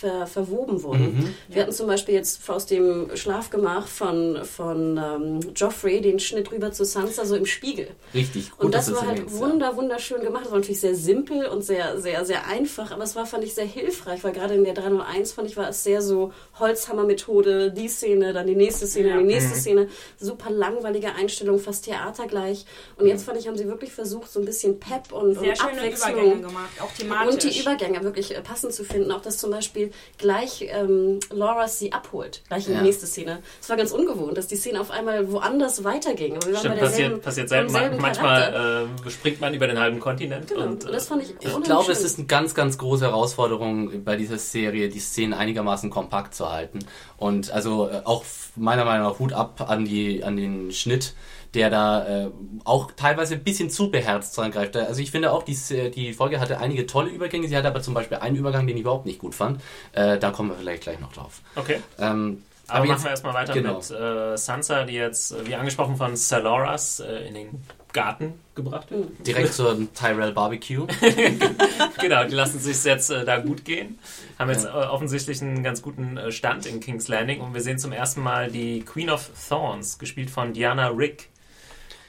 ver, 0.00 0.26
verwoben 0.26 0.82
wurden. 0.82 1.14
Mhm. 1.18 1.34
Wir 1.48 1.62
hatten 1.62 1.72
zum 1.72 1.86
Beispiel 1.86 2.14
jetzt 2.14 2.48
aus 2.48 2.64
dem 2.64 3.14
Schlafgemach 3.14 3.86
von, 3.86 4.44
von 4.44 4.96
ähm, 4.96 5.40
Joffrey 5.54 6.00
den 6.00 6.18
Schnitt 6.18 6.50
rüber 6.52 6.72
zu 6.72 6.86
Sansa, 6.86 7.26
so 7.26 7.36
im 7.36 7.44
Spiegel. 7.44 7.88
Richtig, 8.14 8.50
gut, 8.52 8.64
Und 8.64 8.74
das 8.74 8.90
war 8.94 9.06
halt 9.06 9.18
ja. 9.18 9.32
wunder, 9.32 9.76
wunderschön 9.76 10.22
gemacht. 10.22 10.44
Das 10.46 10.52
war 10.52 10.58
natürlich 10.58 10.80
sehr 10.80 10.94
simpel 10.94 11.46
und 11.46 11.62
sehr, 11.62 12.00
sehr, 12.00 12.24
sehr 12.24 12.46
einfach, 12.46 12.92
aber 12.92 13.04
es 13.04 13.14
war, 13.14 13.26
fand 13.26 13.44
ich, 13.44 13.54
sehr 13.54 13.66
hilfreich, 13.66 14.24
weil 14.24 14.32
gerade 14.32 14.54
in 14.54 14.64
der 14.64 14.72
301, 14.72 15.32
fand 15.32 15.50
ich, 15.50 15.58
war 15.58 15.68
es 15.68 15.84
sehr 15.84 16.00
so 16.00 16.32
Holzhammer-Methode, 16.58 17.72
die 17.72 17.88
Szene, 17.88 18.32
dann 18.32 18.46
die 18.46 18.56
nächste 18.56 18.86
Szene, 18.86 19.10
Ja. 19.10 19.18
die 19.18 19.24
nächste 19.24 19.54
Szene. 19.54 19.88
Super 20.18 20.50
langweilige 20.50 21.14
Einstellung, 21.14 21.58
fast 21.58 21.84
theatergleich. 21.84 22.64
Und 22.96 23.06
jetzt 23.06 23.24
fand 23.24 23.38
ich, 23.38 23.48
haben 23.48 23.58
sie 23.58 23.66
wirklich 23.68 23.92
versucht, 23.92 24.30
so 24.32 24.40
ein 24.40 24.45
bisschen 24.46 24.80
Pep 24.80 25.12
und, 25.12 25.34
Sehr 25.38 25.50
und 25.50 25.58
schöne 25.58 25.72
Abwechslung. 25.72 26.12
Übergänge 26.14 26.46
gemacht, 26.46 26.70
auch 26.80 26.92
thematisch. 26.92 27.34
Und 27.34 27.42
die 27.44 27.60
Übergänge 27.60 28.02
wirklich 28.02 28.34
äh, 28.34 28.40
passend 28.40 28.72
zu 28.72 28.84
finden. 28.84 29.12
Auch 29.12 29.20
dass 29.20 29.36
zum 29.36 29.50
Beispiel 29.50 29.90
gleich 30.16 30.66
ähm, 30.70 31.20
Laura 31.30 31.68
sie 31.68 31.92
abholt, 31.92 32.42
gleich 32.48 32.66
in 32.66 32.72
Ja. 32.72 32.78
die 32.80 32.86
nächste 32.86 33.06
Szene. 33.06 33.42
Es 33.60 33.68
war 33.68 33.76
ganz 33.76 33.92
ungewohnt, 33.92 34.38
dass 34.38 34.46
die 34.46 34.56
Szene 34.56 34.80
auf 34.80 34.90
einmal 34.90 35.30
woanders 35.30 35.84
weiterging. 35.84 36.36
Aber 36.36 36.46
wir 36.46 36.54
waren 36.54 36.60
Stimmt, 36.60 36.74
bei 36.76 36.80
passiert, 36.86 37.22
passiert 37.22 37.48
selten. 37.50 37.72
Manchmal 38.00 38.88
äh, 39.04 39.10
springt 39.10 39.40
man 39.40 39.52
über 39.52 39.66
den 39.66 39.78
halben 39.78 40.00
Kontinent. 40.00 40.48
Genau, 40.48 40.62
Und, 40.62 40.84
und 40.84 40.92
das 40.92 41.06
fand 41.08 41.22
ich 41.22 41.34
Ich 41.40 41.62
glaube, 41.62 41.92
es 41.92 42.02
ist 42.02 42.18
eine 42.18 42.26
ganz, 42.26 42.54
ganz 42.54 42.78
große 42.78 43.04
Herausforderung 43.04 44.04
bei 44.04 44.16
dieser 44.16 44.38
Serie, 44.38 44.88
die 44.88 45.00
Szenen 45.00 45.34
einigermaßen 45.34 45.90
kompakt 45.90 46.34
zu 46.34 46.50
halten. 46.50 46.78
Und 47.16 47.50
also 47.50 47.88
äh, 47.88 48.02
auch 48.04 48.24
meiner 48.56 48.84
Meinung 48.84 49.08
nach 49.08 49.18
Hut 49.18 49.32
ab 49.32 49.64
an, 49.68 49.84
die, 49.84 50.24
an 50.24 50.36
den 50.36 50.72
Schnitt, 50.72 51.14
der 51.56 51.70
da 51.70 52.06
äh, 52.26 52.30
auch 52.64 52.92
teilweise 52.92 53.34
ein 53.34 53.42
bisschen 53.42 53.70
zu 53.70 53.90
beherzt 53.90 54.36
dran 54.36 54.50
greift. 54.52 54.76
Also 54.76 55.00
ich 55.00 55.10
finde 55.10 55.32
auch, 55.32 55.42
die, 55.42 55.56
die 55.90 56.12
Folge 56.12 56.38
hatte 56.38 56.58
einige 56.60 56.86
tolle 56.86 57.08
Übergänge. 57.10 57.48
Sie 57.48 57.56
hatte 57.56 57.68
aber 57.68 57.80
zum 57.82 57.94
Beispiel 57.94 58.18
einen 58.18 58.36
Übergang, 58.36 58.66
den 58.66 58.76
ich 58.76 58.82
überhaupt 58.82 59.06
nicht 59.06 59.18
gut 59.18 59.34
fand. 59.34 59.60
Äh, 59.92 60.18
da 60.18 60.30
kommen 60.30 60.50
wir 60.50 60.56
vielleicht 60.56 60.82
gleich 60.84 61.00
noch 61.00 61.12
drauf. 61.12 61.40
okay. 61.56 61.80
Ähm, 61.98 62.42
Aber, 62.68 62.80
machen 62.80 62.90
jetzt- 62.90 63.04
wir 63.04 63.10
erstmal 63.10 63.34
weiter 63.34 63.54
genau. 63.54 63.76
mit 63.78 63.90
äh, 63.90 64.36
Sansa, 64.36 64.84
die 64.84 64.94
jetzt, 64.94 65.32
äh, 65.32 65.46
wie 65.46 65.54
angesprochen, 65.54 65.96
von 65.96 66.14
Saloras 66.16 67.00
äh, 67.00 67.26
in 67.28 67.34
den 67.34 67.48
Garten 67.92 68.34
gebracht 68.54 68.90
wird. 68.90 69.08
direkt 69.26 69.54
zum 69.54 69.88
Tyrell 69.94 70.32
Barbecue. 70.32 70.86
genau, 72.00 72.24
die 72.24 72.34
lassen 72.34 72.58
sich 72.58 72.82
jetzt 72.84 73.10
äh, 73.10 73.24
da 73.24 73.38
gut 73.38 73.64
gehen. 73.64 73.98
Haben 74.38 74.50
jetzt 74.50 74.66
äh, 74.66 74.68
offensichtlich 74.68 75.40
einen 75.42 75.62
ganz 75.62 75.80
guten 75.80 76.16
äh, 76.16 76.30
Stand 76.32 76.66
in 76.66 76.80
King's 76.80 77.08
Landing 77.08 77.40
und 77.40 77.54
wir 77.54 77.60
sehen 77.62 77.78
zum 77.78 77.92
ersten 77.92 78.20
Mal 78.22 78.50
die 78.50 78.80
Queen 78.80 79.08
of 79.10 79.30
Thorns, 79.48 79.98
gespielt 79.98 80.28
von 80.30 80.52
Diana 80.52 80.88
Rick. 80.88 81.28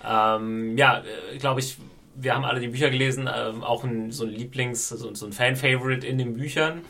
Ähm, 0.08 0.78
ja, 0.78 1.04
äh, 1.34 1.38
glaube 1.38 1.60
ich, 1.60 1.78
wir 2.16 2.34
haben 2.34 2.46
alle 2.46 2.60
die 2.60 2.70
Bücher 2.70 2.90
gelesen, 2.90 3.30
ähm, 3.34 3.64
auch 3.64 3.84
ein, 3.84 4.12
so 4.12 4.26
ein 4.26 4.32
Lieblings-, 4.32 4.90
so, 4.90 5.14
so 5.14 5.26
ein 5.26 5.34
Fan-Favorite 5.34 6.06
in 6.08 6.18
den 6.18 6.36
Büchern. 6.36 6.82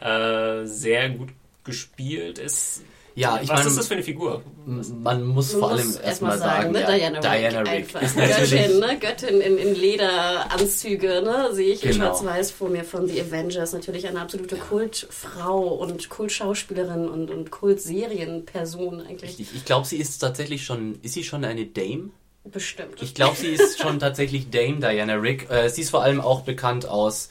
Ja. 0.00 0.60
Äh, 0.60 0.66
sehr 0.66 1.10
gut 1.10 1.30
gespielt 1.64 2.38
ist. 2.38 2.82
Ja, 3.16 3.38
ich 3.40 3.48
Was 3.48 3.58
meine, 3.58 3.68
ist 3.70 3.78
das 3.78 3.86
für 3.86 3.94
eine 3.94 4.02
Figur? 4.02 4.42
man 4.66 5.22
muss 5.24 5.52
Man 5.52 5.60
vor 5.60 5.70
allem 5.70 5.86
erst 5.86 6.02
erstmal 6.02 6.30
mal 6.32 6.38
sagen, 6.38 6.62
sagen, 6.62 6.72
ne? 6.72 6.80
ja, 6.80 6.96
Diana, 6.96 7.20
Diana 7.20 7.60
Rick, 7.60 7.94
Rick 7.94 8.02
ist 8.02 8.16
natürlich 8.16 8.50
Göttin, 8.50 8.80
ne? 8.80 8.98
Göttin 8.98 9.40
in, 9.40 9.58
in 9.58 9.74
Lederanzüge, 9.76 11.22
ne? 11.22 11.48
sehe 11.52 11.74
ich 11.74 11.84
in 11.84 11.92
Genau. 11.92 12.06
Schwarz-Weiß 12.06 12.50
vor 12.50 12.70
mir 12.70 12.82
von 12.82 13.06
The 13.06 13.20
Avengers. 13.20 13.72
Natürlich 13.72 14.08
eine 14.08 14.20
absolute 14.20 14.56
Kultfrau 14.56 15.60
und 15.62 16.08
Kultschauspielerin 16.08 17.08
und, 17.08 17.30
und 17.30 17.52
Kultserienperson 17.52 19.00
eigentlich. 19.02 19.30
Richtig. 19.30 19.48
Ich 19.54 19.64
glaube, 19.64 19.86
sie 19.86 19.98
ist 19.98 20.18
tatsächlich 20.18 20.64
schon, 20.64 20.98
ist 21.02 21.14
sie 21.14 21.22
schon 21.22 21.44
eine 21.44 21.66
Dame? 21.66 22.10
Bestimmt. 22.44 23.02
Ich 23.02 23.14
glaube, 23.14 23.36
sie 23.36 23.48
ist 23.48 23.80
schon 23.80 23.98
tatsächlich 23.98 24.50
Dame 24.50 24.78
Diana 24.78 25.14
Rick. 25.14 25.50
Äh, 25.50 25.68
sie 25.70 25.80
ist 25.80 25.90
vor 25.90 26.02
allem 26.02 26.20
auch 26.20 26.42
bekannt 26.42 26.86
aus 26.86 27.30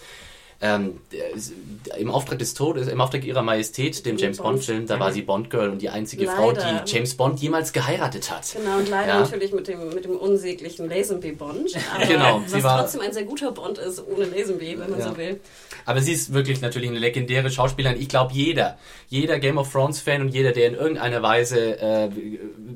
ähm, 0.64 0.94
äh, 1.12 2.00
im 2.00 2.10
Auftrag 2.10 2.40
des 2.40 2.54
Todes, 2.54 2.88
im 2.88 3.02
Auftrag 3.02 3.26
ihrer 3.26 3.42
Majestät, 3.44 4.06
dem 4.06 4.18
James 4.18 4.38
Bond. 4.38 4.50
Bond 4.54 4.64
Film. 4.64 4.88
Da 4.88 5.00
war 5.00 5.12
sie 5.12 5.22
Bond 5.22 5.50
Girl 5.50 5.70
und 5.70 5.82
die 5.82 5.90
einzige 5.90 6.24
Leider. 6.26 6.38
Frau, 6.38 6.52
die 6.54 6.92
James 6.92 7.14
Bond 7.16 7.40
jemals 7.42 7.74
geheiratet 7.74 8.32
hat. 8.32 8.56
Genau, 8.58 8.78
und 8.78 8.90
leider 8.90 9.10
Ja. 9.16 9.20
natürlich 9.20 9.52
mit 9.54 9.68
dem, 9.68 9.90
mit 9.90 10.06
dem 10.06 10.16
unsäglichen 10.16 10.90
Lazenby-Bond. 10.90 11.72
Aber 11.96 12.06
Genau, 12.06 12.42
sie 12.48 12.56
was 12.56 12.64
war- 12.64 12.80
trotzdem 12.82 13.02
ein 13.02 13.12
sehr 13.14 13.26
guter 13.26 13.52
Bond 13.52 13.78
ist, 13.78 14.02
ohne 14.08 14.26
Lazenby, 14.26 14.80
wenn 14.80 14.90
man 14.90 15.00
Ja. 15.00 15.10
so 15.10 15.18
will. 15.18 15.40
Aber 15.86 16.00
sie 16.02 16.14
ist 16.14 16.34
wirklich 16.34 16.62
natürlich 16.62 16.90
eine 16.90 17.00
legendäre 17.00 17.52
Schauspielerin. 17.52 18.00
Ich 18.00 18.08
glaube, 18.08 18.34
jeder, 18.34 18.78
jeder 19.10 19.38
Game 19.40 19.58
of 19.58 19.70
Thrones 19.72 20.00
Fan 20.00 20.22
und 20.22 20.30
jeder, 20.30 20.54
der 20.54 20.68
in 20.70 20.76
irgendeiner 20.76 21.22
Weise 21.22 21.78
äh, 21.80 22.10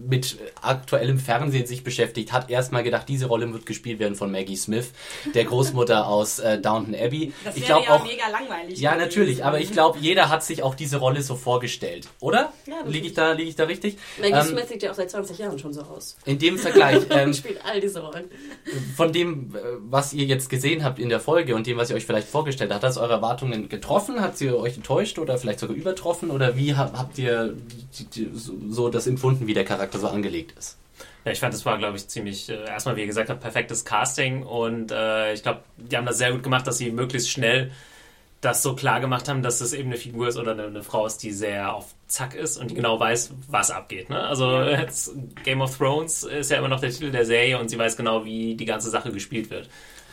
mit 0.09 0.37
aktuellem 0.61 1.19
Fernsehen 1.19 1.65
sich 1.65 1.83
beschäftigt, 1.83 2.33
hat 2.33 2.49
erstmal 2.49 2.83
gedacht, 2.83 3.07
diese 3.07 3.27
Rolle 3.27 3.51
wird 3.53 3.65
gespielt 3.65 3.99
werden 3.99 4.15
von 4.15 4.31
Maggie 4.31 4.55
Smith, 4.57 4.91
der 5.33 5.45
Großmutter 5.45 6.07
aus 6.07 6.39
äh, 6.39 6.59
Downton 6.59 6.95
Abbey. 6.95 7.31
Das 7.45 7.55
ich 7.55 7.67
wäre 7.69 7.76
glaube 7.85 7.85
ja 7.85 7.93
auch, 7.95 8.03
mega 8.05 8.27
langweilig. 8.29 8.79
ja 8.79 8.91
gewesen. 8.93 9.05
natürlich, 9.07 9.45
aber 9.45 9.59
ich 9.59 9.71
glaube, 9.71 9.99
jeder 9.99 10.29
hat 10.29 10.43
sich 10.43 10.63
auch 10.63 10.75
diese 10.75 10.97
Rolle 10.97 11.21
so 11.21 11.35
vorgestellt, 11.35 12.07
oder? 12.19 12.51
Ja, 12.65 12.75
liege 12.85 13.07
ich 13.07 13.13
da, 13.13 13.31
liege 13.33 13.49
ich 13.49 13.55
da 13.55 13.63
richtig? 13.65 13.97
Maggie 14.19 14.33
Ähm, 14.33 14.45
Smith 14.45 14.69
sieht 14.69 14.83
ja 14.83 14.91
auch 14.91 14.95
seit 14.95 15.09
20 15.11 15.37
Jahren 15.37 15.57
schon 15.59 15.73
so 15.73 15.81
aus. 15.81 16.17
in 16.25 16.39
dem 16.39 16.57
Vergleich, 16.57 17.03
ähm, 17.09 17.33
spielt 17.33 17.63
all 17.65 17.79
diese 17.81 18.01
Rollen. 18.01 18.25
von 18.95 19.11
dem, 19.13 19.55
äh, 19.55 19.59
was 19.89 20.13
ihr 20.13 20.25
jetzt 20.25 20.49
gesehen 20.49 20.83
habt 20.83 20.99
in 20.99 21.09
der 21.09 21.19
Folge 21.19 21.55
und 21.55 21.67
dem, 21.67 21.77
was 21.77 21.89
ihr 21.89 21.95
euch 21.95 22.05
vielleicht 22.05 22.27
vorgestellt 22.27 22.71
habt, 22.71 22.83
hat 22.83 22.89
das 22.89 22.97
eure 22.97 23.13
Erwartungen 23.13 23.69
getroffen? 23.69 24.21
Hat 24.21 24.37
sie 24.37 24.51
euch 24.51 24.75
enttäuscht 24.77 25.19
oder 25.19 25.37
vielleicht 25.37 25.59
sogar 25.59 25.75
übertroffen? 25.75 26.31
Oder 26.31 26.55
wie 26.55 26.75
ha- 26.75 26.91
habt 26.95 27.17
ihr 27.17 27.55
so 28.67 28.89
das 28.89 29.07
empfunden, 29.07 29.47
wie 29.47 29.53
der 29.53 29.65
Charakter 29.65 29.99
so 29.99 30.07
angelegt 30.07 30.53
ist? 30.57 30.77
Ja, 31.27 31.33
ich 31.33 31.41
fand, 31.41 31.53
das 31.53 31.65
war, 31.65 31.77
glaube 31.77 31.97
ich, 31.97 32.07
ziemlich, 32.07 32.47
äh, 32.47 32.53
erstmal, 32.69 32.95
wie 32.95 33.01
ihr 33.01 33.07
gesagt 33.07 33.29
habt, 33.29 33.41
perfektes 33.41 33.83
Casting 33.83 34.43
und 34.43 34.93
äh, 34.93 35.33
ich 35.33 35.43
glaube, 35.43 35.59
die 35.75 35.97
haben 35.97 36.05
das 36.05 36.19
sehr 36.19 36.31
gut 36.31 36.41
gemacht, 36.41 36.65
dass 36.65 36.77
sie 36.77 36.89
möglichst 36.89 37.29
schnell 37.29 37.69
das 38.39 38.63
so 38.63 38.75
klar 38.75 39.01
gemacht 39.01 39.27
haben, 39.27 39.41
dass 39.41 39.59
das 39.59 39.73
eben 39.73 39.89
eine 39.89 39.97
Figur 39.97 40.29
ist 40.29 40.37
oder 40.37 40.53
eine, 40.53 40.67
eine 40.67 40.83
Frau 40.83 41.05
ist, 41.05 41.17
die 41.17 41.33
sehr 41.33 41.73
auf 41.73 41.95
Zack 42.07 42.33
ist 42.33 42.55
und 42.55 42.71
die 42.71 42.75
genau 42.75 42.97
weiß, 42.97 43.33
was 43.49 43.71
abgeht. 43.71 44.09
Ne? 44.09 44.21
Also 44.21 44.63
Game 45.43 45.59
of 45.59 45.77
Thrones 45.77 46.23
ist 46.23 46.49
ja 46.49 46.59
immer 46.59 46.69
noch 46.69 46.79
der 46.79 46.91
Titel 46.91 47.11
der 47.11 47.25
Serie 47.25 47.59
und 47.59 47.67
sie 47.67 47.77
weiß 47.77 47.97
genau, 47.97 48.23
wie 48.23 48.55
die 48.55 48.63
ganze 48.63 48.89
Sache 48.89 49.11
gespielt 49.11 49.49
wird. 49.49 49.69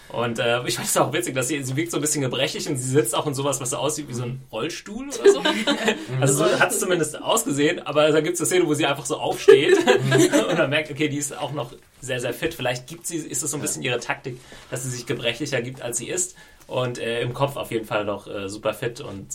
Und 0.08 0.38
äh, 0.38 0.62
ich 0.66 0.76
fand 0.76 0.88
es 0.88 0.96
auch 0.96 1.12
witzig, 1.12 1.34
dass 1.34 1.48
sie, 1.48 1.62
sie 1.62 1.74
wirkt 1.76 1.90
so 1.90 1.98
ein 1.98 2.00
bisschen 2.00 2.22
gebrechlich 2.22 2.68
und 2.68 2.76
sie 2.76 2.88
sitzt 2.88 3.14
auch 3.14 3.26
in 3.26 3.34
sowas, 3.34 3.60
was 3.60 3.70
so 3.70 3.78
aussieht 3.78 4.08
wie 4.08 4.14
so 4.14 4.22
ein 4.22 4.42
Rollstuhl 4.52 5.08
oder 5.08 5.32
so. 5.32 5.42
Also 6.20 6.44
so 6.44 6.60
hat 6.60 6.70
es 6.70 6.80
zumindest 6.80 7.20
ausgesehen, 7.20 7.84
aber 7.84 8.10
da 8.10 8.20
gibt 8.20 8.34
es 8.34 8.40
eine 8.40 8.46
Szene, 8.46 8.66
wo 8.66 8.74
sie 8.74 8.86
einfach 8.86 9.06
so 9.06 9.16
aufsteht 9.16 9.76
und 10.48 10.58
man 10.58 10.70
merkt, 10.70 10.90
okay, 10.90 11.08
die 11.08 11.16
ist 11.16 11.36
auch 11.36 11.52
noch 11.52 11.72
sehr, 12.00 12.20
sehr 12.20 12.32
fit. 12.32 12.54
Vielleicht 12.54 12.86
gibt 12.86 13.06
sie, 13.06 13.16
ist 13.16 13.42
es 13.42 13.50
so 13.50 13.56
ein 13.56 13.60
bisschen 13.60 13.82
ihre 13.82 13.98
Taktik, 13.98 14.38
dass 14.70 14.84
sie 14.84 14.90
sich 14.90 15.06
gebrechlicher 15.06 15.60
gibt, 15.62 15.82
als 15.82 15.98
sie 15.98 16.08
ist. 16.08 16.36
Und 16.66 16.98
äh, 16.98 17.20
im 17.20 17.34
Kopf 17.34 17.56
auf 17.56 17.70
jeden 17.70 17.84
Fall 17.84 18.04
noch 18.04 18.26
äh, 18.26 18.48
super 18.48 18.72
fit 18.74 19.00
und 19.00 19.26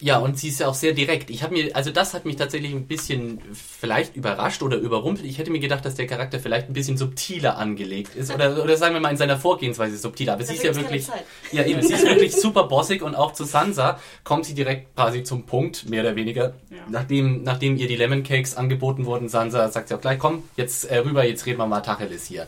Ja, 0.00 0.18
und 0.18 0.38
sie 0.38 0.48
ist 0.48 0.60
ja 0.60 0.68
auch 0.68 0.74
sehr 0.74 0.92
direkt. 0.92 1.28
Ich 1.28 1.42
habe 1.42 1.54
mir, 1.54 1.74
also 1.74 1.90
das 1.90 2.14
hat 2.14 2.24
mich 2.24 2.36
tatsächlich 2.36 2.72
ein 2.72 2.86
bisschen 2.86 3.40
vielleicht 3.52 4.14
überrascht 4.14 4.62
oder 4.62 4.76
überrumpelt. 4.76 5.26
Ich 5.26 5.38
hätte 5.38 5.50
mir 5.50 5.58
gedacht, 5.58 5.84
dass 5.84 5.96
der 5.96 6.06
Charakter 6.06 6.38
vielleicht 6.38 6.68
ein 6.68 6.72
bisschen 6.72 6.96
subtiler 6.96 7.58
angelegt 7.58 8.14
ist 8.14 8.32
oder, 8.32 8.62
oder 8.62 8.76
sagen 8.76 8.94
wir 8.94 9.00
mal 9.00 9.10
in 9.10 9.16
seiner 9.16 9.36
Vorgehensweise 9.36 9.96
subtiler. 9.96 10.34
Aber 10.34 10.44
sie 10.44 10.54
ist 10.54 10.62
ja 10.62 10.76
wirklich, 10.76 11.08
ja 11.50 11.64
eben, 11.64 11.82
sie 11.82 11.94
ist 11.94 12.06
wirklich 12.06 12.32
super 12.32 12.64
bossig 12.64 13.02
und 13.02 13.16
auch 13.16 13.32
zu 13.32 13.42
Sansa 13.42 13.98
kommt 14.22 14.44
sie 14.44 14.54
direkt 14.54 14.94
quasi 14.94 15.24
zum 15.24 15.46
Punkt, 15.46 15.90
mehr 15.90 16.02
oder 16.02 16.14
weniger. 16.14 16.54
Ja. 16.70 16.76
Nachdem, 16.88 17.42
nachdem 17.42 17.76
ihr 17.76 17.88
die 17.88 17.96
Lemon 17.96 18.22
Cakes 18.22 18.56
angeboten 18.56 19.04
wurden, 19.04 19.28
Sansa 19.28 19.68
sagt 19.68 19.88
sie 19.88 19.96
auch 19.96 20.00
gleich, 20.00 20.20
komm, 20.20 20.44
jetzt 20.56 20.84
äh, 20.84 20.98
rüber, 20.98 21.24
jetzt 21.24 21.44
reden 21.44 21.58
wir 21.58 21.66
mal 21.66 21.80
Tacheles 21.80 22.24
hier. 22.24 22.46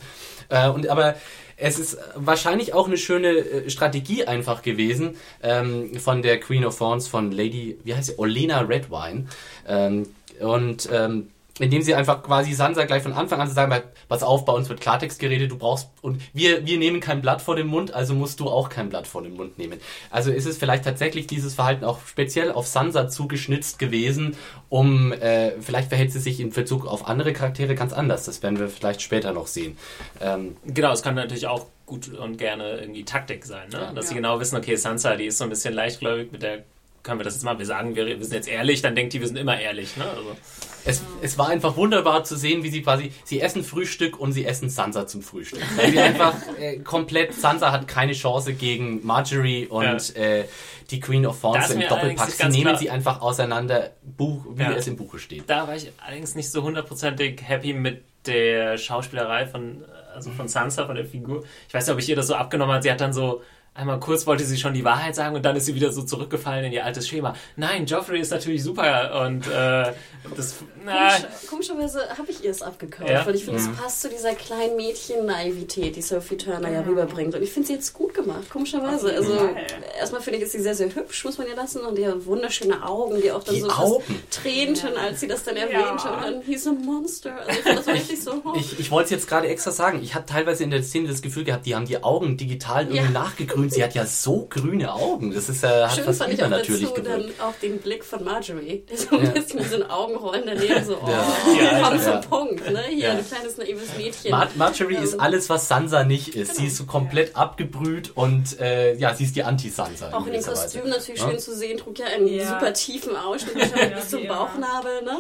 Äh, 0.51 0.69
und 0.69 0.89
aber 0.89 1.17
es 1.61 1.79
ist 1.79 1.99
wahrscheinlich 2.15 2.75
auch 2.75 2.87
eine 2.87 2.97
schöne 2.97 3.29
äh, 3.29 3.71
Strategie 3.71 4.25
einfach 4.25 4.63
gewesen 4.63 5.17
ähm, 5.43 5.95
von 5.99 6.23
der 6.23 6.41
Queen 6.41 6.65
of 6.65 6.77
Thorns, 6.77 7.07
von 7.07 7.31
Lady, 7.31 7.79
wie 7.85 7.95
heißt 7.95 8.09
sie, 8.09 8.19
Olena 8.19 8.61
Redwine. 8.61 9.27
Ähm, 9.69 10.07
und 10.41 10.89
ähm, 10.91 11.29
indem 11.61 11.83
sie 11.83 11.95
einfach 11.95 12.23
quasi 12.23 12.53
Sansa 12.53 12.85
gleich 12.85 13.03
von 13.03 13.13
Anfang 13.13 13.41
an 13.41 13.49
zu 13.49 13.55
sagen, 13.55 13.75
pass 14.09 14.23
auf, 14.23 14.45
bei 14.45 14.53
uns 14.53 14.69
wird 14.69 14.81
Klartext 14.81 15.19
geredet, 15.19 15.51
du 15.51 15.59
brauchst, 15.59 15.89
und 16.03 16.21
wir, 16.33 16.67
wir 16.67 16.79
nehmen 16.79 17.01
kein 17.01 17.21
Blatt 17.21 17.43
vor 17.43 17.57
den 17.57 17.67
Mund, 17.67 17.93
also 17.95 18.15
musst 18.15 18.41
du 18.41 18.49
auch 18.49 18.69
kein 18.69 18.89
Blatt 18.89 19.07
vor 19.07 19.23
den 19.23 19.35
Mund 19.35 19.59
nehmen. 19.59 19.79
Also 20.11 20.31
ist 20.31 20.47
es 20.47 20.57
vielleicht 20.59 20.85
tatsächlich 20.85 21.27
dieses 21.27 21.55
Verhalten 21.55 21.85
auch 21.85 21.99
speziell 22.07 22.51
auf 22.51 22.67
Sansa 22.67 23.09
zugeschnitzt 23.09 23.79
gewesen, 23.79 24.37
um, 24.69 25.13
äh, 25.13 25.53
vielleicht 25.61 25.89
verhält 25.89 26.13
sie 26.13 26.21
sich 26.21 26.41
in 26.41 26.51
Bezug 26.51 26.87
auf 26.87 27.07
andere 27.07 27.33
Charaktere 27.33 27.75
ganz 27.75 27.93
anders, 27.93 28.25
das 28.25 28.43
werden 28.43 28.59
wir 28.59 28.69
vielleicht 28.69 29.03
später 29.03 29.33
noch 29.33 29.47
sehen. 29.47 29.77
Ähm, 30.21 30.57
Genau, 30.65 30.93
es 30.93 31.03
kann 31.03 31.15
natürlich 31.15 31.47
auch 31.47 31.67
gut 31.87 32.09
und 32.09 32.39
gerne 32.39 32.79
irgendwie 32.79 33.05
Taktik 33.05 33.45
sein, 33.45 33.69
ne? 33.71 33.79
Ja. 33.79 33.93
dass 33.93 34.09
sie 34.09 34.15
Ja. 34.15 34.21
genau 34.21 34.41
wissen, 34.41 34.57
okay, 34.57 34.77
Sansa, 34.77 35.17
die 35.17 35.27
ist 35.27 35.39
so 35.39 35.45
ein 35.45 35.51
bisschen 35.51 35.75
leichtgläubig, 35.75 36.33
mit 36.33 36.43
der 36.43 36.65
können 37.03 37.19
wir 37.21 37.25
das 37.25 37.35
jetzt 37.35 37.45
mal, 37.45 37.59
wir 37.59 37.67
sagen, 37.67 37.97
wir, 37.97 38.07
wir 38.07 38.23
sind 38.23 38.35
jetzt 38.35 38.49
ehrlich, 38.49 38.83
dann 38.83 38.95
denkt 38.95 39.13
die, 39.13 39.21
wir 39.21 39.27
sind 39.27 39.37
immer 39.37 39.59
ehrlich. 39.61 39.97
Ne? 39.97 40.05
Also, 40.05 40.37
Es, 40.85 41.03
es 41.23 41.37
war 41.39 41.49
einfach 41.49 41.77
wunderbar 41.77 42.25
zu 42.25 42.37
sehen, 42.37 42.63
wie 42.63 42.71
sie 42.71 42.83
quasi, 42.83 43.13
sie 43.25 43.41
essen 43.41 43.63
Frühstück 43.65 44.19
und 44.19 44.33
sie 44.33 44.45
essen 44.47 44.69
Sansa 44.71 45.07
zum 45.07 45.21
Frühstück. 45.23 45.61
Weil 45.77 45.91
sie 45.91 45.99
einfach 46.01 46.35
äh, 46.59 46.79
komplett, 46.79 47.35
Sansa 47.35 47.71
hat 47.73 47.87
keine 47.89 48.13
Chance 48.13 48.55
gegen 48.55 49.05
Marjorie 49.07 49.67
und 49.67 50.17
äh, 50.17 50.45
die 50.91 50.99
Queen 51.01 51.27
of 51.27 51.41
Thorns 51.41 51.71
im 51.71 51.81
Doppelpack. 51.81 52.31
Sie 52.31 52.45
nehmen 52.49 52.63
klar- 52.65 52.77
sie 52.79 52.91
einfach 52.91 53.21
auseinander, 53.21 53.91
Buch, 54.03 54.45
wie 54.55 54.63
Ja. 54.63 54.73
es 54.73 54.87
im 54.87 54.97
Buche 54.97 55.19
steht. 55.19 55.45
da 55.49 55.67
war 55.69 55.77
ich 55.77 55.91
allerdings 56.05 56.35
nicht 56.35 56.51
so 56.51 56.63
hundertprozentig 56.63 57.43
happy 57.43 57.73
mit 57.75 58.03
der 58.27 58.77
Schauspielerei 58.77 59.47
von, 59.47 59.85
also 60.15 60.31
von 60.31 60.49
Sansa, 60.49 60.87
von 60.87 60.95
der 60.97 61.07
Figur. 61.07 61.45
Ich 61.69 61.75
weiß 61.75 61.87
nicht, 61.87 61.93
ob 61.95 61.99
ich 62.01 62.09
ihr 62.09 62.17
das 62.17 62.27
so 62.27 62.35
abgenommen 62.35 62.73
habe. 62.75 62.83
Sie 62.83 62.91
hat 62.91 63.01
dann 63.01 63.13
so 63.13 63.43
einmal 63.81 63.99
kurz 64.01 64.27
wollte 64.27 64.45
sie 64.45 64.57
schon 64.59 64.75
die 64.75 64.85
Wahrheit 64.85 65.15
sagen 65.15 65.35
und 65.37 65.45
dann 65.45 65.57
ist 65.57 65.67
sie 65.67 65.75
wieder 65.75 65.91
so 65.93 66.03
zurückgefallen 66.03 66.67
in 66.67 66.73
ihr 66.73 66.85
altes 66.85 67.09
Schema. 67.09 67.35
Nein, 67.57 67.87
Joffrey 67.87 68.21
ist 68.21 68.31
natürlich 68.31 68.63
super 68.63 69.25
und 69.27 69.47
äh, 69.47 69.93
das, 70.37 70.57
na, 70.85 71.09
Komisch, 71.09 71.25
komischerweise 71.49 72.01
habe 72.19 72.31
ich 72.31 72.45
ihr 72.45 72.51
es 72.51 72.63
abgekauft, 72.63 73.11
Ja? 73.11 73.25
weil 73.27 73.35
ich 73.35 73.45
finde, 73.45 73.61
Mhm. 73.61 73.71
es 73.73 73.77
passt 73.81 74.03
zu 74.03 74.09
dieser 74.09 74.35
kleinen 74.35 74.77
Mädchen-Naivität, 74.77 75.97
die 75.97 76.03
Sophie 76.03 76.37
Turner 76.37 76.71
ja 76.71 76.81
rüberbringt. 76.83 77.35
Und 77.35 77.43
ich 77.43 77.51
finde 77.51 77.69
sie 77.69 77.75
jetzt 77.75 77.93
gut 77.95 78.15
gemacht, 78.15 78.49
komischerweise. 78.51 79.13
Also, 79.15 79.51
erstmal 79.99 80.21
finde 80.21 80.39
ich, 80.39 80.45
ist 80.45 80.53
sie 80.53 80.61
sehr, 80.61 80.75
sehr 80.75 80.95
hübsch, 80.95 81.25
muss 81.25 81.39
man 81.39 81.47
ihr 81.49 81.57
lassen. 81.57 81.81
Und 81.81 81.99
ihre 81.99 82.25
wunderschöne 82.27 82.85
Augen, 82.87 83.21
die 83.21 83.33
auch 83.33 83.43
dann 83.43 83.55
Die 83.55 83.61
so 83.63 83.69
fast 83.69 83.81
Augen? 83.81 84.23
tränten, 84.31 84.97
als 84.97 85.21
sie 85.21 85.29
das 85.29 85.45
dann 85.45 85.57
erwähnte. 85.57 86.11
Und 86.11 86.23
dann, 86.23 86.43
he's 86.43 86.67
a 86.67 86.73
monster. 86.73 87.35
Also, 87.47 87.51
ich 87.71 87.77
das 87.77 87.87
war 87.87 87.95
richtig 87.95 88.23
so, 88.23 88.43
Ich, 88.57 88.79
ich 88.79 88.91
wollte 88.91 89.05
es 89.07 89.11
jetzt 89.11 89.29
gerade 89.29 89.49
extra 89.49 89.71
sagen. 89.71 90.01
Ich 90.03 90.15
habe 90.15 90.27
teilweise 90.27 90.65
in 90.65 90.71
der 90.71 90.83
Szene 90.83 91.09
das 91.09 91.23
Gefühl 91.23 91.45
gehabt, 91.45 91.67
die 91.67 91.75
haben 91.75 91.87
die 91.87 92.03
Augen 92.03 92.37
digital 92.37 92.83
irgendwie 92.85 92.97
Ja. 93.05 93.11
nachgegrünt. 93.11 93.70
Sie 93.71 93.83
hat 93.83 93.95
ja 93.95 94.05
so 94.07 94.47
grüne 94.49 94.93
Augen. 94.93 95.33
Das 95.33 95.49
ist 95.49 95.63
äh, 95.65 95.69
hat 95.85 95.95
Schön 95.95 96.05
fast 96.05 96.19
fand 96.19 96.33
ich 96.35 96.43
auch 96.43 96.47
übernatürlich 96.49 96.89
dazu 96.91 97.03
dann 97.03 97.25
auch 97.41 97.55
den 97.63 97.79
Blick 97.79 98.05
von 98.05 98.25
Marjorie, 98.25 98.85
der 98.91 98.97
so 98.99 99.17
ein 99.17 99.25
Ja. 99.25 99.31
bisschen 99.31 99.61
mit 99.61 99.69
so 99.69 99.75
einen 99.77 99.91
Augenrollen 99.91 100.43
daneben 100.47 100.85
so, 100.85 100.97
oh, 101.03 101.09
Ja, 101.09 101.81
komm 101.83 101.99
ja. 102.01 102.21
zum 102.21 102.31
Punkt, 102.31 102.71
ne? 102.71 102.83
Hier, 102.89 102.99
Ja. 102.99 103.11
ein 103.13 103.27
kleines 103.27 103.57
naives 103.57 103.97
Mädchen. 103.97 104.31
Mar 104.31 104.49
Marjorie 104.57 104.97
Ähm, 104.97 105.03
ist 105.05 105.21
alles, 105.21 105.49
was 105.49 105.69
Sansa 105.69 106.05
nicht 106.05 106.35
ist. 106.35 106.57
Sie 106.57 106.67
ist 106.67 106.77
so 106.77 106.85
komplett 106.87 107.37
abgebrüht 107.37 108.11
und 108.15 108.59
äh, 108.61 108.95
ja, 108.97 109.15
sie 109.15 109.25
ist 109.25 109.37
die 109.37 109.43
Anti-Sansa. 109.45 110.09
in 110.09 110.15
Auch 110.15 110.19
in 110.27 110.33
dem 110.33 110.33
gewisser 110.43 110.53
Kostüm 110.53 110.83
Weise. 110.83 110.91
natürlich 110.91 111.21
Ja? 111.21 111.29
schön 111.31 111.39
zu 111.39 111.55
sehen, 111.57 111.79
trug 111.79 111.99
ja 111.99 112.07
einen 112.07 112.27
Ja. 112.29 112.49
super 112.59 112.73
tiefen 112.73 113.17
Ausschnitt 113.17 113.57
Ja, 113.77 113.87
bis 113.97 114.09
zum 114.11 114.23
wie. 114.23 114.27
Bauchnabel, 114.27 115.03
ne? 115.03 115.17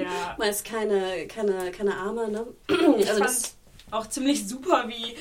Ja. 0.00 0.34
Meist 0.38 0.64
keine, 0.64 1.26
keine, 1.26 1.70
keine 1.72 1.94
Arme, 1.96 2.28
ne? 2.28 2.46
Ich 2.98 3.08
Also 3.08 3.20
fand 3.22 3.24
das, 3.24 3.54
auch 3.90 4.06
ziemlich 4.08 4.46
super, 4.46 4.84
wie 4.88 5.14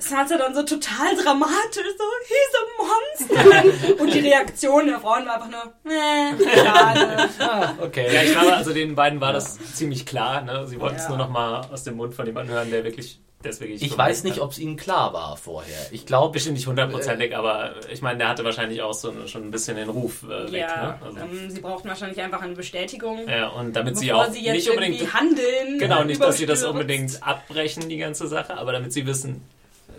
Sansa 0.00 0.36
dann 0.38 0.54
so 0.54 0.62
total 0.62 1.14
dramatisch 1.16 1.84
so, 1.98 2.04
he's 2.26 3.28
a 3.28 3.34
monster. 3.36 4.02
Und 4.02 4.12
die 4.14 4.20
Reaktion 4.20 4.86
der 4.86 4.98
Frauen 5.00 5.26
war 5.26 5.34
einfach 5.42 5.50
nur, 5.50 5.92
äh, 5.92 6.58
schade. 6.64 7.28
Ah, 7.38 7.72
okay. 7.80 8.06
ja, 8.14 8.22
ich 8.22 8.32
glaube, 8.32 8.54
also 8.54 8.72
den 8.72 8.94
beiden 8.94 9.20
war 9.20 9.32
das 9.32 9.58
ziemlich 9.74 10.06
klar. 10.06 10.42
Ne? 10.42 10.66
Sie 10.66 10.80
wollten 10.80 10.96
es 10.96 11.02
Ja. 11.04 11.08
nur 11.10 11.18
noch 11.18 11.30
mal 11.30 11.66
aus 11.72 11.84
dem 11.84 11.96
Mund 11.96 12.14
von 12.14 12.26
jemandem 12.26 12.54
hören, 12.54 12.70
der 12.70 12.84
wirklich, 12.84 13.20
Ich 13.42 13.96
weiß 13.96 14.24
nicht, 14.24 14.38
ob 14.40 14.50
es 14.52 14.58
ihnen 14.58 14.76
klar 14.76 15.14
war 15.14 15.36
vorher. 15.38 15.78
Ich 15.92 16.04
glaube, 16.04 16.32
Bestimmt 16.34 16.56
nicht 16.56 16.66
hundertprozentig, 16.66 17.34
aber 17.34 17.74
ich 17.90 18.02
meine, 18.02 18.18
der 18.18 18.28
hatte 18.28 18.44
wahrscheinlich 18.44 18.82
auch 18.82 18.92
so 18.92 19.12
schon 19.26 19.44
ein 19.44 19.50
bisschen 19.50 19.76
den 19.76 19.88
Ruf 19.88 20.22
äh, 20.24 20.52
weg. 20.52 20.60
Ja, 20.68 20.82
Ne? 20.82 20.98
Also, 21.06 21.18
ähm, 21.20 21.50
sie 21.50 21.60
brauchten 21.60 21.88
wahrscheinlich 21.88 22.20
einfach 22.20 22.42
eine 22.42 22.54
Bestätigung. 22.54 23.26
ja, 23.28 23.48
und 23.48 23.74
damit 23.74 23.96
sie 23.96 24.12
auch 24.12 24.28
sie 24.30 24.44
jetzt 24.44 24.54
nicht 24.54 24.66
irgendwie 24.66 24.86
unbedingt 24.92 25.14
handeln. 25.14 25.78
Genau, 25.78 26.02
äh, 26.02 26.04
nicht, 26.04 26.20
dass 26.22 26.36
sie 26.36 26.44
das 26.46 26.64
unbedingt 26.64 27.22
abbrechen, 27.26 27.88
die 27.88 27.96
ganze 27.98 28.26
Sache, 28.28 28.56
aber 28.58 28.72
damit 28.72 28.92
sie 28.92 29.06
wissen, 29.06 29.42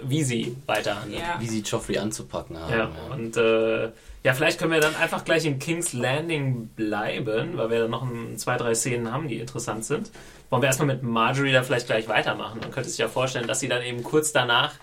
wie 0.04 0.24
sie 0.24 0.56
weiterhandeln. 0.66 1.22
Ja. 1.22 1.36
wie 1.39 1.47
sie 1.47 1.62
Joffrey 1.62 1.97
anzupacken 1.97 2.60
haben. 2.60 2.72
Ja, 2.72 2.78
ja. 2.80 3.14
und 3.14 3.38
äh, 3.38 3.91
ja, 4.24 4.34
vielleicht 4.34 4.60
können 4.60 4.72
wir 4.72 4.80
dann 4.80 4.95
einfach 4.95 5.26
gleich 5.26 5.45
in 5.45 5.58
King's 5.58 5.93
Landing 5.93 6.68
bleiben, 6.76 7.58
weil 7.58 7.70
wir 7.72 7.80
dann 7.82 7.91
noch 7.91 8.04
ein, 8.04 8.38
zwei, 8.38 8.56
drei 8.58 8.76
Szenen 8.76 9.12
haben, 9.12 9.28
die 9.28 9.39
interessant 9.39 9.84
sind. 9.84 10.12
Wollen 10.52 10.62
wir 10.62 10.68
erstmal 10.68 10.88
mit 10.88 11.02
Marjorie 11.02 11.54
da 11.54 11.64
vielleicht 11.64 11.88
gleich 11.88 12.08
weitermachen? 12.08 12.60
Man 12.60 12.72
könnte 12.72 12.89
sich 12.89 12.99
ja 12.99 13.08
vorstellen, 13.08 13.47
dass 13.47 13.62
sie 13.62 13.68
dann 13.68 13.82
eben 13.82 14.04
kurz 14.04 14.32
danach 14.32 14.74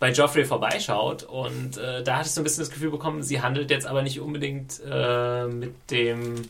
bei 0.00 0.10
Joffrey 0.10 0.44
vorbeischaut 0.44 1.22
und 1.22 1.78
äh, 1.78 2.02
da 2.02 2.16
hatte 2.16 2.26
ich 2.26 2.34
so 2.34 2.40
ein 2.40 2.44
bisschen 2.44 2.62
das 2.62 2.70
Gefühl 2.70 2.90
bekommen, 2.90 3.22
sie 3.22 3.40
handelt 3.40 3.70
jetzt 3.70 3.86
aber 3.86 4.02
nicht 4.02 4.20
unbedingt 4.20 4.80
äh, 4.90 5.46
mit 5.46 5.72
dem 5.90 6.42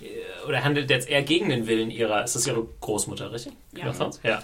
äh, 0.00 0.46
oder 0.46 0.62
handelt 0.62 0.90
jetzt 0.90 1.08
eher 1.08 1.22
gegen 1.22 1.48
den 1.48 1.66
Willen 1.66 1.90
ihrer, 1.90 2.22
ist 2.22 2.36
das 2.36 2.46
ihre 2.46 2.66
Großmutter, 2.80 3.32
richtig? 3.32 3.54
Ja. 3.74 3.86
Ja. 4.22 4.42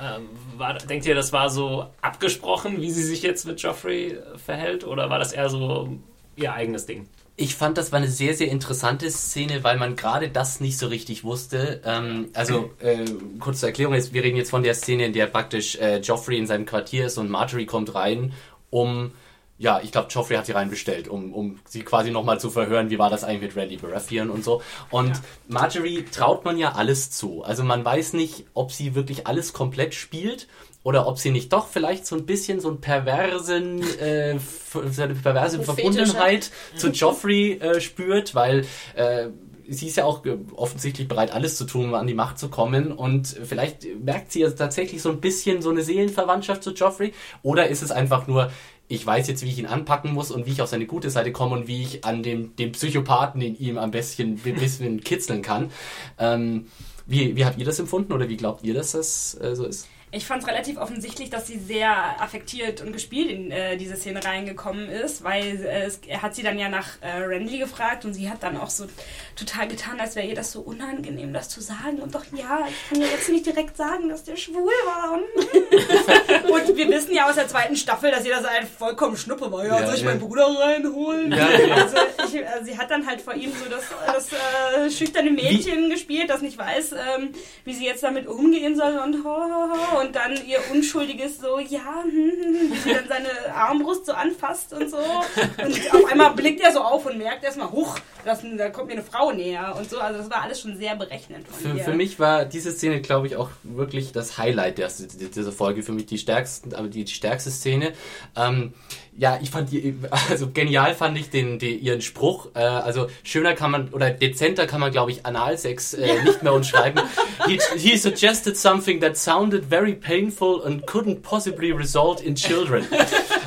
Ähm, 0.00 0.28
war, 0.56 0.74
denkt 0.74 1.06
ihr, 1.06 1.14
das 1.14 1.32
war 1.32 1.48
so 1.48 1.86
abgesprochen, 2.02 2.80
wie 2.80 2.90
sie 2.90 3.02
sich 3.02 3.22
jetzt 3.22 3.46
mit 3.46 3.60
Joffrey 3.60 4.12
äh, 4.12 4.38
verhält, 4.38 4.84
oder 4.84 5.08
war 5.08 5.18
das 5.18 5.32
eher 5.32 5.48
so 5.48 5.96
ihr 6.36 6.52
eigenes 6.52 6.86
Ding? 6.86 7.08
Ich 7.38 7.54
fand, 7.54 7.76
das 7.76 7.92
war 7.92 7.98
eine 7.98 8.08
sehr, 8.08 8.34
sehr 8.34 8.48
interessante 8.48 9.10
Szene, 9.10 9.62
weil 9.62 9.76
man 9.76 9.96
gerade 9.96 10.30
das 10.30 10.60
nicht 10.60 10.78
so 10.78 10.86
richtig 10.86 11.24
wusste. 11.24 11.82
Ähm, 11.84 12.28
also, 12.34 12.70
äh, 12.80 13.04
kurz 13.40 13.60
zur 13.60 13.68
Erklärung, 13.70 13.94
wir 13.94 14.22
reden 14.22 14.36
jetzt 14.36 14.50
von 14.50 14.62
der 14.62 14.74
Szene, 14.74 15.06
in 15.06 15.12
der 15.12 15.26
praktisch 15.26 15.76
äh, 15.76 15.98
Joffrey 15.98 16.38
in 16.38 16.46
seinem 16.46 16.66
Quartier 16.66 17.06
ist 17.06 17.18
und 17.18 17.30
Marjorie 17.30 17.66
kommt 17.66 17.94
rein, 17.94 18.32
um, 18.70 19.12
ja, 19.58 19.80
ich 19.82 19.90
glaube, 19.90 20.08
Joffrey 20.10 20.36
hat 20.36 20.46
sie 20.46 20.52
reinbestellt, 20.52 21.08
um, 21.08 21.32
um 21.32 21.58
sie 21.66 21.82
quasi 21.82 22.10
nochmal 22.10 22.38
zu 22.38 22.50
verhören, 22.50 22.90
wie 22.90 22.98
war 22.98 23.08
das 23.08 23.24
eigentlich 23.24 23.54
mit 23.54 23.56
Randy 23.56 23.76
Baratheon 23.78 24.28
und 24.30 24.44
so. 24.44 24.60
Und 24.90 25.08
Ja. 25.08 25.22
Marjorie 25.48 26.04
traut 26.04 26.44
man 26.44 26.58
ja 26.58 26.72
alles 26.72 27.10
zu. 27.10 27.42
Also 27.42 27.64
man 27.64 27.84
weiß 27.84 28.12
nicht, 28.12 28.44
ob 28.52 28.70
sie 28.72 28.94
wirklich 28.94 29.26
alles 29.26 29.52
komplett 29.54 29.94
spielt 29.94 30.46
oder 30.82 31.08
ob 31.08 31.18
sie 31.18 31.30
nicht 31.30 31.52
doch 31.52 31.68
vielleicht 31.68 32.06
so 32.06 32.16
ein 32.16 32.26
bisschen 32.26 32.60
so 32.60 32.68
einen 32.68 32.80
perversen, 32.80 33.82
äh, 33.98 34.38
so 34.72 35.02
eine 35.02 35.14
perverse 35.14 35.62
Verbundenheit 35.62 36.50
zu 36.76 36.90
Joffrey 36.90 37.54
äh, 37.54 37.80
spürt, 37.80 38.34
weil 38.34 38.66
äh, 38.94 39.28
sie 39.68 39.88
ist 39.88 39.96
ja 39.96 40.04
auch 40.04 40.24
äh, 40.24 40.36
offensichtlich 40.54 41.08
bereit, 41.08 41.32
alles 41.32 41.56
zu 41.56 41.64
tun, 41.64 41.86
um 41.86 41.94
an 41.94 42.06
die 42.06 42.14
Macht 42.14 42.38
zu 42.38 42.48
kommen. 42.48 42.92
Und 42.92 43.26
vielleicht 43.26 43.86
merkt 44.04 44.32
sie 44.32 44.40
ja 44.42 44.50
tatsächlich 44.50 45.02
so 45.02 45.10
ein 45.10 45.20
bisschen 45.20 45.62
so 45.62 45.70
eine 45.70 45.82
Seelenverwandtschaft 45.82 46.62
zu 46.62 46.72
Joffrey. 46.72 47.12
Oder 47.42 47.68
ist 47.68 47.82
es 47.82 47.90
einfach 47.90 48.26
nur, 48.26 48.50
ich 48.88 49.06
weiß 49.06 49.28
jetzt, 49.28 49.42
wie 49.42 49.48
ich 49.48 49.58
ihn 49.58 49.66
anpacken 49.66 50.12
muss 50.12 50.30
und 50.30 50.46
wie 50.46 50.52
ich 50.52 50.62
auf 50.62 50.68
seine 50.68 50.86
gute 50.86 51.10
Seite 51.10 51.32
komme 51.32 51.54
und 51.56 51.66
wie 51.66 51.82
ich 51.82 52.04
an 52.04 52.22
dem, 52.22 52.54
dem 52.56 52.72
Psychopathen 52.72 53.40
in 53.40 53.58
ihm 53.58 53.78
am 53.78 53.90
besten 53.90 54.40
ein 54.44 54.54
bisschen 54.54 55.00
kitzeln 55.00 55.42
kann. 55.42 55.70
Ähm, 56.18 56.66
wie, 57.06 57.36
wie 57.36 57.44
habt 57.44 57.58
ihr 57.58 57.64
das 57.64 57.78
empfunden 57.78 58.12
oder 58.12 58.28
wie 58.28 58.36
glaubt 58.36 58.64
ihr, 58.64 58.74
dass 58.74 58.92
das 58.92 59.38
äh, 59.40 59.54
so 59.54 59.64
ist? 59.64 59.88
Ich 60.12 60.24
fand 60.24 60.42
es 60.42 60.48
relativ 60.48 60.78
offensichtlich, 60.78 61.30
dass 61.30 61.48
sie 61.48 61.58
sehr 61.58 62.20
affektiert 62.22 62.80
und 62.80 62.92
gespielt 62.92 63.28
in 63.28 63.50
äh, 63.50 63.76
diese 63.76 63.96
Szene 63.96 64.24
reingekommen 64.24 64.88
ist, 64.88 65.24
weil 65.24 65.64
äh, 65.64 65.82
es, 65.82 66.00
er 66.06 66.22
hat 66.22 66.34
sie 66.34 66.42
dann 66.42 66.58
ja 66.58 66.68
nach 66.68 66.86
äh, 67.00 67.18
Renly 67.18 67.58
gefragt 67.58 68.04
und 68.04 68.14
sie 68.14 68.30
hat 68.30 68.42
dann 68.42 68.56
auch 68.56 68.70
so 68.70 68.86
total 69.34 69.66
getan, 69.66 69.98
als 70.00 70.14
wäre 70.14 70.26
ihr 70.26 70.36
das 70.36 70.52
so 70.52 70.60
unangenehm, 70.60 71.32
das 71.32 71.48
zu 71.48 71.60
sagen. 71.60 71.98
Und 71.98 72.14
doch, 72.14 72.24
ja, 72.32 72.66
ich 72.68 72.88
kann 72.88 73.00
ja 73.00 73.08
jetzt 73.08 73.28
nicht 73.28 73.46
direkt 73.46 73.76
sagen, 73.76 74.08
dass 74.08 74.22
der 74.22 74.36
schwul 74.36 74.72
war. 74.86 75.14
und 76.50 76.76
wir 76.76 76.88
wissen 76.88 77.12
ja 77.12 77.28
aus 77.28 77.34
der 77.34 77.48
zweiten 77.48 77.76
Staffel, 77.76 78.10
dass 78.12 78.24
ihr 78.24 78.34
das 78.34 78.44
ein 78.44 78.66
vollkommen 78.66 79.16
Schnuppe 79.16 79.50
war. 79.50 79.66
Ja, 79.66 79.80
Ja, 79.80 79.86
soll 79.86 79.96
ich 79.96 80.02
ja. 80.02 80.08
meinen 80.08 80.20
Bruder 80.20 80.46
reinholen? 80.46 81.32
Ja, 81.32 81.50
ja. 81.50 81.74
Also 81.74 81.96
ich, 82.26 82.36
äh, 82.36 82.46
sie 82.62 82.78
hat 82.78 82.90
dann 82.90 83.06
halt 83.06 83.20
vor 83.20 83.34
ihm 83.34 83.52
so 83.52 83.68
das, 83.68 83.84
das 84.06 84.32
äh, 84.32 84.90
schüchterne 84.90 85.30
Mädchen 85.30 85.90
gespielt, 85.90 86.30
das 86.30 86.42
nicht 86.42 86.56
weiß, 86.56 86.92
ähm, 86.92 87.30
wie 87.64 87.74
sie 87.74 87.84
jetzt 87.84 88.02
damit 88.02 88.26
umgehen 88.28 88.76
soll 88.76 88.98
und 88.98 89.24
ho, 89.24 89.30
ho, 89.30 89.70
ho, 89.72 89.95
und 90.00 90.14
dann 90.14 90.32
ihr 90.46 90.58
unschuldiges 90.72 91.38
so, 91.38 91.58
ja, 91.58 92.02
hm, 92.02 92.12
hm, 92.12 92.54
hm, 92.54 92.72
wie 92.72 92.76
sie 92.76 92.94
dann 92.94 93.08
seine 93.08 93.54
Armbrust 93.54 94.06
so 94.06 94.12
anfasst 94.12 94.72
und 94.72 94.90
so. 94.90 94.96
Und 94.96 95.94
auf 95.94 96.10
einmal 96.10 96.32
blickt 96.34 96.60
er 96.60 96.72
so 96.72 96.80
auf 96.80 97.06
und 97.06 97.18
merkt 97.18 97.44
erstmal, 97.44 97.70
huch, 97.70 97.98
das, 98.24 98.40
da 98.56 98.70
kommt 98.70 98.88
mir 98.88 98.94
eine 98.94 99.02
Frau 99.02 99.32
näher 99.32 99.74
und 99.78 99.88
so. 99.88 99.98
Also 99.98 100.18
das 100.18 100.30
war 100.30 100.42
alles 100.42 100.60
schon 100.60 100.76
sehr 100.76 100.96
berechnend 100.96 101.46
von 101.48 101.58
Für, 101.58 101.84
für 101.84 101.94
mich 101.94 102.18
war 102.18 102.44
diese 102.44 102.72
Szene, 102.72 103.00
glaube 103.00 103.26
ich, 103.26 103.36
auch 103.36 103.50
wirklich 103.62 104.12
das 104.12 104.38
Highlight 104.38 104.78
der, 104.78 104.88
dieser 104.88 105.52
Folge. 105.52 105.82
Für 105.82 105.92
mich 105.92 106.06
die 106.06 106.18
stärkste, 106.18 106.76
aber 106.76 106.88
die, 106.88 107.04
die 107.04 107.12
stärkste 107.12 107.50
Szene. 107.50 107.92
Ähm, 108.36 108.74
ja, 109.18 109.38
ich 109.42 109.50
fand 109.50 109.72
die, 109.72 109.94
also 110.28 110.50
genial 110.52 110.94
fand 110.94 111.16
ich 111.18 111.30
den, 111.30 111.58
den 111.58 111.80
ihren 111.80 112.00
Spruch. 112.02 112.48
Äh, 112.54 112.58
also 112.60 113.08
schöner 113.22 113.54
kann 113.54 113.70
man 113.70 113.88
oder 113.90 114.10
dezenter 114.10 114.66
kann 114.66 114.80
man, 114.80 114.92
glaube 114.92 115.10
ich, 115.10 115.24
Analsex 115.24 115.94
äh, 115.94 116.22
nicht 116.24 116.42
mehr 116.42 116.52
umschreiben. 116.52 117.02
He, 117.46 117.58
he 117.76 117.96
suggested 117.96 118.56
something 118.56 119.00
that 119.00 119.16
sounded 119.16 119.64
very 119.64 119.94
painful 119.94 120.62
and 120.64 120.84
couldn't 120.86 121.22
possibly 121.22 121.72
result 121.72 122.20
in 122.20 122.34
children. 122.34 122.86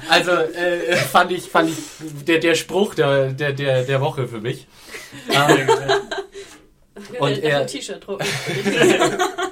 Also 0.09 0.31
äh, 0.31 0.95
fand 0.95 1.31
ich, 1.31 1.43
fand 1.49 1.69
ich 1.69 1.77
der, 2.25 2.39
der 2.39 2.55
Spruch 2.55 2.95
der, 2.95 3.31
der, 3.33 3.53
der, 3.53 3.83
der 3.83 4.01
Woche 4.01 4.27
für 4.27 4.41
mich. 4.41 4.67
Ähm, 5.31 5.67
Und 7.19 7.41
er- 7.41 7.61
ein 7.61 7.67
T-Shirt 7.67 8.05
drucken. 8.05 8.25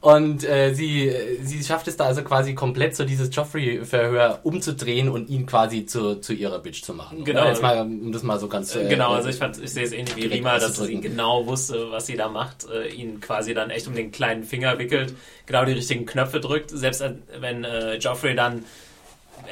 Und 0.00 0.44
äh, 0.44 0.74
sie, 0.74 1.12
sie 1.42 1.62
schafft 1.62 1.88
es 1.88 1.96
da 1.96 2.04
also 2.04 2.22
quasi 2.22 2.54
komplett 2.54 2.96
so 2.96 3.04
dieses 3.04 3.34
Joffrey-Verhör 3.34 4.40
umzudrehen 4.42 5.08
und 5.08 5.28
ihn 5.28 5.46
quasi 5.46 5.86
zu, 5.86 6.16
zu 6.16 6.32
ihrer 6.32 6.58
Bitch 6.58 6.82
zu 6.82 6.94
machen. 6.94 7.24
Genau. 7.24 7.40
Oder? 7.42 7.50
Jetzt 7.50 7.62
mal, 7.62 7.80
um 7.80 8.12
das 8.12 8.22
mal 8.22 8.38
so 8.38 8.48
ganz. 8.48 8.74
äh, 8.74 8.88
genau, 8.88 9.12
also 9.12 9.28
ich, 9.28 9.36
fand, 9.36 9.62
ich 9.62 9.72
sehe 9.72 9.84
es 9.84 9.92
ähnlich 9.92 10.16
wie 10.16 10.26
Rima, 10.26 10.58
dass 10.58 10.76
sie 10.76 11.00
genau 11.00 11.46
wusste, 11.46 11.90
was 11.90 12.06
sie 12.06 12.16
da 12.16 12.28
macht, 12.28 12.66
äh, 12.70 12.88
ihn 12.88 13.20
quasi 13.20 13.54
dann 13.54 13.70
echt 13.70 13.86
um 13.88 13.94
den 13.94 14.12
kleinen 14.12 14.44
Finger 14.44 14.78
wickelt, 14.78 15.14
genau 15.46 15.64
die 15.64 15.72
richtigen 15.72 16.06
Knöpfe 16.06 16.40
drückt, 16.40 16.70
selbst 16.70 17.00
äh, 17.00 17.14
wenn 17.40 17.64
äh, 17.64 17.96
Joffrey 17.96 18.34
dann 18.34 18.64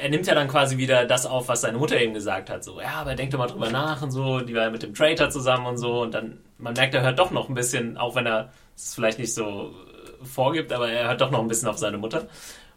er 0.01 0.09
nimmt 0.09 0.27
ja 0.27 0.35
dann 0.35 0.47
quasi 0.47 0.77
wieder 0.77 1.05
das 1.05 1.25
auf, 1.25 1.47
was 1.47 1.61
seine 1.61 1.77
Mutter 1.77 1.99
eben 1.99 2.13
gesagt 2.13 2.49
hat. 2.49 2.63
So, 2.63 2.81
ja, 2.81 2.95
aber 2.95 3.15
denk 3.15 3.31
doch 3.31 3.39
mal 3.39 3.47
drüber 3.47 3.69
nach 3.69 4.01
und 4.01 4.11
so. 4.11 4.39
Die 4.39 4.53
war 4.55 4.63
ja 4.63 4.69
mit 4.69 4.83
dem 4.83 4.93
Traitor 4.93 5.29
zusammen 5.29 5.65
und 5.65 5.77
so. 5.77 6.01
Und 6.01 6.13
dann, 6.13 6.39
man 6.57 6.73
merkt, 6.73 6.93
er 6.93 7.01
hört 7.01 7.19
doch 7.19 7.31
noch 7.31 7.49
ein 7.49 7.55
bisschen, 7.55 7.97
auch 7.97 8.15
wenn 8.15 8.25
er 8.25 8.51
es 8.75 8.95
vielleicht 8.95 9.19
nicht 9.19 9.33
so 9.33 9.71
äh, 10.21 10.25
vorgibt, 10.25 10.71
aber 10.73 10.89
er 10.89 11.07
hört 11.09 11.21
doch 11.21 11.31
noch 11.31 11.39
ein 11.41 11.47
bisschen 11.47 11.69
auf 11.69 11.77
seine 11.77 11.97
Mutter. 11.97 12.27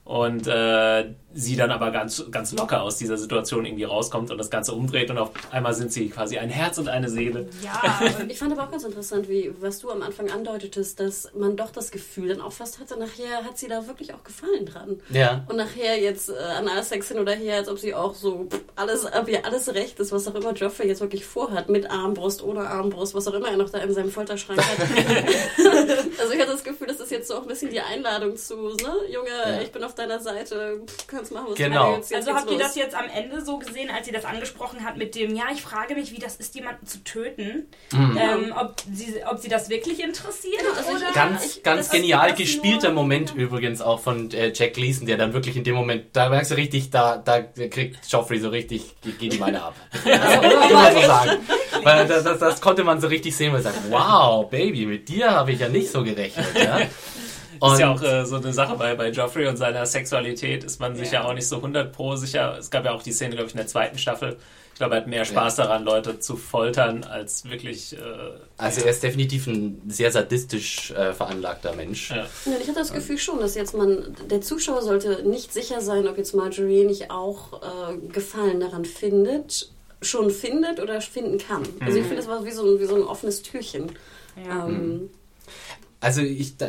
Und 0.04 0.46
äh, 0.46 1.14
sie 1.40 1.56
dann 1.56 1.70
aber 1.70 1.90
ganz, 1.90 2.24
ganz 2.30 2.52
locker 2.52 2.82
aus 2.82 2.96
dieser 2.96 3.16
Situation 3.16 3.64
irgendwie 3.64 3.84
rauskommt 3.84 4.30
und 4.30 4.38
das 4.38 4.50
Ganze 4.50 4.72
umdreht 4.72 5.10
und 5.10 5.18
auf 5.18 5.30
einmal 5.52 5.72
sind 5.74 5.92
sie 5.92 6.08
quasi 6.08 6.36
ein 6.38 6.50
Herz 6.50 6.78
und 6.78 6.88
eine 6.88 7.08
Seele. 7.08 7.48
Ja, 7.62 8.00
Ich 8.28 8.38
fand 8.38 8.52
aber 8.52 8.64
auch 8.64 8.70
ganz 8.70 8.82
interessant, 8.84 9.28
wie 9.28 9.52
was 9.60 9.78
du 9.78 9.90
am 9.90 10.02
Anfang 10.02 10.30
andeutetest, 10.30 10.98
dass 11.00 11.30
man 11.34 11.56
doch 11.56 11.70
das 11.70 11.90
Gefühl 11.90 12.28
dann 12.28 12.40
auch 12.40 12.52
fast 12.52 12.80
hatte, 12.80 12.98
nachher 12.98 13.44
hat 13.44 13.56
sie 13.56 13.68
da 13.68 13.86
wirklich 13.86 14.12
auch 14.14 14.24
Gefallen 14.24 14.66
dran. 14.66 15.00
Ja. 15.10 15.44
Und 15.48 15.56
nachher 15.56 15.98
jetzt 16.00 16.28
äh, 16.28 16.34
Analsex 16.34 17.08
hin 17.08 17.18
oder 17.18 17.32
her, 17.32 17.56
als 17.58 17.68
ob 17.68 17.78
sie 17.78 17.94
auch 17.94 18.14
so 18.14 18.46
pff, 18.50 18.60
alles, 18.76 19.04
ob 19.06 19.28
ihr 19.28 19.44
alles 19.46 19.72
recht 19.74 19.98
ist, 20.00 20.10
was 20.12 20.26
auch 20.26 20.34
immer 20.34 20.52
Joffrey 20.52 20.88
jetzt 20.88 21.00
wirklich 21.00 21.24
vorhat, 21.24 21.68
mit 21.68 21.90
Armbrust, 21.90 22.42
ohne 22.42 22.66
Armbrust, 22.68 23.14
was 23.14 23.28
auch 23.28 23.34
immer 23.34 23.48
er 23.48 23.56
noch 23.56 23.70
da 23.70 23.78
in 23.78 23.94
seinem 23.94 24.10
Folterschrank 24.10 24.60
hat. 24.60 24.78
also 26.20 26.32
ich 26.32 26.40
hatte 26.40 26.52
das 26.52 26.64
Gefühl, 26.64 26.86
das 26.88 27.00
ist 27.00 27.10
jetzt 27.10 27.28
so 27.28 27.34
auch 27.36 27.42
ein 27.42 27.48
bisschen 27.48 27.70
die 27.70 27.80
Einladung 27.80 28.36
zu, 28.36 28.56
ne, 28.56 28.92
Junge, 29.10 29.28
Ja. 29.28 29.60
ich 29.62 29.70
bin 29.72 29.84
auf 29.84 29.94
deiner 29.94 30.20
Seite, 30.20 30.80
pff, 30.86 31.06
kannst 31.06 31.27
machen, 31.30 31.46
was 31.50 31.56
Genau. 31.56 31.96
willst. 31.96 32.10
Jetzt 32.10 32.28
Also 32.28 32.38
habt 32.38 32.50
ihr 32.50 32.58
das 32.58 32.74
jetzt 32.76 32.94
am 32.94 33.06
Ende 33.12 33.44
so 33.44 33.58
gesehen, 33.58 33.90
als 33.90 34.06
sie 34.06 34.12
das 34.12 34.24
angesprochen 34.24 34.84
hat 34.84 34.96
mit 34.96 35.14
dem, 35.14 35.34
ja, 35.34 35.44
ich 35.52 35.62
frage 35.62 35.94
mich, 35.94 36.12
wie 36.12 36.18
das 36.18 36.36
ist, 36.36 36.54
jemanden 36.54 36.86
zu 36.86 37.02
töten, 37.04 37.66
ähm, 37.92 38.54
ob, 38.58 38.74
sie, 38.92 39.14
ob 39.30 39.38
sie 39.38 39.48
das 39.48 39.68
wirklich 39.68 40.02
interessiert 40.02 40.62
also 40.76 40.90
ich- 40.90 40.96
oder... 41.02 41.12
Ganz, 41.12 41.56
ich- 41.56 41.62
ganz 41.62 41.86
das- 41.88 41.96
genial 41.96 42.30
das 42.30 42.38
gespielter 42.38 42.90
Moment 42.92 43.34
übrigens 43.34 43.80
auch 43.80 44.00
von 44.00 44.30
äh, 44.32 44.52
Jack 44.54 44.74
Gleason, 44.74 45.06
der 45.06 45.16
dann 45.16 45.32
wirklich 45.32 45.56
in 45.56 45.64
dem 45.64 45.74
Moment, 45.74 46.06
da 46.14 46.28
merkst 46.28 46.50
du 46.50 46.54
richtig, 46.56 46.90
da, 46.90 47.16
da 47.16 47.40
kriegt 47.40 47.98
Joffrey 48.10 48.38
so 48.40 48.48
richtig, 48.50 48.94
geht 49.18 49.32
die 49.32 49.38
Beine 49.38 49.62
ab. 49.62 49.74
Also, 50.04 50.42
muss 50.42 50.72
man 50.72 50.94
so 50.94 51.00
sagen. 51.02 51.30
Weil 51.82 52.06
das, 52.06 52.24
das, 52.24 52.38
das 52.38 52.60
konnte 52.60 52.82
man 52.84 53.00
so 53.00 53.06
richtig 53.08 53.36
sehen, 53.36 53.52
weil 53.52 53.60
er 53.60 53.64
sagt, 53.64 53.78
wow, 53.90 54.48
Baby, 54.50 54.86
mit 54.86 55.08
dir 55.08 55.30
habe 55.30 55.52
ich 55.52 55.60
ja 55.60 55.68
nicht 55.68 55.90
so 55.90 56.02
gerechnet. 56.02 56.46
Ja? 56.54 56.80
Das 57.60 57.72
ist 57.74 57.78
ja 57.80 57.90
Und- 57.90 57.98
auch 57.98 58.02
äh, 58.02 58.24
so 58.26 58.36
eine 58.36 58.52
Sache 58.52 58.76
bei, 58.76 58.94
bei 58.94 59.10
Joffrey 59.10 59.46
und 59.48 59.56
seiner 59.56 59.84
Sexualität 59.86 60.64
ist 60.64 60.80
man 60.80 60.94
sich 60.96 61.10
ja 61.12 61.24
auch 61.24 61.34
nicht 61.34 61.46
so 61.48 61.56
100 61.56 61.92
pro 61.92 62.16
sicher. 62.16 62.56
Es 62.58 62.70
gab 62.70 62.84
ja 62.84 62.92
auch 62.92 63.02
die 63.02 63.12
Szene, 63.12 63.30
glaube 63.34 63.46
ich, 63.48 63.52
in 63.54 63.58
der 63.58 63.66
zweiten 63.66 63.98
Staffel. 63.98 64.36
Ich 64.72 64.78
glaube, 64.80 64.94
er 64.94 65.00
hat 65.00 65.08
mehr 65.08 65.24
Spaß 65.24 65.56
daran, 65.56 65.82
Leute 65.82 66.20
zu 66.20 66.36
foltern, 66.36 67.02
als 67.02 67.44
wirklich. 67.50 67.94
Äh, 67.94 67.98
Also 68.58 68.82
er 68.82 68.90
ist 68.90 69.02
definitiv 69.02 69.48
ein 69.48 69.82
sehr 69.88 70.12
sadistisch 70.12 70.92
äh, 70.92 71.12
veranlagter 71.14 71.74
Mensch. 71.74 72.10
ja. 72.10 72.16
Ja, 72.44 72.52
ich 72.60 72.68
hatte 72.68 72.78
das 72.78 72.92
Gefühl 72.92 73.18
schon, 73.18 73.40
dass 73.40 73.56
jetzt 73.56 73.74
man, 73.74 74.14
der 74.30 74.40
Zuschauer 74.40 74.82
sollte 74.82 75.28
nicht 75.28 75.52
sicher 75.52 75.80
sein, 75.80 76.06
ob 76.06 76.16
jetzt 76.16 76.32
Marjorie 76.32 76.84
nicht 76.84 77.10
auch 77.10 77.60
äh, 77.60 77.96
Gefallen 78.12 78.60
daran 78.60 78.84
findet, 78.84 79.68
schon 80.00 80.30
findet 80.30 80.78
oder 80.78 81.00
finden 81.00 81.38
kann. 81.38 81.64
Also 81.80 81.96
ich 81.98 82.04
finde, 82.04 82.18
das 82.18 82.28
war 82.28 82.44
wie 82.44 82.52
so, 82.52 82.62
ein- 82.64 82.78
wie 82.78 82.84
so 82.84 82.94
ein 82.94 83.02
offenes 83.02 83.42
Türchen. 83.42 83.90
Ja. 84.46 84.64
Ähm, 84.68 85.10
Also 86.00 86.20
ich, 86.20 86.56
da, 86.56 86.66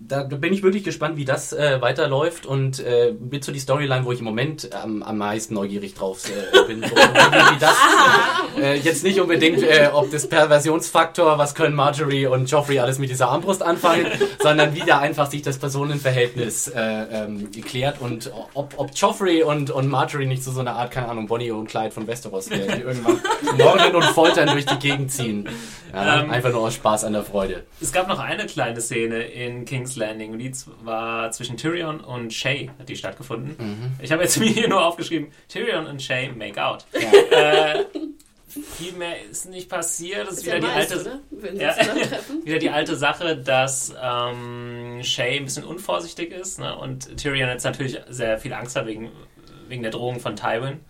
da 0.00 0.22
bin 0.24 0.52
ich 0.52 0.62
wirklich 0.62 0.84
gespannt, 0.84 1.16
wie 1.16 1.24
das 1.24 1.54
äh, 1.54 1.80
weiterläuft 1.80 2.44
und 2.44 2.78
äh, 2.80 3.12
mit 3.12 3.42
so 3.42 3.50
die 3.50 3.58
Storyline, 3.58 4.04
wo 4.04 4.12
ich 4.12 4.18
im 4.18 4.26
Moment 4.26 4.70
am, 4.74 5.02
am 5.02 5.16
meisten 5.16 5.54
neugierig 5.54 5.94
drauf 5.94 6.28
äh, 6.28 6.66
bin. 6.66 6.82
Wie, 6.82 7.58
das, 7.58 7.74
äh, 8.60 8.78
jetzt 8.78 9.02
nicht 9.02 9.18
unbedingt, 9.18 9.62
äh, 9.62 9.88
ob 9.92 10.10
das 10.10 10.28
Perversionsfaktor, 10.28 11.38
was 11.38 11.54
können 11.54 11.74
Marjorie 11.74 12.26
und 12.26 12.50
Joffrey 12.50 12.78
alles 12.78 12.98
mit 12.98 13.08
dieser 13.08 13.28
Armbrust 13.28 13.62
anfangen, 13.62 14.06
sondern 14.42 14.74
wie 14.74 14.80
da 14.80 14.98
einfach 14.98 15.30
sich 15.30 15.40
das 15.40 15.58
Personenverhältnis 15.58 16.68
äh, 16.68 16.80
ähm, 16.80 17.50
klärt 17.50 18.00
und 18.02 18.30
ob, 18.52 18.74
ob 18.76 18.90
Joffrey 18.94 19.42
und, 19.42 19.70
und 19.70 19.88
Marjorie 19.88 20.26
nicht 20.26 20.44
zu 20.44 20.50
so 20.50 20.60
einer 20.60 20.74
Art, 20.76 20.90
keine 20.90 21.08
Ahnung, 21.08 21.26
Bonnie 21.26 21.50
und 21.50 21.68
Clyde 21.68 21.92
von 21.92 22.06
Westeros 22.06 22.50
werden, 22.50 22.76
die 22.76 22.82
irgendwann 22.82 23.20
morden 23.56 23.94
und 23.96 24.04
foltern 24.04 24.48
durch 24.48 24.66
die 24.66 24.78
Gegend 24.78 25.10
ziehen. 25.10 25.48
Ja, 25.94 26.20
Ähm, 26.20 26.30
einfach 26.30 26.52
nur 26.52 26.60
aus 26.60 26.74
Spaß 26.74 27.04
an 27.04 27.14
der 27.14 27.22
Freude. 27.22 27.64
Es 27.80 27.90
gab 27.90 28.06
noch 28.08 28.18
eine 28.18 28.44
kleine 28.46 28.65
Szene 28.80 29.22
in 29.24 29.64
King's 29.64 29.96
Landing 29.96 30.32
und 30.32 30.38
die 30.38 30.52
war 30.82 31.30
zwischen 31.30 31.56
Tyrion 31.56 32.00
und 32.00 32.32
Shay, 32.32 32.70
hat 32.78 32.88
die 32.88 32.96
stattgefunden. 32.96 33.54
Mhm. 33.58 33.92
Ich 34.02 34.10
habe 34.12 34.22
jetzt 34.22 34.36
mir 34.40 34.46
hier 34.48 34.68
nur 34.68 34.84
aufgeschrieben, 34.84 35.28
Tyrion 35.48 35.86
und 35.86 36.02
Shay 36.02 36.30
make 36.32 36.62
out. 36.62 36.84
Äh, 36.92 37.84
viel 38.48 38.92
mehr 38.92 39.16
ist 39.30 39.48
nicht 39.48 39.68
passiert. 39.68 40.26
Das 40.26 40.34
ist 40.34 40.38
ist 40.40 40.46
wieder 40.46 40.54
ja 40.56 40.60
die 40.60 40.66
meist, 40.66 40.92
alte, 40.92 41.20
Ja. 41.56 41.74
wieder 42.44 42.58
die 42.58 42.70
alte 42.70 42.96
Sache, 42.96 43.36
dass 43.36 43.94
ähm, 44.02 45.00
Shay 45.02 45.36
ein 45.38 45.44
bisschen 45.44 45.64
unvorsichtig 45.64 46.32
ist 46.32 46.58
ne? 46.58 46.76
und 46.76 47.16
Tyrion 47.18 47.48
jetzt 47.48 47.64
natürlich 47.64 47.98
sehr 48.08 48.38
viel 48.38 48.52
Angst 48.54 48.74
hat 48.76 48.86
wegen, 48.86 49.10
wegen 49.68 49.82
der 49.82 49.90
Drohung 49.92 50.20
von 50.20 50.36
Tywin 50.36 50.80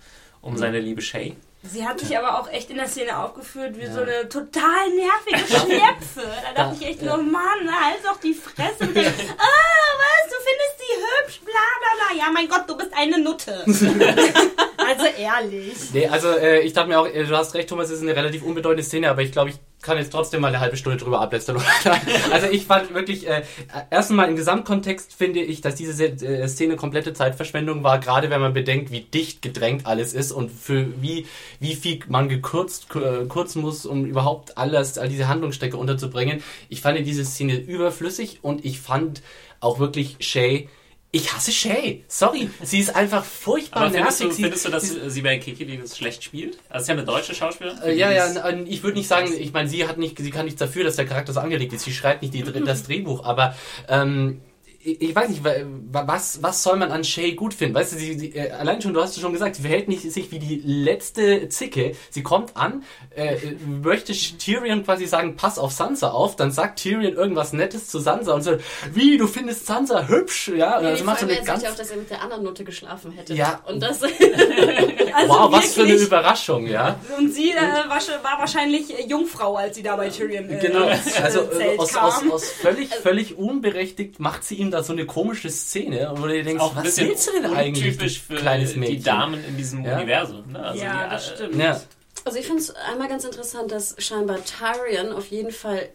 um 0.43 0.53
Mhm. 0.53 0.59
seine 0.59 0.79
liebe 0.81 1.03
Shay. 1.03 1.35
Sie 1.73 1.87
hat 1.87 2.01
sich 2.01 2.17
aber 2.17 2.39
auch 2.41 2.49
echt 2.51 2.71
in 2.71 2.77
der 2.77 2.89
Szene 2.89 3.19
aufgeführt 3.19 3.77
wie 3.79 3.87
so 3.87 4.01
eine 4.03 4.29
total 4.29 4.89
nervige 4.91 5.47
Schnepfe. 5.59 6.23
Da 6.55 6.65
dachte 6.65 6.77
ich 6.81 6.87
echt 6.89 7.03
nur, 7.03 7.17
Mann, 7.19 7.81
halt 7.81 8.05
doch 8.05 8.19
die 8.21 8.35
Fresse. 8.35 8.85
Und 8.85 8.97
dann, 8.97 9.05
ah, 9.07 9.91
was, 9.99 10.31
du 10.31 10.37
findest 10.45 10.79
sie 10.79 10.95
hübsch, 11.03 11.41
bla 11.45 11.53
bla 11.53 12.15
bla. 12.15 12.25
Ja, 12.25 12.31
mein 12.33 12.49
Gott, 12.49 12.65
du 12.69 12.77
bist 12.77 12.93
eine 12.95 13.19
Nutte. 13.19 13.65
also 14.87 15.05
ehrlich. 15.19 15.75
Nee, 15.93 16.07
also 16.09 16.29
äh, 16.29 16.61
ich 16.61 16.73
dachte 16.73 16.89
mir 16.89 17.01
auch, 17.01 17.07
äh, 17.07 17.25
du 17.25 17.37
hast 17.37 17.55
recht, 17.55 17.69
Thomas, 17.69 17.89
es 17.91 17.97
ist 17.97 18.03
eine 18.03 18.17
relativ 18.17 18.43
unbedeutende 18.43 18.83
Szene, 18.83 19.11
aber 19.11 19.23
ich 19.23 19.33
glaube, 19.33 19.51
ich 19.51 19.57
kann 19.83 19.99
jetzt 19.99 20.11
trotzdem 20.11 20.41
mal 20.41 20.49
eine 20.49 20.59
halbe 20.61 20.77
Stunde 20.77 20.99
drüber 20.99 21.21
ablästern. 21.21 21.63
also 22.33 22.47
ich 22.51 22.65
fand 22.67 22.93
wirklich, 22.95 23.29
äh, 23.29 23.43
erst 23.91 24.11
einmal 24.11 24.29
im 24.29 24.35
Gesamtkontext 24.37 25.13
finde 25.13 25.41
ich, 25.41 25.61
dass 25.61 25.75
diese 25.77 25.93
Se- 25.93 26.07
äh, 26.27 26.49
Szene 26.49 26.77
komplette 26.77 27.13
Zeitverschwendung 27.13 27.85
war, 27.85 28.01
gerade 28.01 28.31
wenn 28.31 28.41
man 28.41 28.53
bedenkt, 28.55 28.91
wie 28.91 29.01
dicht 29.03 29.43
gedrängt 29.43 29.87
alles 29.87 30.13
ist 30.13 30.33
und 30.33 30.51
für 30.51 30.87
wie, 31.03 31.27
wie 31.61 31.75
viel 31.75 32.01
man 32.09 32.29
gekürzt 32.29 32.87
äh, 32.97 33.27
kurzen 33.27 33.63
muss, 33.63 33.87
um 33.87 34.05
überhaupt 34.07 34.59
alles, 34.59 34.99
all 34.99 35.09
diese 35.09 35.29
Handlungsstrecke 35.29 35.77
unterzubringen. 35.77 36.43
Ich 36.69 36.81
fand 36.81 36.99
diese 37.07 37.25
Szene 37.25 37.57
überflüssig 37.57 38.39
und 38.43 38.65
ich 38.65 38.81
fand 38.81 39.23
auch 39.61 39.79
wirklich 39.79 40.17
Shay 40.21 40.69
ich 41.17 41.33
hasse 41.33 41.53
Shay. 41.53 42.05
Sorry. 42.09 42.49
Sie 42.63 42.79
ist 42.79 42.95
einfach 42.95 43.25
furchtbar 43.25 43.83
Aber 43.83 43.91
findest 43.91 44.21
nervig. 44.21 44.37
du, 44.37 44.43
findest 44.43 44.65
du, 44.67 44.71
dass 44.71 44.83
sie- 44.85 45.11
sie 45.11 45.23
bei 45.23 45.39
Kikili 45.39 45.79
das 45.79 45.97
schlecht 45.97 46.23
spielt? 46.25 46.59
Also, 46.69 46.83
ist 46.85 46.89
ja 46.89 46.95
eine 46.95 47.05
deutsche 47.05 47.35
Schauspielerin. 47.35 47.83
Äh, 47.83 47.95
ja, 47.95 48.11
ja, 48.13 48.51
ich 48.67 48.83
würde 48.83 48.99
nicht 48.99 49.09
sagen, 49.09 49.33
ich 49.39 49.53
meine, 49.53 49.69
sie 49.69 49.87
hat 49.87 49.99
nicht, 49.99 50.19
sie 50.19 50.31
kann 50.31 50.45
nichts 50.45 50.59
dafür, 50.59 50.85
dass 50.85 50.97
der 50.97 51.07
Charakter 51.07 51.33
so 51.33 51.41
angelegt 51.41 51.73
ist. 51.73 51.85
Sie 51.85 51.93
schreibt 51.93 52.23
nicht 52.23 52.35
die, 52.35 52.43
das 52.65 52.85
Drehbuch, 52.85 53.25
aber 53.25 53.55
ähm, 53.89 54.41
ich 54.87 55.15
weiß 55.15 55.29
nicht, 55.29 55.43
wa- 55.45 56.07
was, 56.07 56.43
was 56.43 56.63
soll 56.63 56.77
man 56.77 56.93
an 56.93 57.03
Shay 57.05 57.33
gut 57.33 57.55
finden? 57.55 57.75
Weißt 57.75 57.93
du, 57.93 57.97
sie, 57.97 58.19
sie, 58.19 58.35
äh, 58.37 58.51
allein 58.53 58.81
schon, 58.81 58.95
du 58.95 59.01
hast 59.03 59.17
es 59.17 59.21
schon 59.21 59.33
gesagt, 59.33 59.57
sie 59.57 59.63
verhält 59.63 59.89
nicht 59.89 60.03
sich 60.11 60.31
wie 60.31 60.39
die 60.39 60.61
letzte 60.65 61.49
Zicke. 61.49 61.93
Sie 62.11 62.23
kommt 62.23 62.57
an, 62.57 62.85
äh, 63.15 63.37
möchte 63.67 64.13
Tyrion 64.13 64.85
quasi 64.85 65.07
sagen, 65.07 65.37
pass 65.37 65.59
auf 65.59 65.73
Sansa 65.73 66.11
auf, 66.11 66.37
dann 66.37 66.51
sagt 66.53 66.81
Tyrion 66.81 67.15
irgendwas 67.15 67.53
Nettes 67.53 67.89
zu 67.89 67.99
Sansa 67.99 68.33
und 68.35 68.43
so, 68.43 68.57
wie, 68.93 69.17
du 69.19 69.27
findest 69.27 69.67
Sansa 69.67 70.07
hübsch? 70.09 70.49
Ja, 70.49 70.81
Nee, 70.81 70.89
also 70.89 71.05
macht 71.05 71.21
so 71.21 71.27
eine 71.27 71.39
er 71.39 71.45
ganz, 71.45 71.65
auch, 71.65 71.75
dass 71.75 71.91
er 71.91 71.97
mit 71.97 72.11
der 72.11 72.23
anderen 72.23 72.45
Nutte 72.45 72.65
geschlafen 72.65 73.13
hätte. 73.13 73.35
Ja. 73.35 73.61
Und 73.67 73.81
das 73.83 74.01
Also 75.13 75.29
wow, 75.33 75.51
was 75.53 75.75
für 75.75 75.83
eine. 75.83 75.95
Überraschung, 75.95 76.67
ja. 76.67 77.01
Und 77.17 77.33
sie 77.33 77.51
äh, 77.51 77.57
war, 77.57 78.39
wahrscheinlich 78.39 78.99
äh, 78.99 79.07
Jungfrau, 79.07 79.57
als 79.57 79.77
sie 79.77 79.83
da 79.83 79.97
bei 79.97 80.11
Tyrion 80.11 80.51
äh, 80.51 80.59
Genau, 80.61 80.89
äh, 80.89 80.97
also 81.23 81.41
äh, 81.59 81.77
aus, 81.79 81.97
aus, 81.97 82.23
aus 82.31 82.51
völlig, 82.51 82.91
völlig 82.95 83.39
unberechtigt 83.39 84.21
macht 84.21 84.45
sie 84.45 84.57
ihm 84.57 84.71
da 84.71 84.76
so 84.83 84.93
eine 84.93 85.07
komische 85.07 85.51
Szene, 85.51 86.13
wo 86.17 86.23
du 86.27 86.33
dir 86.33 86.45
denkst, 86.45 86.63
auch 86.63 86.75
was 86.77 86.97
willst 86.99 87.29
du 87.29 87.33
denn 87.33 87.47
eigentlich, 87.55 87.85
untypisch 87.87 88.21
du 88.29 88.35
für 88.35 88.41
kleines 88.41 88.77
Mädchen? 88.77 88.97
die 88.97 89.03
Damen 89.03 89.45
in 89.45 89.57
diesem 89.57 89.85
Ja. 89.85 89.97
Universum. 89.97 90.53
Ne? 90.53 90.61
Also 90.63 90.83
ja, 90.85 91.05
die, 91.05 91.11
das 91.11 91.31
äh, 91.31 91.35
stimmt. 91.35 91.57
Ja, 91.57 91.81
Also 92.25 92.39
ich 92.39 92.47
finde 92.47 92.63
es 92.63 92.75
einmal 92.75 93.09
ganz 93.09 93.25
interessant, 93.25 93.71
dass 93.71 93.95
scheinbar 93.99 94.39
Tyrion 94.45 95.13
auf 95.13 95.29
jeden 95.29 95.51
Fall 95.53 95.89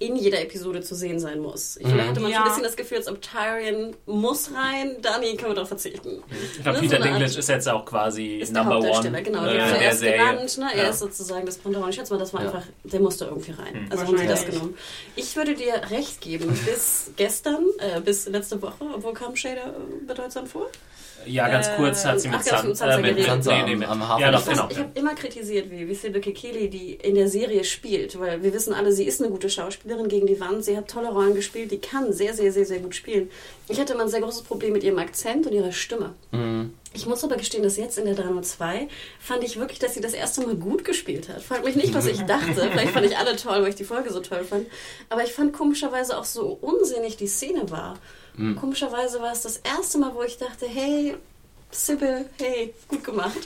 in 0.00 0.16
jeder 0.16 0.40
Episode 0.40 0.80
zu 0.80 0.94
sehen 0.96 1.20
sein 1.20 1.38
muss. 1.40 1.76
Ich 1.76 1.86
Mhm. 1.86 2.00
hatte 2.08 2.20
man 2.20 2.30
Ja. 2.32 2.38
schon 2.38 2.42
ein 2.46 2.48
bisschen 2.48 2.62
das 2.64 2.74
Gefühl, 2.76 2.96
als 2.98 3.06
ob 3.06 3.20
Tyrion 3.22 3.94
muss 4.06 4.50
rein, 4.52 4.96
Dani 5.02 5.36
können 5.36 5.50
wir 5.50 5.54
darauf 5.54 5.68
verzichten. 5.68 6.22
Ich 6.56 6.62
glaube, 6.62 6.78
Ne, 6.78 6.82
Peter 6.88 6.96
so 6.96 7.02
Dinklage 7.04 7.24
ist 7.38 7.48
jetzt 7.48 7.68
auch 7.68 7.84
quasi 7.84 8.38
Ist 8.38 8.52
der 8.54 8.62
Number 8.62 8.76
Hauptdarsteller, 8.76 9.18
One 9.18 9.22
genau. 9.22 9.44
äh, 9.44 9.52
der 9.52 9.66
der 9.68 9.76
zuerst 9.78 9.98
Serie. 10.00 10.18
genannt, 10.18 10.58
ne? 10.58 10.66
Er 10.74 10.82
Ja. 10.84 10.88
ist 10.90 10.98
sozusagen 11.00 11.46
das 11.46 11.58
Pendant. 11.58 11.88
Ich 11.90 11.94
schätze 11.96 12.12
mal, 12.14 12.18
das 12.18 12.32
war 12.34 12.42
Ja. 12.42 12.46
einfach, 12.50 12.64
der 12.82 13.00
musste 13.00 13.26
irgendwie 13.26 13.52
rein. 13.52 13.74
Hm. 13.74 13.86
Also 13.90 14.06
haben 14.06 14.18
sie 14.18 14.26
das 14.26 14.46
genommen. 14.46 14.76
Ich 15.16 15.36
würde 15.36 15.54
dir 15.54 15.74
recht 15.90 16.20
geben, 16.22 16.48
bis 16.66 17.10
gestern, 17.16 17.66
äh, 17.78 18.00
bis 18.00 18.26
letzte 18.26 18.60
Woche, 18.62 18.84
wo 18.96 19.12
kam 19.12 19.36
Shader 19.36 19.66
äh, 19.76 20.06
bedeutsam 20.06 20.46
vor? 20.46 20.66
Ja, 21.26 21.48
ganz 21.48 21.68
Äh, 21.68 21.76
kurz 21.76 22.04
hat 22.04 22.20
sie 22.20 22.28
mit 22.28 22.38
mit 22.38 22.46
Sansa 22.46 22.86
äh, 22.94 22.96
mit- 22.96 23.04
geredet. 23.10 23.26
Sansa 23.26 23.56
nee, 23.56 23.62
nee, 23.70 23.76
mit- 23.76 23.88
am 23.88 24.06
Hafen. 24.08 24.22
Ja, 24.22 24.30
doch, 24.32 24.40
Ich 24.40 24.46
genau. 24.48 24.68
Ich 24.70 24.78
habe 24.78 24.90
immer 24.94 25.14
kritisiert, 25.14 25.70
wie, 25.70 25.86
wie 25.88 25.94
Silke 25.94 26.20
Kekeli, 26.20 26.68
die 26.70 26.94
in 26.94 27.14
der 27.14 27.28
Serie 27.28 27.64
spielt, 27.64 28.18
weil 28.18 28.42
wir 28.42 28.52
wissen 28.54 28.72
alle, 28.74 28.92
sie 28.92 29.04
ist 29.04 29.20
eine 29.20 29.30
gute 29.30 29.50
Schauspielerin 29.50 30.08
gegen 30.08 30.26
die 30.26 30.40
Wand, 30.40 30.64
sie 30.64 30.76
hat 30.76 30.88
tolle 30.88 31.08
Rollen 31.10 31.34
gespielt, 31.34 31.70
die 31.70 31.78
kann 31.78 32.12
sehr, 32.12 32.32
sehr, 32.34 32.52
sehr, 32.52 32.64
sehr 32.66 32.78
gut 32.78 32.94
spielen. 32.94 33.30
Ich 33.68 33.78
hatte 33.78 33.92
immer 33.92 34.02
ein 34.04 34.08
sehr 34.08 34.20
großes 34.20 34.42
Problem 34.42 34.72
mit 34.72 34.82
ihrem 34.82 34.98
Akzent 34.98 35.46
und 35.46 35.52
ihrer 35.52 35.72
Stimme. 35.72 36.14
Mhm. 36.32 36.74
Ich 36.92 37.06
muss 37.06 37.22
aber 37.22 37.36
gestehen, 37.36 37.62
dass 37.62 37.76
jetzt 37.76 37.98
in 37.98 38.04
der 38.06 38.16
302 38.16 38.88
fand 39.20 39.44
ich 39.44 39.58
wirklich, 39.60 39.78
dass 39.78 39.94
sie 39.94 40.00
das 40.00 40.12
erste 40.12 40.40
Mal 40.40 40.56
gut 40.56 40.84
gespielt 40.84 41.28
hat. 41.28 41.40
Frag 41.40 41.64
mich 41.64 41.76
nicht, 41.76 41.94
was 41.94 42.06
ich 42.06 42.20
dachte. 42.22 42.68
Vielleicht 42.72 42.90
fand 42.90 43.06
ich 43.06 43.16
alle 43.16 43.36
toll, 43.36 43.62
weil 43.62 43.68
ich 43.68 43.76
die 43.76 43.84
Folge 43.84 44.10
so 44.12 44.18
toll 44.18 44.42
fand. 44.42 44.66
Aber 45.08 45.22
ich 45.22 45.32
fand 45.32 45.52
komischerweise 45.52 46.18
auch 46.18 46.24
so 46.24 46.46
unsinnig 46.60 47.16
die 47.16 47.28
Szene 47.28 47.70
war. 47.70 47.96
Komischerweise 48.58 49.20
war 49.20 49.32
es 49.32 49.42
das 49.42 49.58
erste 49.58 49.98
Mal, 49.98 50.14
wo 50.14 50.22
ich 50.22 50.38
dachte, 50.38 50.66
hey, 50.66 51.16
Sybil, 51.72 52.24
hey, 52.40 52.74
gut 52.88 53.04
gemacht. 53.04 53.38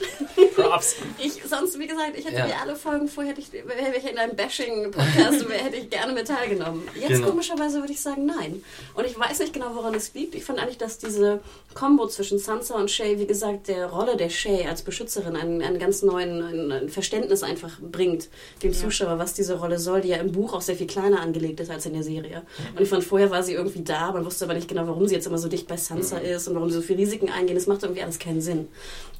Props. 0.55 0.95
Ich, 1.19 1.43
sonst, 1.47 1.77
wie 1.77 1.85
gesagt, 1.85 2.17
ich 2.17 2.25
hätte 2.25 2.37
Ja. 2.37 2.47
mir 2.47 2.59
alle 2.59 2.75
Folgen 2.75 3.07
vorher, 3.07 3.31
hätte 3.33 3.41
ich, 3.41 3.53
wäre 3.53 3.95
ich 3.95 4.09
in 4.09 4.17
einem 4.17 4.35
Bashing-Podcast, 4.35 5.45
hätte 5.63 5.75
ich 5.77 5.89
gerne 5.91 6.11
mit 6.11 6.27
teilgenommen. 6.27 6.81
Jetzt 6.95 7.09
Genau. 7.09 7.29
komischerweise 7.29 7.79
würde 7.81 7.93
ich 7.93 8.01
sagen, 8.01 8.25
nein. 8.25 8.63
Und 8.95 9.05
ich 9.05 9.17
weiß 9.17 9.39
nicht 9.39 9.53
genau, 9.53 9.75
woran 9.75 9.93
es 9.93 10.11
liegt. 10.15 10.33
Ich 10.33 10.43
fand 10.43 10.57
eigentlich, 10.59 10.79
dass 10.79 10.97
diese 10.97 11.39
Kombo 11.75 12.07
zwischen 12.07 12.39
Sansa 12.39 12.73
und 12.75 12.89
Shay, 12.89 13.19
wie 13.19 13.27
gesagt, 13.27 13.67
der 13.67 13.85
Rolle 13.91 14.17
der 14.17 14.29
Shay 14.29 14.65
als 14.67 14.81
Beschützerin 14.81 15.35
einen, 15.35 15.61
einen 15.61 15.77
ganz 15.77 16.01
neuen 16.01 16.41
ein, 16.41 16.71
ein 16.71 16.89
Verständnis 16.89 17.43
einfach 17.43 17.79
bringt, 17.79 18.29
dem 18.63 18.73
Zuschauer, 18.73 19.19
was 19.19 19.35
diese 19.35 19.59
Rolle 19.59 19.77
soll, 19.77 20.01
die 20.01 20.09
ja 20.09 20.17
im 20.17 20.31
Buch 20.31 20.53
auch 20.53 20.61
sehr 20.61 20.75
viel 20.75 20.87
kleiner 20.87 21.21
angelegt 21.21 21.59
ist 21.59 21.69
als 21.69 21.85
in 21.85 21.93
der 21.93 22.03
Serie. 22.03 22.41
Und 22.75 22.81
ich 22.81 22.89
fand, 22.89 23.03
vorher 23.03 23.29
war 23.29 23.43
sie 23.43 23.53
irgendwie 23.53 23.83
da, 23.83 24.11
man 24.11 24.25
wusste 24.25 24.45
aber 24.45 24.55
nicht 24.55 24.67
genau, 24.67 24.87
warum 24.87 25.07
sie 25.07 25.13
jetzt 25.13 25.27
immer 25.27 25.37
so 25.37 25.47
dicht 25.47 25.67
bei 25.67 25.77
Sansa 25.77 26.17
ist 26.17 26.47
und 26.47 26.55
warum 26.55 26.69
sie 26.71 26.77
so 26.77 26.81
viele 26.81 26.99
Risiken 26.99 27.29
eingehen. 27.29 27.55
Das 27.55 27.67
macht 27.67 27.83
irgendwie 27.83 28.01
alles 28.01 28.14
keinen 28.19 28.41
Sinn. 28.41 28.67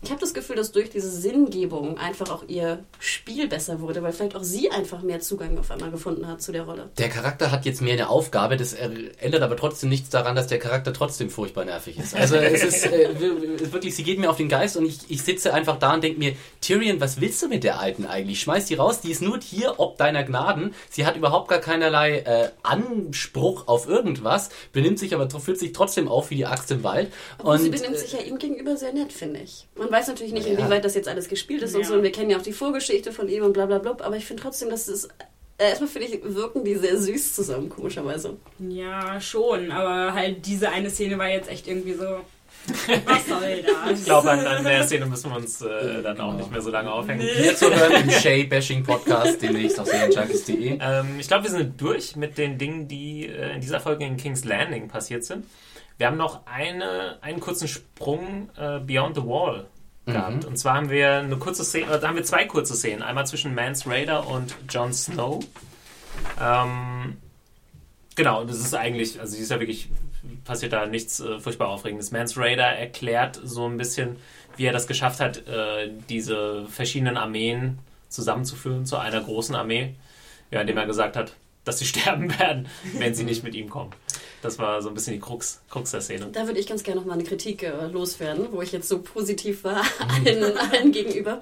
Ich 0.02 0.10
habe 0.12 0.20
das 0.22 0.34
Gefühl, 0.34 0.56
dass 0.56 0.72
durch 0.72 0.90
diese 0.90 1.10
Sinngebung 1.10 1.98
einfach 1.98 2.30
auch 2.30 2.44
ihr 2.48 2.84
Spiel 3.00 3.48
besser 3.48 3.80
wurde, 3.82 4.04
weil 4.04 4.12
vielleicht 4.14 4.36
auch 4.36 4.44
sie 4.44 4.70
einfach 4.72 5.02
mehr 5.02 5.20
Zugang 5.20 5.58
auf 5.58 5.72
einmal 5.72 5.92
gefunden 5.92 6.28
hat 6.28 6.42
zu 6.42 6.52
der 6.52 6.64
Rolle. 6.64 6.90
Der 6.98 7.10
Charakter 7.10 7.52
hat 7.52 7.66
jetzt 7.66 7.82
mehr 7.82 7.94
eine 7.94 8.10
Aufgabe, 8.10 8.58
das 8.58 8.74
er- 8.74 8.92
ändert 9.20 9.42
aber 9.42 9.58
trotzdem 9.58 9.90
nichts 9.90 10.10
daran, 10.10 10.36
dass 10.36 10.48
der 10.48 10.60
Charakter 10.60 10.94
trotzdem 10.94 11.30
furchtbar 11.30 11.66
nervig 11.66 11.98
ist. 11.98 12.16
Also 12.16 12.36
es 12.36 12.64
ist 12.64 12.86
äh, 12.86 13.10
wirklich, 13.72 13.96
sie 13.96 14.04
geht 14.04 14.20
mir 14.20 14.30
auf 14.30 14.38
den 14.38 14.50
Geist 14.50 14.78
und 14.78 14.86
ich, 14.86 15.00
ich 15.10 15.22
sitze 15.24 15.54
einfach 15.54 15.78
da 15.80 15.94
und 15.96 16.04
denke 16.04 16.20
mir, 16.20 16.36
Tyrion, 16.62 17.00
was 17.00 17.20
willst 17.22 17.42
du 17.42 17.48
mit 17.48 17.64
der 17.64 17.80
Alten 17.80 18.06
eigentlich? 18.06 18.40
Schmeiß 18.42 18.66
die 18.66 18.76
raus, 18.76 19.02
die 19.02 19.12
ist 19.12 19.22
nur 19.22 19.40
hier 19.40 19.80
ob 19.80 19.98
deiner 19.98 20.24
Gnaden. 20.24 20.74
Sie 20.90 21.06
hat 21.06 21.16
überhaupt 21.16 21.48
gar 21.48 21.60
keinerlei 21.60 22.20
äh, 22.20 22.50
Anspruch 22.64 23.68
auf 23.68 23.88
irgendwas, 23.88 24.50
benimmt 24.72 25.00
sich 25.00 25.14
aber 25.14 25.30
fühlt 25.30 25.60
sich 25.60 25.74
trotzdem 25.74 26.08
auf 26.08 26.30
wie 26.30 26.36
die 26.36 26.46
Axt 26.46 26.72
im 26.72 26.84
Wald. 26.84 27.12
Und 27.44 27.60
sie 27.60 27.70
benimmt 27.70 27.98
sich 27.98 28.14
ja 28.14 28.20
ihm 28.20 28.38
gegenüber 28.38 28.78
sehr 28.78 28.94
nett, 28.94 29.12
finde 29.12 29.40
ich. 29.42 29.68
Man 29.76 29.85
weiß 29.92 30.08
natürlich 30.08 30.34
nicht, 30.34 30.48
Ja. 30.48 30.54
inwieweit 30.58 30.84
das 30.86 30.96
jetzt 30.96 31.08
alles 31.08 31.28
gespielt 31.28 31.62
ist 31.64 31.76
und 31.76 31.82
Ja. 31.82 31.88
so. 31.88 31.94
Und 31.96 32.04
wir 32.04 32.12
kennen 32.12 32.30
ja 32.30 32.38
auch 32.38 32.42
die 32.44 32.54
Vorgeschichte 32.54 33.12
von 33.12 33.28
ihm 33.28 33.44
und 33.44 33.54
bla 33.54 33.66
bla 33.66 33.80
bla. 33.80 33.98
Aber 34.02 34.16
ich 34.18 34.26
finde 34.26 34.44
trotzdem, 34.44 34.70
dass 34.70 34.88
es. 34.88 35.06
Äh, 35.58 35.70
erstmal 35.70 35.88
finde 35.90 36.08
ich, 36.10 36.20
wirken 36.24 36.66
die 36.66 36.76
sehr 36.76 36.98
süß 36.98 37.34
zusammen, 37.34 37.70
komischerweise. 37.70 38.36
Ja, 38.60 39.22
schon, 39.22 39.72
aber 39.72 40.14
halt 40.14 40.46
diese 40.46 40.70
eine 40.70 40.90
Szene 40.90 41.18
war 41.18 41.30
jetzt 41.30 41.50
echt 41.50 41.68
irgendwie 41.68 41.94
so. 41.94 42.20
Was 43.06 43.28
soll 43.28 43.64
das? 43.64 44.00
Ich 44.00 44.06
glaube, 44.06 44.32
an, 44.32 44.40
an 44.46 44.64
der 44.64 44.84
Szene 44.86 45.06
müssen 45.06 45.30
wir 45.30 45.38
uns 45.38 45.62
äh, 45.62 46.02
dann 46.02 46.20
auch 46.20 46.34
nicht 46.34 46.52
mehr 46.52 46.62
so 46.62 46.72
lange 46.72 46.92
aufhängen. 46.92 47.22
hier 47.22 47.56
zu 47.56 47.74
hören 47.74 48.04
im 48.04 48.10
Shay-Bashing-Podcast 48.10 49.42
demnächst 49.42 49.80
auf 49.80 49.88
serienjunkies.de. 49.88 50.80
Ähm, 50.82 51.20
ich 51.20 51.28
glaube, 51.28 51.44
wir 51.44 51.52
sind 51.52 51.80
durch 51.80 52.16
mit 52.16 52.38
den 52.38 52.58
Dingen, 52.58 52.88
die 52.88 53.28
äh, 53.28 53.54
in 53.56 53.62
dieser 53.62 53.80
Folge 53.80 54.06
in 54.06 54.18
King's 54.18 54.46
Landing 54.46 54.88
passiert 54.88 55.24
sind. 55.24 55.46
Wir 55.98 56.08
haben 56.08 56.18
noch 56.18 56.46
eine, 56.46 57.18
einen 57.22 57.40
kurzen 57.40 57.68
Sprung 57.68 58.50
äh, 58.58 58.80
Beyond 58.80 59.16
the 59.16 59.24
Wall 59.24 59.68
gehabt. 60.06 60.46
Und 60.46 60.58
zwar 60.58 60.76
haben 60.76 60.90
wir 60.90 61.14
eine 61.14 61.38
kurze 61.38 61.64
Szene, 61.64 62.00
da 62.00 62.08
haben 62.08 62.16
wir 62.16 62.24
zwei 62.24 62.46
kurze 62.46 62.76
Szenen. 62.76 63.02
Einmal 63.02 63.26
zwischen 63.28 63.56
Mance 63.56 63.90
Raider 63.90 64.28
und 64.28 64.56
Jon 64.70 64.94
Snow. 64.94 65.44
Ähm, 66.42 67.18
genau, 68.16 68.42
und 68.42 68.50
das 68.50 68.60
ist 68.60 68.74
eigentlich, 68.74 69.20
also 69.20 69.36
sie 69.36 69.44
ist 69.44 69.52
ja 69.52 69.60
wirklich, 69.60 69.90
passiert 70.44 70.74
da 70.74 70.86
nichts 70.86 71.20
äh, 71.20 71.40
furchtbar 71.40 71.70
Aufregendes. 71.70 72.12
Mance 72.12 72.40
Raider 72.40 72.68
erklärt 72.68 73.40
so 73.44 73.68
ein 73.68 73.78
bisschen, 73.78 74.18
wie 74.58 74.66
er 74.66 74.74
das 74.74 74.88
geschafft 74.88 75.20
hat, 75.20 75.48
äh, 75.48 75.90
diese 76.10 76.66
verschiedenen 76.68 77.18
Armeen 77.18 77.80
zusammenzuführen 78.10 78.86
zu 78.86 78.98
einer 78.98 79.22
großen 79.22 79.56
Armee. 79.56 79.96
Ja, 80.52 80.62
indem 80.62 80.78
er 80.78 80.86
gesagt 80.86 81.16
hat, 81.16 81.34
dass 81.64 81.80
sie 81.80 81.86
sterben 81.86 82.38
werden, 82.40 82.68
wenn 82.98 83.16
sie 83.16 83.24
nicht 83.24 83.44
mit 83.44 83.56
ihm 83.56 83.70
kommen. 83.70 83.92
Das 84.46 84.60
war 84.60 84.80
so 84.84 84.90
ein 84.90 84.94
bisschen 84.94 85.14
die 85.14 85.20
Krux, 85.20 85.60
Krux 85.72 85.90
der 85.90 86.02
Szene. 86.02 86.28
Da 86.32 86.46
würde 86.46 86.60
ich 86.60 86.68
ganz 86.68 86.84
gerne 86.84 87.02
noch 87.02 87.08
mal 87.08 87.16
eine 87.16 87.24
Kritik 87.24 87.64
äh, 87.64 87.88
loswerden, 87.88 88.50
wo 88.52 88.62
ich 88.62 88.72
jetzt 88.72 88.88
so 88.88 89.02
positiv 89.02 89.64
war 89.64 89.82
allen, 90.08 90.56
allen 90.56 90.92
gegenüber. 90.92 91.42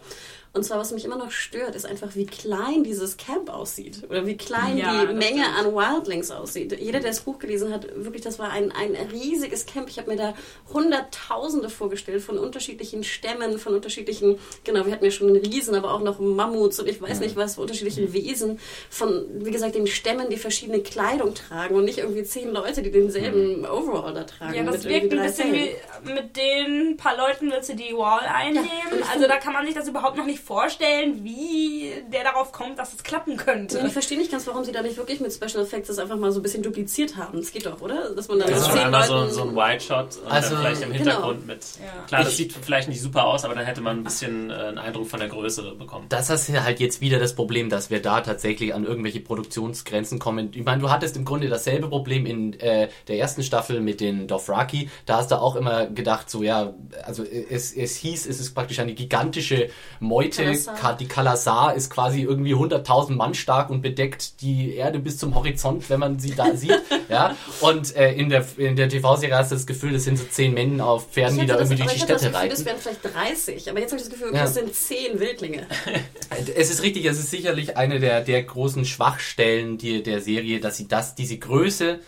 Und 0.55 0.63
zwar, 0.63 0.77
was 0.77 0.91
mich 0.91 1.03
immer 1.03 1.17
noch 1.17 1.31
stört, 1.31 1.73
ist 1.73 1.87
einfach, 1.87 2.13
wie 2.13 2.27
klein 2.27 2.83
dieses 2.83 3.17
Camp 3.17 3.49
aussieht. 3.49 4.03
Oder 4.07 4.27
wie 4.27 4.37
klein 4.37 4.77
Ja, 4.77 5.03
die 5.03 5.11
Menge 5.11 5.43
stimmt. 5.43 5.57
an 5.57 5.73
Wildlings 5.73 6.29
aussieht. 6.29 6.79
Jeder, 6.79 6.99
der 6.99 7.09
das 7.09 7.21
Buch 7.21 7.39
gelesen 7.39 7.73
hat, 7.73 7.87
wirklich, 7.95 8.21
das 8.21 8.37
war 8.37 8.51
ein, 8.51 8.71
ein 8.71 8.95
riesiges 9.11 9.65
Camp. 9.65 9.89
Ich 9.89 9.97
habe 9.97 10.11
mir 10.11 10.15
da 10.17 10.35
Hunderttausende 10.71 11.71
vorgestellt 11.71 12.21
von 12.21 12.37
unterschiedlichen 12.37 13.03
Stämmen, 13.03 13.57
von 13.57 13.73
unterschiedlichen, 13.73 14.37
genau, 14.63 14.85
wir 14.85 14.93
hatten 14.93 15.03
ja 15.03 15.09
schon 15.09 15.29
einen 15.29 15.37
Riesen, 15.37 15.73
aber 15.73 15.91
auch 15.91 16.01
noch 16.01 16.19
Mammuts 16.19 16.79
und 16.79 16.87
ich 16.87 17.01
weiß 17.01 17.19
nicht 17.21 17.35
was, 17.35 17.57
unterschiedlichen 17.57 18.13
Wesen, 18.13 18.59
von, 18.91 19.25
wie 19.43 19.49
gesagt, 19.49 19.73
den 19.73 19.87
Stämmen, 19.87 20.29
die 20.29 20.37
verschiedene 20.37 20.81
Kleidung 20.81 21.33
tragen 21.33 21.73
und 21.73 21.85
nicht 21.85 21.97
irgendwie 21.97 22.25
zehn 22.25 22.51
Leute, 22.51 22.83
die 22.83 22.91
denselben 22.91 23.65
Overall 23.65 24.13
da 24.13 24.23
tragen. 24.23 24.53
Ja, 24.53 24.63
das 24.63 24.83
wirkt 24.83 25.11
ein 25.13 25.23
bisschen 25.23 25.51
wie 25.51 25.71
mit 26.03 26.37
den 26.37 26.95
paar 26.95 27.17
Leuten 27.17 27.49
willst 27.49 27.69
du 27.69 27.75
die 27.75 27.95
Wall 27.95 28.21
einnehmen. 28.21 28.67
ich 28.99 29.09
also 29.09 29.27
da 29.27 29.37
kann 29.37 29.53
man 29.53 29.65
sich 29.65 29.73
das 29.73 29.87
überhaupt 29.87 30.15
noch 30.15 30.25
nicht 30.27 30.42
vorstellen, 30.43 31.23
wie 31.23 31.91
der 32.11 32.23
darauf 32.23 32.51
kommt, 32.51 32.77
dass 32.79 32.93
es 32.93 33.03
klappen 33.03 33.37
könnte. 33.37 33.81
ich 33.85 33.93
verstehe 33.93 34.17
nicht 34.17 34.31
ganz, 34.31 34.45
warum 34.47 34.63
sie 34.63 34.71
da 34.71 34.81
nicht 34.81 34.97
wirklich 34.97 35.19
mit 35.19 35.31
Special 35.33 35.63
Effects 35.63 35.87
das 35.87 35.99
einfach 35.99 36.17
mal 36.17 36.31
so 36.31 36.39
ein 36.39 36.43
bisschen 36.43 36.63
dupliziert 36.63 37.15
haben. 37.17 37.39
Das 37.39 37.51
geht 37.51 37.65
doch, 37.65 37.81
oder? 37.81 38.13
Dass 38.13 38.27
man 38.27 38.39
da 38.39 38.45
Das 38.47 38.61
ist 38.61 38.67
schon 38.69 38.79
einmal 38.79 39.07
so, 39.07 39.27
so 39.27 39.43
ein 39.43 39.55
White 39.55 39.83
Shot 39.83 40.17
und 40.23 40.31
Also, 40.31 40.51
dann 40.55 40.59
vielleicht 40.63 40.81
im 40.83 40.91
genau. 40.93 41.03
Hintergrund 41.03 41.47
mit. 41.47 41.63
Ja. 41.79 42.03
Klar, 42.07 42.23
das 42.23 42.31
Ich- 42.31 42.37
sieht 42.37 42.53
vielleicht 42.53 42.89
nicht 42.89 43.01
super 43.01 43.25
aus, 43.25 43.45
aber 43.45 43.55
dann 43.55 43.65
hätte 43.65 43.81
man 43.81 43.97
ein 43.99 44.03
bisschen 44.03 44.49
äh, 44.49 44.53
einen 44.53 44.77
Eindruck 44.77 45.07
von 45.07 45.19
der 45.19 45.29
Größe 45.29 45.75
bekommen. 45.75 46.05
Das 46.09 46.29
ist 46.29 46.49
ja 46.49 46.63
halt 46.63 46.79
jetzt 46.79 47.01
wieder 47.01 47.19
das 47.19 47.35
Problem, 47.35 47.69
dass 47.69 47.89
wir 47.89 48.01
da 48.01 48.21
tatsächlich 48.21 48.73
an 48.73 48.83
irgendwelche 48.85 49.19
Produktionsgrenzen 49.21 50.19
kommen. 50.19 50.51
Ich 50.53 50.63
meine, 50.63 50.81
du 50.81 50.89
hattest 50.89 51.15
im 51.15 51.25
Grunde 51.25 51.47
dasselbe 51.49 51.87
Problem 51.87 52.25
in 52.25 52.59
äh, 52.59 52.89
der 53.07 53.17
ersten 53.17 53.43
Staffel 53.43 53.79
mit 53.79 54.01
den 54.01 54.27
Dothraki. 54.27 54.89
Da 55.05 55.17
hast 55.17 55.31
du 55.31 55.35
auch 55.35 55.55
immer 55.55 55.85
gedacht, 55.87 56.29
so 56.29 56.43
ja, 56.43 56.73
also 57.03 57.23
es, 57.23 57.71
es 57.73 57.95
hieß, 57.97 58.25
es 58.25 58.39
ist 58.39 58.53
praktisch 58.53 58.79
eine 58.79 58.93
gigantische 58.93 59.69
Meute. 59.99 60.32
Ka- 60.75 60.93
Die 60.93 61.07
Kalasar 61.07 61.75
ist 61.75 61.89
quasi 61.89 62.21
irgendwie 62.21 62.53
100.000 62.55 63.11
Mann 63.15 63.33
stark 63.33 63.69
und 63.69 63.81
bedeckt 63.81 64.41
die 64.41 64.75
Erde 64.75 64.99
bis 64.99 65.17
zum 65.17 65.35
Horizont, 65.35 65.89
wenn 65.89 65.99
man 65.99 66.19
sie 66.19 66.35
da 66.35 66.55
sieht. 66.55 66.71
Ja, 67.09 67.35
und 67.61 67.95
äh, 67.95 68.13
in 68.13 68.29
der, 68.29 68.43
in 68.57 68.75
der 68.75 68.89
TV-Serie 68.89 69.37
hast 69.37 69.51
du 69.51 69.55
das 69.55 69.67
Gefühl, 69.67 69.91
das 69.93 70.05
sind 70.05 70.17
so 70.17 70.23
zehn 70.25 70.53
Männer 70.53 70.85
auf 70.87 71.11
Pferden, 71.11 71.37
die 71.37 71.45
da 71.45 71.53
hatte 71.55 71.63
das, 71.63 71.69
irgendwie 71.71 71.83
aber 71.83 71.91
durch 71.91 71.97
ich 71.99 72.05
die 72.05 72.13
hatte 72.13 72.13
das 72.13 72.21
Städte 72.21 72.49
Gefühl, 72.49 72.49
das 72.49 72.59
reiten. 72.59 72.65
wären 72.65 72.97
vielleicht 73.13 73.35
30. 73.55 73.69
Aber 73.69 73.79
jetzt 73.79 73.91
habe 73.91 74.01
ich 74.01 74.07
das 74.09 74.17
Gefühl, 74.19 74.33
Ja. 74.33 74.41
das 74.43 74.53
sind 74.55 74.73
10 74.73 75.19
Wildlinge. 75.19 75.67
Es 76.55 76.71
ist 76.71 76.81
richtig, 76.81 77.05
es 77.05 77.19
ist 77.19 77.29
sicherlich 77.29 77.77
eine 77.77 77.99
der, 77.99 78.21
der 78.21 78.41
großen 78.43 78.85
Schwachstellen 78.85 79.77
die, 79.77 80.01
der 80.01 80.21
Serie, 80.21 80.59
dass 80.59 80.77
sie 80.77 80.87
das, 80.87 81.13
diese 81.13 81.37
Größe, 81.37 81.99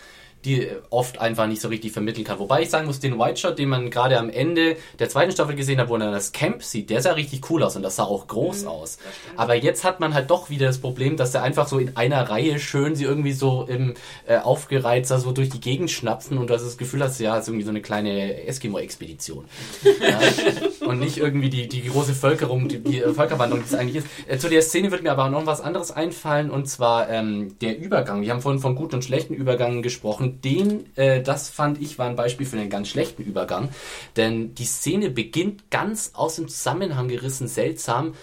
die 0.45 0.67
oft 0.89 1.19
einfach 1.19 1.47
nicht 1.47 1.61
so 1.61 1.67
richtig 1.67 1.91
vermitteln 1.91 2.23
kann. 2.23 2.39
Wobei 2.39 2.61
ich 2.61 2.69
sagen 2.69 2.85
muss, 2.85 2.99
den 2.99 3.19
White 3.19 3.37
Shot, 3.37 3.59
den 3.59 3.69
man 3.69 3.89
gerade 3.89 4.17
am 4.19 4.29
Ende 4.29 4.77
der 4.99 5.09
zweiten 5.09 5.31
Staffel 5.31 5.55
gesehen 5.55 5.79
hat, 5.79 5.89
wo 5.89 5.97
man 5.97 6.11
das 6.11 6.31
Camp 6.31 6.63
sieht, 6.63 6.89
der 6.89 7.01
sah 7.01 7.13
richtig 7.13 7.49
cool 7.49 7.63
aus 7.63 7.75
und 7.75 7.83
das 7.83 7.95
sah 7.95 8.03
auch 8.03 8.27
groß 8.27 8.65
aus. 8.65 8.97
Aber 9.35 9.55
jetzt 9.55 9.83
hat 9.83 9.99
man 9.99 10.13
halt 10.13 10.29
doch 10.29 10.49
wieder 10.49 10.67
das 10.67 10.77
Problem, 10.77 11.17
dass 11.17 11.33
er 11.33 11.43
einfach 11.43 11.67
so 11.67 11.79
in 11.79 11.97
einer 11.97 12.29
Reihe 12.29 12.59
schön 12.59 12.95
sie 12.95 13.03
irgendwie 13.05 13.33
so 13.33 13.65
im 13.67 13.95
äh, 14.27 14.37
aufgereizt 14.37 15.05
so 15.15 15.31
durch 15.31 15.49
die 15.49 15.59
Gegend 15.59 15.91
schnapsen 15.91 16.37
und 16.37 16.49
du 16.49 16.53
hast 16.53 16.63
das 16.63 16.77
Gefühl 16.77 17.01
hast, 17.01 17.19
ja, 17.19 17.35
es 17.35 17.43
ist 17.43 17.47
irgendwie 17.49 17.65
so 17.65 17.69
eine 17.69 17.81
kleine 17.81 18.43
Eskimo-Expedition. 18.45 19.45
Ja, 19.83 20.19
und 20.87 20.99
nicht 20.99 21.17
irgendwie 21.17 21.49
die, 21.49 21.67
die 21.67 21.83
große 21.87 22.13
Völkerung, 22.13 22.67
die, 22.67 22.79
die 22.79 23.01
äh, 23.01 23.13
Völkerwanderung, 23.13 23.63
die 23.63 23.73
es 23.73 23.79
eigentlich 23.79 24.03
ist. 24.03 24.07
Äh, 24.27 24.37
zu 24.37 24.49
der 24.49 24.61
Szene 24.61 24.91
wird 24.91 25.03
mir 25.03 25.11
aber 25.11 25.29
noch 25.29 25.45
was 25.45 25.61
anderes 25.61 25.91
einfallen 25.91 26.49
und 26.49 26.67
zwar 26.67 27.09
ähm, 27.09 27.57
der 27.59 27.77
Übergang. 27.77 28.21
Wir 28.21 28.31
haben 28.31 28.41
vorhin 28.41 28.61
von 28.61 28.75
guten 28.75 28.95
und 28.95 29.03
schlechten 29.03 29.33
Übergangen 29.33 29.81
gesprochen. 29.81 30.34
Den, 30.43 30.95
äh, 30.95 31.21
das 31.21 31.49
fand 31.49 31.81
ich, 31.81 31.97
war 31.97 32.07
ein 32.07 32.15
Beispiel 32.15 32.45
für 32.45 32.57
einen 32.57 32.69
ganz 32.69 32.87
schlechten 32.89 33.23
Übergang, 33.23 33.69
denn 34.15 34.55
die 34.55 34.65
Szene 34.65 35.09
beginnt 35.09 35.69
ganz 35.71 36.11
aus 36.13 36.35
dem 36.35 36.47
Zusammenhang 36.47 37.07
gerissen, 37.07 37.47
seltsam 37.47 38.13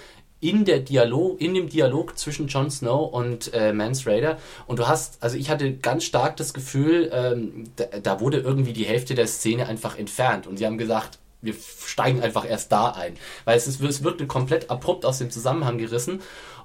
in 0.42 0.64
der 0.64 0.80
Dialog, 0.80 1.40
in 1.40 1.54
dem 1.54 1.68
Dialog 1.68 2.18
zwischen 2.18 2.48
Jon 2.48 2.68
Snow 2.68 3.12
und 3.12 3.54
äh, 3.54 3.72
Mance 3.72 4.10
Raider. 4.10 4.38
Und 4.66 4.80
du 4.80 4.88
hast, 4.88 5.22
also 5.22 5.36
ich 5.36 5.48
hatte 5.48 5.72
ganz 5.74 6.02
stark 6.02 6.36
das 6.36 6.52
Gefühl, 6.52 7.10
ähm, 7.12 7.64
da, 7.76 7.84
da 8.02 8.20
wurde 8.20 8.38
irgendwie 8.38 8.72
die 8.72 8.84
Hälfte 8.84 9.14
der 9.14 9.28
Szene 9.28 9.68
einfach 9.68 9.96
entfernt. 9.96 10.48
Und 10.48 10.56
sie 10.56 10.66
haben 10.66 10.78
gesagt, 10.78 11.20
wir 11.42 11.54
steigen 11.54 12.22
einfach 12.22 12.44
erst 12.44 12.72
da 12.72 12.90
ein. 12.90 13.14
Weil 13.44 13.56
es, 13.56 13.68
ist, 13.68 13.80
es 13.80 14.02
wirkte 14.02 14.26
komplett 14.26 14.68
abrupt 14.68 15.04
aus 15.04 15.18
dem 15.18 15.30
Zusammenhang 15.30 15.78
gerissen. 15.78 16.22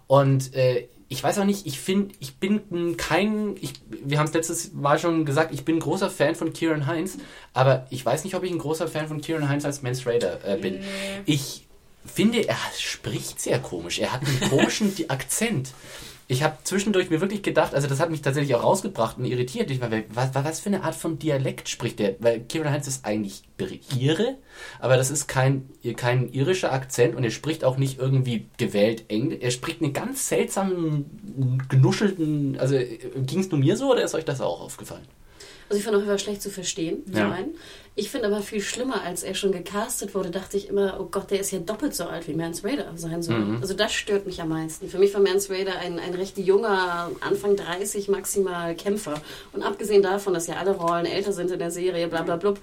Und 0.08 0.56
äh, 0.56 0.88
ich 1.10 1.24
weiß 1.24 1.40
auch 1.40 1.46
nicht, 1.46 1.66
ich 1.66 1.80
finde, 1.80 2.14
ich 2.20 2.36
bin 2.36 2.98
kein, 2.98 3.56
ich, 3.62 3.74
wir 3.90 4.20
haben 4.20 4.28
es 4.28 4.34
letztes 4.34 4.74
Mal 4.74 5.00
schon 5.00 5.26
gesagt, 5.26 5.54
ich 5.54 5.64
bin 5.64 5.78
ein 5.78 5.80
großer 5.80 6.10
Fan 6.10 6.36
von 6.36 6.52
Kieran 6.52 6.86
Heinz, 6.86 7.18
aber 7.54 7.88
ich 7.90 8.06
weiß 8.06 8.24
nicht, 8.26 8.36
ob 8.36 8.44
ich 8.44 8.52
ein 8.52 8.60
großer 8.60 8.88
Fan 8.88 9.08
von 9.08 9.22
Kieran 9.22 9.48
Heinz 9.48 9.64
als 9.64 9.82
Mance 9.82 10.06
Raider 10.06 10.44
äh, 10.46 10.58
bin. 10.58 10.84
Ich 11.26 11.66
finde, 12.06 12.48
er 12.48 12.58
spricht 12.78 13.40
sehr 13.40 13.60
komisch. 13.60 14.00
Er 14.00 14.12
hat 14.14 14.22
einen 14.26 14.50
komischen 14.50 14.94
Akzent. 15.08 15.72
Ich 16.30 16.44
habe 16.44 16.58
zwischendurch 16.64 17.10
mir 17.10 17.22
wirklich 17.22 17.42
gedacht, 17.42 17.74
also 17.74 17.88
das 17.88 18.02
hat 18.02 18.10
mich 18.10 18.22
tatsächlich 18.22 18.54
auch 18.54 18.64
rausgebracht 18.64 19.18
und 19.18 19.24
irritiert. 19.24 19.72
Ich 19.72 19.80
war, 19.80 19.90
was, 20.10 20.36
was 20.36 20.60
für 20.60 20.68
eine 20.68 20.84
Art 20.84 20.96
von 20.96 21.18
Dialekt 21.18 21.70
spricht 21.70 22.00
der? 22.00 22.16
Weil 22.20 22.42
Kieran 22.42 22.74
Heinz 22.74 22.86
ist 22.86 23.06
eigentlich 23.06 23.44
Ire, 23.98 24.36
aber 24.80 24.98
das 24.98 25.10
ist 25.10 25.28
kein, 25.28 25.70
kein 25.96 26.32
irischer 26.34 26.74
Akzent 26.74 27.16
und 27.16 27.24
er 27.24 27.32
spricht 27.32 27.64
auch 27.64 27.78
nicht 27.78 27.98
irgendwie 27.98 28.48
gewählt 28.58 29.06
Englisch. 29.08 29.40
Er 29.42 29.52
spricht 29.52 29.82
einen 29.82 29.94
ganz 29.94 30.28
seltsamen, 30.28 31.64
genuschelten, 31.70 32.60
also 32.60 32.78
ging 33.26 33.40
es 33.40 33.50
nur 33.50 33.60
mir 33.62 33.78
so 33.78 33.92
oder 33.92 34.04
ist 34.04 34.14
euch 34.14 34.26
das 34.26 34.42
auch 34.42 34.60
aufgefallen? 34.60 35.08
Also 35.70 35.80
ich 35.80 35.84
fand 35.84 35.96
auch, 35.98 36.02
er 36.02 36.08
war 36.08 36.18
schlecht 36.18 36.42
zu 36.42 36.50
verstehen, 36.50 37.04
Ja. 37.08 37.24
zum 37.24 37.32
einen. 37.32 37.56
Ich 37.96 38.12
finde 38.12 38.28
aber 38.28 38.42
viel 38.42 38.62
schlimmer, 38.62 39.02
als 39.02 39.24
er 39.24 39.34
schon 39.34 39.52
gecastet 39.52 40.14
wurde, 40.14 40.30
dachte 40.30 40.56
ich 40.56 40.70
immer, 40.70 40.98
oh 41.00 41.06
Gott, 41.10 41.32
der 41.32 41.40
ist 41.40 41.52
ja 41.52 41.58
doppelt 41.60 41.96
so 41.96 42.04
alt 42.06 42.28
wie 42.28 42.34
Mance 42.36 42.64
Raider 42.64 42.92
sein 42.96 43.24
soll. 43.24 43.40
Mhm. 43.40 43.58
Also 43.62 43.74
das 43.74 43.92
stört 43.92 44.28
mich 44.28 44.40
am 44.40 44.50
meisten. 44.50 44.88
Für 44.88 45.00
mich 45.00 45.14
war 45.16 45.22
Mance 45.22 45.52
Raider 45.52 45.78
ein, 45.80 45.98
ein 46.00 46.14
recht 46.14 46.38
junger, 46.38 47.10
Anfang 47.22 47.56
30 47.56 48.08
maximal 48.08 48.76
Kämpfer. 48.76 49.20
Und 49.52 49.64
abgesehen 49.64 50.04
davon, 50.04 50.34
dass 50.36 50.46
ja 50.48 50.58
alle 50.58 50.72
Rollen 50.76 51.08
älter 51.08 51.34
sind 51.34 51.50
in 51.50 51.58
der 51.60 51.72
Serie, 51.72 52.08
bla 52.08 52.22
bla 52.22 52.36
blub, 52.36 52.60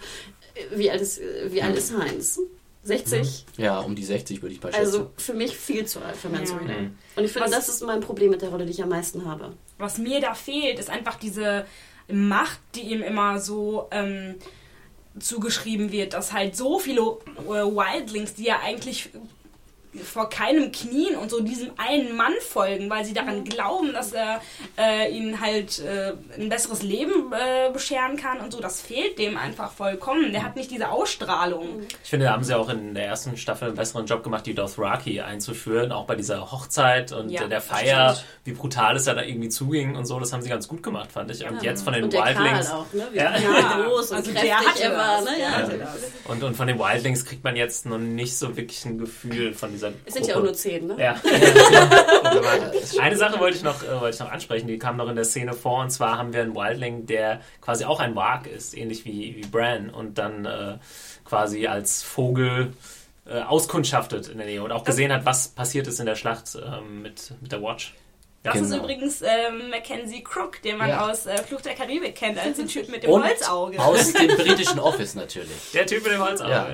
wie 0.74 0.88
alt 0.90 1.00
ist, 1.00 1.20
wie 1.48 1.60
alt 1.62 1.76
ist 1.76 1.92
Heinz? 1.98 2.38
60? 2.84 3.46
Ja, 3.56 3.80
um 3.80 3.96
die 3.96 4.04
60 4.04 4.40
würde 4.42 4.54
ich 4.54 4.60
bei 4.60 4.68
schätzen. 4.70 4.84
Also 4.84 5.10
für 5.16 5.32
mich 5.34 5.56
viel 5.56 5.84
zu 5.86 6.00
alt 6.00 6.16
für 6.16 6.28
Mance 6.28 6.52
Ja. 6.52 6.58
Raider. 6.60 6.80
Mhm. 6.80 6.98
Und 7.16 7.24
ich 7.24 7.32
finde, 7.32 7.48
Was- 7.48 7.56
das 7.56 7.68
ist 7.70 7.82
mein 7.84 8.00
Problem 8.00 8.30
mit 8.30 8.42
der 8.42 8.50
Rolle, 8.50 8.66
die 8.66 8.70
ich 8.72 8.82
am 8.82 8.90
meisten 8.90 9.24
habe. 9.28 9.52
Was 9.78 9.98
mir 9.98 10.20
da 10.20 10.34
fehlt, 10.34 10.78
ist 10.78 10.90
einfach 10.90 11.16
diese 11.18 11.64
Macht, 12.08 12.60
die 12.74 12.82
ihm 12.82 13.02
immer 13.02 13.40
so 13.40 13.88
ähm, 13.90 14.34
zugeschrieben 15.18 15.92
wird, 15.92 16.12
dass 16.12 16.32
halt 16.32 16.56
so 16.56 16.78
viele 16.78 17.00
äh, 17.00 17.64
Wildlings, 17.64 18.34
die 18.34 18.44
ja 18.44 18.60
eigentlich 18.62 19.10
vor 20.02 20.28
keinem 20.28 20.72
Knien 20.72 21.16
und 21.16 21.30
so 21.30 21.40
diesem 21.40 21.70
einen 21.76 22.16
Mann 22.16 22.32
folgen, 22.40 22.90
weil 22.90 23.04
sie 23.04 23.14
daran 23.14 23.44
glauben, 23.44 23.92
dass 23.92 24.12
er 24.12 24.40
äh, 24.78 25.10
ihnen 25.14 25.40
halt 25.40 25.78
äh, 25.80 26.14
ein 26.38 26.48
besseres 26.48 26.82
Leben 26.82 27.32
äh, 27.32 27.70
bescheren 27.72 28.16
kann 28.16 28.40
und 28.40 28.52
so. 28.52 28.60
Das 28.60 28.80
fehlt 28.80 29.18
dem 29.18 29.36
einfach 29.36 29.72
vollkommen. 29.72 30.32
Der 30.32 30.42
hat 30.44 30.56
nicht 30.56 30.70
diese 30.70 30.88
Ausstrahlung. 30.90 31.82
Ich 32.02 32.10
finde, 32.10 32.26
da 32.26 32.32
haben 32.32 32.44
sie 32.44 32.56
auch 32.56 32.68
in 32.68 32.94
der 32.94 33.06
ersten 33.06 33.36
Staffel 33.36 33.68
einen 33.68 33.76
besseren 33.76 34.06
Job 34.06 34.22
gemacht, 34.24 34.46
die 34.46 34.54
Dothraki 34.54 35.20
einzuführen, 35.20 35.92
auch 35.92 36.06
bei 36.06 36.14
dieser 36.16 36.50
Hochzeit 36.50 37.12
und 37.12 37.30
Ja, 37.30 37.46
der 37.46 37.60
Feier, 37.60 38.14
stimmt. 38.14 38.28
wie 38.44 38.52
brutal 38.52 38.96
es 38.96 39.06
ja 39.06 39.14
da 39.14 39.22
irgendwie 39.22 39.48
zuging 39.48 39.96
und 39.96 40.06
so. 40.06 40.18
Das 40.18 40.32
haben 40.32 40.42
sie 40.42 40.48
ganz 40.48 40.66
gut 40.68 40.82
gemacht, 40.82 41.12
fand 41.12 41.30
ich. 41.30 41.44
Und 41.48 41.56
Ja. 41.56 41.70
jetzt 41.70 41.82
von 41.84 41.92
den 41.92 42.04
und 42.04 42.12
der 42.12 42.24
Wildlings. 42.24 42.68
Karl 42.68 42.80
auch, 42.80 42.92
ne? 42.92 43.08
Wie 43.12 43.16
Ja. 43.18 43.84
Groß 43.84 44.10
und 44.10 44.16
also 44.18 44.30
kräftig 44.32 44.50
der 44.50 44.58
hatte 44.60 44.82
er 44.82 44.96
war. 44.96 45.20
Ne? 45.22 45.30
Ja. 45.40 45.68
Und, 46.26 46.42
und 46.42 46.56
von 46.56 46.66
den 46.66 46.78
Wildlings 46.78 47.24
kriegt 47.24 47.44
man 47.44 47.56
jetzt 47.56 47.86
noch 47.86 47.98
nicht 47.98 48.36
so 48.36 48.56
wirklich 48.56 48.84
ein 48.84 48.98
Gefühl 48.98 49.52
von 49.54 49.70
dieser 49.72 49.83
Es 50.04 50.14
sind 50.14 50.26
ja 50.26 50.36
auch 50.36 50.42
nur 50.42 50.54
zehn, 50.54 50.86
ne? 50.86 50.96
Ja. 50.98 51.16
Eine 53.00 53.16
Sache 53.16 53.38
wollte 53.40 53.56
ich, 53.56 53.62
noch, 53.62 53.82
äh, 53.82 54.00
wollte 54.00 54.14
ich 54.14 54.20
noch 54.20 54.30
ansprechen, 54.30 54.66
die 54.66 54.78
kam 54.78 54.96
noch 54.96 55.08
in 55.08 55.16
der 55.16 55.24
Szene 55.24 55.52
vor, 55.52 55.80
und 55.80 55.90
zwar 55.90 56.18
haben 56.18 56.32
wir 56.32 56.42
einen 56.42 56.54
Wildling, 56.54 57.06
der 57.06 57.40
quasi 57.60 57.84
auch 57.84 58.00
ein 58.00 58.14
Warg 58.14 58.46
ist, 58.46 58.76
ähnlich 58.76 59.04
wie, 59.04 59.36
wie 59.36 59.46
Bran, 59.46 59.90
und 59.90 60.18
dann 60.18 60.44
äh, 60.44 60.78
quasi 61.24 61.66
als 61.66 62.02
Vogel 62.02 62.72
äh, 63.26 63.40
auskundschaftet 63.40 64.28
in 64.28 64.38
der 64.38 64.46
Nähe 64.46 64.62
und 64.62 64.72
auch 64.72 64.84
gesehen 64.84 65.12
hat, 65.12 65.24
was 65.24 65.48
passiert 65.48 65.86
ist 65.86 66.00
in 66.00 66.06
der 66.06 66.16
Schlacht 66.16 66.56
ähm, 66.56 67.02
mit, 67.02 67.32
mit 67.40 67.52
der 67.52 67.62
Watch. 67.62 67.94
Das 68.44 68.56
ist 68.56 68.70
Genau. 68.70 68.82
übrigens 68.84 69.22
ähm, 69.22 69.70
Mackenzie 69.70 70.22
Crook, 70.22 70.60
den 70.62 70.76
man 70.76 70.90
Ja. 70.90 71.08
aus 71.10 71.24
äh, 71.26 71.36
Flucht 71.42 71.64
der 71.64 71.74
Karibik 71.74 72.14
kennt, 72.14 72.38
als 72.38 72.56
den 72.58 72.68
Typ 72.68 72.88
mit 72.90 73.02
dem 73.02 73.10
Und 73.10 73.24
Holzauge. 73.26 73.78
aus 73.80 74.12
dem 74.12 74.28
britischen 74.36 74.78
Office 74.78 75.14
natürlich. 75.14 75.48
Der 75.72 75.86
Typ 75.86 76.02
mit 76.04 76.12
dem 76.12 76.22
Holzauge. 76.22 76.50
Ja. 76.50 76.66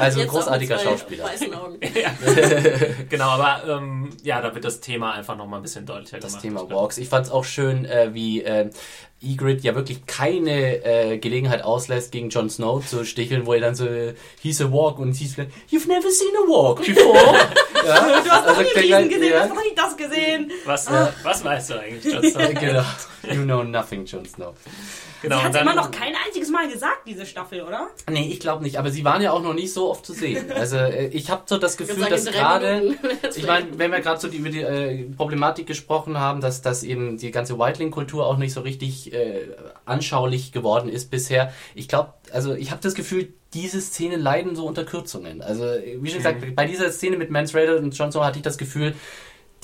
Also 0.00 0.20
auch 0.22 0.26
großartiger 0.26 0.78
Schauspieler. 0.78 1.24
weißen 1.24 1.54
Augen. 1.54 1.78
Genau, 3.08 3.28
aber 3.28 3.62
ähm, 3.68 4.10
ja, 4.22 4.40
da 4.40 4.54
wird 4.54 4.64
das 4.64 4.80
Thema 4.80 5.12
einfach 5.14 5.36
nochmal 5.36 5.60
ein 5.60 5.62
bisschen 5.62 5.86
deutlicher 5.86 6.18
Das 6.18 6.32
gemacht. 6.32 6.42
Thema 6.42 6.60
Ich 6.62 6.68
glaub. 6.68 6.80
Walks. 6.82 6.98
Ich 6.98 7.08
fand 7.08 7.26
es 7.26 7.32
auch 7.32 7.44
schön, 7.44 7.84
äh, 7.84 8.12
wie 8.12 8.42
äh, 8.42 8.70
Ygritte 9.22 9.66
ja 9.66 9.74
wirklich 9.74 10.06
keine 10.06 10.84
äh, 10.84 11.18
Gelegenheit 11.18 11.62
auslässt, 11.62 12.10
gegen 12.12 12.30
Jon 12.30 12.48
Snow 12.48 12.84
zu 12.84 13.04
sticheln, 13.04 13.44
wo 13.46 13.52
er 13.52 13.60
dann 13.60 13.74
so, 13.74 13.86
he's 14.42 14.60
a 14.60 14.72
walk 14.72 14.98
und 14.98 15.14
he's 15.14 15.36
you've 15.70 15.88
never 15.88 16.10
seen 16.10 16.34
a 16.36 16.48
walk 16.48 16.84
before. 16.84 17.14
ja, 17.86 18.22
Du 18.22 18.30
hast 18.30 18.46
noch 18.46 18.56
also, 18.56 18.62
nie 18.62 18.80
Riesen 18.80 19.08
gesehen, 19.08 19.20
du 19.20 19.28
ja, 19.28 19.40
hast 19.40 19.54
noch 19.54 19.62
nie 19.62 19.74
das 19.76 19.96
gesehen. 19.96 20.52
Was, 20.64 20.86
äh, 20.86 21.06
was 21.22 21.44
weißt 21.44 21.70
du 21.70 21.80
eigentlich, 21.80 22.12
Jon 22.12 22.30
Snow? 22.30 22.54
genau. 22.60 22.84
You 23.22 23.44
know 23.44 23.62
nothing, 23.62 24.04
Jon 24.06 24.24
Snow. 24.24 24.54
Genau, 25.22 25.38
Sie 25.38 25.42
hat 25.44 25.54
dann- 25.54 25.62
immer 25.62 25.74
noch 25.74 25.90
kein 25.90 26.14
einziges 26.26 26.50
Mal 26.50 26.70
gesagt, 26.70 27.06
diese 27.06 27.26
Staffel, 27.26 27.62
oder? 27.62 27.88
Nee, 28.08 28.28
ich 28.32 28.40
glaube 28.40 28.62
nicht, 28.62 28.78
aber 28.78 28.90
sie 28.90 29.04
waren 29.04 29.20
ja 29.20 29.32
auch 29.32 29.42
noch 29.42 29.54
nicht 29.54 29.72
so 29.72 29.90
oft 29.90 30.06
zu 30.06 30.12
sehen. 30.12 30.46
Also 30.54 30.76
äh, 30.76 31.08
ich 31.08 31.30
habe 31.30 31.42
so 31.46 31.58
das 31.58 31.76
Gefühl, 31.76 32.06
dass 32.08 32.24
gerade, 32.26 32.96
ich 33.36 33.46
meine, 33.46 33.78
wenn 33.78 33.90
wir 33.92 34.00
gerade 34.00 34.20
so 34.20 34.28
die, 34.28 34.38
über 34.38 34.48
die 34.50 34.60
äh, 34.60 35.04
Problematik 35.16 35.66
gesprochen 35.66 36.18
haben, 36.18 36.40
dass, 36.40 36.62
dass 36.62 36.82
eben 36.82 37.18
die 37.18 37.30
ganze 37.30 37.58
Whiteling-Kultur 37.58 38.26
auch 38.26 38.36
nicht 38.36 38.52
so 38.52 38.60
richtig 38.60 39.12
äh, 39.12 39.48
anschaulich 39.84 40.52
geworden 40.52 40.88
ist 40.88 41.10
bisher. 41.10 41.52
Ich 41.74 41.88
glaube, 41.88 42.14
also 42.32 42.54
ich 42.54 42.70
habe 42.70 42.80
das 42.82 42.94
Gefühl, 42.94 43.32
diese 43.54 43.80
Szenen 43.80 44.20
leiden 44.20 44.54
so 44.54 44.66
unter 44.66 44.84
Kürzungen. 44.84 45.42
Also 45.42 45.64
wie 45.64 46.08
schon 46.08 46.18
gesagt, 46.18 46.54
bei 46.54 46.66
dieser 46.66 46.90
Szene 46.92 47.16
mit 47.16 47.30
Mance 47.30 47.56
Raider 47.56 47.78
und 47.78 47.96
Jon 47.96 48.12
Snow 48.12 48.22
hatte 48.24 48.38
ich 48.38 48.44
das 48.44 48.58
Gefühl, 48.58 48.94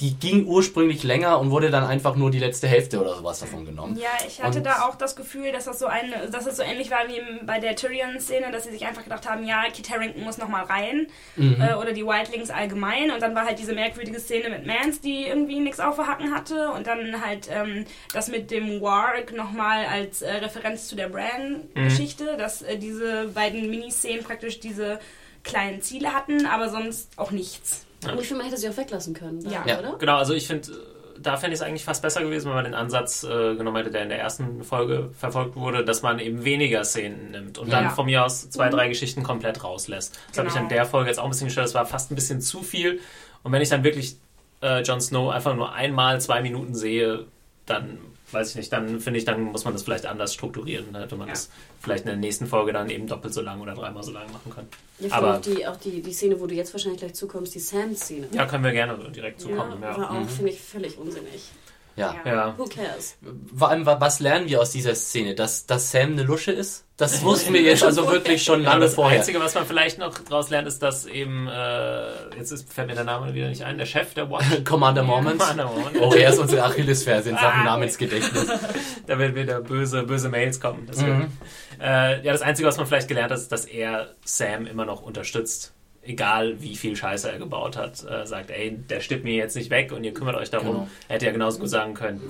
die 0.01 0.15
ging 0.15 0.45
ursprünglich 0.47 1.05
länger 1.05 1.39
und 1.41 1.51
wurde 1.51 1.71
dann 1.71 1.83
einfach 1.85 2.17
nur 2.17 2.31
die 2.31 2.39
letzte 2.39 2.69
Hälfte 2.69 3.01
oder 3.01 3.15
sowas 3.15 3.41
davon 3.41 3.65
genommen. 3.65 3.97
Ja, 3.99 4.11
ich 4.27 4.43
hatte 4.43 4.59
Und- 4.59 4.65
da 4.65 4.83
auch 4.87 4.95
das 4.97 5.17
Gefühl, 5.17 5.53
dass 5.53 5.65
das 5.65 5.79
so 5.79 5.87
ein, 5.87 6.13
dass 6.31 6.45
es 6.45 6.59
so 6.59 6.63
ähnlich 6.63 6.91
war 6.91 7.09
wie 7.09 7.23
bei 7.47 7.61
der 7.61 7.77
Tyrion-Szene, 7.77 8.53
dass 8.53 8.65
sie 8.65 8.73
sich 8.73 8.85
einfach 8.85 9.05
gedacht 9.05 9.27
haben, 9.27 9.47
ja, 9.47 9.65
Kit 9.73 9.89
Harington 9.91 10.23
muss 10.23 10.37
noch 10.37 10.49
mal 10.49 10.65
rein 10.65 11.07
Mhm. 11.37 11.63
äh, 11.63 11.75
oder 11.77 11.93
die 11.95 12.05
Wildlings 12.05 12.51
allgemein 12.51 13.11
und 13.11 13.23
dann 13.23 13.35
war 13.35 13.47
halt 13.47 13.59
diese 13.59 13.73
merkwürdige 13.73 14.21
Szene 14.21 14.51
mit 14.51 14.67
Mance, 14.67 15.01
die 15.03 15.29
irgendwie 15.29 15.61
nichts 15.61 15.81
aufgehacken 15.81 16.35
hatte 16.35 16.69
und 16.73 16.87
dann 16.87 17.25
halt 17.25 17.49
ähm, 17.51 17.87
das 18.13 18.29
mit 18.29 18.51
dem 18.51 18.83
Warg 18.83 19.33
noch 19.35 19.53
mal 19.53 19.87
als 19.87 20.21
äh, 20.21 20.31
Referenz 20.31 20.89
zu 20.89 20.97
der 20.97 21.09
Bran-Geschichte, 21.09 22.37
dass 22.37 22.61
äh, 22.61 22.77
diese 22.77 23.29
beiden 23.29 23.71
Miniszenen 23.71 24.25
praktisch 24.25 24.61
diese 24.61 25.01
kleinen 25.43 25.81
Ziele 25.81 26.13
hatten, 26.13 26.45
aber 26.45 26.69
sonst 26.69 27.13
auch 27.17 27.31
nichts. 27.31 27.86
Und 28.05 28.21
ich 28.21 28.29
finde, 28.29 28.43
man 28.43 28.51
hätte 28.51 28.61
sie 28.61 28.69
auch 28.69 28.77
weglassen 28.77 29.15
können, 29.15 29.41
Ja. 29.41 29.63
da, 29.65 29.73
Ja. 29.73 29.79
oder? 29.81 29.97
Genau, 29.99 30.17
also 30.17 30.35
ich 30.35 30.47
finde, 30.47 30.69
da 31.19 31.37
fände 31.39 31.55
ich 31.55 31.61
es 31.61 31.67
eigentlich 31.67 31.85
fast 31.85 32.03
besser 32.03 32.23
gewesen, 32.23 32.47
wenn 32.49 32.55
man 32.55 32.65
den 32.65 32.75
Ansatz 32.75 33.25
äh, 33.25 33.55
genommen 33.57 33.77
hätte, 33.79 33.91
der 33.91 34.03
in 34.03 34.11
der 34.11 34.21
ersten 34.21 34.63
Folge 34.63 35.11
verfolgt 35.19 35.57
wurde, 35.57 35.85
dass 35.85 36.03
man 36.03 36.19
eben 36.19 36.45
weniger 36.45 36.85
Szenen 36.85 37.31
nimmt 37.31 37.59
und 37.59 37.73
dann 37.73 37.85
Ja. 37.85 37.91
von 37.91 38.07
mir 38.07 38.25
aus 38.25 38.49
zwei, 38.51 38.69
drei 38.69 38.89
Geschichten 38.89 39.23
komplett 39.23 39.65
rauslässt. 39.65 40.19
Das 40.29 40.39
habe 40.39 40.49
ich 40.49 40.55
Genau. 40.55 40.65
an 40.65 40.69
der 40.71 40.85
Folge 40.85 41.09
jetzt 41.09 41.19
auch 41.19 41.25
ein 41.25 41.31
bisschen 41.31 41.47
gestört, 41.47 41.67
das 41.67 41.75
war 41.75 41.87
fast 41.87 42.11
ein 42.13 42.15
bisschen 42.17 42.41
zu 42.43 42.63
viel. 42.63 43.01
Und 43.43 43.53
wenn 43.53 43.63
ich 43.63 43.71
dann 43.71 43.83
wirklich 43.83 44.17
äh, 44.63 44.83
Jon 44.83 45.01
Snow 45.01 45.31
einfach 45.31 45.55
nur 45.57 45.73
einmal 45.75 46.21
zwei 46.21 46.43
Minuten 46.43 46.75
sehe, 46.75 47.25
dann 47.67 47.99
weiß 48.33 48.51
ich 48.51 48.57
nicht, 48.57 48.73
dann 48.73 49.01
finde 49.01 49.19
ich, 49.19 49.25
dann 49.25 49.41
muss 49.45 49.65
man 49.65 49.73
das 49.73 49.83
vielleicht 49.83 50.07
anders 50.07 50.35
strukturieren. 50.35 50.93
Dann 50.93 51.03
hätte 51.03 51.17
man 51.17 51.29
Ja. 51.29 51.35
das 51.35 51.49
vielleicht 51.81 52.05
in 52.05 52.09
der 52.09 52.17
nächsten 52.17 52.47
Folge 52.47 52.73
dann 52.73 52.91
eben 52.91 53.07
doppelt 53.07 53.33
so 53.33 53.41
lang 53.41 53.61
oder 53.61 53.75
dreimal 53.75 54.03
so 54.03 54.11
lang 54.13 54.31
machen 54.33 54.53
können. 54.53 54.69
Ja, 54.99 55.13
Aber- 55.13 55.29
Aber 55.29 55.37
auch, 55.39 55.41
die, 55.43 55.67
auch 55.67 55.77
die, 55.77 56.03
die 56.03 56.13
Szene, 56.13 56.41
wo 56.41 56.47
du 56.47 56.55
jetzt 56.55 56.73
wahrscheinlich 56.75 57.01
gleich 57.01 57.15
zukommst, 57.15 57.55
die 57.55 57.61
Sam-Szene. 57.61 58.29
Ja, 58.33 58.47
können 58.47 58.65
wir 58.65 58.73
gerne 58.73 58.97
direkt 59.11 59.41
zukommen. 59.41 59.81
ja, 59.81 59.91
Ja, 59.93 59.97
war 59.99 60.11
auch, 60.11 60.21
Mhm. 60.21 60.29
finde 60.29 60.51
ich, 60.53 60.61
völlig 60.61 60.99
unsinnig. 60.99 61.43
Ja. 61.97 62.15
Ja. 62.27 62.55
Who 62.59 62.65
cares? 62.67 63.17
Vor 63.57 63.71
allem, 63.71 63.87
wa- 63.87 63.99
was 64.01 64.21
lernen 64.21 64.49
wir 64.49 64.61
aus 64.61 64.71
dieser 64.71 64.95
Szene? 64.95 65.35
Dass, 65.35 65.65
dass 65.67 65.91
Sam 65.91 66.13
eine 66.13 66.23
Lusche 66.25 66.53
ist? 66.53 66.85
Das 66.99 67.23
wussten 67.25 67.53
wir 67.55 67.63
jetzt 67.63 67.83
also 67.83 68.07
wirklich 68.11 68.43
schon 68.43 68.63
Ja, 68.63 68.71
lange 68.73 68.85
das 68.85 68.95
vorher. 68.95 69.19
Einzige, 69.19 69.41
was 69.41 69.55
man 69.55 69.65
vielleicht 69.67 69.99
noch 69.99 70.13
daraus 70.19 70.51
lernt, 70.51 70.69
ist, 70.69 70.83
dass 70.83 71.07
eben, 71.07 71.49
äh, 71.49 72.37
jetzt 72.37 72.53
ist, 72.53 72.71
fällt 72.73 72.89
mir 72.89 72.95
der 72.95 73.05
Name 73.05 73.33
wieder 73.35 73.49
nicht 73.49 73.63
ein, 73.65 73.79
der 73.79 73.87
Chef 73.87 74.13
der 74.15 74.31
Watch. 74.31 74.45
Commander 74.65 75.03
Moments. 75.03 75.43
Commander 75.49 75.67
Moment. 75.75 75.97
Oh, 76.01 76.13
er 76.15 76.31
ist 76.31 76.39
unsere 76.39 76.65
Achillesferse 76.65 77.31
in 77.31 77.37
Sachen 77.37 77.61
Ah. 77.61 77.65
Namensgedächtnis. 77.65 78.47
Da 79.07 79.19
werden 79.19 79.35
wieder 79.35 79.61
böse, 79.63 80.03
böse 80.03 80.29
Mails 80.29 80.61
kommen. 80.61 80.89
Mhm. 80.95 81.29
Äh, 81.81 82.23
ja, 82.25 82.33
das 82.33 82.43
Einzige, 82.43 82.69
was 82.69 82.77
man 82.77 82.87
vielleicht 82.87 83.09
gelernt 83.09 83.31
hat, 83.31 83.39
ist, 83.39 83.51
dass 83.53 83.65
er 83.65 84.15
Sam 84.25 84.67
immer 84.67 84.85
noch 84.85 85.03
unterstützt. 85.03 85.73
Egal 86.07 86.61
wie 86.61 86.77
viel 86.77 86.95
Scheiße 86.97 87.31
er 87.31 87.39
gebaut 87.39 87.77
hat. 87.77 88.05
Äh, 88.05 88.27
sagt, 88.27 88.51
ey, 88.51 88.71
der 88.77 89.01
stirbt 89.01 89.25
mir 89.25 89.35
jetzt 89.35 89.57
nicht 89.57 89.71
weg 89.71 89.93
und 89.93 90.05
ihr 90.05 90.15
kümmert 90.15 90.37
euch 90.37 90.51
darum. 90.51 90.69
Genau. 90.73 90.89
Er 91.09 91.15
hätte 91.17 91.27
ja 91.27 91.33
genauso 91.33 91.59
gut 91.59 91.69
sagen 91.71 91.95
können, 91.95 92.23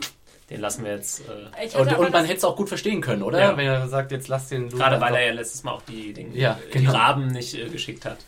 den 0.51 0.61
lassen 0.61 0.85
wir 0.85 0.93
jetzt. 0.93 1.23
Äh, 1.29 1.77
Und, 1.79 1.93
und 1.99 2.13
man 2.13 2.25
hätte 2.25 2.39
es 2.39 2.45
auch 2.45 2.57
gut 2.57 2.69
verstehen 2.69 3.01
können, 3.01 3.23
oder? 3.23 3.39
Ja. 3.41 3.57
Wenn 3.57 3.67
er 3.67 3.89
sagt, 3.89 4.13
jetzt 4.13 4.29
lass 4.29 4.49
den 4.49 4.65
Luke 4.65 4.77
Gerade 4.77 5.01
weil 5.01 5.15
er 5.15 5.27
ja 5.27 5.33
letztes 5.33 5.63
Mal 5.65 5.73
auch 5.73 5.83
die, 5.83 6.13
den, 6.13 6.35
Ja, 6.35 6.59
die 6.73 6.79
genau. 6.79 6.93
Raben 6.93 7.29
nicht 7.29 7.55
äh, 7.55 7.69
geschickt 7.69 8.05
hat. 8.05 8.19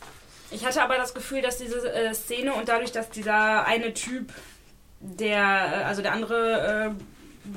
Ich 0.51 0.65
hatte 0.65 0.81
aber 0.81 0.97
das 0.97 1.13
Gefühl, 1.13 1.41
dass 1.41 1.57
diese 1.57 1.91
äh, 1.93 2.13
Szene 2.13 2.53
und 2.53 2.67
dadurch, 2.69 2.91
dass 2.91 3.09
dieser 3.09 3.65
eine 3.65 3.93
Typ, 3.93 4.33
der, 4.99 5.37
äh, 5.37 5.83
also 5.83 6.01
der 6.01 6.13
andere 6.13 6.95
äh, 6.95 7.03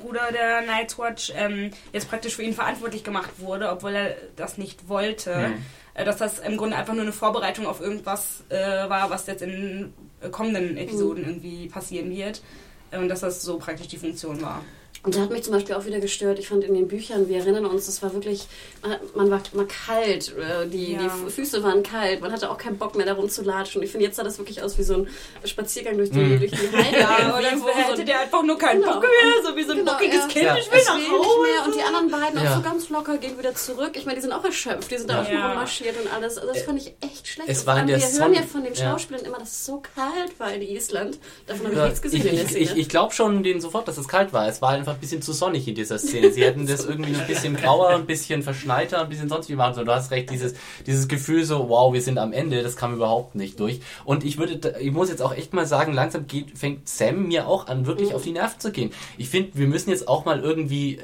Bruder 0.01 0.31
der 0.33 0.63
Night's 0.63 0.99
Watch, 0.99 1.33
ähm, 1.37 1.71
jetzt 1.93 2.09
praktisch 2.09 2.37
für 2.37 2.43
ihn 2.43 2.55
verantwortlich 2.55 3.03
gemacht 3.05 3.31
wurde, 3.39 3.69
obwohl 3.71 3.95
er 3.95 4.17
das 4.37 4.59
nicht 4.59 4.89
wollte, 4.89 5.35
Mhm. 5.49 5.65
Äh, 5.95 6.05
dass 6.05 6.17
das 6.19 6.39
im 6.39 6.57
Grunde 6.57 6.77
einfach 6.77 6.95
nur 6.95 7.03
eine 7.03 7.13
Vorbereitung 7.13 7.67
auf 7.67 7.81
irgendwas 7.81 8.45
äh, 8.49 8.89
war, 8.89 9.11
was 9.11 9.27
jetzt 9.27 9.43
in 9.43 9.93
äh, 10.21 10.29
kommenden 10.29 10.77
Episoden 10.77 11.25
irgendwie 11.27 11.69
passieren 11.69 12.11
wird. 12.11 12.43
Äh, 12.91 12.99
Und 12.99 13.09
dass 13.09 13.21
das 13.21 13.43
so 13.43 13.59
praktisch 13.59 13.89
die 13.89 13.99
Funktion 13.99 14.41
war. 14.43 14.63
Und 15.05 15.17
da 15.17 15.21
hat 15.23 15.31
mich 15.31 15.43
zum 15.43 15.53
Beispiel 15.53 15.75
auch 15.75 15.85
wieder 15.85 15.99
gestört. 15.99 16.39
Ich 16.39 16.47
fand 16.49 16.63
in 16.63 16.75
den 16.75 16.87
Büchern, 16.87 17.29
wir 17.29 17.39
erinnern 17.39 17.67
uns, 17.67 17.87
das 17.87 18.03
war 18.03 18.13
wirklich, 18.15 18.47
man, 19.17 19.31
war 19.33 19.43
mal 19.53 19.67
kalt, 19.67 20.33
äh, 20.39 20.69
die, 20.69 20.93
Ja. 20.93 21.01
die 21.27 21.31
Füße 21.31 21.61
waren 21.65 21.83
kalt, 21.83 22.21
man 22.21 22.31
hatte 22.31 22.49
auch 22.49 22.57
keinen 22.57 22.79
Bock 22.79 22.95
mehr 22.95 23.05
darum 23.05 23.29
zu 23.29 23.43
latschen. 23.43 23.83
Ich 23.83 23.91
finde, 23.91 24.07
jetzt 24.07 24.15
sah 24.17 24.23
das 24.23 24.39
wirklich 24.39 24.63
aus 24.63 24.79
wie 24.79 24.85
so 24.85 24.95
ein 24.95 25.09
Spaziergang 25.45 25.97
durch 25.97 26.11
die, 26.13 26.19
Mhm. 26.21 26.39
durch 26.39 26.53
die 26.53 26.77
Heide. 26.77 27.01
Ja, 27.01 27.37
oder 27.37 27.51
so, 27.59 27.65
so 27.65 27.69
hätte 27.69 28.05
der 28.05 28.21
einfach 28.21 28.45
nur 28.45 28.57
keinen 28.57 28.81
Genau. 28.81 28.93
Bock 28.95 29.03
mehr, 29.03 29.43
so 29.51 29.57
wie 29.57 29.65
so 29.65 29.73
ein 29.73 29.79
Genau, 29.79 29.93
bockiges 29.93 30.15
ja. 30.21 30.27
Kind, 30.29 30.45
Ja. 30.45 30.57
ich 30.57 30.71
will 30.71 30.79
nach 30.87 30.97
will 30.97 31.03
Hause. 31.11 31.19
nicht 31.19 31.43
mehr. 31.43 31.67
Und 31.67 31.75
die 31.75 31.83
anderen 31.83 32.11
beiden 32.11 32.45
Ja. 32.45 32.51
auch 32.53 32.57
so 32.59 32.63
ganz 32.63 32.89
locker 32.89 33.17
gehen 33.19 33.37
wieder 33.37 33.55
zurück. 33.57 33.91
Ich 33.95 34.05
meine, 34.05 34.15
die 34.17 34.23
sind 34.23 34.33
auch 34.33 34.45
erschöpft, 34.45 34.89
die 34.89 34.99
sind 34.99 35.11
da 35.11 35.15
Ja. 35.15 35.23
auch 35.23 35.27
schon 35.27 35.35
Ja. 35.35 35.49
rummarschiert 35.49 35.97
und 36.01 36.13
alles. 36.13 36.39
Also 36.39 36.53
das 36.53 36.63
fand 36.63 36.81
ich 36.81 36.95
echt 37.01 37.27
schlecht. 37.27 37.49
es 37.51 37.67
war 37.67 37.81
in 37.81 37.89
der 37.89 37.99
wir 37.99 38.07
Son- 38.07 38.21
hören 38.21 38.35
ja 38.35 38.43
von 38.43 38.63
den 38.63 38.75
Ja. 38.75 38.93
Schauspielern 38.93 39.25
immer, 39.25 39.39
dass 39.39 39.51
es 39.51 39.67
so 39.67 39.83
kalt 39.97 40.39
war 40.39 40.53
in 40.55 40.63
Island. 40.63 41.19
Davon 41.49 41.65
habe 41.67 41.73
ich 41.75 41.79
Ja, 41.81 41.85
nichts 41.87 42.03
gesehen 42.03 42.21
ich 42.21 42.27
in 42.27 42.37
der 42.37 42.45
ich, 42.45 42.71
ich, 42.71 42.77
ich 42.77 42.89
glaube 42.89 43.13
schon 43.13 43.43
denen 43.43 43.61
sofort, 43.61 43.89
dass 43.89 43.99
es 43.99 44.07
kalt 44.07 44.33
war. 44.33 44.47
Es 44.47 44.63
war 44.63 44.71
einfach 44.71 44.92
einfach 44.93 44.97
ein 44.97 45.01
bisschen 45.01 45.23
zu 45.23 45.33
sonnig 45.33 45.67
in 45.67 45.75
dieser 45.75 45.99
Szene. 45.99 46.31
Sie 46.33 46.45
hätten 46.45 46.67
das 46.67 46.85
irgendwie 46.87 47.15
ein 47.15 47.27
bisschen 47.27 47.57
grauer, 47.57 47.89
ein 47.91 48.07
bisschen 48.07 48.43
verschneiter, 48.43 49.01
ein 49.03 49.09
bisschen 49.09 49.29
sonst 49.29 49.49
wie 49.49 49.55
machen 49.55 49.75
sollen. 49.75 49.87
Du 49.87 49.93
hast 49.93 50.11
recht, 50.11 50.31
dieses, 50.31 50.55
dieses 50.87 51.09
Gefühl 51.09 51.45
so, 51.45 51.69
wow, 51.69 51.93
wir 51.93 52.03
sind 52.03 52.19
am 52.19 52.33
Ende, 52.33 52.63
das 52.63 52.77
kam 52.77 52.95
überhaupt 52.95 53.35
nicht 53.35 53.59
durch. 53.59 53.81
Und 54.05 54.25
ich 54.25 54.39
würde, 54.39 54.77
ich 54.81 54.93
muss 54.93 55.09
jetzt 55.09 55.23
auch 55.23 55.35
echt 55.35 55.53
mal 55.53 55.67
sagen, 55.67 55.93
langsam 55.93 56.27
geht, 56.27 56.59
fängt 56.59 56.89
Sam 56.89 57.29
mir 57.29 57.47
auch 57.47 57.67
an, 57.67 57.87
wirklich 57.87 58.11
Mhm. 58.11 58.15
auf 58.17 58.23
die 58.23 58.33
Nerven 58.33 58.61
zu 58.61 58.73
gehen. 58.73 58.93
Ich 59.17 59.29
finde, 59.29 59.51
wir 59.55 59.67
müssen 59.67 59.91
jetzt 59.91 60.09
auch 60.09 60.25
mal 60.25 60.41
irgendwie 60.41 60.97
äh, 60.97 61.01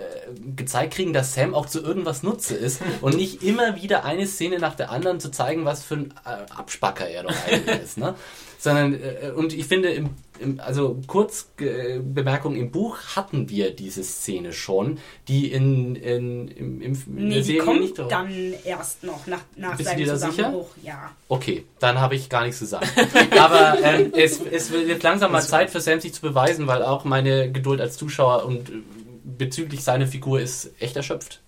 gezeigt 0.57 0.95
kriegen, 0.95 1.13
dass 1.13 1.35
Sam 1.35 1.55
auch 1.55 1.67
zu 1.67 1.81
irgendwas 1.83 2.23
Nutze 2.23 2.55
ist 2.55 2.81
und 3.01 3.17
nicht 3.17 3.43
immer 3.43 3.77
wieder 3.81 4.05
eine 4.05 4.27
Szene 4.27 4.59
nach 4.59 4.75
der 4.75 4.91
anderen 4.91 5.21
zu 5.21 5.31
zeigen, 5.31 5.65
was 5.65 5.85
für 5.85 5.95
ein 5.95 6.15
äh, 6.25 6.53
Abspacker 6.55 7.09
er 7.09 7.23
doch 7.25 7.35
eigentlich 7.47 7.83
ist, 7.83 7.99
ne? 7.99 8.15
Sondern, 8.61 8.95
äh, 8.95 9.31
und 9.37 9.53
ich 9.53 9.67
finde, 9.67 9.91
im, 9.91 10.07
im, 10.07 10.11
also 10.59 11.01
kurz 11.07 11.51
äh, 11.61 11.99
Bemerkung, 11.99 12.57
im 12.57 12.71
Buch 12.71 12.99
hatten 13.17 13.49
wir 13.49 13.75
diese 13.75 14.03
Szene 14.03 14.53
schon, 14.53 14.99
die 15.29 15.53
in, 15.53 15.97
in, 15.97 16.49
im, 16.49 16.81
im, 16.81 16.93
in 16.93 17.15
Nee, 17.15 17.29
der 17.29 17.39
die 17.39 17.43
Serie 17.43 17.63
kommt 17.63 17.81
nicht 17.81 17.99
dann 17.99 18.55
erst 18.65 19.05
noch 19.05 19.27
nach, 19.27 19.41
nach 19.57 19.77
Bist 19.77 19.81
du 19.81 19.85
seinem 19.85 19.99
dir 19.99 20.07
da 20.07 20.17
sicher? 20.17 20.31
Zusammenbruch. 20.31 20.71
Ja. 20.83 21.11
Okay, 21.29 21.65
dann 21.79 22.01
habe 22.01 22.15
ich 22.15 22.29
gar 22.29 22.45
nichts 22.45 22.59
zu 22.59 22.67
sagen. 22.67 22.89
Aber 23.39 23.79
ähm, 23.83 24.13
es, 24.15 24.41
es 24.41 24.71
wird 24.71 24.89
jetzt 24.89 25.03
langsam 25.03 25.33
mal 25.33 25.43
Zeit 25.43 25.71
für 25.71 25.81
Sam 25.81 26.01
sich 26.01 26.15
zu 26.15 26.21
beweisen, 26.21 26.67
weil 26.67 26.83
auch 26.83 27.05
meine 27.05 27.51
Geduld 27.53 27.81
als 27.81 27.97
Zuschauer 27.97 28.45
und 28.45 28.69
äh, 28.71 28.73
bezüglich 29.25 29.85
seiner 29.85 30.07
Figur 30.07 30.41
ist 30.41 30.71
echt 30.81 30.97
erschöpft. 30.97 31.41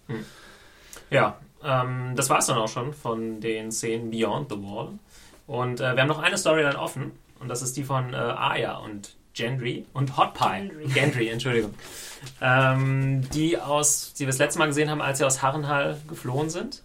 Ja, 1.11 1.39
ähm, 1.65 2.13
das 2.17 2.31
war's 2.31 2.47
dann 2.47 2.59
auch 2.59 2.69
schon 2.69 2.95
von 2.95 3.41
den 3.41 3.73
Szenen 3.73 4.11
Beyond 4.11 4.51
the 4.51 4.57
Wall. 4.57 4.91
Und 5.47 5.81
äh, 5.81 5.95
wir 5.95 6.03
haben 6.03 6.09
noch 6.09 6.21
eine 6.21 6.39
Storyline 6.39 6.79
offen 6.79 7.13
und 7.41 7.49
das 7.49 7.63
ist 7.63 7.77
die 7.77 7.85
von 7.85 8.13
äh, 8.13 8.17
Aya 8.17 8.77
und 8.77 9.17
Gendry 9.35 9.87
und 9.93 10.17
Hot 10.17 10.35
Pie. 10.35 10.69
Gendry. 10.69 10.87
Gendry, 10.95 11.29
Entschuldigung. 11.29 11.75
Ähm, 12.41 13.23
die 13.31 13.59
aus, 13.59 14.13
die 14.15 14.21
wir 14.21 14.29
das 14.29 14.39
letzte 14.39 14.59
Mal 14.59 14.67
gesehen 14.67 14.91
haben, 14.91 15.01
als 15.01 15.19
sie 15.19 15.25
aus 15.25 15.43
Harrenhal 15.43 15.99
geflohen 16.09 16.51
sind 16.51 16.83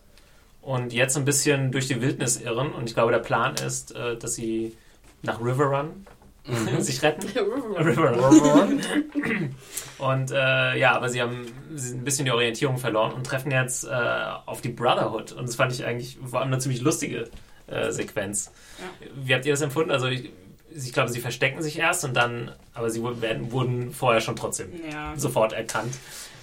und 0.62 0.94
jetzt 0.94 1.18
ein 1.18 1.26
bisschen 1.26 1.72
durch 1.72 1.88
die 1.88 2.02
Wildnis 2.02 2.40
irren. 2.40 2.72
Und 2.72 2.90
ich 2.90 2.96
glaube, 2.96 3.12
der 3.12 3.20
Plan 3.20 3.56
ist, 3.56 3.96
äh, 3.96 4.18
dass 4.18 4.36
sie 4.36 4.76
nach 5.22 5.42
Riverrun 5.42 6.06
sich 6.80 7.02
retten. 7.04 7.28
Riverrun. 7.78 8.82
Und 9.98 10.32
äh, 10.32 10.78
ja, 10.78 10.94
aber 10.94 11.10
sie 11.10 11.22
haben 11.22 11.46
sie 11.74 11.90
sind 11.90 12.02
ein 12.02 12.06
bisschen 12.06 12.26
die 12.26 12.32
Orientierung 12.32 12.78
verloren 12.78 13.14
und 13.14 13.26
treffen 13.26 13.52
jetzt 13.52 13.86
äh, 13.86 13.90
auf 14.46 14.62
die 14.62 14.70
Brotherhood. 14.70 15.34
Und 15.34 15.48
das 15.48 15.56
fand 15.56 15.74
ich 15.74 15.86
eigentlich 15.86 16.18
vor 16.24 16.40
allem 16.40 16.50
eine 16.50 16.60
ziemlich 16.60 16.82
lustige 16.82 17.30
äh, 17.68 17.92
Sequenz. 17.92 18.52
Wie 19.16 19.34
habt 19.34 19.46
ihr 19.46 19.54
das 19.54 19.62
empfunden? 19.62 19.92
Also 19.92 20.08
ich, 20.08 20.32
ich 20.76 20.94
glaube, 20.94 21.10
sie 21.10 21.20
verstecken 21.22 21.62
sich 21.62 21.80
erst 21.80 22.04
und 22.04 22.14
dann, 22.16 22.52
aber 22.74 22.90
sie 22.90 23.02
wurden, 23.02 23.22
werden, 23.22 23.52
wurden 23.52 23.92
vorher 23.94 24.22
schon 24.22 24.36
trotzdem 24.36 24.70
Ja. 24.92 25.14
sofort 25.16 25.54
erkannt. 25.54 25.94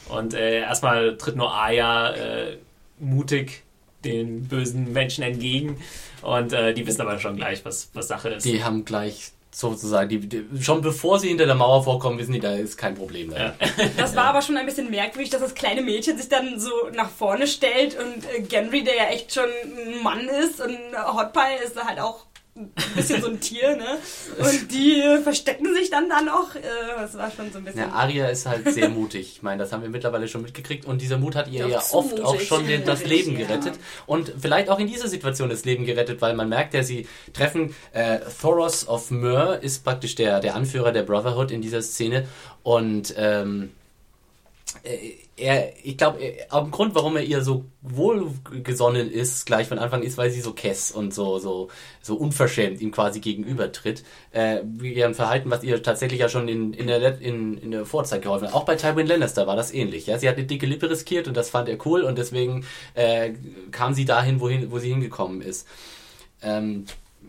Und 0.08 0.34
äh, 0.34 0.60
erstmal 0.60 1.16
tritt 1.16 1.36
nur 1.36 1.54
Aya 1.54 2.10
äh, 2.14 2.56
mutig 2.98 3.62
den 4.04 4.48
bösen 4.48 4.92
Menschen 4.92 5.22
entgegen. 5.22 5.80
Und 6.22 6.52
äh, 6.52 6.74
die 6.74 6.86
wissen 6.86 7.00
aber 7.02 7.18
schon 7.18 7.36
gleich, 7.36 7.64
was, 7.64 7.90
was 7.94 8.08
Sache 8.08 8.30
ist. 8.30 8.44
Die 8.44 8.64
haben 8.64 8.84
gleich 8.84 9.30
sozusagen, 9.54 10.08
die, 10.08 10.18
die, 10.20 10.44
schon 10.62 10.80
bevor 10.80 11.18
sie 11.18 11.28
hinter 11.28 11.44
der 11.46 11.54
Mauer 11.54 11.84
vorkommen, 11.84 12.18
wissen 12.18 12.32
die, 12.32 12.40
da 12.40 12.52
ist 12.54 12.78
kein 12.78 12.94
Problem. 12.94 13.30
Da. 13.30 13.36
Ja. 13.38 13.54
Das 13.98 14.16
war 14.16 14.24
aber 14.24 14.40
schon 14.40 14.56
ein 14.56 14.64
bisschen 14.66 14.90
merkwürdig, 14.90 15.30
dass 15.30 15.42
das 15.42 15.54
kleine 15.54 15.82
Mädchen 15.82 16.16
sich 16.16 16.28
dann 16.28 16.58
so 16.58 16.70
nach 16.94 17.10
vorne 17.10 17.46
stellt 17.46 17.96
und 17.98 18.24
äh, 18.34 18.40
Gendry, 18.42 18.82
der 18.82 18.96
ja 18.96 19.04
echt 19.10 19.34
schon 19.34 19.44
ein 19.44 20.02
Mann 20.02 20.26
ist 20.42 20.60
und 20.60 20.76
Hot 21.14 21.32
Pie 21.34 21.64
ist 21.64 21.76
halt 21.84 22.00
auch 22.00 22.24
ein 22.54 22.70
bisschen 22.94 23.22
so 23.22 23.28
ein 23.28 23.40
Tier, 23.40 23.76
ne? 23.76 23.96
Und 24.38 24.70
die 24.70 25.02
verstecken 25.22 25.74
sich 25.74 25.88
dann 25.88 26.10
da 26.10 26.20
noch. 26.20 26.54
Äh, 26.54 26.60
das 26.98 27.14
war 27.16 27.30
schon 27.30 27.50
so 27.50 27.58
ein 27.58 27.64
bisschen. 27.64 27.80
Ja, 27.80 27.88
Aria 27.92 28.28
ist 28.28 28.44
halt 28.44 28.70
sehr 28.74 28.90
mutig. 28.90 29.32
Ich 29.36 29.42
meine, 29.42 29.62
das 29.62 29.72
haben 29.72 29.82
wir 29.82 29.88
mittlerweile 29.88 30.28
schon 30.28 30.42
mitgekriegt. 30.42 30.84
Und 30.84 31.00
dieser 31.00 31.16
Mut 31.16 31.34
hat 31.34 31.48
ihr 31.50 31.66
ja 31.66 31.78
oft 31.92 32.20
auch 32.20 32.32
mutig. 32.34 32.46
schon 32.48 32.66
den, 32.66 32.84
das 32.84 33.04
Leben 33.06 33.32
Ja. 33.32 33.46
gerettet. 33.46 33.74
Und 34.06 34.34
vielleicht 34.38 34.68
auch 34.68 34.78
in 34.78 34.86
dieser 34.86 35.08
Situation 35.08 35.48
das 35.48 35.64
Leben 35.64 35.86
gerettet, 35.86 36.20
weil 36.20 36.34
man 36.34 36.50
merkt 36.50 36.74
ja, 36.74 36.82
sie 36.82 37.08
treffen, 37.32 37.74
äh, 37.92 38.18
Thoros 38.42 38.86
of 38.86 39.10
Myr 39.10 39.58
ist 39.62 39.82
praktisch 39.82 40.14
der, 40.14 40.40
der 40.40 40.54
Anführer 40.54 40.92
der 40.92 41.04
Brotherhood 41.04 41.50
in 41.52 41.62
dieser 41.62 41.80
Szene. 41.80 42.28
Und 42.62 43.14
ähm, 43.16 43.70
äh, 44.82 45.12
er, 45.36 45.72
ich 45.82 45.96
glaube, 45.96 46.18
auch 46.50 46.64
ein 46.64 46.70
Grund, 46.70 46.94
warum 46.94 47.16
er 47.16 47.22
ihr 47.22 47.42
so 47.42 47.64
wohlgesonnen 47.80 49.10
ist, 49.10 49.46
gleich 49.46 49.66
von 49.66 49.78
Anfang 49.78 50.02
ist, 50.02 50.18
weil 50.18 50.30
sie 50.30 50.42
so 50.42 50.52
kess 50.52 50.90
und 50.90 51.14
so, 51.14 51.38
so, 51.38 51.68
so 52.02 52.16
unverschämt 52.16 52.80
ihm 52.80 52.92
quasi 52.92 53.20
gegenübertritt. 53.20 54.04
Äh, 54.32 54.60
ihrem 54.82 55.14
Verhalten, 55.14 55.50
was 55.50 55.64
ihr 55.64 55.82
tatsächlich 55.82 56.20
ja 56.20 56.28
schon 56.28 56.48
in, 56.48 56.74
in, 56.74 56.86
der, 56.86 57.20
in, 57.20 57.56
in 57.56 57.70
der 57.70 57.86
Vorzeit 57.86 58.22
geholfen 58.22 58.48
hat. 58.48 58.54
Auch 58.54 58.64
bei 58.64 58.76
Tywin 58.76 59.06
Lannister 59.06 59.46
war 59.46 59.56
das 59.56 59.72
ähnlich. 59.72 60.06
Ja? 60.06 60.18
Sie 60.18 60.28
hat 60.28 60.36
eine 60.36 60.46
dicke 60.46 60.66
Lippe 60.66 60.90
riskiert 60.90 61.26
und 61.28 61.36
das 61.36 61.48
fand 61.48 61.68
er 61.68 61.78
cool 61.86 62.02
und 62.02 62.18
deswegen 62.18 62.66
äh, 62.94 63.32
kam 63.70 63.94
sie 63.94 64.04
dahin, 64.04 64.40
wohin, 64.40 64.70
wo 64.70 64.78
sie 64.78 64.90
hingekommen 64.90 65.40
ist. 65.40 65.66
Ähm, 66.42 66.84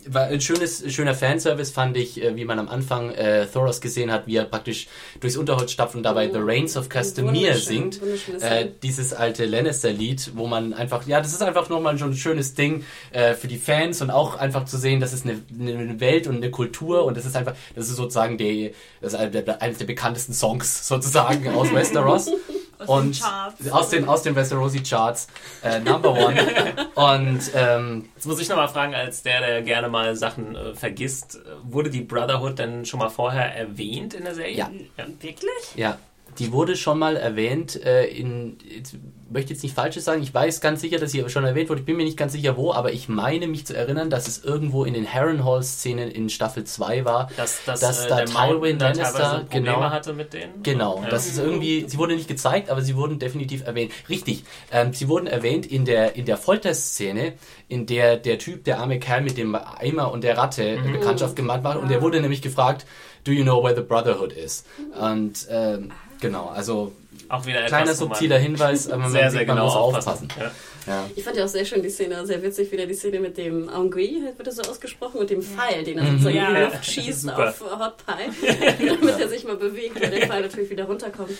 war 0.09 0.23
ein 0.23 0.41
schönes, 0.41 0.83
schöner 0.93 1.15
Fanservice 1.15 1.71
fand 1.71 1.97
ich, 1.97 2.21
äh, 2.21 2.35
wie 2.35 2.45
man 2.45 2.59
am 2.59 2.69
Anfang 2.69 3.11
äh, 3.11 3.45
Thoros 3.47 3.81
gesehen 3.81 4.11
hat, 4.11 4.27
wie 4.27 4.35
er 4.35 4.45
praktisch 4.45 4.87
durchs 5.19 5.37
Unterholz 5.37 5.71
stapft 5.71 5.95
und 5.95 6.03
dabei 6.03 6.29
The 6.29 6.39
Reigns 6.39 6.77
of 6.77 6.89
Castamere 6.89 7.55
singt. 7.55 7.99
Äh, 8.39 8.67
dieses 8.81 9.13
alte 9.13 9.45
Lannister-Lied, 9.45 10.31
wo 10.35 10.47
man 10.47 10.73
einfach, 10.73 11.05
ja, 11.07 11.21
das 11.21 11.33
ist 11.33 11.41
einfach 11.41 11.69
nochmal 11.69 11.97
schon 11.97 12.11
ein 12.11 12.15
schönes 12.15 12.53
Ding 12.53 12.83
äh, 13.11 13.33
für 13.33 13.47
die 13.47 13.57
Fans 13.57 14.01
und 14.01 14.11
auch 14.11 14.37
einfach 14.37 14.65
zu 14.65 14.77
sehen, 14.77 14.99
das 14.99 15.13
ist 15.13 15.25
eine, 15.25 15.39
eine 15.59 15.99
Welt 15.99 16.27
und 16.27 16.37
eine 16.37 16.51
Kultur 16.51 17.05
und 17.05 17.17
das 17.17 17.25
ist 17.25 17.35
einfach, 17.35 17.55
das 17.75 17.89
ist 17.89 17.95
sozusagen 17.95 18.37
die, 18.37 18.73
das 19.01 19.13
ist 19.13 19.19
eines 19.19 19.77
der 19.77 19.85
bekanntesten 19.85 20.33
Songs 20.33 20.87
sozusagen 20.87 21.47
aus 21.49 21.73
Westeros. 21.73 22.29
Aus 22.87 22.99
den 22.99 23.07
und 23.07 23.19
Charts. 23.19 23.71
aus 23.71 23.89
den 23.89 24.07
aus 24.07 24.23
den 24.23 24.35
Westerosi 24.35 24.81
Charts 24.83 25.27
äh, 25.63 25.79
Number 25.79 26.11
One 26.11 26.35
und 26.95 27.41
ähm, 27.53 28.09
Jetzt 28.15 28.25
muss 28.25 28.39
ich 28.39 28.49
nochmal 28.49 28.69
fragen, 28.69 28.95
als 28.95 29.23
der, 29.23 29.41
der 29.41 29.61
gerne 29.61 29.89
mal 29.89 30.15
Sachen 30.15 30.55
äh, 30.55 30.73
vergisst, 30.75 31.39
wurde 31.63 31.89
die 31.89 32.01
Brotherhood 32.01 32.59
denn 32.59 32.85
schon 32.85 32.99
mal 32.99 33.09
vorher 33.09 33.55
erwähnt 33.55 34.13
in 34.13 34.23
der 34.23 34.35
Serie? 34.35 34.55
Ja. 34.55 34.71
ja. 34.97 35.05
Wirklich? 35.19 35.75
Ja, 35.75 35.97
die 36.39 36.51
wurde 36.51 36.75
schon 36.75 36.99
mal 36.99 37.15
erwähnt 37.15 37.81
äh, 37.83 38.05
in, 38.05 38.57
ich 38.67 38.97
möchte 39.33 39.53
jetzt 39.53 39.63
nicht 39.63 39.75
Falsches 39.75 40.05
sagen, 40.05 40.21
ich 40.21 40.33
weiß 40.33 40.61
ganz 40.61 40.81
sicher, 40.81 40.99
dass 40.99 41.11
sie 41.11 41.27
schon 41.29 41.43
erwähnt 41.43 41.69
wurde, 41.69 41.81
ich 41.81 41.85
bin 41.85 41.97
mir 41.97 42.05
nicht 42.05 42.17
ganz 42.17 42.33
sicher 42.33 42.55
wo, 42.55 42.71
aber 42.71 42.93
ich 42.93 43.09
meine 43.09 43.47
mich 43.47 43.65
zu 43.65 43.75
erinnern, 43.75 44.09
dass 44.09 44.27
es 44.27 44.43
irgendwo 44.43 44.85
in 44.85 44.93
den 44.93 45.11
Harrenhal-Szenen 45.11 46.09
in 46.09 46.29
Staffel 46.29 46.63
2 46.63 47.03
war. 47.05 47.29
Dass, 47.35 47.65
dass, 47.65 47.79
Dass 47.81 48.05
äh, 48.05 48.09
da 48.09 48.15
der 48.17 48.25
Tywin 48.27 48.79
Lannister, 48.79 49.45
genau. 49.49 49.81
hatte 49.81 50.13
mit 50.13 50.33
denen? 50.33 50.63
Genau, 50.63 51.01
Ja. 51.03 51.09
das 51.09 51.27
ist 51.27 51.39
irgendwie, 51.39 51.85
sie 51.87 51.97
wurde 51.97 52.15
nicht 52.15 52.27
gezeigt, 52.27 52.69
aber 52.69 52.81
sie 52.81 52.95
wurden 52.95 53.19
definitiv 53.19 53.65
erwähnt. 53.65 53.91
Richtig, 54.07 54.43
ähm, 54.71 54.93
sie 54.93 55.07
wurden 55.09 55.27
erwähnt 55.27 55.65
in 55.65 55.85
der, 55.85 56.15
in 56.15 56.25
der 56.25 56.37
Folterszene, 56.37 57.33
in 57.67 57.85
der 57.85 58.17
der 58.17 58.37
Typ, 58.39 58.63
der 58.63 58.79
arme 58.79 58.99
Kerl 58.99 59.21
mit 59.21 59.37
dem 59.37 59.55
Eimer 59.55 60.11
und 60.11 60.23
der 60.23 60.37
Ratte 60.37 60.63
äh, 60.63 60.77
Bekanntschaft 60.77 61.35
gemacht 61.35 61.63
hat 61.63 61.77
und 61.77 61.89
der 61.89 62.01
wurde 62.01 62.21
nämlich 62.21 62.41
gefragt, 62.41 62.85
do 63.23 63.31
you 63.31 63.43
know 63.43 63.63
where 63.63 63.75
the 63.75 63.81
Brotherhood 63.81 64.33
is? 64.33 64.65
Und 64.99 65.47
ähm, 65.49 65.91
genau, 66.19 66.47
also 66.53 66.91
Auch 67.33 67.45
wieder 67.47 67.63
kleiner 67.63 67.85
etwas, 67.85 67.99
man 67.99 68.09
subtiler 68.09 68.37
Hinweis, 68.37 68.87
aber 68.89 69.01
man, 69.01 69.11
sehr, 69.11 69.31
sehr 69.31 69.45
genau 69.45 69.63
muss 69.65 69.75
aufpassen. 69.75 70.09
aufpassen. 70.09 70.27
Ja. 70.39 70.51
Ja. 70.87 71.09
Ich 71.15 71.23
fand 71.23 71.37
ja 71.37 71.45
auch 71.45 71.47
sehr 71.49 71.65
schön 71.65 71.81
die 71.81 71.89
Szene, 71.89 72.25
sehr 72.25 72.41
witzig 72.43 72.71
wieder 72.71 72.85
die 72.85 72.93
Szene 72.93 73.19
mit 73.19 73.37
dem 73.37 73.69
Angui, 73.69 74.21
wird 74.35 74.47
das 74.47 74.55
so 74.57 74.63
ausgesprochen, 74.63 75.19
mit 75.19 75.29
dem 75.29 75.41
Pfeil, 75.41 75.83
den 75.83 75.97
er 75.97 76.03
Mhm. 76.03 76.19
sozusagen 76.19 76.35
in 76.37 76.45
die 76.55 76.61
Ja. 76.61 76.65
Luft 76.67 76.85
schießt 76.85 77.21
Super. 77.21 77.49
auf 77.49 77.61
äh, 77.61 77.83
Hot 77.83 77.97
Pie, 78.05 78.87
damit 78.99 79.19
er 79.19 79.27
sich 79.29 79.43
mal 79.45 79.55
bewegt, 79.55 80.01
weil 80.01 80.09
der 80.11 80.27
Pfeil 80.27 80.41
natürlich 80.41 80.69
wieder 80.69 80.85
runterkommt. 80.85 81.31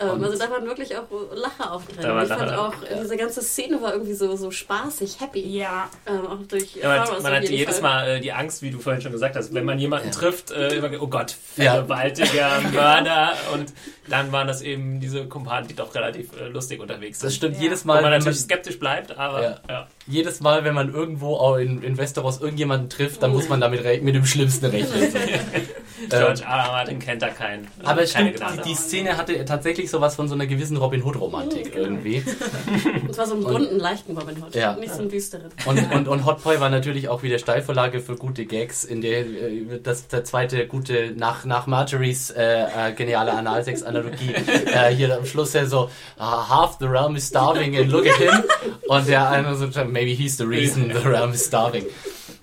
Ähm, 0.00 0.24
also 0.24 0.38
da 0.38 0.50
waren 0.50 0.66
wirklich 0.66 0.96
auch 0.96 1.06
Lacher 1.34 1.72
auf 1.72 1.86
drin. 1.86 1.96
Da 2.02 2.08
war 2.14 2.16
Und 2.22 2.22
ich 2.30 2.36
fand 2.36 2.52
auch, 2.54 2.74
diese 3.02 3.16
ganze 3.16 3.42
Szene 3.42 3.80
war 3.82 3.92
irgendwie 3.92 4.14
so, 4.14 4.34
so 4.36 4.50
spaßig, 4.50 5.20
happy. 5.20 5.40
Ja. 5.58 5.88
Ähm, 6.06 6.26
auch 6.26 6.38
durch 6.48 6.74
Ja, 6.76 6.88
man, 6.98 7.06
Thoros 7.08 7.22
man 7.22 7.32
hat 7.34 7.48
jedes 7.48 7.74
Fall. 7.78 7.82
Mal 7.82 8.08
äh, 8.16 8.20
die 8.20 8.32
Angst, 8.32 8.62
wie 8.62 8.70
du 8.70 8.78
vorhin 8.78 9.00
schon 9.02 9.12
gesagt 9.12 9.36
hast, 9.36 9.54
wenn 9.54 9.64
man 9.64 9.78
jemanden 9.78 10.08
Ja. 10.08 10.12
trifft, 10.14 10.50
äh, 10.50 10.74
immer, 10.76 10.90
oh 11.00 11.06
Gott, 11.08 11.36
Ja. 11.56 11.74
vergewaltiger 11.74 12.60
Mörder 12.72 13.32
und 13.54 13.72
dann 14.08 14.32
waren 14.32 14.46
das 14.48 14.62
eben 14.62 15.00
diese 15.00 15.26
Kumpanen, 15.26 15.68
die 15.68 15.74
doch 15.74 15.94
relativ 15.94 16.30
äh, 16.40 16.48
lustig 16.48 16.80
unterwegs 16.80 17.20
sind. 17.20 17.26
Das 17.28 17.34
stimmt 17.34 17.56
Ja. 17.56 17.62
jedes 17.62 17.84
Wo 17.84 17.88
Mal, 17.88 17.94
man 18.02 18.04
wenn 18.04 18.18
natürlich 18.18 18.38
man, 18.38 18.44
skeptisch 18.44 18.78
bleibt, 18.78 18.87
aber 19.16 19.42
Ja. 19.42 19.60
ja. 19.68 19.86
jedes 20.06 20.40
Mal, 20.40 20.64
wenn 20.64 20.74
man 20.74 20.92
irgendwo 20.92 21.36
auch 21.36 21.56
in, 21.56 21.82
in 21.82 21.96
Westeros 21.96 22.40
irgendjemanden 22.40 22.88
trifft, 22.90 23.22
dann 23.22 23.32
muss 23.32 23.48
man 23.48 23.60
damit 23.60 23.84
mit 24.02 24.14
dem 24.14 24.24
Schlimmsten 24.24 24.66
rechnen. 24.66 25.12
George 26.10 26.42
R. 26.42 26.48
R. 26.48 26.72
Martin 26.72 26.98
kennt 26.98 27.22
da 27.22 27.28
keinen. 27.28 27.64
Ähm, 27.64 27.86
Aber 27.86 28.02
es 28.02 28.12
keine 28.12 28.34
stimmt, 28.36 28.64
die, 28.64 28.68
die 28.70 28.74
Szene 28.74 29.16
hatte 29.16 29.44
tatsächlich 29.44 29.90
sowas 29.90 30.16
von 30.16 30.28
so 30.28 30.34
einer 30.34 30.46
gewissen 30.46 30.76
Robin 30.76 31.02
Hood-Romantik 31.02 31.72
genau. 31.72 31.84
irgendwie. 31.84 32.22
Und 33.02 33.14
zwar 33.14 33.26
so 33.26 33.34
einen 33.34 33.44
bunten, 33.44 33.78
leichten 33.78 34.16
Robin 34.16 34.42
Hood, 34.42 34.54
Ja. 34.54 34.74
nicht 34.76 34.92
so 34.92 35.00
einen 35.00 35.10
düsteren. 35.10 35.50
Und, 35.66 35.92
und, 35.92 36.08
und 36.08 36.26
Hot 36.26 36.42
Boy 36.42 36.60
war 36.60 36.70
natürlich 36.70 37.08
auch 37.08 37.22
wieder 37.22 37.38
Steilvorlage 37.38 38.00
für 38.00 38.16
gute 38.16 38.46
Gags, 38.46 38.84
in 38.84 39.00
der 39.00 39.20
äh, 39.20 39.80
das 39.82 40.08
der 40.08 40.24
zweite 40.24 40.66
gute 40.66 41.12
nach, 41.16 41.44
nach 41.44 41.66
Marjorie's 41.66 42.30
äh, 42.30 42.62
äh, 42.62 42.92
geniale 42.92 43.32
Analsex-Analogie 43.32 44.34
äh, 44.66 44.94
hier 44.94 45.16
am 45.16 45.26
Schluss 45.26 45.52
ja 45.52 45.66
so 45.66 45.90
ah, 46.18 46.48
half 46.48 46.76
the 46.78 46.86
realm 46.86 47.16
is 47.16 47.28
starving 47.28 47.76
and 47.76 47.90
look 47.90 48.06
at 48.06 48.16
him 48.16 48.44
und 48.88 49.08
der 49.08 49.28
eine 49.30 49.54
so 49.54 49.66
maybe 49.84 50.10
he's 50.10 50.36
the 50.36 50.44
reason 50.44 50.90
the 50.90 51.08
realm 51.08 51.32
is 51.32 51.44
starving. 51.44 51.84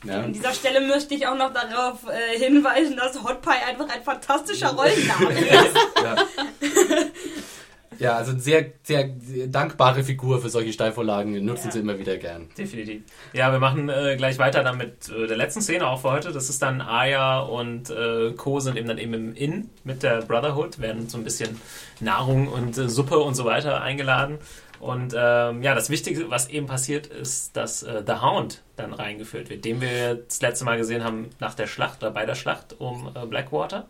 Ja. 0.06 0.22
An 0.22 0.34
dieser 0.34 0.54
Stelle 0.54 0.82
möchte 0.82 1.16
ich 1.16 1.26
auch 1.28 1.36
noch 1.38 1.52
darauf 1.54 2.00
äh, 2.10 2.38
hinweisen, 2.40 2.96
dass 2.98 3.22
Hot 3.24 3.42
Pie 3.42 3.50
einfach 3.68 3.90
ein 3.90 4.04
fantastischer 4.04 4.70
Rollenname 4.70 5.32
ist. 5.40 5.76
Ja. 6.04 6.16
Ja, 7.98 8.16
also 8.18 8.32
eine 8.32 8.42
sehr, 8.42 8.72
sehr 8.84 9.08
dankbare 9.48 10.04
Figur 10.04 10.42
für 10.42 10.50
solche 10.50 10.74
Steilvorlagen, 10.74 11.46
nutzen 11.46 11.68
Ja. 11.68 11.72
sie 11.72 11.80
immer 11.80 11.98
wieder 11.98 12.18
gern. 12.18 12.50
Definitiv. 12.58 13.04
Ja, 13.32 13.54
wir 13.54 13.60
machen 13.60 13.88
äh, 13.88 14.16
gleich 14.18 14.38
weiter 14.38 14.64
dann 14.64 14.78
mit 14.78 15.08
äh, 15.08 15.28
der 15.28 15.38
letzten 15.38 15.62
Szene 15.62 15.88
auch 15.88 16.02
für 16.02 16.12
heute. 16.12 16.34
Das 16.34 16.50
ist 16.50 16.62
dann 16.62 16.82
Aya 16.82 17.40
und 17.40 17.90
äh, 17.92 18.34
Co. 18.36 18.60
sind 18.60 18.76
eben 18.78 18.90
dann 18.90 18.98
eben 18.98 19.14
im 19.14 19.34
Inn 19.36 19.70
mit 19.86 20.04
der 20.04 20.24
Brotherhood, 20.24 20.80
werden 20.80 21.08
so 21.08 21.18
ein 21.18 21.24
bisschen 21.24 21.62
Nahrung 22.02 22.50
und 22.50 22.78
äh, 22.78 22.90
Suppe 22.90 23.18
und 23.20 23.34
so 23.36 23.46
weiter 23.46 23.82
eingeladen. 23.82 24.40
Und 24.80 25.14
ähm, 25.18 25.62
ja, 25.64 25.74
das 25.76 25.90
Wichtige, 25.90 26.30
was 26.30 26.50
eben 26.50 26.66
passiert, 26.68 27.08
ist, 27.08 27.56
dass 27.56 27.84
äh, 27.84 28.04
The 28.06 28.14
Hound 28.22 28.62
dann 28.76 28.94
reingeführt 28.94 29.50
wird, 29.50 29.66
den 29.66 29.82
wir 29.82 30.16
das 30.16 30.42
letzte 30.42 30.66
Mal 30.66 30.78
gesehen 30.78 31.04
haben 31.04 31.30
nach 31.40 31.54
der 31.54 31.68
Schlacht 31.68 32.04
oder 32.04 32.12
bei 32.12 32.26
der 32.26 32.36
Schlacht 32.36 32.76
um 32.80 33.10
äh, 33.16 33.26
Blackwater. 33.26 33.88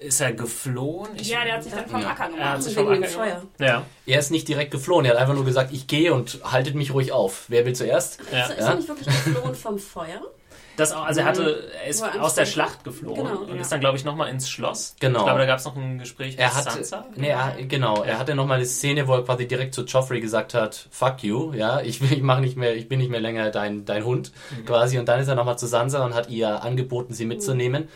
Ist 0.00 0.20
er 0.20 0.32
geflohen? 0.32 1.08
Ich- 1.16 1.28
Ja, 1.28 1.42
der 1.44 1.54
hat 1.54 1.64
sich 1.64 1.72
dann 1.72 1.88
vom 1.88 2.00
Ja. 2.00 2.10
Acker 2.10 2.24
er 2.24 2.30
hat 2.30 2.32
gemacht. 2.36 2.62
sich 2.62 2.76
Wegen 2.76 2.86
vom 2.86 2.94
dem 2.94 3.02
Acker 3.02 3.12
Feuer. 3.12 3.26
gemacht. 3.34 3.46
Ja, 3.58 3.82
Er 4.06 4.18
ist 4.20 4.30
nicht 4.30 4.46
direkt 4.46 4.70
geflohen, 4.70 5.04
er 5.04 5.10
hat 5.14 5.18
einfach 5.18 5.34
nur 5.34 5.44
gesagt, 5.44 5.72
ich 5.72 5.88
gehe 5.88 6.14
und 6.14 6.38
haltet 6.44 6.76
mich 6.76 6.94
ruhig 6.94 7.10
auf. 7.10 7.46
Wer 7.48 7.66
will 7.66 7.74
zuerst? 7.74 8.20
ja. 8.30 8.44
Ist, 8.44 8.50
ist 8.50 8.60
Ja. 8.60 8.68
er 8.68 8.74
nicht 8.76 8.88
wirklich 8.88 9.06
geflohen 9.24 9.54
vom 9.56 9.78
Feuer? 9.78 10.22
Das 10.78 10.92
auch, 10.92 11.04
also 11.04 11.20
er 11.20 11.26
hatte, 11.26 11.70
er 11.84 11.88
ist 11.90 12.02
aus 12.02 12.34
der 12.34 12.46
Schlacht 12.46 12.84
geflohen 12.84 13.16
Genau, 13.16 13.40
und 13.40 13.54
ja. 13.56 13.60
ist 13.60 13.70
dann, 13.70 13.80
glaube 13.80 13.98
ich, 13.98 14.04
nochmal 14.04 14.30
ins 14.30 14.48
Schloss. 14.48 14.94
Genau. 15.00 15.18
Ich 15.18 15.24
glaube, 15.24 15.40
da 15.40 15.46
gab 15.46 15.58
es 15.58 15.64
noch 15.66 15.76
ein 15.76 15.98
Gespräch 15.98 16.30
mit 16.32 16.40
Er 16.40 16.54
hat, 16.54 16.70
Sansa. 16.72 17.04
nee, 17.16 17.28
er, 17.28 17.54
genau, 17.68 18.02
er 18.04 18.18
hatte 18.18 18.34
nochmal 18.34 18.56
eine 18.56 18.64
Szene, 18.66 19.06
wo 19.08 19.14
er 19.14 19.24
quasi 19.24 19.46
direkt 19.46 19.74
zu 19.74 19.84
Joffrey 19.84 20.20
gesagt 20.20 20.54
hat, 20.54 20.88
fuck 20.90 21.22
you, 21.22 21.52
ja, 21.52 21.80
ich, 21.82 22.00
will- 22.00 22.12
ich 22.16 22.22
mach 22.22 22.40
nicht 22.40 22.56
mehr, 22.56 22.74
ich 22.76 22.88
bin 22.88 22.98
nicht 23.00 23.10
mehr 23.10 23.20
länger 23.20 23.50
dein, 23.50 23.84
dein 23.84 24.04
Hund, 24.04 24.32
quasi, 24.64 24.98
und 24.98 25.06
dann 25.08 25.20
ist 25.20 25.28
er 25.28 25.34
nochmal 25.34 25.58
zu 25.58 25.66
Sansa 25.66 26.04
und 26.04 26.14
hat 26.14 26.30
ihr 26.30 26.62
angeboten, 26.62 27.12
sie 27.12 27.26
mitzunehmen. 27.26 27.88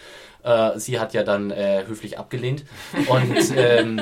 Äh, 0.44 0.78
sie 0.78 0.98
hat 0.98 1.14
ja 1.14 1.22
dann 1.22 1.50
äh, 1.50 1.84
höflich 1.86 2.18
abgelehnt 2.18 2.64
und 3.08 3.56
ähm, 3.56 4.00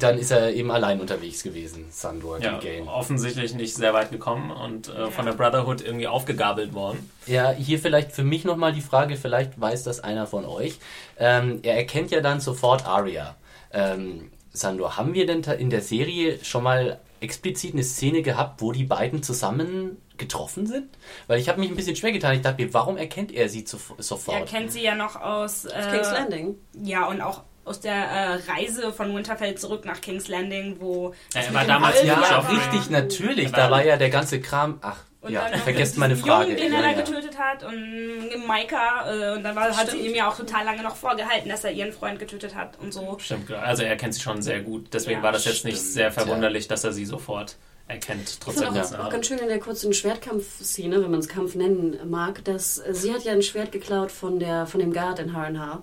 dann 0.00 0.18
ist 0.18 0.30
er 0.32 0.52
eben 0.52 0.70
allein 0.70 1.00
unterwegs 1.00 1.42
gewesen, 1.42 1.86
Sandor 1.90 2.40
Ja, 2.40 2.58
Clegane. 2.58 2.90
offensichtlich 2.90 3.54
nicht 3.54 3.74
sehr 3.74 3.94
weit 3.94 4.10
gekommen 4.10 4.50
und 4.50 4.88
äh, 4.88 5.10
von 5.10 5.26
der 5.26 5.32
Brotherhood 5.32 5.80
irgendwie 5.82 6.08
aufgegabelt 6.08 6.74
worden. 6.74 7.08
Ja, 7.26 7.50
hier 7.52 7.78
vielleicht 7.78 8.12
für 8.12 8.24
mich 8.24 8.44
nochmal 8.44 8.72
die 8.72 8.80
Frage, 8.80 9.16
vielleicht 9.16 9.60
weiß 9.60 9.84
das 9.84 10.00
einer 10.00 10.26
von 10.26 10.44
euch. 10.44 10.78
Ähm, 11.18 11.60
er 11.62 11.76
erkennt 11.76 12.10
ja 12.10 12.20
dann 12.20 12.40
sofort 12.40 12.84
Arya. 12.86 13.36
Ähm, 13.72 14.30
Sandor, 14.52 14.96
haben 14.96 15.14
wir 15.14 15.26
denn 15.26 15.42
in 15.58 15.70
der 15.70 15.82
Serie 15.82 16.38
schon 16.42 16.62
mal 16.62 16.98
explizit 17.26 17.74
eine 17.74 17.82
Szene 17.82 18.22
gehabt, 18.22 18.62
wo 18.62 18.72
die 18.72 18.84
beiden 18.84 19.22
zusammen 19.22 19.98
getroffen 20.16 20.66
sind? 20.66 20.96
Weil 21.26 21.40
ich 21.40 21.48
habe 21.48 21.60
mich 21.60 21.68
ein 21.68 21.76
bisschen 21.76 21.96
schwer 21.96 22.12
getan. 22.12 22.36
Ich 22.36 22.42
dachte 22.42 22.62
mir, 22.62 22.72
warum 22.72 22.96
erkennt 22.96 23.32
er 23.32 23.48
sie 23.48 23.64
zu, 23.64 23.78
sofort? 23.98 24.38
Er 24.38 24.44
kennt 24.46 24.72
sie 24.72 24.82
ja 24.82 24.94
noch 24.94 25.20
aus. 25.20 25.64
Äh, 25.64 25.82
King's 25.90 26.10
Landing. 26.12 26.54
Ja, 26.82 27.06
und 27.06 27.20
auch 27.20 27.42
aus 27.64 27.80
der 27.80 27.94
äh, 27.94 28.34
Reise 28.50 28.92
von 28.92 29.14
Winterfell 29.14 29.56
zurück 29.56 29.84
nach 29.84 30.00
King's 30.00 30.28
Landing, 30.28 30.76
wo. 30.78 31.08
Ja, 31.34 31.40
das 31.40 31.46
er 31.48 31.54
war 31.54 31.64
damals 31.64 32.02
ja, 32.04 32.38
richtig, 32.48 32.90
natürlich. 32.90 33.50
Da 33.50 33.70
war 33.70 33.84
ja 33.84 33.96
der 33.96 34.10
ganze 34.10 34.40
Kram. 34.40 34.78
Ach, 34.82 34.98
Und 35.26 35.32
ja, 35.32 35.48
dann 35.48 35.60
vergesst 35.60 35.98
meine 35.98 36.16
Frage. 36.16 36.50
Jungen, 36.52 36.56
den 36.56 36.72
er 36.72 36.80
Ja, 36.80 36.82
da 36.86 36.90
ja. 36.98 37.04
getötet 37.04 37.38
hat 37.38 37.64
und 37.64 38.46
Maika. 38.46 39.10
Äh, 39.10 39.36
und 39.36 39.42
dann 39.42 39.54
war, 39.56 39.76
hat 39.76 39.90
sie 39.90 39.98
ihm 39.98 40.14
ja 40.14 40.28
auch 40.28 40.36
total 40.36 40.64
lange 40.64 40.82
noch 40.82 40.96
vorgehalten, 40.96 41.48
dass 41.48 41.64
er 41.64 41.72
ihren 41.72 41.92
Freund 41.92 42.18
getötet 42.18 42.54
hat 42.54 42.78
und 42.80 42.92
so. 42.92 43.16
Stimmt. 43.20 43.50
Also 43.52 43.82
er 43.82 43.96
kennt 43.96 44.14
sie 44.14 44.20
schon 44.20 44.40
sehr 44.42 44.60
gut. 44.60 44.88
Deswegen 44.92 45.18
Ja, 45.18 45.22
war 45.24 45.32
das 45.32 45.44
jetzt 45.44 45.64
nicht 45.64 45.76
stimmt, 45.78 45.92
sehr 45.92 46.04
ja. 46.06 46.10
verwunderlich, 46.12 46.68
dass 46.68 46.84
er 46.84 46.92
sie 46.92 47.04
sofort 47.04 47.56
erkennt. 47.88 48.28
Ich 48.28 48.38
Trotzdem 48.40 48.64
finde 48.64 48.80
ist 48.80 48.94
auch, 48.94 49.06
auch 49.06 49.10
ganz 49.10 49.26
schön 49.26 49.38
in 49.38 49.48
der 49.48 49.60
kurzen 49.60 49.92
Schwertkampfszene, 49.92 51.02
wenn 51.02 51.10
man 51.10 51.20
es 51.20 51.28
Kampf 51.28 51.54
nennen 51.54 51.96
mag, 52.10 52.44
dass 52.44 52.78
äh, 52.78 52.92
sie 52.94 53.12
hat 53.12 53.22
ja 53.24 53.32
ein 53.32 53.42
Schwert 53.42 53.70
geklaut 53.72 54.10
von 54.10 54.38
der 54.40 54.66
von 54.66 54.80
dem 54.80 54.92
Guard 54.92 55.18
in 55.20 55.32
Harrenhal 55.32 55.82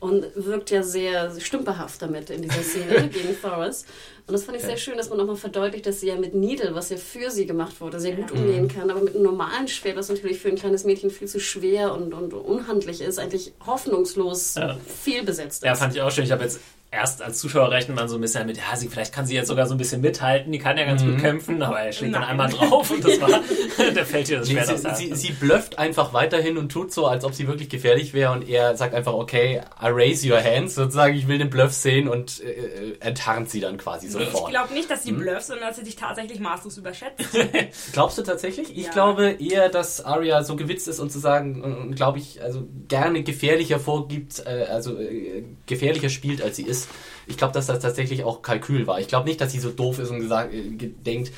und 0.00 0.24
wirkt 0.34 0.70
ja 0.70 0.82
sehr 0.82 1.38
stümperhaft 1.40 2.00
damit 2.00 2.30
in 2.30 2.42
dieser 2.42 2.62
Szene 2.62 3.08
gegen 3.12 3.36
Thoros. 3.40 3.84
Und 4.26 4.34
das 4.34 4.44
fand 4.44 4.56
ich 4.56 4.62
sehr 4.62 4.76
schön, 4.76 4.96
dass 4.96 5.08
man 5.08 5.18
nochmal 5.18 5.36
verdeutlicht, 5.36 5.84
dass 5.84 6.00
sie 6.00 6.06
ja 6.06 6.16
mit 6.16 6.32
Needle, 6.32 6.74
was 6.74 6.90
ja 6.90 6.96
für 6.96 7.30
sie 7.30 7.44
gemacht 7.44 7.80
wurde, 7.80 7.98
sehr 8.00 8.14
gut 8.14 8.30
umgehen 8.30 8.68
kann, 8.68 8.88
aber 8.88 9.00
mit 9.00 9.14
einem 9.14 9.24
normalen 9.24 9.66
Schwert, 9.66 9.96
was 9.96 10.08
natürlich 10.08 10.38
für 10.38 10.48
ein 10.48 10.54
kleines 10.56 10.84
Mädchen 10.84 11.10
viel 11.10 11.26
zu 11.26 11.40
schwer 11.40 11.92
und, 11.92 12.14
und 12.14 12.32
unhandlich 12.32 13.00
ist, 13.00 13.18
eigentlich 13.18 13.52
hoffnungslos 13.66 14.54
Ja. 14.54 14.78
viel 14.86 15.24
besetzt 15.24 15.62
ist. 15.62 15.66
Ja, 15.66 15.74
fand 15.74 15.94
ich 15.94 16.00
auch 16.00 16.10
schön. 16.10 16.24
Ich 16.24 16.30
habe 16.32 16.44
jetzt 16.44 16.60
erst 16.92 17.22
als 17.22 17.38
Zuschauer 17.38 17.70
rechnet 17.70 17.96
man 17.96 18.06
so 18.06 18.16
ein 18.16 18.20
bisschen 18.20 18.46
mit, 18.46 18.58
ja, 18.58 18.76
sie, 18.76 18.86
vielleicht 18.88 19.14
kann 19.14 19.24
sie 19.26 19.34
jetzt 19.34 19.48
sogar 19.48 19.66
so 19.66 19.74
ein 19.74 19.78
bisschen 19.78 20.02
mithalten, 20.02 20.52
die 20.52 20.58
kann 20.58 20.76
ja 20.76 20.84
ganz 20.84 21.02
gut 21.02 21.18
kämpfen, 21.18 21.62
aber 21.62 21.80
er 21.80 21.90
schlägt 21.92 22.14
dann 22.14 22.22
einmal 22.22 22.50
drauf 22.50 22.90
und 22.90 23.02
das 23.02 23.18
war, 23.18 23.40
der 23.94 24.04
fällt 24.04 24.28
ihr 24.28 24.40
das 24.40 24.48
Nee, 24.48 24.54
Schwert 24.62 24.86
aus 24.86 24.98
sie, 24.98 25.14
sie, 25.14 25.32
blufft 25.32 25.78
einfach 25.78 26.12
weiterhin 26.12 26.58
und 26.58 26.70
tut 26.70 26.92
so, 26.92 27.06
als 27.06 27.24
ob 27.24 27.32
sie 27.32 27.48
wirklich 27.48 27.70
gefährlich 27.70 28.12
wäre 28.12 28.32
und 28.32 28.46
er 28.46 28.76
sagt 28.76 28.94
einfach, 28.94 29.14
okay, 29.14 29.62
I 29.82 29.86
raise 29.86 30.30
your 30.30 30.38
hands, 30.42 30.74
sozusagen, 30.74 31.14
ich 31.16 31.26
will 31.28 31.38
den 31.38 31.48
Bluff 31.48 31.72
sehen 31.72 32.08
und 32.08 32.42
äh, 32.42 32.94
enttarnt 33.00 33.48
sie 33.50 33.60
dann 33.60 33.78
quasi 33.78 34.06
Ich 34.08 34.12
sofort. 34.12 34.50
glaube 34.50 34.74
nicht, 34.74 34.90
dass 34.90 35.02
sie 35.02 35.12
blufft, 35.12 35.46
sondern 35.46 35.68
dass 35.68 35.76
sie 35.78 35.84
sich 35.86 35.96
tatsächlich 35.96 36.40
maßlos 36.40 36.76
überschätzt. 36.76 37.24
Glaubst 37.94 38.18
du 38.18 38.22
tatsächlich? 38.22 38.76
Ich 38.76 38.84
Ja. 38.84 38.92
glaube 38.92 39.30
eher, 39.40 39.70
dass 39.70 40.04
Arya 40.04 40.44
so 40.44 40.56
gewitzt 40.56 40.88
ist 40.88 41.00
und 41.00 41.10
zu 41.10 41.18
sagen, 41.18 41.94
glaube 41.96 42.18
ich, 42.18 42.42
also 42.42 42.66
gerne 42.88 43.22
gefährlicher 43.22 43.80
vorgibt, 43.80 44.42
äh, 44.44 44.66
also 44.68 44.98
äh, 44.98 45.42
gefährlicher 45.66 46.10
spielt, 46.10 46.42
als 46.42 46.56
sie 46.56 46.64
ist. 46.64 46.81
Ich 47.26 47.36
glaube, 47.36 47.54
dass 47.54 47.66
das 47.66 47.80
tatsächlich 47.80 48.24
auch 48.24 48.42
Kalkül 48.42 48.86
war. 48.86 49.00
Ich 49.00 49.08
glaube 49.08 49.28
nicht, 49.28 49.40
dass 49.40 49.52
sie 49.52 49.60
so 49.60 49.70
doof 49.70 49.98
ist 49.98 50.10
und 50.10 50.20
gesagt, 50.20 50.52
äh, 50.52 50.62
denkt, 50.78 51.32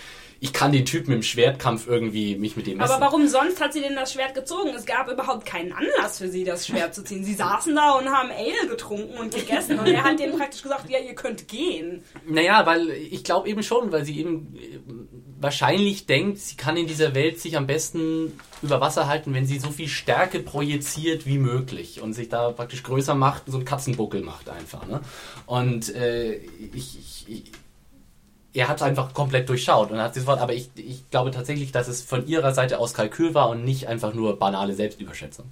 ich 0.44 0.52
kann 0.52 0.72
den 0.72 0.84
Typen 0.84 1.10
im 1.10 1.22
Schwertkampf 1.22 1.86
irgendwie 1.86 2.36
mich 2.36 2.54
mit 2.54 2.66
dem 2.66 2.76
messen. 2.76 2.92
Aber 2.92 3.06
warum 3.06 3.26
sonst 3.28 3.62
hat 3.62 3.72
sie 3.72 3.80
denn 3.80 3.96
das 3.96 4.12
Schwert 4.12 4.34
gezogen? 4.34 4.74
Es 4.76 4.84
gab 4.84 5.10
überhaupt 5.10 5.46
keinen 5.46 5.72
Anlass 5.72 6.18
für 6.18 6.28
sie, 6.28 6.44
das 6.44 6.66
Schwert 6.66 6.94
zu 6.94 7.02
ziehen. 7.02 7.24
Sie 7.24 7.32
saßen 7.32 7.74
da 7.74 7.92
und 7.92 8.10
haben 8.10 8.28
Ale 8.30 8.68
getrunken 8.68 9.16
und 9.16 9.34
gegessen 9.34 9.78
und 9.78 9.86
er 9.86 10.04
hat 10.04 10.20
denen 10.20 10.36
praktisch 10.36 10.62
gesagt, 10.62 10.90
ja, 10.90 10.98
ihr 10.98 11.14
könnt 11.14 11.48
gehen. 11.48 12.04
Naja, 12.28 12.66
weil 12.66 12.90
ich 12.90 13.24
glaube 13.24 13.48
eben 13.48 13.62
schon, 13.62 13.90
weil 13.90 14.04
sie 14.04 14.18
eben 14.20 14.54
äh, 14.54 14.80
wahrscheinlich 15.40 16.04
denkt, 16.04 16.40
sie 16.40 16.56
kann 16.56 16.76
in 16.76 16.88
dieser 16.88 17.14
Welt 17.14 17.40
sich 17.40 17.56
am 17.56 17.66
besten 17.66 18.38
über 18.60 18.82
Wasser 18.82 19.08
halten, 19.08 19.32
wenn 19.32 19.46
sie 19.46 19.58
so 19.58 19.70
viel 19.70 19.88
Stärke 19.88 20.40
projiziert 20.40 21.24
wie 21.24 21.38
möglich 21.38 22.02
und 22.02 22.12
sich 22.12 22.28
da 22.28 22.50
praktisch 22.50 22.82
größer 22.82 23.14
macht, 23.14 23.44
so 23.46 23.56
einen 23.56 23.64
Katzenbuckel 23.64 24.20
macht 24.20 24.50
einfach. 24.50 24.86
Ne? 24.86 25.00
Und 25.46 25.94
äh, 25.94 26.34
ich, 26.34 26.98
ich, 26.98 27.24
ich, 27.28 27.42
er 28.54 28.68
hat 28.68 28.76
es 28.76 28.82
einfach 28.82 29.12
komplett 29.12 29.48
durchschaut 29.48 29.90
und 29.90 29.98
hat 29.98 30.14
sofort, 30.14 30.40
aber 30.40 30.54
ich, 30.54 30.70
ich 30.76 31.10
glaube 31.10 31.32
tatsächlich, 31.32 31.72
dass 31.72 31.88
es 31.88 32.02
von 32.02 32.26
ihrer 32.26 32.54
Seite 32.54 32.78
aus 32.78 32.94
Kalkül 32.94 33.34
war 33.34 33.50
und 33.50 33.64
nicht 33.64 33.88
einfach 33.88 34.14
nur 34.14 34.38
banale 34.38 34.74
Selbstüberschätzung. 34.74 35.46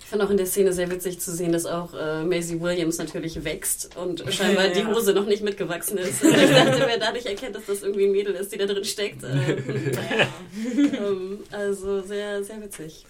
Ich 0.00 0.10
fand 0.10 0.22
auch 0.22 0.30
in 0.30 0.36
der 0.36 0.46
Szene 0.46 0.72
sehr 0.72 0.90
witzig 0.90 1.20
zu 1.20 1.34
sehen, 1.34 1.52
dass 1.52 1.66
auch 1.66 1.92
äh, 1.94 2.24
Maisie 2.24 2.60
Williams 2.60 2.98
natürlich 2.98 3.44
wächst 3.44 3.96
und 3.96 4.24
scheinbar 4.32 4.68
die 4.68 4.86
Hose 4.86 5.12
noch 5.12 5.26
nicht 5.26 5.42
mitgewachsen 5.42 5.98
ist. 5.98 6.22
Und 6.24 6.34
ich 6.34 6.50
dachte, 6.50 6.82
wer 6.86 6.98
dadurch 6.98 7.26
erkennt, 7.26 7.56
dass 7.56 7.66
das 7.66 7.82
irgendwie 7.82 8.06
ein 8.06 8.12
Mädel 8.12 8.34
ist, 8.34 8.52
die 8.52 8.58
da 8.58 8.66
drin 8.66 8.84
steckt. 8.84 9.22
Äh, 9.28 10.96
ähm, 10.96 11.40
also 11.50 12.00
sehr, 12.02 12.42
sehr 12.42 12.60
witzig. 12.62 13.04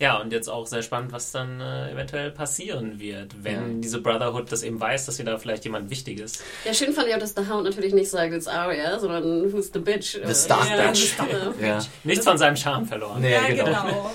Ja, 0.00 0.18
und 0.20 0.32
jetzt 0.32 0.48
auch 0.48 0.66
sehr 0.66 0.82
spannend, 0.82 1.12
was 1.12 1.30
dann 1.30 1.60
äh, 1.60 1.92
eventuell 1.92 2.32
passieren 2.32 2.98
wird, 2.98 3.44
wenn 3.44 3.54
Ja. 3.76 3.80
diese 3.80 4.00
Brotherhood 4.00 4.50
das 4.50 4.64
eben 4.64 4.80
weiß, 4.80 5.06
dass 5.06 5.16
sie 5.16 5.24
da 5.24 5.38
vielleicht 5.38 5.64
jemand 5.64 5.88
Wichtiges. 5.88 6.42
Ja, 6.64 6.74
schön 6.74 6.92
fand 6.92 7.06
ich 7.08 7.14
auch, 7.14 7.20
dass 7.20 7.34
The 7.36 7.48
Hound 7.48 7.64
natürlich 7.64 7.94
nicht 7.94 8.10
sagt, 8.10 8.32
it's 8.32 8.48
Arya, 8.48 8.98
sondern 8.98 9.52
who's 9.52 9.70
the 9.72 9.78
bitch. 9.78 10.18
The 10.24 10.34
Stark 10.34 10.68
ja, 10.68 10.88
Bitch. 10.88 11.12
Ja. 11.60 11.66
Ja. 11.66 11.78
Nichts 12.02 12.24
von 12.24 12.36
seinem 12.38 12.56
Charme 12.56 12.86
verloren. 12.86 13.20
Nee, 13.20 13.32
Ja, 13.34 13.46
genau. 13.46 13.64
genau. 13.64 14.10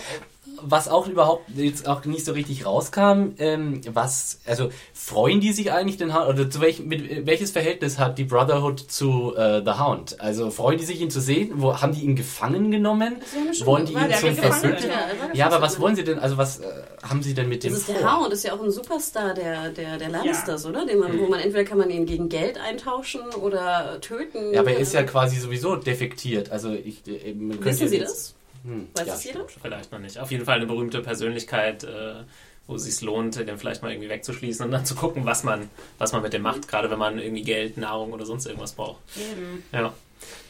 Was 0.63 0.87
auch 0.87 1.07
überhaupt 1.07 1.49
jetzt 1.55 1.87
auch 1.87 2.03
nicht 2.05 2.25
so 2.25 2.33
richtig 2.33 2.65
rauskam, 2.65 3.33
ähm, 3.37 3.81
was, 3.93 4.39
also 4.45 4.69
freuen 4.93 5.39
die 5.39 5.53
sich 5.53 5.71
eigentlich 5.71 5.97
den 5.97 6.13
Hound, 6.13 6.29
oder 6.29 6.49
zu 6.49 6.61
welchem, 6.61 6.87
mit, 6.87 7.25
welches 7.25 7.51
Verhältnis 7.51 7.97
hat 7.99 8.17
die 8.17 8.23
Brotherhood 8.23 8.79
zu 8.79 9.35
äh, 9.35 9.61
The 9.63 9.71
Hound? 9.79 10.19
Also 10.19 10.51
freuen 10.51 10.77
die 10.77 10.85
sich 10.85 11.01
ihn 11.01 11.09
zu 11.09 11.21
sehen? 11.21 11.51
Wo, 11.55 11.79
haben 11.81 11.93
die 11.93 12.01
ihn 12.03 12.15
gefangen 12.15 12.71
genommen? 12.71 13.17
Wollen 13.65 13.85
die 13.85 13.93
ihn 13.93 14.11
zum? 14.19 14.35
Verbündeten? 14.35 14.89
Ja, 14.89 14.95
er 15.29 15.35
Ja, 15.35 15.45
aber 15.47 15.61
was 15.61 15.79
wollen 15.79 15.95
sie 15.95 16.03
denn, 16.03 16.19
also 16.19 16.37
was 16.37 16.59
äh, 16.59 16.65
haben 17.03 17.21
sie 17.23 17.33
denn 17.33 17.49
mit 17.49 17.63
dem 17.63 17.71
Das 17.71 17.81
ist 17.81 17.85
vor? 17.87 17.95
der 17.95 18.17
Hound, 18.19 18.33
ist 18.33 18.43
ja 18.43 18.53
auch 18.53 18.61
ein 18.63 18.71
Superstar 18.71 19.33
der, 19.33 19.69
der, 19.69 19.97
der 19.97 20.09
Lannisters, 20.09 20.65
oder? 20.65 20.85
Den 20.85 20.99
man, 20.99 21.17
wo 21.19 21.27
man 21.27 21.39
entweder 21.39 21.63
kann 21.63 21.77
man 21.77 21.89
ihn 21.89 22.05
gegen 22.05 22.29
Geld 22.29 22.57
eintauschen 22.59 23.21
oder 23.41 23.99
töten. 24.01 24.53
Ja, 24.53 24.61
aber 24.61 24.71
er 24.71 24.79
ist 24.79 24.93
ja 24.93 25.03
quasi 25.03 25.37
sowieso 25.39 25.75
defektiert. 25.75 26.51
Also 26.51 26.71
ich, 26.73 27.07
äh, 27.07 27.33
man 27.33 27.51
könnte 27.59 27.65
Wissen 27.65 27.87
Sie 27.89 27.97
jetzt- 27.97 28.09
das? 28.11 28.35
Hm, 28.63 28.89
Weiß 28.93 29.07
ja, 29.07 29.13
das 29.13 29.23
jeder? 29.23 29.45
Vielleicht 29.61 29.91
noch 29.91 29.99
nicht. 29.99 30.19
Auf 30.19 30.31
jeden 30.31 30.45
Fall 30.45 30.57
eine 30.57 30.65
berühmte 30.65 31.01
Persönlichkeit, 31.01 31.83
äh, 31.83 32.23
wo 32.67 32.75
es 32.75 32.83
sich 32.83 33.01
lohnt, 33.01 33.35
den 33.35 33.57
vielleicht 33.57 33.81
mal 33.81 33.91
irgendwie 33.91 34.09
wegzuschließen 34.09 34.63
und 34.65 34.71
dann 34.71 34.85
zu 34.85 34.95
gucken, 34.95 35.25
was 35.25 35.43
man, 35.43 35.69
was 35.97 36.11
man 36.11 36.21
mit 36.21 36.33
dem 36.33 36.43
macht, 36.43 36.67
gerade 36.67 36.91
wenn 36.91 36.99
man 36.99 37.17
irgendwie 37.17 37.43
Geld, 37.43 37.77
Nahrung 37.77 38.13
oder 38.13 38.25
sonst 38.25 38.45
irgendwas 38.45 38.73
braucht. 38.73 39.01
Eben. 39.17 39.63
Ja. 39.71 39.93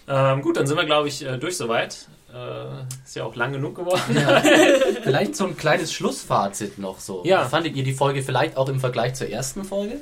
Ähm, 0.08 0.42
gut, 0.42 0.58
dann 0.58 0.68
sind 0.68 0.76
wir, 0.76 0.86
glaube 0.86 1.08
ich, 1.08 1.24
äh, 1.24 1.38
durch 1.38 1.56
soweit. 1.56 2.08
Äh, 2.34 2.84
ist 3.06 3.16
ja 3.16 3.24
auch 3.24 3.36
lang 3.36 3.54
genug 3.54 3.76
geworden. 3.76 4.02
Vielleicht 5.04 5.36
so 5.36 5.48
ein 5.48 5.58
kleines 5.58 5.94
Schlussfazit 5.94 6.78
noch 6.78 7.00
so. 7.00 7.24
Ja. 7.26 7.46
Fandet 7.48 7.76
ihr 7.76 7.84
die 7.84 7.94
Folge 7.94 8.22
vielleicht 8.22 8.56
auch 8.56 8.70
im 8.70 8.80
Vergleich 8.80 9.16
zur 9.16 9.30
ersten 9.30 9.64
Folge? 9.64 10.00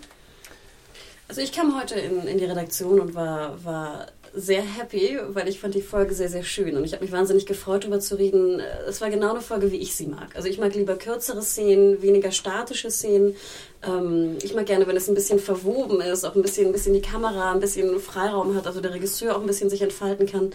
Also 1.30 1.42
ich 1.42 1.52
kam 1.52 1.80
heute 1.80 1.96
in, 1.96 2.28
in 2.28 2.38
die 2.38 2.46
Redaktion 2.46 3.00
und 3.00 3.16
war, 3.16 3.64
war 3.64 4.08
sehr 4.34 4.62
happy, 4.62 5.18
weil 5.30 5.48
ich 5.48 5.60
fand 5.60 5.76
die 5.76 5.82
Folge 5.82 6.14
sehr, 6.14 6.30
sehr 6.30 6.44
schön 6.44 6.76
und 6.76 6.84
ich 6.84 6.94
habe 6.94 7.04
mich 7.04 7.12
wahnsinnig 7.12 7.46
gefreut, 7.46 7.84
darüber 7.84 8.00
zu 8.00 8.16
reden. 8.18 8.62
Es 8.88 9.02
war 9.02 9.10
genau 9.10 9.32
eine 9.32 9.42
Folge, 9.42 9.72
wie 9.72 9.78
ich 9.78 9.96
sie 9.96 10.08
mag. 10.08 10.36
Also 10.36 10.48
ich 10.48 10.58
mag 10.58 10.74
lieber 10.76 10.96
kürzere 10.96 11.42
Szenen, 11.42 12.02
weniger 12.02 12.32
statische 12.32 12.92
Szenen. 12.92 13.36
Ähm, 13.84 14.38
ich 14.42 14.54
mag 14.54 14.66
gerne, 14.66 14.88
wenn 14.88 14.98
es 14.98 15.08
ein 15.08 15.16
bisschen 15.16 15.40
verwoben 15.40 16.02
ist, 16.02 16.26
auch 16.26 16.36
ein 16.36 16.42
bisschen, 16.42 16.68
ein 16.68 16.72
bisschen 16.72 16.94
die 16.94 17.02
Kamera, 17.02 17.52
ein 17.52 17.60
bisschen 17.60 18.00
Freiraum 18.00 18.56
hat, 18.56 18.68
also 18.68 18.82
der 18.82 18.94
Regisseur 18.94 19.36
auch 19.36 19.42
ein 19.42 19.48
bisschen 19.48 19.70
sich 19.70 19.82
entfalten 19.82 20.26
kann. 20.26 20.52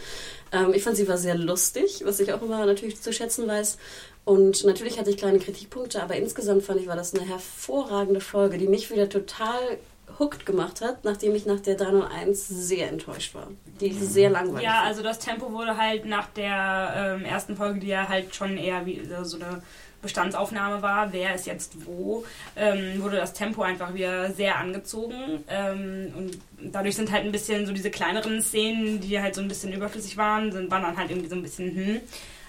Ähm, 0.53 0.73
ich 0.74 0.82
fand 0.82 0.97
sie 0.97 1.09
war 1.09 1.19
sehr 1.19 1.36
lustig, 1.36 2.03
was 2.05 2.20
ich 2.20 2.32
auch 2.32 2.43
immer 2.43 2.65
natürlich 2.66 3.01
zu 3.01 3.12
schätzen 3.12 3.47
weiß. 3.47 3.78
Und 4.24 4.65
natürlich 4.65 4.99
hatte 4.99 5.11
ich 5.11 5.16
kleine 5.16 5.40
Kritikpunkte, 5.40 6.03
aber 6.03 6.15
insgesamt 6.15 6.62
fand 6.62 6.81
ich, 6.81 6.86
war 6.86 6.97
das 6.97 7.15
eine 7.15 7.27
hervorragende 7.27 8.20
Folge, 8.20 8.57
die 8.57 8.69
mich 8.69 8.90
wieder 8.90 9.09
total 9.09 9.78
hooked 10.18 10.47
gemacht 10.47 10.80
hat, 10.80 11.05
nachdem 11.05 11.34
ich 11.34 11.47
nach 11.47 11.60
der 11.60 11.76
301 11.76 12.48
sehr 12.48 12.89
enttäuscht 12.89 13.34
war. 13.34 13.48
Die 13.80 13.86
ich 13.86 13.98
sehr 13.98 14.30
langweilig 14.30 14.64
Ja, 14.64 14.82
also 14.82 15.02
das 15.02 15.18
Tempo 15.18 15.52
wurde 15.52 15.76
halt 15.76 16.05
nach 16.05 16.28
der 16.28 17.16
ähm, 17.18 17.24
ersten 17.24 17.56
Folge, 17.56 17.80
die 17.80 17.89
ja 17.89 18.09
halt 18.09 18.34
schon 18.34 18.56
eher 18.56 18.86
wie 18.86 19.02
so 19.22 19.36
eine 19.36 19.62
Bestandsaufnahme 20.02 20.82
war, 20.82 21.12
wer 21.12 21.34
ist 21.34 21.47
jetzt 21.47 21.86
wo, 21.86 22.24
ähm, 22.56 23.01
wurde 23.01 23.16
das 23.16 23.32
Tempo 23.32 23.62
einfach 23.62 23.94
wieder 23.94 24.32
sehr 24.32 24.59
angezogen. 24.59 25.44
Ähm, 25.48 26.12
und 26.16 26.39
dadurch 26.60 26.97
sind 26.97 27.12
halt 27.12 27.24
ein 27.24 27.32
bisschen 27.32 27.66
so 27.66 27.72
diese 27.72 27.90
kleineren 27.90 28.43
Szenen, 28.43 29.01
die 29.01 29.20
halt 29.20 29.36
so 29.36 29.40
ein 29.40 29.48
bisschen 29.48 29.72
überflüssig 29.72 30.16
waren, 30.16 30.51
sind, 30.51 30.70
waren 30.70 30.82
dann 30.82 30.97
halt 30.97 31.10
irgendwie 31.10 31.28
so 31.28 31.36
ein 31.36 31.43
bisschen 31.43 31.74
hm. 31.74 32.01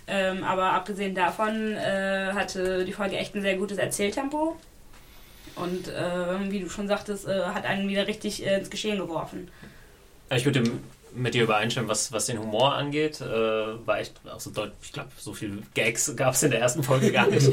Ähm, 0.06 0.44
aber 0.44 0.74
abgesehen 0.74 1.16
davon 1.16 1.76
äh, 1.76 2.32
hatte 2.34 2.84
die 2.84 2.92
Folge 2.92 3.16
echt 3.16 3.36
ein 3.36 3.42
sehr 3.42 3.56
gutes 3.56 3.78
Erzähltempo. 3.78 4.58
Und 5.56 5.88
äh, 5.88 6.52
wie 6.52 6.60
du 6.60 6.70
schon 6.70 6.88
sagtest, 6.88 7.28
äh, 7.28 7.44
hat 7.44 7.66
einen 7.66 7.88
wieder 7.88 8.08
richtig 8.08 8.46
äh, 8.46 8.58
ins 8.58 8.70
Geschehen 8.70 8.98
geworfen. 8.98 9.50
Ich 10.30 10.46
würde 10.46 10.64
mit 11.16 11.34
dir 11.34 11.44
übereinstimmen, 11.44 11.90
was, 11.90 12.12
was 12.12 12.26
den 12.26 12.40
Humor 12.40 12.74
angeht. 12.74 13.22
Äh, 13.22 13.26
war 13.86 14.00
echt 14.00 14.14
auch 14.32 14.40
so 14.40 14.52
deutlich, 14.52 14.76
ich 14.82 14.94
glaube, 14.94 15.10
so 15.18 15.34
viele 15.34 15.60
Gags 15.74 16.14
gab 16.16 16.34
es 16.34 16.44
in 16.44 16.52
der 16.52 16.60
ersten 16.60 16.84
Folge 16.84 17.12
gar 17.12 17.28
nicht. 17.28 17.50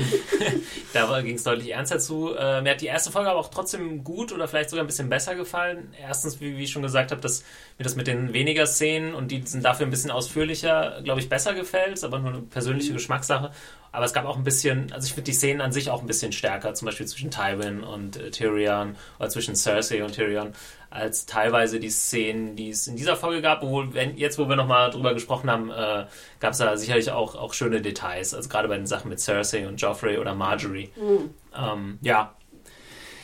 da 0.92 1.20
ging 1.20 1.36
es 1.36 1.44
deutlich 1.44 1.70
ernster 1.72 1.98
zu. 1.98 2.34
Äh, 2.34 2.62
mir 2.62 2.70
hat 2.70 2.80
die 2.80 2.86
erste 2.86 3.10
Folge 3.10 3.30
aber 3.30 3.40
auch 3.40 3.50
trotzdem 3.50 4.02
gut 4.04 4.32
oder 4.32 4.48
vielleicht 4.48 4.70
sogar 4.70 4.84
ein 4.84 4.86
bisschen 4.86 5.08
besser 5.08 5.34
gefallen. 5.34 5.94
Erstens, 6.00 6.40
wie, 6.40 6.56
wie 6.56 6.64
ich 6.64 6.70
schon 6.70 6.82
gesagt 6.82 7.10
habe, 7.10 7.20
dass 7.20 7.42
mir 7.78 7.84
das 7.84 7.96
mit 7.96 8.06
den 8.06 8.32
weniger 8.32 8.66
Szenen 8.66 9.14
und 9.14 9.30
die 9.30 9.42
sind 9.44 9.64
dafür 9.64 9.86
ein 9.86 9.90
bisschen 9.90 10.10
ausführlicher, 10.10 11.00
glaube 11.02 11.20
ich, 11.20 11.28
besser 11.28 11.54
gefällt. 11.54 11.94
Ist 11.94 12.04
aber 12.04 12.18
nur 12.18 12.32
eine 12.32 12.42
persönliche 12.42 12.92
Geschmackssache. 12.92 13.52
Aber 13.92 14.04
es 14.04 14.12
gab 14.12 14.24
auch 14.24 14.36
ein 14.36 14.44
bisschen, 14.44 14.92
also 14.92 15.06
ich 15.06 15.14
finde 15.14 15.30
die 15.30 15.36
Szenen 15.36 15.60
an 15.60 15.72
sich 15.72 15.90
auch 15.90 16.00
ein 16.00 16.06
bisschen 16.06 16.32
stärker, 16.32 16.74
zum 16.74 16.86
Beispiel 16.86 17.06
zwischen 17.06 17.30
Tywin 17.30 17.82
und 17.82 18.16
äh, 18.16 18.30
Tyrion 18.30 18.96
oder 19.18 19.28
zwischen 19.28 19.56
Cersei 19.56 20.04
und 20.04 20.12
Tyrion, 20.12 20.52
als 20.90 21.26
teilweise 21.26 21.80
die 21.80 21.90
Szenen, 21.90 22.56
die 22.56 22.70
es 22.70 22.86
in 22.86 22.96
dieser 22.96 23.16
Folge 23.16 23.42
gab. 23.42 23.62
Obwohl, 23.62 23.94
wenn, 23.94 24.16
jetzt, 24.16 24.38
wo 24.38 24.48
wir 24.48 24.56
nochmal 24.56 24.90
drüber 24.90 25.14
gesprochen 25.14 25.50
haben, 25.50 25.70
äh, 25.70 26.06
gab 26.40 26.52
es 26.52 26.58
da 26.58 26.76
sicherlich 26.76 27.10
auch, 27.10 27.34
auch 27.34 27.52
schöne 27.52 27.80
Details. 27.80 28.34
Also 28.34 28.48
gerade 28.48 28.68
bei 28.68 28.76
den 28.76 28.86
Sachen 28.86 29.08
mit 29.08 29.20
Cersei 29.20 29.66
und 29.66 29.80
Joffrey 29.80 30.18
oder 30.18 30.34
Marjorie. 30.34 30.90
Mhm. 30.96 31.30
Ähm, 31.56 31.98
ja, 32.02 32.34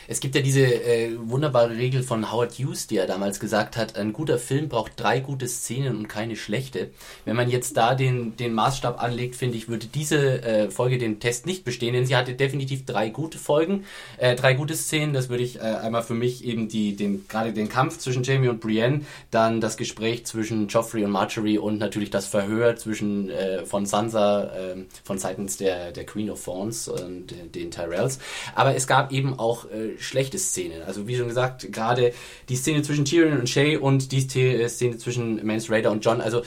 es 0.08 0.20
gibt 0.20 0.34
ja 0.34 0.42
diese 0.42 0.64
äh, 0.64 1.16
wunderbare 1.18 1.76
Regel 1.76 2.02
von 2.02 2.30
Howard 2.30 2.52
Hughes, 2.58 2.86
die 2.86 2.96
er 2.96 3.06
damals 3.06 3.40
gesagt 3.40 3.76
hat, 3.76 3.96
ein 3.96 4.12
guter 4.12 4.38
Film 4.38 4.68
braucht 4.68 4.92
drei 4.96 5.20
gute 5.20 5.48
Szenen 5.48 5.96
und 5.96 6.08
keine 6.08 6.36
schlechte. 6.36 6.90
Wenn 7.24 7.36
man 7.36 7.50
jetzt 7.50 7.76
da 7.76 7.94
den, 7.94 8.36
den 8.36 8.54
Maßstab 8.54 9.02
anlegt, 9.02 9.36
finde 9.36 9.56
ich, 9.56 9.68
würde 9.68 9.86
diese 9.86 10.42
äh, 10.42 10.70
Folge 10.70 10.98
den 10.98 11.20
Test 11.20 11.46
nicht 11.46 11.64
bestehen, 11.64 11.94
denn 11.94 12.06
sie 12.06 12.16
hatte 12.16 12.34
definitiv 12.34 12.84
drei 12.84 13.08
gute 13.08 13.38
Folgen, 13.38 13.84
äh, 14.18 14.36
drei 14.36 14.54
gute 14.54 14.74
Szenen. 14.74 15.12
Das 15.12 15.28
würde 15.28 15.42
ich 15.42 15.56
äh, 15.56 15.60
einmal 15.60 16.02
für 16.02 16.14
mich 16.14 16.44
eben 16.44 16.68
die, 16.68 16.96
den, 16.96 17.26
gerade 17.28 17.52
den 17.52 17.68
Kampf 17.68 17.98
zwischen 17.98 18.22
Jamie 18.22 18.48
und 18.48 18.60
Brienne, 18.60 19.02
dann 19.30 19.60
das 19.60 19.76
Gespräch 19.76 20.24
zwischen 20.26 20.68
Joffrey 20.68 21.04
und 21.04 21.10
Marjorie 21.10 21.58
und 21.58 21.78
natürlich 21.78 22.10
das 22.10 22.26
Verhör 22.26 22.76
zwischen 22.76 23.30
äh, 23.30 23.64
von 23.64 23.86
Sansa 23.86 24.52
ähm, 24.56 24.86
von 25.04 25.18
seitens 25.18 25.56
der, 25.56 25.92
der 25.92 26.06
Queen 26.06 26.30
of 26.30 26.44
Thorns 26.44 26.88
und 26.88 27.32
äh, 27.32 27.46
den 27.48 27.70
Tyrells. 27.70 28.18
Aber 28.54 28.74
es 28.74 28.86
gab 28.86 29.12
eben 29.12 29.38
auch 29.38 29.64
äh, 29.70 29.95
schlechte 29.98 30.38
Szenen. 30.38 30.82
Also 30.82 31.06
wie 31.06 31.16
schon 31.16 31.28
gesagt, 31.28 31.72
gerade 31.72 32.12
die 32.48 32.56
Szene 32.56 32.82
zwischen 32.82 33.04
Tyrion 33.04 33.38
und 33.38 33.48
Shay 33.48 33.76
und 33.76 34.12
die 34.12 34.26
äh, 34.40 34.68
Szene 34.68 34.98
zwischen 34.98 35.44
Mance 35.46 35.70
Raider 35.70 35.90
und 35.90 36.04
John. 36.04 36.20
Also 36.20 36.42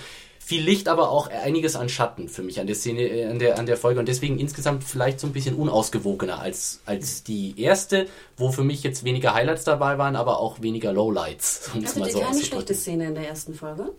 viel 0.50 0.64
Licht, 0.64 0.88
aber 0.88 1.12
auch 1.12 1.30
einiges 1.30 1.76
an 1.76 1.90
Schatten 1.90 2.28
für 2.28 2.42
mich 2.42 2.60
an 2.60 2.66
der 2.66 2.76
Szene, 2.76 3.04
äh, 3.04 3.26
an 3.26 3.38
der, 3.38 3.60
an 3.60 3.68
der 3.68 3.78
Folge 3.78 4.00
und 4.00 4.08
deswegen 4.08 4.40
insgesamt 4.40 4.84
vielleicht 4.84 5.20
so 5.20 5.28
ein 5.28 5.34
bisschen 5.34 5.54
unausgewogener 5.56 6.40
als, 6.40 6.82
als 6.88 7.24
die 7.24 7.54
erste, 7.62 8.08
wo 8.36 8.52
für 8.52 8.64
mich 8.64 8.82
jetzt 8.82 9.04
weniger 9.04 9.36
Highlights 9.36 9.64
dabei 9.64 10.00
waren, 10.00 10.16
aber 10.16 10.40
auch 10.40 10.60
weniger 10.60 10.92
Lowlights. 10.92 11.70
Um 11.76 11.86
Hattet 11.86 12.16
ihr 12.16 12.22
keine 12.22 12.44
schlechte 12.44 12.74
Szene 12.74 13.08
in 13.10 13.14
der 13.14 13.28
ersten 13.28 13.54
Folge? 13.54 13.92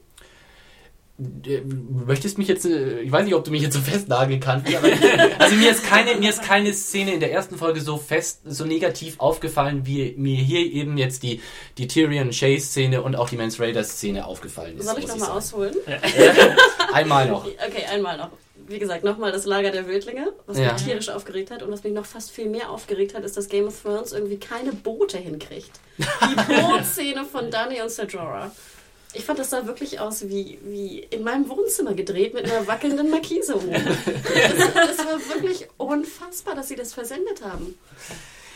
Äh, 1.47 1.61
möchtest 2.07 2.39
mich 2.39 2.49
jetzt, 2.49 2.65
äh, 2.65 3.01
ich 3.01 3.13
weiß 3.13 3.25
nicht, 3.25 3.35
ob 3.35 3.45
du 3.45 3.51
mich 3.51 3.63
jetzt 3.63 3.75
so 3.75 3.81
festnageln 3.81 4.41
kannst, 4.41 4.75
aber 4.75 4.89
also 5.39 5.57
mir 5.57 5.71
ist 5.71 5.85
keine, 5.85 6.15
mir 6.17 6.31
ist 6.31 6.43
keine 6.43 6.73
Szene 6.73 7.15
in 7.15 7.21
der 7.21 7.33
ersten 7.33 7.59
Folge 7.59 7.81
so 7.81 7.99
fest, 7.99 8.41
so 8.47 8.65
negativ 8.65 9.21
aufgefallen, 9.21 9.87
wie 9.87 10.15
mir 10.17 10.37
hier 10.37 10.61
eben 10.61 10.97
jetzt 10.97 11.23
die, 11.23 11.43
die 11.77 11.87
Tyrion 11.87 12.33
Shay 12.33 12.59
Szene 12.59 13.03
und 13.03 13.17
auch 13.17 13.29
die 13.29 13.37
Mans 13.37 13.61
Raider 13.61 13.85
Szene 13.85 14.25
aufgefallen 14.25 14.79
ist. 14.79 14.87
Soll 14.87 14.99
ich 14.99 15.09
nochmal 15.09 15.31
ausholen? 15.31 15.75
einmal 16.93 17.29
noch. 17.29 17.45
Okay, 17.45 17.85
einmal 17.93 18.17
noch. 18.17 18.31
Wie 18.67 18.79
gesagt, 18.79 19.03
nochmal 19.05 19.33
das 19.33 19.47
Lager 19.47 19.73
der 19.73 19.89
Wildlinge, 19.89 20.33
was 20.47 20.57
ja. 20.57 20.73
mich 20.73 20.83
tierisch 20.83 21.09
aufgeregt 21.09 21.51
hat. 21.51 21.63
Und 21.63 21.73
was 21.73 21.83
mich 21.83 21.93
noch 21.93 22.07
fast 22.07 22.31
viel 22.31 22.49
mehr 22.49 22.71
aufgeregt 22.71 23.15
hat, 23.15 23.25
ist, 23.25 23.37
dass 23.37 23.49
Game 23.49 23.67
of 23.67 23.83
Thrones 23.83 24.13
irgendwie 24.13 24.39
keine 24.39 24.73
Boote 24.73 25.19
hinkriegt. 25.19 25.73
Die 25.99 26.05
Bootszene 26.63 27.25
von 27.25 27.51
Dani 27.51 27.83
und 27.83 27.91
Sajora. 27.91 28.53
Ich 29.15 29.24
fand, 29.24 29.39
das 29.39 29.51
sah 29.51 29.66
wirklich 29.66 30.01
aus 30.01 30.28
wie, 30.28 30.59
wie 30.62 31.01
in 31.01 31.23
meinem 31.23 31.49
Wohnzimmer 31.49 31.95
gedreht 31.95 32.35
mit 32.35 32.51
einer 32.51 32.66
wackelnden 32.66 33.11
Markise 33.11 33.57
oben. 33.57 33.70
Das, 33.74 34.97
das, 34.97 34.99
war 35.07 35.19
wirklich 35.35 35.69
unfassbar, 35.77 36.55
dass 36.55 36.69
sie 36.69 36.77
das 36.77 36.95
versendet 36.95 37.43
haben. 37.43 37.78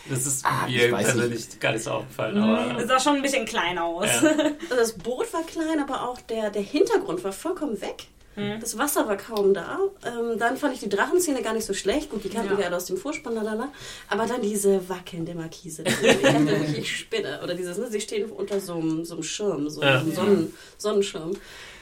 Das 0.09 0.25
ist 0.25 0.45
ah, 0.45 0.67
mir 0.67 0.89
persönlich 0.89 1.59
gar 1.59 1.73
nicht 1.73 1.83
so 1.83 1.91
aufgefallen. 1.91 2.37
Aber 2.37 2.73
das 2.73 2.87
sah 2.87 2.99
schon 2.99 3.15
ein 3.17 3.21
bisschen 3.21 3.45
klein 3.45 3.77
aus. 3.77 4.05
Ja. 4.07 4.29
Also 4.69 4.75
das 4.75 4.93
Boot 4.93 5.31
war 5.33 5.43
klein, 5.43 5.79
aber 5.79 6.07
auch 6.07 6.21
der, 6.21 6.49
der 6.51 6.61
Hintergrund 6.61 7.23
war 7.23 7.31
vollkommen 7.31 7.81
weg. 7.81 8.05
Mhm. 8.35 8.59
Das 8.59 8.77
Wasser 8.77 9.07
war 9.07 9.17
kaum 9.17 9.53
da. 9.53 9.79
Ähm, 10.05 10.37
dann 10.37 10.57
fand 10.57 10.73
ich 10.73 10.79
die 10.79 10.89
Drachenszene 10.89 11.41
gar 11.41 11.53
nicht 11.53 11.65
so 11.65 11.73
schlecht. 11.73 12.09
Gut, 12.09 12.23
die 12.23 12.29
kannten 12.29 12.51
ja. 12.53 12.57
wir 12.57 12.65
alle 12.65 12.75
aus 12.75 12.85
dem 12.85 12.97
Vorspann, 12.97 13.35
lalala. 13.35 13.69
Aber 14.09 14.25
dann 14.25 14.41
diese 14.41 14.87
wackelnde 14.89 15.35
Markise. 15.35 15.83
Ich 16.05 16.21
dachte 16.21 16.47
wirklich, 16.47 16.77
ich 16.79 16.97
spinne. 16.97 17.39
Oder 17.43 17.55
dieses, 17.55 17.77
ne, 17.77 17.87
sie 17.89 18.01
stehen 18.01 18.29
unter 18.29 18.59
so 18.59 18.75
einem, 18.75 19.05
so 19.05 19.15
einem 19.15 19.23
Schirm, 19.23 19.69
so 19.69 19.81
einem 19.81 20.09
ja. 20.09 20.15
Sonnen, 20.15 20.53
Sonnenschirm. 20.77 21.33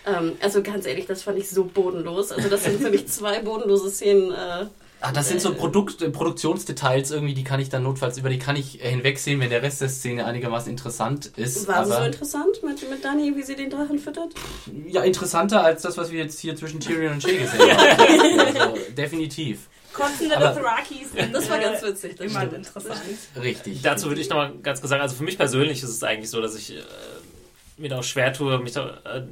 Ähm, 0.06 0.34
also 0.42 0.62
ganz 0.62 0.86
ehrlich, 0.86 1.06
das 1.06 1.24
fand 1.24 1.38
ich 1.38 1.50
so 1.50 1.66
bodenlos. 1.66 2.32
Also 2.32 2.50
das 2.50 2.64
sind 2.64 2.82
für 2.82 2.90
mich 2.90 3.08
zwei 3.08 3.42
bodenlose 3.42 3.90
Szenen. 3.90 4.32
Äh, 4.32 4.66
Ah, 5.06 5.12
das 5.12 5.28
sind 5.28 5.42
so 5.42 5.52
äh. 5.52 5.56
Produkt, 5.56 6.02
äh, 6.02 6.10
Produktionsdetails 6.10 7.12
irgendwie, 7.12 7.34
die 7.34 7.44
kann 7.44 7.60
ich 7.60 7.68
dann 7.68 7.84
notfalls, 7.84 8.18
über 8.18 8.30
die 8.30 8.40
kann 8.40 8.56
ich 8.56 8.82
äh, 8.82 8.90
hinwegsehen, 8.90 9.38
wenn 9.42 9.50
der 9.50 9.62
Rest 9.62 9.82
der 9.82 9.90
Szene 9.90 10.24
einigermaßen 10.24 10.72
interessant 10.72 11.26
ist. 11.36 11.68
War 11.68 11.84
es 11.84 11.90
so 11.90 12.04
interessant 12.04 12.64
mit, 12.64 12.90
mit 12.90 13.04
Dani, 13.04 13.36
wie 13.36 13.44
sie 13.44 13.58
den 13.58 13.70
Drachen 13.70 14.00
füttert? 14.00 14.34
Ja, 14.88 15.04
interessanter 15.04 15.62
als 15.62 15.82
das, 15.82 15.98
was 15.98 16.10
wir 16.10 16.24
jetzt 16.24 16.40
hier 16.40 16.56
zwischen 16.56 16.80
Tyrion 16.80 17.14
und 17.14 17.22
Shay 17.22 17.38
gesehen 17.38 17.78
haben. 17.78 18.40
also, 18.40 18.78
definitiv. 18.96 19.68
Kotzende 19.92 20.36
Dothrakis. 20.36 21.10
Das 21.34 21.50
war 21.50 21.60
ganz 21.60 21.84
witzig. 21.84 22.16
Das 22.16 22.26
immer 22.26 22.54
interessant. 22.54 23.02
Richtig. 23.42 23.82
Dazu 23.82 24.08
würde 24.08 24.22
ich 24.22 24.30
nochmal 24.30 24.54
ganz 24.64 24.80
kurz 24.80 24.90
sagen, 24.90 25.02
also 25.02 25.18
für 25.18 25.24
mich 25.24 25.38
persönlich 25.38 25.84
ist 25.84 25.90
es 25.90 26.02
eigentlich 26.04 26.30
so, 26.30 26.42
dass 26.42 26.56
ich 26.56 26.78
äh, 26.78 26.82
mir 27.76 27.90
da 27.90 28.00
auch 28.00 28.04
schwer 28.04 28.32
tue, 28.32 28.58
mich 28.60 28.72
da, 28.72 29.02
äh, 29.04 29.24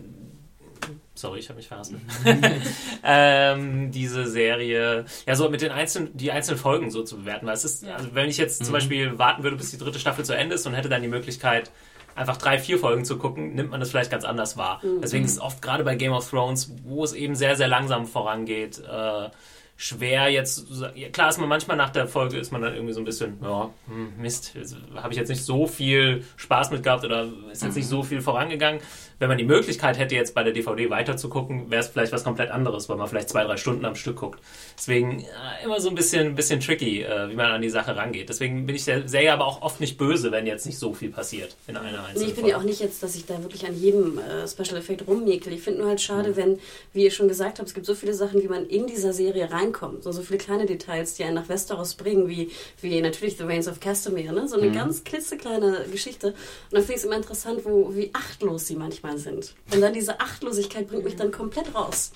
sorry, 1.21 1.39
ich 1.39 1.49
habe 1.49 1.57
mich 1.57 1.67
verhassen. 1.67 2.01
ähm, 3.03 3.91
diese 3.91 4.27
Serie, 4.27 5.05
ja, 5.25 5.35
so 5.35 5.49
mit 5.49 5.61
den 5.61 5.71
einzelnen, 5.71 6.15
die 6.17 6.31
einzelnen 6.31 6.59
Folgen 6.59 6.91
so 6.91 7.03
zu 7.03 7.17
bewerten, 7.17 7.45
weil 7.45 7.53
es 7.53 7.63
ist, 7.63 7.83
ja. 7.83 7.95
also 7.95 8.09
wenn 8.13 8.29
ich 8.29 8.37
jetzt 8.37 8.59
mhm. 8.59 8.65
zum 8.65 8.73
Beispiel 8.73 9.17
warten 9.17 9.43
würde, 9.43 9.55
bis 9.55 9.71
die 9.71 9.77
dritte 9.77 9.99
Staffel 9.99 10.25
zu 10.25 10.35
Ende 10.35 10.55
ist 10.55 10.65
und 10.65 10.73
hätte 10.73 10.89
dann 10.89 11.01
die 11.01 11.07
Möglichkeit, 11.07 11.71
einfach 12.15 12.37
drei, 12.37 12.59
vier 12.59 12.77
Folgen 12.77 13.05
zu 13.05 13.17
gucken, 13.17 13.55
nimmt 13.55 13.71
man 13.71 13.79
das 13.79 13.89
vielleicht 13.89 14.11
ganz 14.11 14.25
anders 14.25 14.57
wahr. 14.57 14.81
Mhm. 14.83 15.01
Deswegen 15.01 15.23
ist 15.23 15.33
es 15.33 15.39
oft 15.39 15.61
gerade 15.61 15.83
bei 15.83 15.95
Game 15.95 16.11
of 16.11 16.29
Thrones, 16.29 16.73
wo 16.83 17.03
es 17.03 17.13
eben 17.13 17.35
sehr, 17.35 17.55
sehr 17.55 17.67
langsam 17.67 18.05
vorangeht, 18.05 18.79
äh, 18.79 19.29
schwer 19.77 20.29
jetzt, 20.29 20.67
klar 21.11 21.29
ist 21.29 21.39
man 21.39 21.49
manchmal 21.49 21.75
nach 21.75 21.89
der 21.89 22.07
Folge 22.07 22.37
ist 22.37 22.51
man 22.51 22.61
dann 22.61 22.75
irgendwie 22.75 22.93
so 22.93 23.01
ein 23.01 23.05
bisschen, 23.05 23.39
ja, 23.41 23.71
hm, 23.87 24.13
Mist, 24.17 24.53
habe 24.95 25.11
ich 25.11 25.17
jetzt 25.17 25.29
nicht 25.29 25.43
so 25.43 25.65
viel 25.65 26.23
Spaß 26.35 26.69
mit 26.69 26.83
gehabt 26.83 27.03
oder 27.03 27.27
ist 27.51 27.63
jetzt 27.63 27.75
nicht 27.75 27.87
so 27.87 28.03
viel 28.03 28.21
vorangegangen 28.21 28.79
wenn 29.21 29.29
man 29.29 29.37
die 29.37 29.45
Möglichkeit 29.45 29.97
hätte, 29.97 30.15
jetzt 30.15 30.35
bei 30.35 30.43
der 30.43 30.51
DVD 30.51 30.89
weiterzugucken, 30.89 31.71
wäre 31.71 31.81
es 31.81 31.87
vielleicht 31.87 32.11
was 32.11 32.25
komplett 32.25 32.51
anderes, 32.51 32.89
weil 32.89 32.97
man 32.97 33.07
vielleicht 33.07 33.29
zwei, 33.29 33.45
drei 33.45 33.55
Stunden 33.55 33.85
am 33.85 33.95
Stück 33.95 34.17
guckt. 34.17 34.41
Deswegen 34.77 35.21
äh, 35.21 35.63
immer 35.63 35.79
so 35.79 35.87
ein 35.87 35.95
bisschen, 35.95 36.35
bisschen 36.35 36.59
tricky, 36.59 37.03
äh, 37.03 37.29
wie 37.29 37.35
man 37.35 37.51
an 37.51 37.61
die 37.61 37.69
Sache 37.69 37.95
rangeht. 37.95 38.27
Deswegen 38.27 38.65
bin 38.65 38.75
ich 38.75 38.83
der 38.83 39.07
Serie 39.07 39.31
aber 39.31 39.45
auch 39.45 39.61
oft 39.61 39.79
nicht 39.79 39.97
böse, 39.97 40.33
wenn 40.33 40.45
jetzt 40.45 40.65
nicht 40.65 40.77
so 40.77 40.93
viel 40.93 41.11
passiert 41.11 41.55
in 41.67 41.77
einer 41.77 41.99
einzelnen 41.99 42.17
nee, 42.17 42.27
Ich 42.27 42.33
finde 42.33 42.49
ja 42.49 42.57
auch 42.57 42.63
nicht 42.63 42.81
jetzt, 42.81 43.01
dass 43.01 43.15
ich 43.15 43.25
da 43.25 43.41
wirklich 43.41 43.65
an 43.65 43.79
jedem 43.79 44.17
äh, 44.17 44.47
Special 44.47 44.77
Effekt 44.77 45.07
rummäkel. 45.07 45.53
Ich 45.53 45.61
finde 45.61 45.79
nur 45.79 45.89
halt 45.89 46.01
schade, 46.01 46.31
mhm. 46.31 46.35
wenn, 46.35 46.59
wie 46.91 47.05
ihr 47.05 47.11
schon 47.11 47.29
gesagt 47.29 47.59
habt, 47.59 47.69
es 47.69 47.73
gibt 47.73 47.85
so 47.85 47.95
viele 47.95 48.13
Sachen, 48.13 48.43
wie 48.43 48.47
man 48.47 48.65
in 48.65 48.85
dieser 48.85 49.13
Serie 49.13 49.49
rein 49.49 49.61
reinkommen. 49.61 50.01
So, 50.01 50.11
so 50.11 50.21
viele 50.21 50.39
kleine 50.39 50.65
Details, 50.65 51.13
die 51.15 51.23
einen 51.23 51.35
nach 51.35 51.49
Westeros 51.49 51.95
bringen, 51.95 52.27
wie, 52.27 52.51
wie 52.81 53.01
natürlich 53.01 53.37
The 53.37 53.43
Reigns 53.43 53.67
of 53.67 53.79
Castamere, 53.79 54.33
ne? 54.33 54.47
so 54.47 54.57
eine 54.57 54.67
Mhm. 54.67 54.73
ganz 54.73 55.03
klitzekleine 55.03 55.85
Geschichte. 55.91 56.27
Und 56.27 56.35
dann 56.71 56.81
finde 56.81 56.93
ich 56.93 56.99
es 56.99 57.05
immer 57.05 57.15
interessant, 57.15 57.61
wo, 57.63 57.93
wie 57.95 58.09
achtlos 58.13 58.67
sie 58.67 58.75
manchmal 58.75 59.10
sind. 59.17 59.55
Und 59.73 59.81
dann 59.81 59.93
diese 59.93 60.19
Achtlosigkeit 60.19 60.87
bringt 60.87 61.03
mich 61.03 61.15
dann 61.15 61.31
komplett 61.31 61.73
raus. 61.75 62.11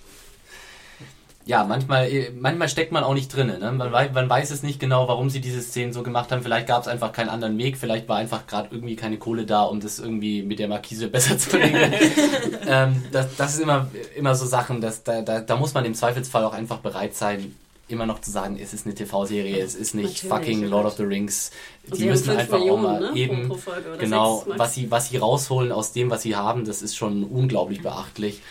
Ja, 1.48 1.64
manchmal, 1.64 2.10
äh, 2.10 2.32
manchmal 2.32 2.68
steckt 2.70 2.92
man 2.92 3.04
auch 3.04 3.14
nicht 3.14 3.28
drin. 3.28 3.48
Ne? 3.48 3.72
Man, 3.72 3.92
weiß, 3.92 4.14
man 4.14 4.28
weiß 4.28 4.50
es 4.50 4.64
nicht 4.64 4.80
genau, 4.80 5.08
warum 5.08 5.30
sie 5.30 5.42
diese 5.42 5.62
Szenen 5.62 5.94
so 5.94 6.02
gemacht 6.02 6.32
haben. 6.32 6.42
Vielleicht 6.42 6.66
gab 6.66 6.82
es 6.82 6.88
einfach 6.88 7.12
keinen 7.12 7.30
anderen 7.30 7.56
Weg. 7.60 7.78
Vielleicht 7.78 8.10
war 8.10 8.18
einfach 8.18 8.48
gerade 8.48 8.70
irgendwie 8.72 8.96
keine 8.96 9.18
Kohle 9.20 9.46
da, 9.46 9.62
um 9.62 9.80
das 9.80 10.00
irgendwie 10.00 10.42
mit 10.42 10.58
der 10.58 10.68
Markise 10.68 11.08
besser 11.08 11.38
zu 11.38 11.56
regeln. 11.58 11.94
ähm, 12.68 13.04
das, 13.12 13.36
das 13.36 13.54
ist 13.54 13.62
immer, 13.62 13.88
immer 14.16 14.34
so 14.34 14.48
Sachen, 14.48 14.82
dass, 14.82 15.04
da, 15.04 15.22
da, 15.22 15.42
da 15.42 15.56
muss 15.56 15.76
man 15.76 15.86
im 15.86 15.94
Zweifelsfall 15.94 16.44
auch 16.44 16.54
einfach 16.54 16.80
bereit 16.80 17.14
sein, 17.14 17.54
immer 17.88 18.06
noch 18.06 18.20
zu 18.22 18.32
sagen, 18.32 18.58
es 18.60 18.74
ist 18.74 18.86
eine 18.86 18.96
TV-Serie, 18.96 19.64
es 19.64 19.76
ist 19.76 19.94
nicht 19.94 20.24
Natürlich, 20.24 20.30
fucking. 20.60 20.64
Lord 20.70 20.86
of 20.86 20.94
the 20.98 21.04
Rings. 21.04 21.52
Die 21.88 21.96
sie 21.98 22.04
haben 22.04 22.10
müssen 22.12 22.30
einfach 22.38 22.58
Millionen, 22.60 22.86
auch 22.86 22.90
mal 23.00 23.12
ne, 23.14 23.18
eben, 23.20 23.42
pro- 23.48 23.56
pro 23.56 23.60
Folge 23.62 23.90
oder 23.90 23.98
genau, 23.98 24.44
was 24.48 24.74
sie, 24.74 24.90
was 24.90 25.10
sie 25.10 25.18
rausholen 25.18 25.72
aus 25.72 25.92
dem, 25.94 26.10
was 26.10 26.24
sie 26.24 26.36
haben, 26.36 26.66
das 26.66 26.82
ist 26.82 26.96
schon 26.96 27.24
unglaublich 27.24 27.82
beachtlich. 27.84 28.42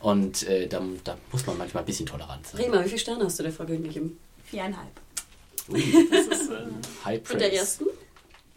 Und 0.00 0.46
äh, 0.46 0.68
da, 0.68 0.82
da 1.02 1.16
muss 1.32 1.46
man 1.46 1.56
manchmal 1.58 1.82
ein 1.82 1.86
bisschen 1.86 2.06
tolerant 2.06 2.46
sein. 2.46 2.60
Rima, 2.60 2.80
wie 2.84 2.88
viele 2.88 2.98
Sterne 3.00 3.24
hast 3.24 3.38
du 3.38 3.42
der 3.42 3.52
Folge 3.52 3.78
gegeben? 3.78 4.18
Viereinhalb. 4.44 4.90
Das 5.68 5.80
ist, 6.40 6.50
äh, 6.50 6.56
High 7.04 7.20
Und 7.30 7.40
der 7.40 7.46
praise. 7.48 7.56
ersten? 7.56 7.84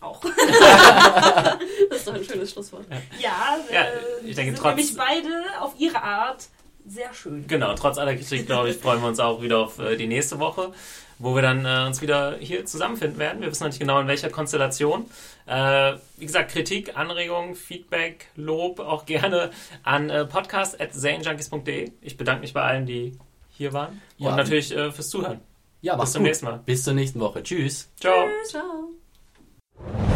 Auch. 0.01 0.21
Das 1.89 1.99
ist 1.99 2.07
doch 2.07 2.13
ein 2.13 2.23
schönes 2.23 2.51
Schlusswort. 2.51 2.85
Ja, 3.19 3.57
Ja, 3.71 3.81
äh, 3.83 3.89
ich 4.25 4.35
denke, 4.35 4.51
sind 4.53 4.57
trotz- 4.61 4.75
nämlich 4.75 4.95
beide 4.95 5.29
auf 5.61 5.73
ihre 5.79 6.01
Art 6.01 6.47
sehr 6.87 7.13
schön. 7.13 7.45
Genau, 7.47 7.73
trotz 7.75 7.97
aller 7.97 8.15
Kritik, 8.15 8.45
glaube 8.45 8.69
ich, 8.69 8.77
freuen 8.77 9.01
wir 9.01 9.07
uns 9.07 9.19
auch 9.19 9.41
wieder 9.41 9.59
auf 9.59 9.79
äh, 9.79 9.95
die 9.97 10.07
nächste 10.07 10.39
Woche, 10.39 10.71
wo 11.19 11.35
wir 11.35 11.41
dann 11.41 11.65
äh, 11.65 11.85
uns 11.85 12.01
wieder 12.01 12.37
hier 12.39 12.65
zusammenfinden 12.65 13.19
werden. 13.19 13.41
Wir 13.41 13.49
wissen 13.49 13.63
noch 13.63 13.69
nicht 13.69 13.79
genau, 13.79 13.99
in 13.99 14.07
welcher 14.07 14.29
Konstellation. 14.29 15.05
Äh, 15.45 15.93
wie 16.17 16.25
gesagt, 16.25 16.51
Kritik, 16.51 16.97
Anregungen, 16.97 17.55
Feedback, 17.55 18.27
Lob 18.35 18.79
auch 18.79 19.05
gerne 19.05 19.51
an 19.83 20.09
äh, 20.09 20.25
podcast.zanejunkies.de. 20.25 21.91
Ich 22.01 22.17
bedanke 22.17 22.41
mich 22.41 22.53
bei 22.53 22.61
allen, 22.61 22.85
die 22.85 23.17
hier 23.49 23.73
waren. 23.73 24.01
Ja. 24.17 24.29
Und 24.29 24.35
natürlich 24.35 24.75
äh, 24.75 24.91
fürs 24.91 25.09
Zuhören. 25.09 25.41
Ja, 25.81 25.95
Bis 25.95 26.11
zum 26.11 26.21
gut. 26.21 26.27
nächsten 26.27 26.45
Mal. 26.45 26.59
Bis 26.65 26.83
zur 26.83 26.93
nächsten 26.93 27.19
Woche. 27.19 27.43
Tschüss. 27.43 27.89
Ciao. 27.99 28.25
Ciao. 28.45 30.06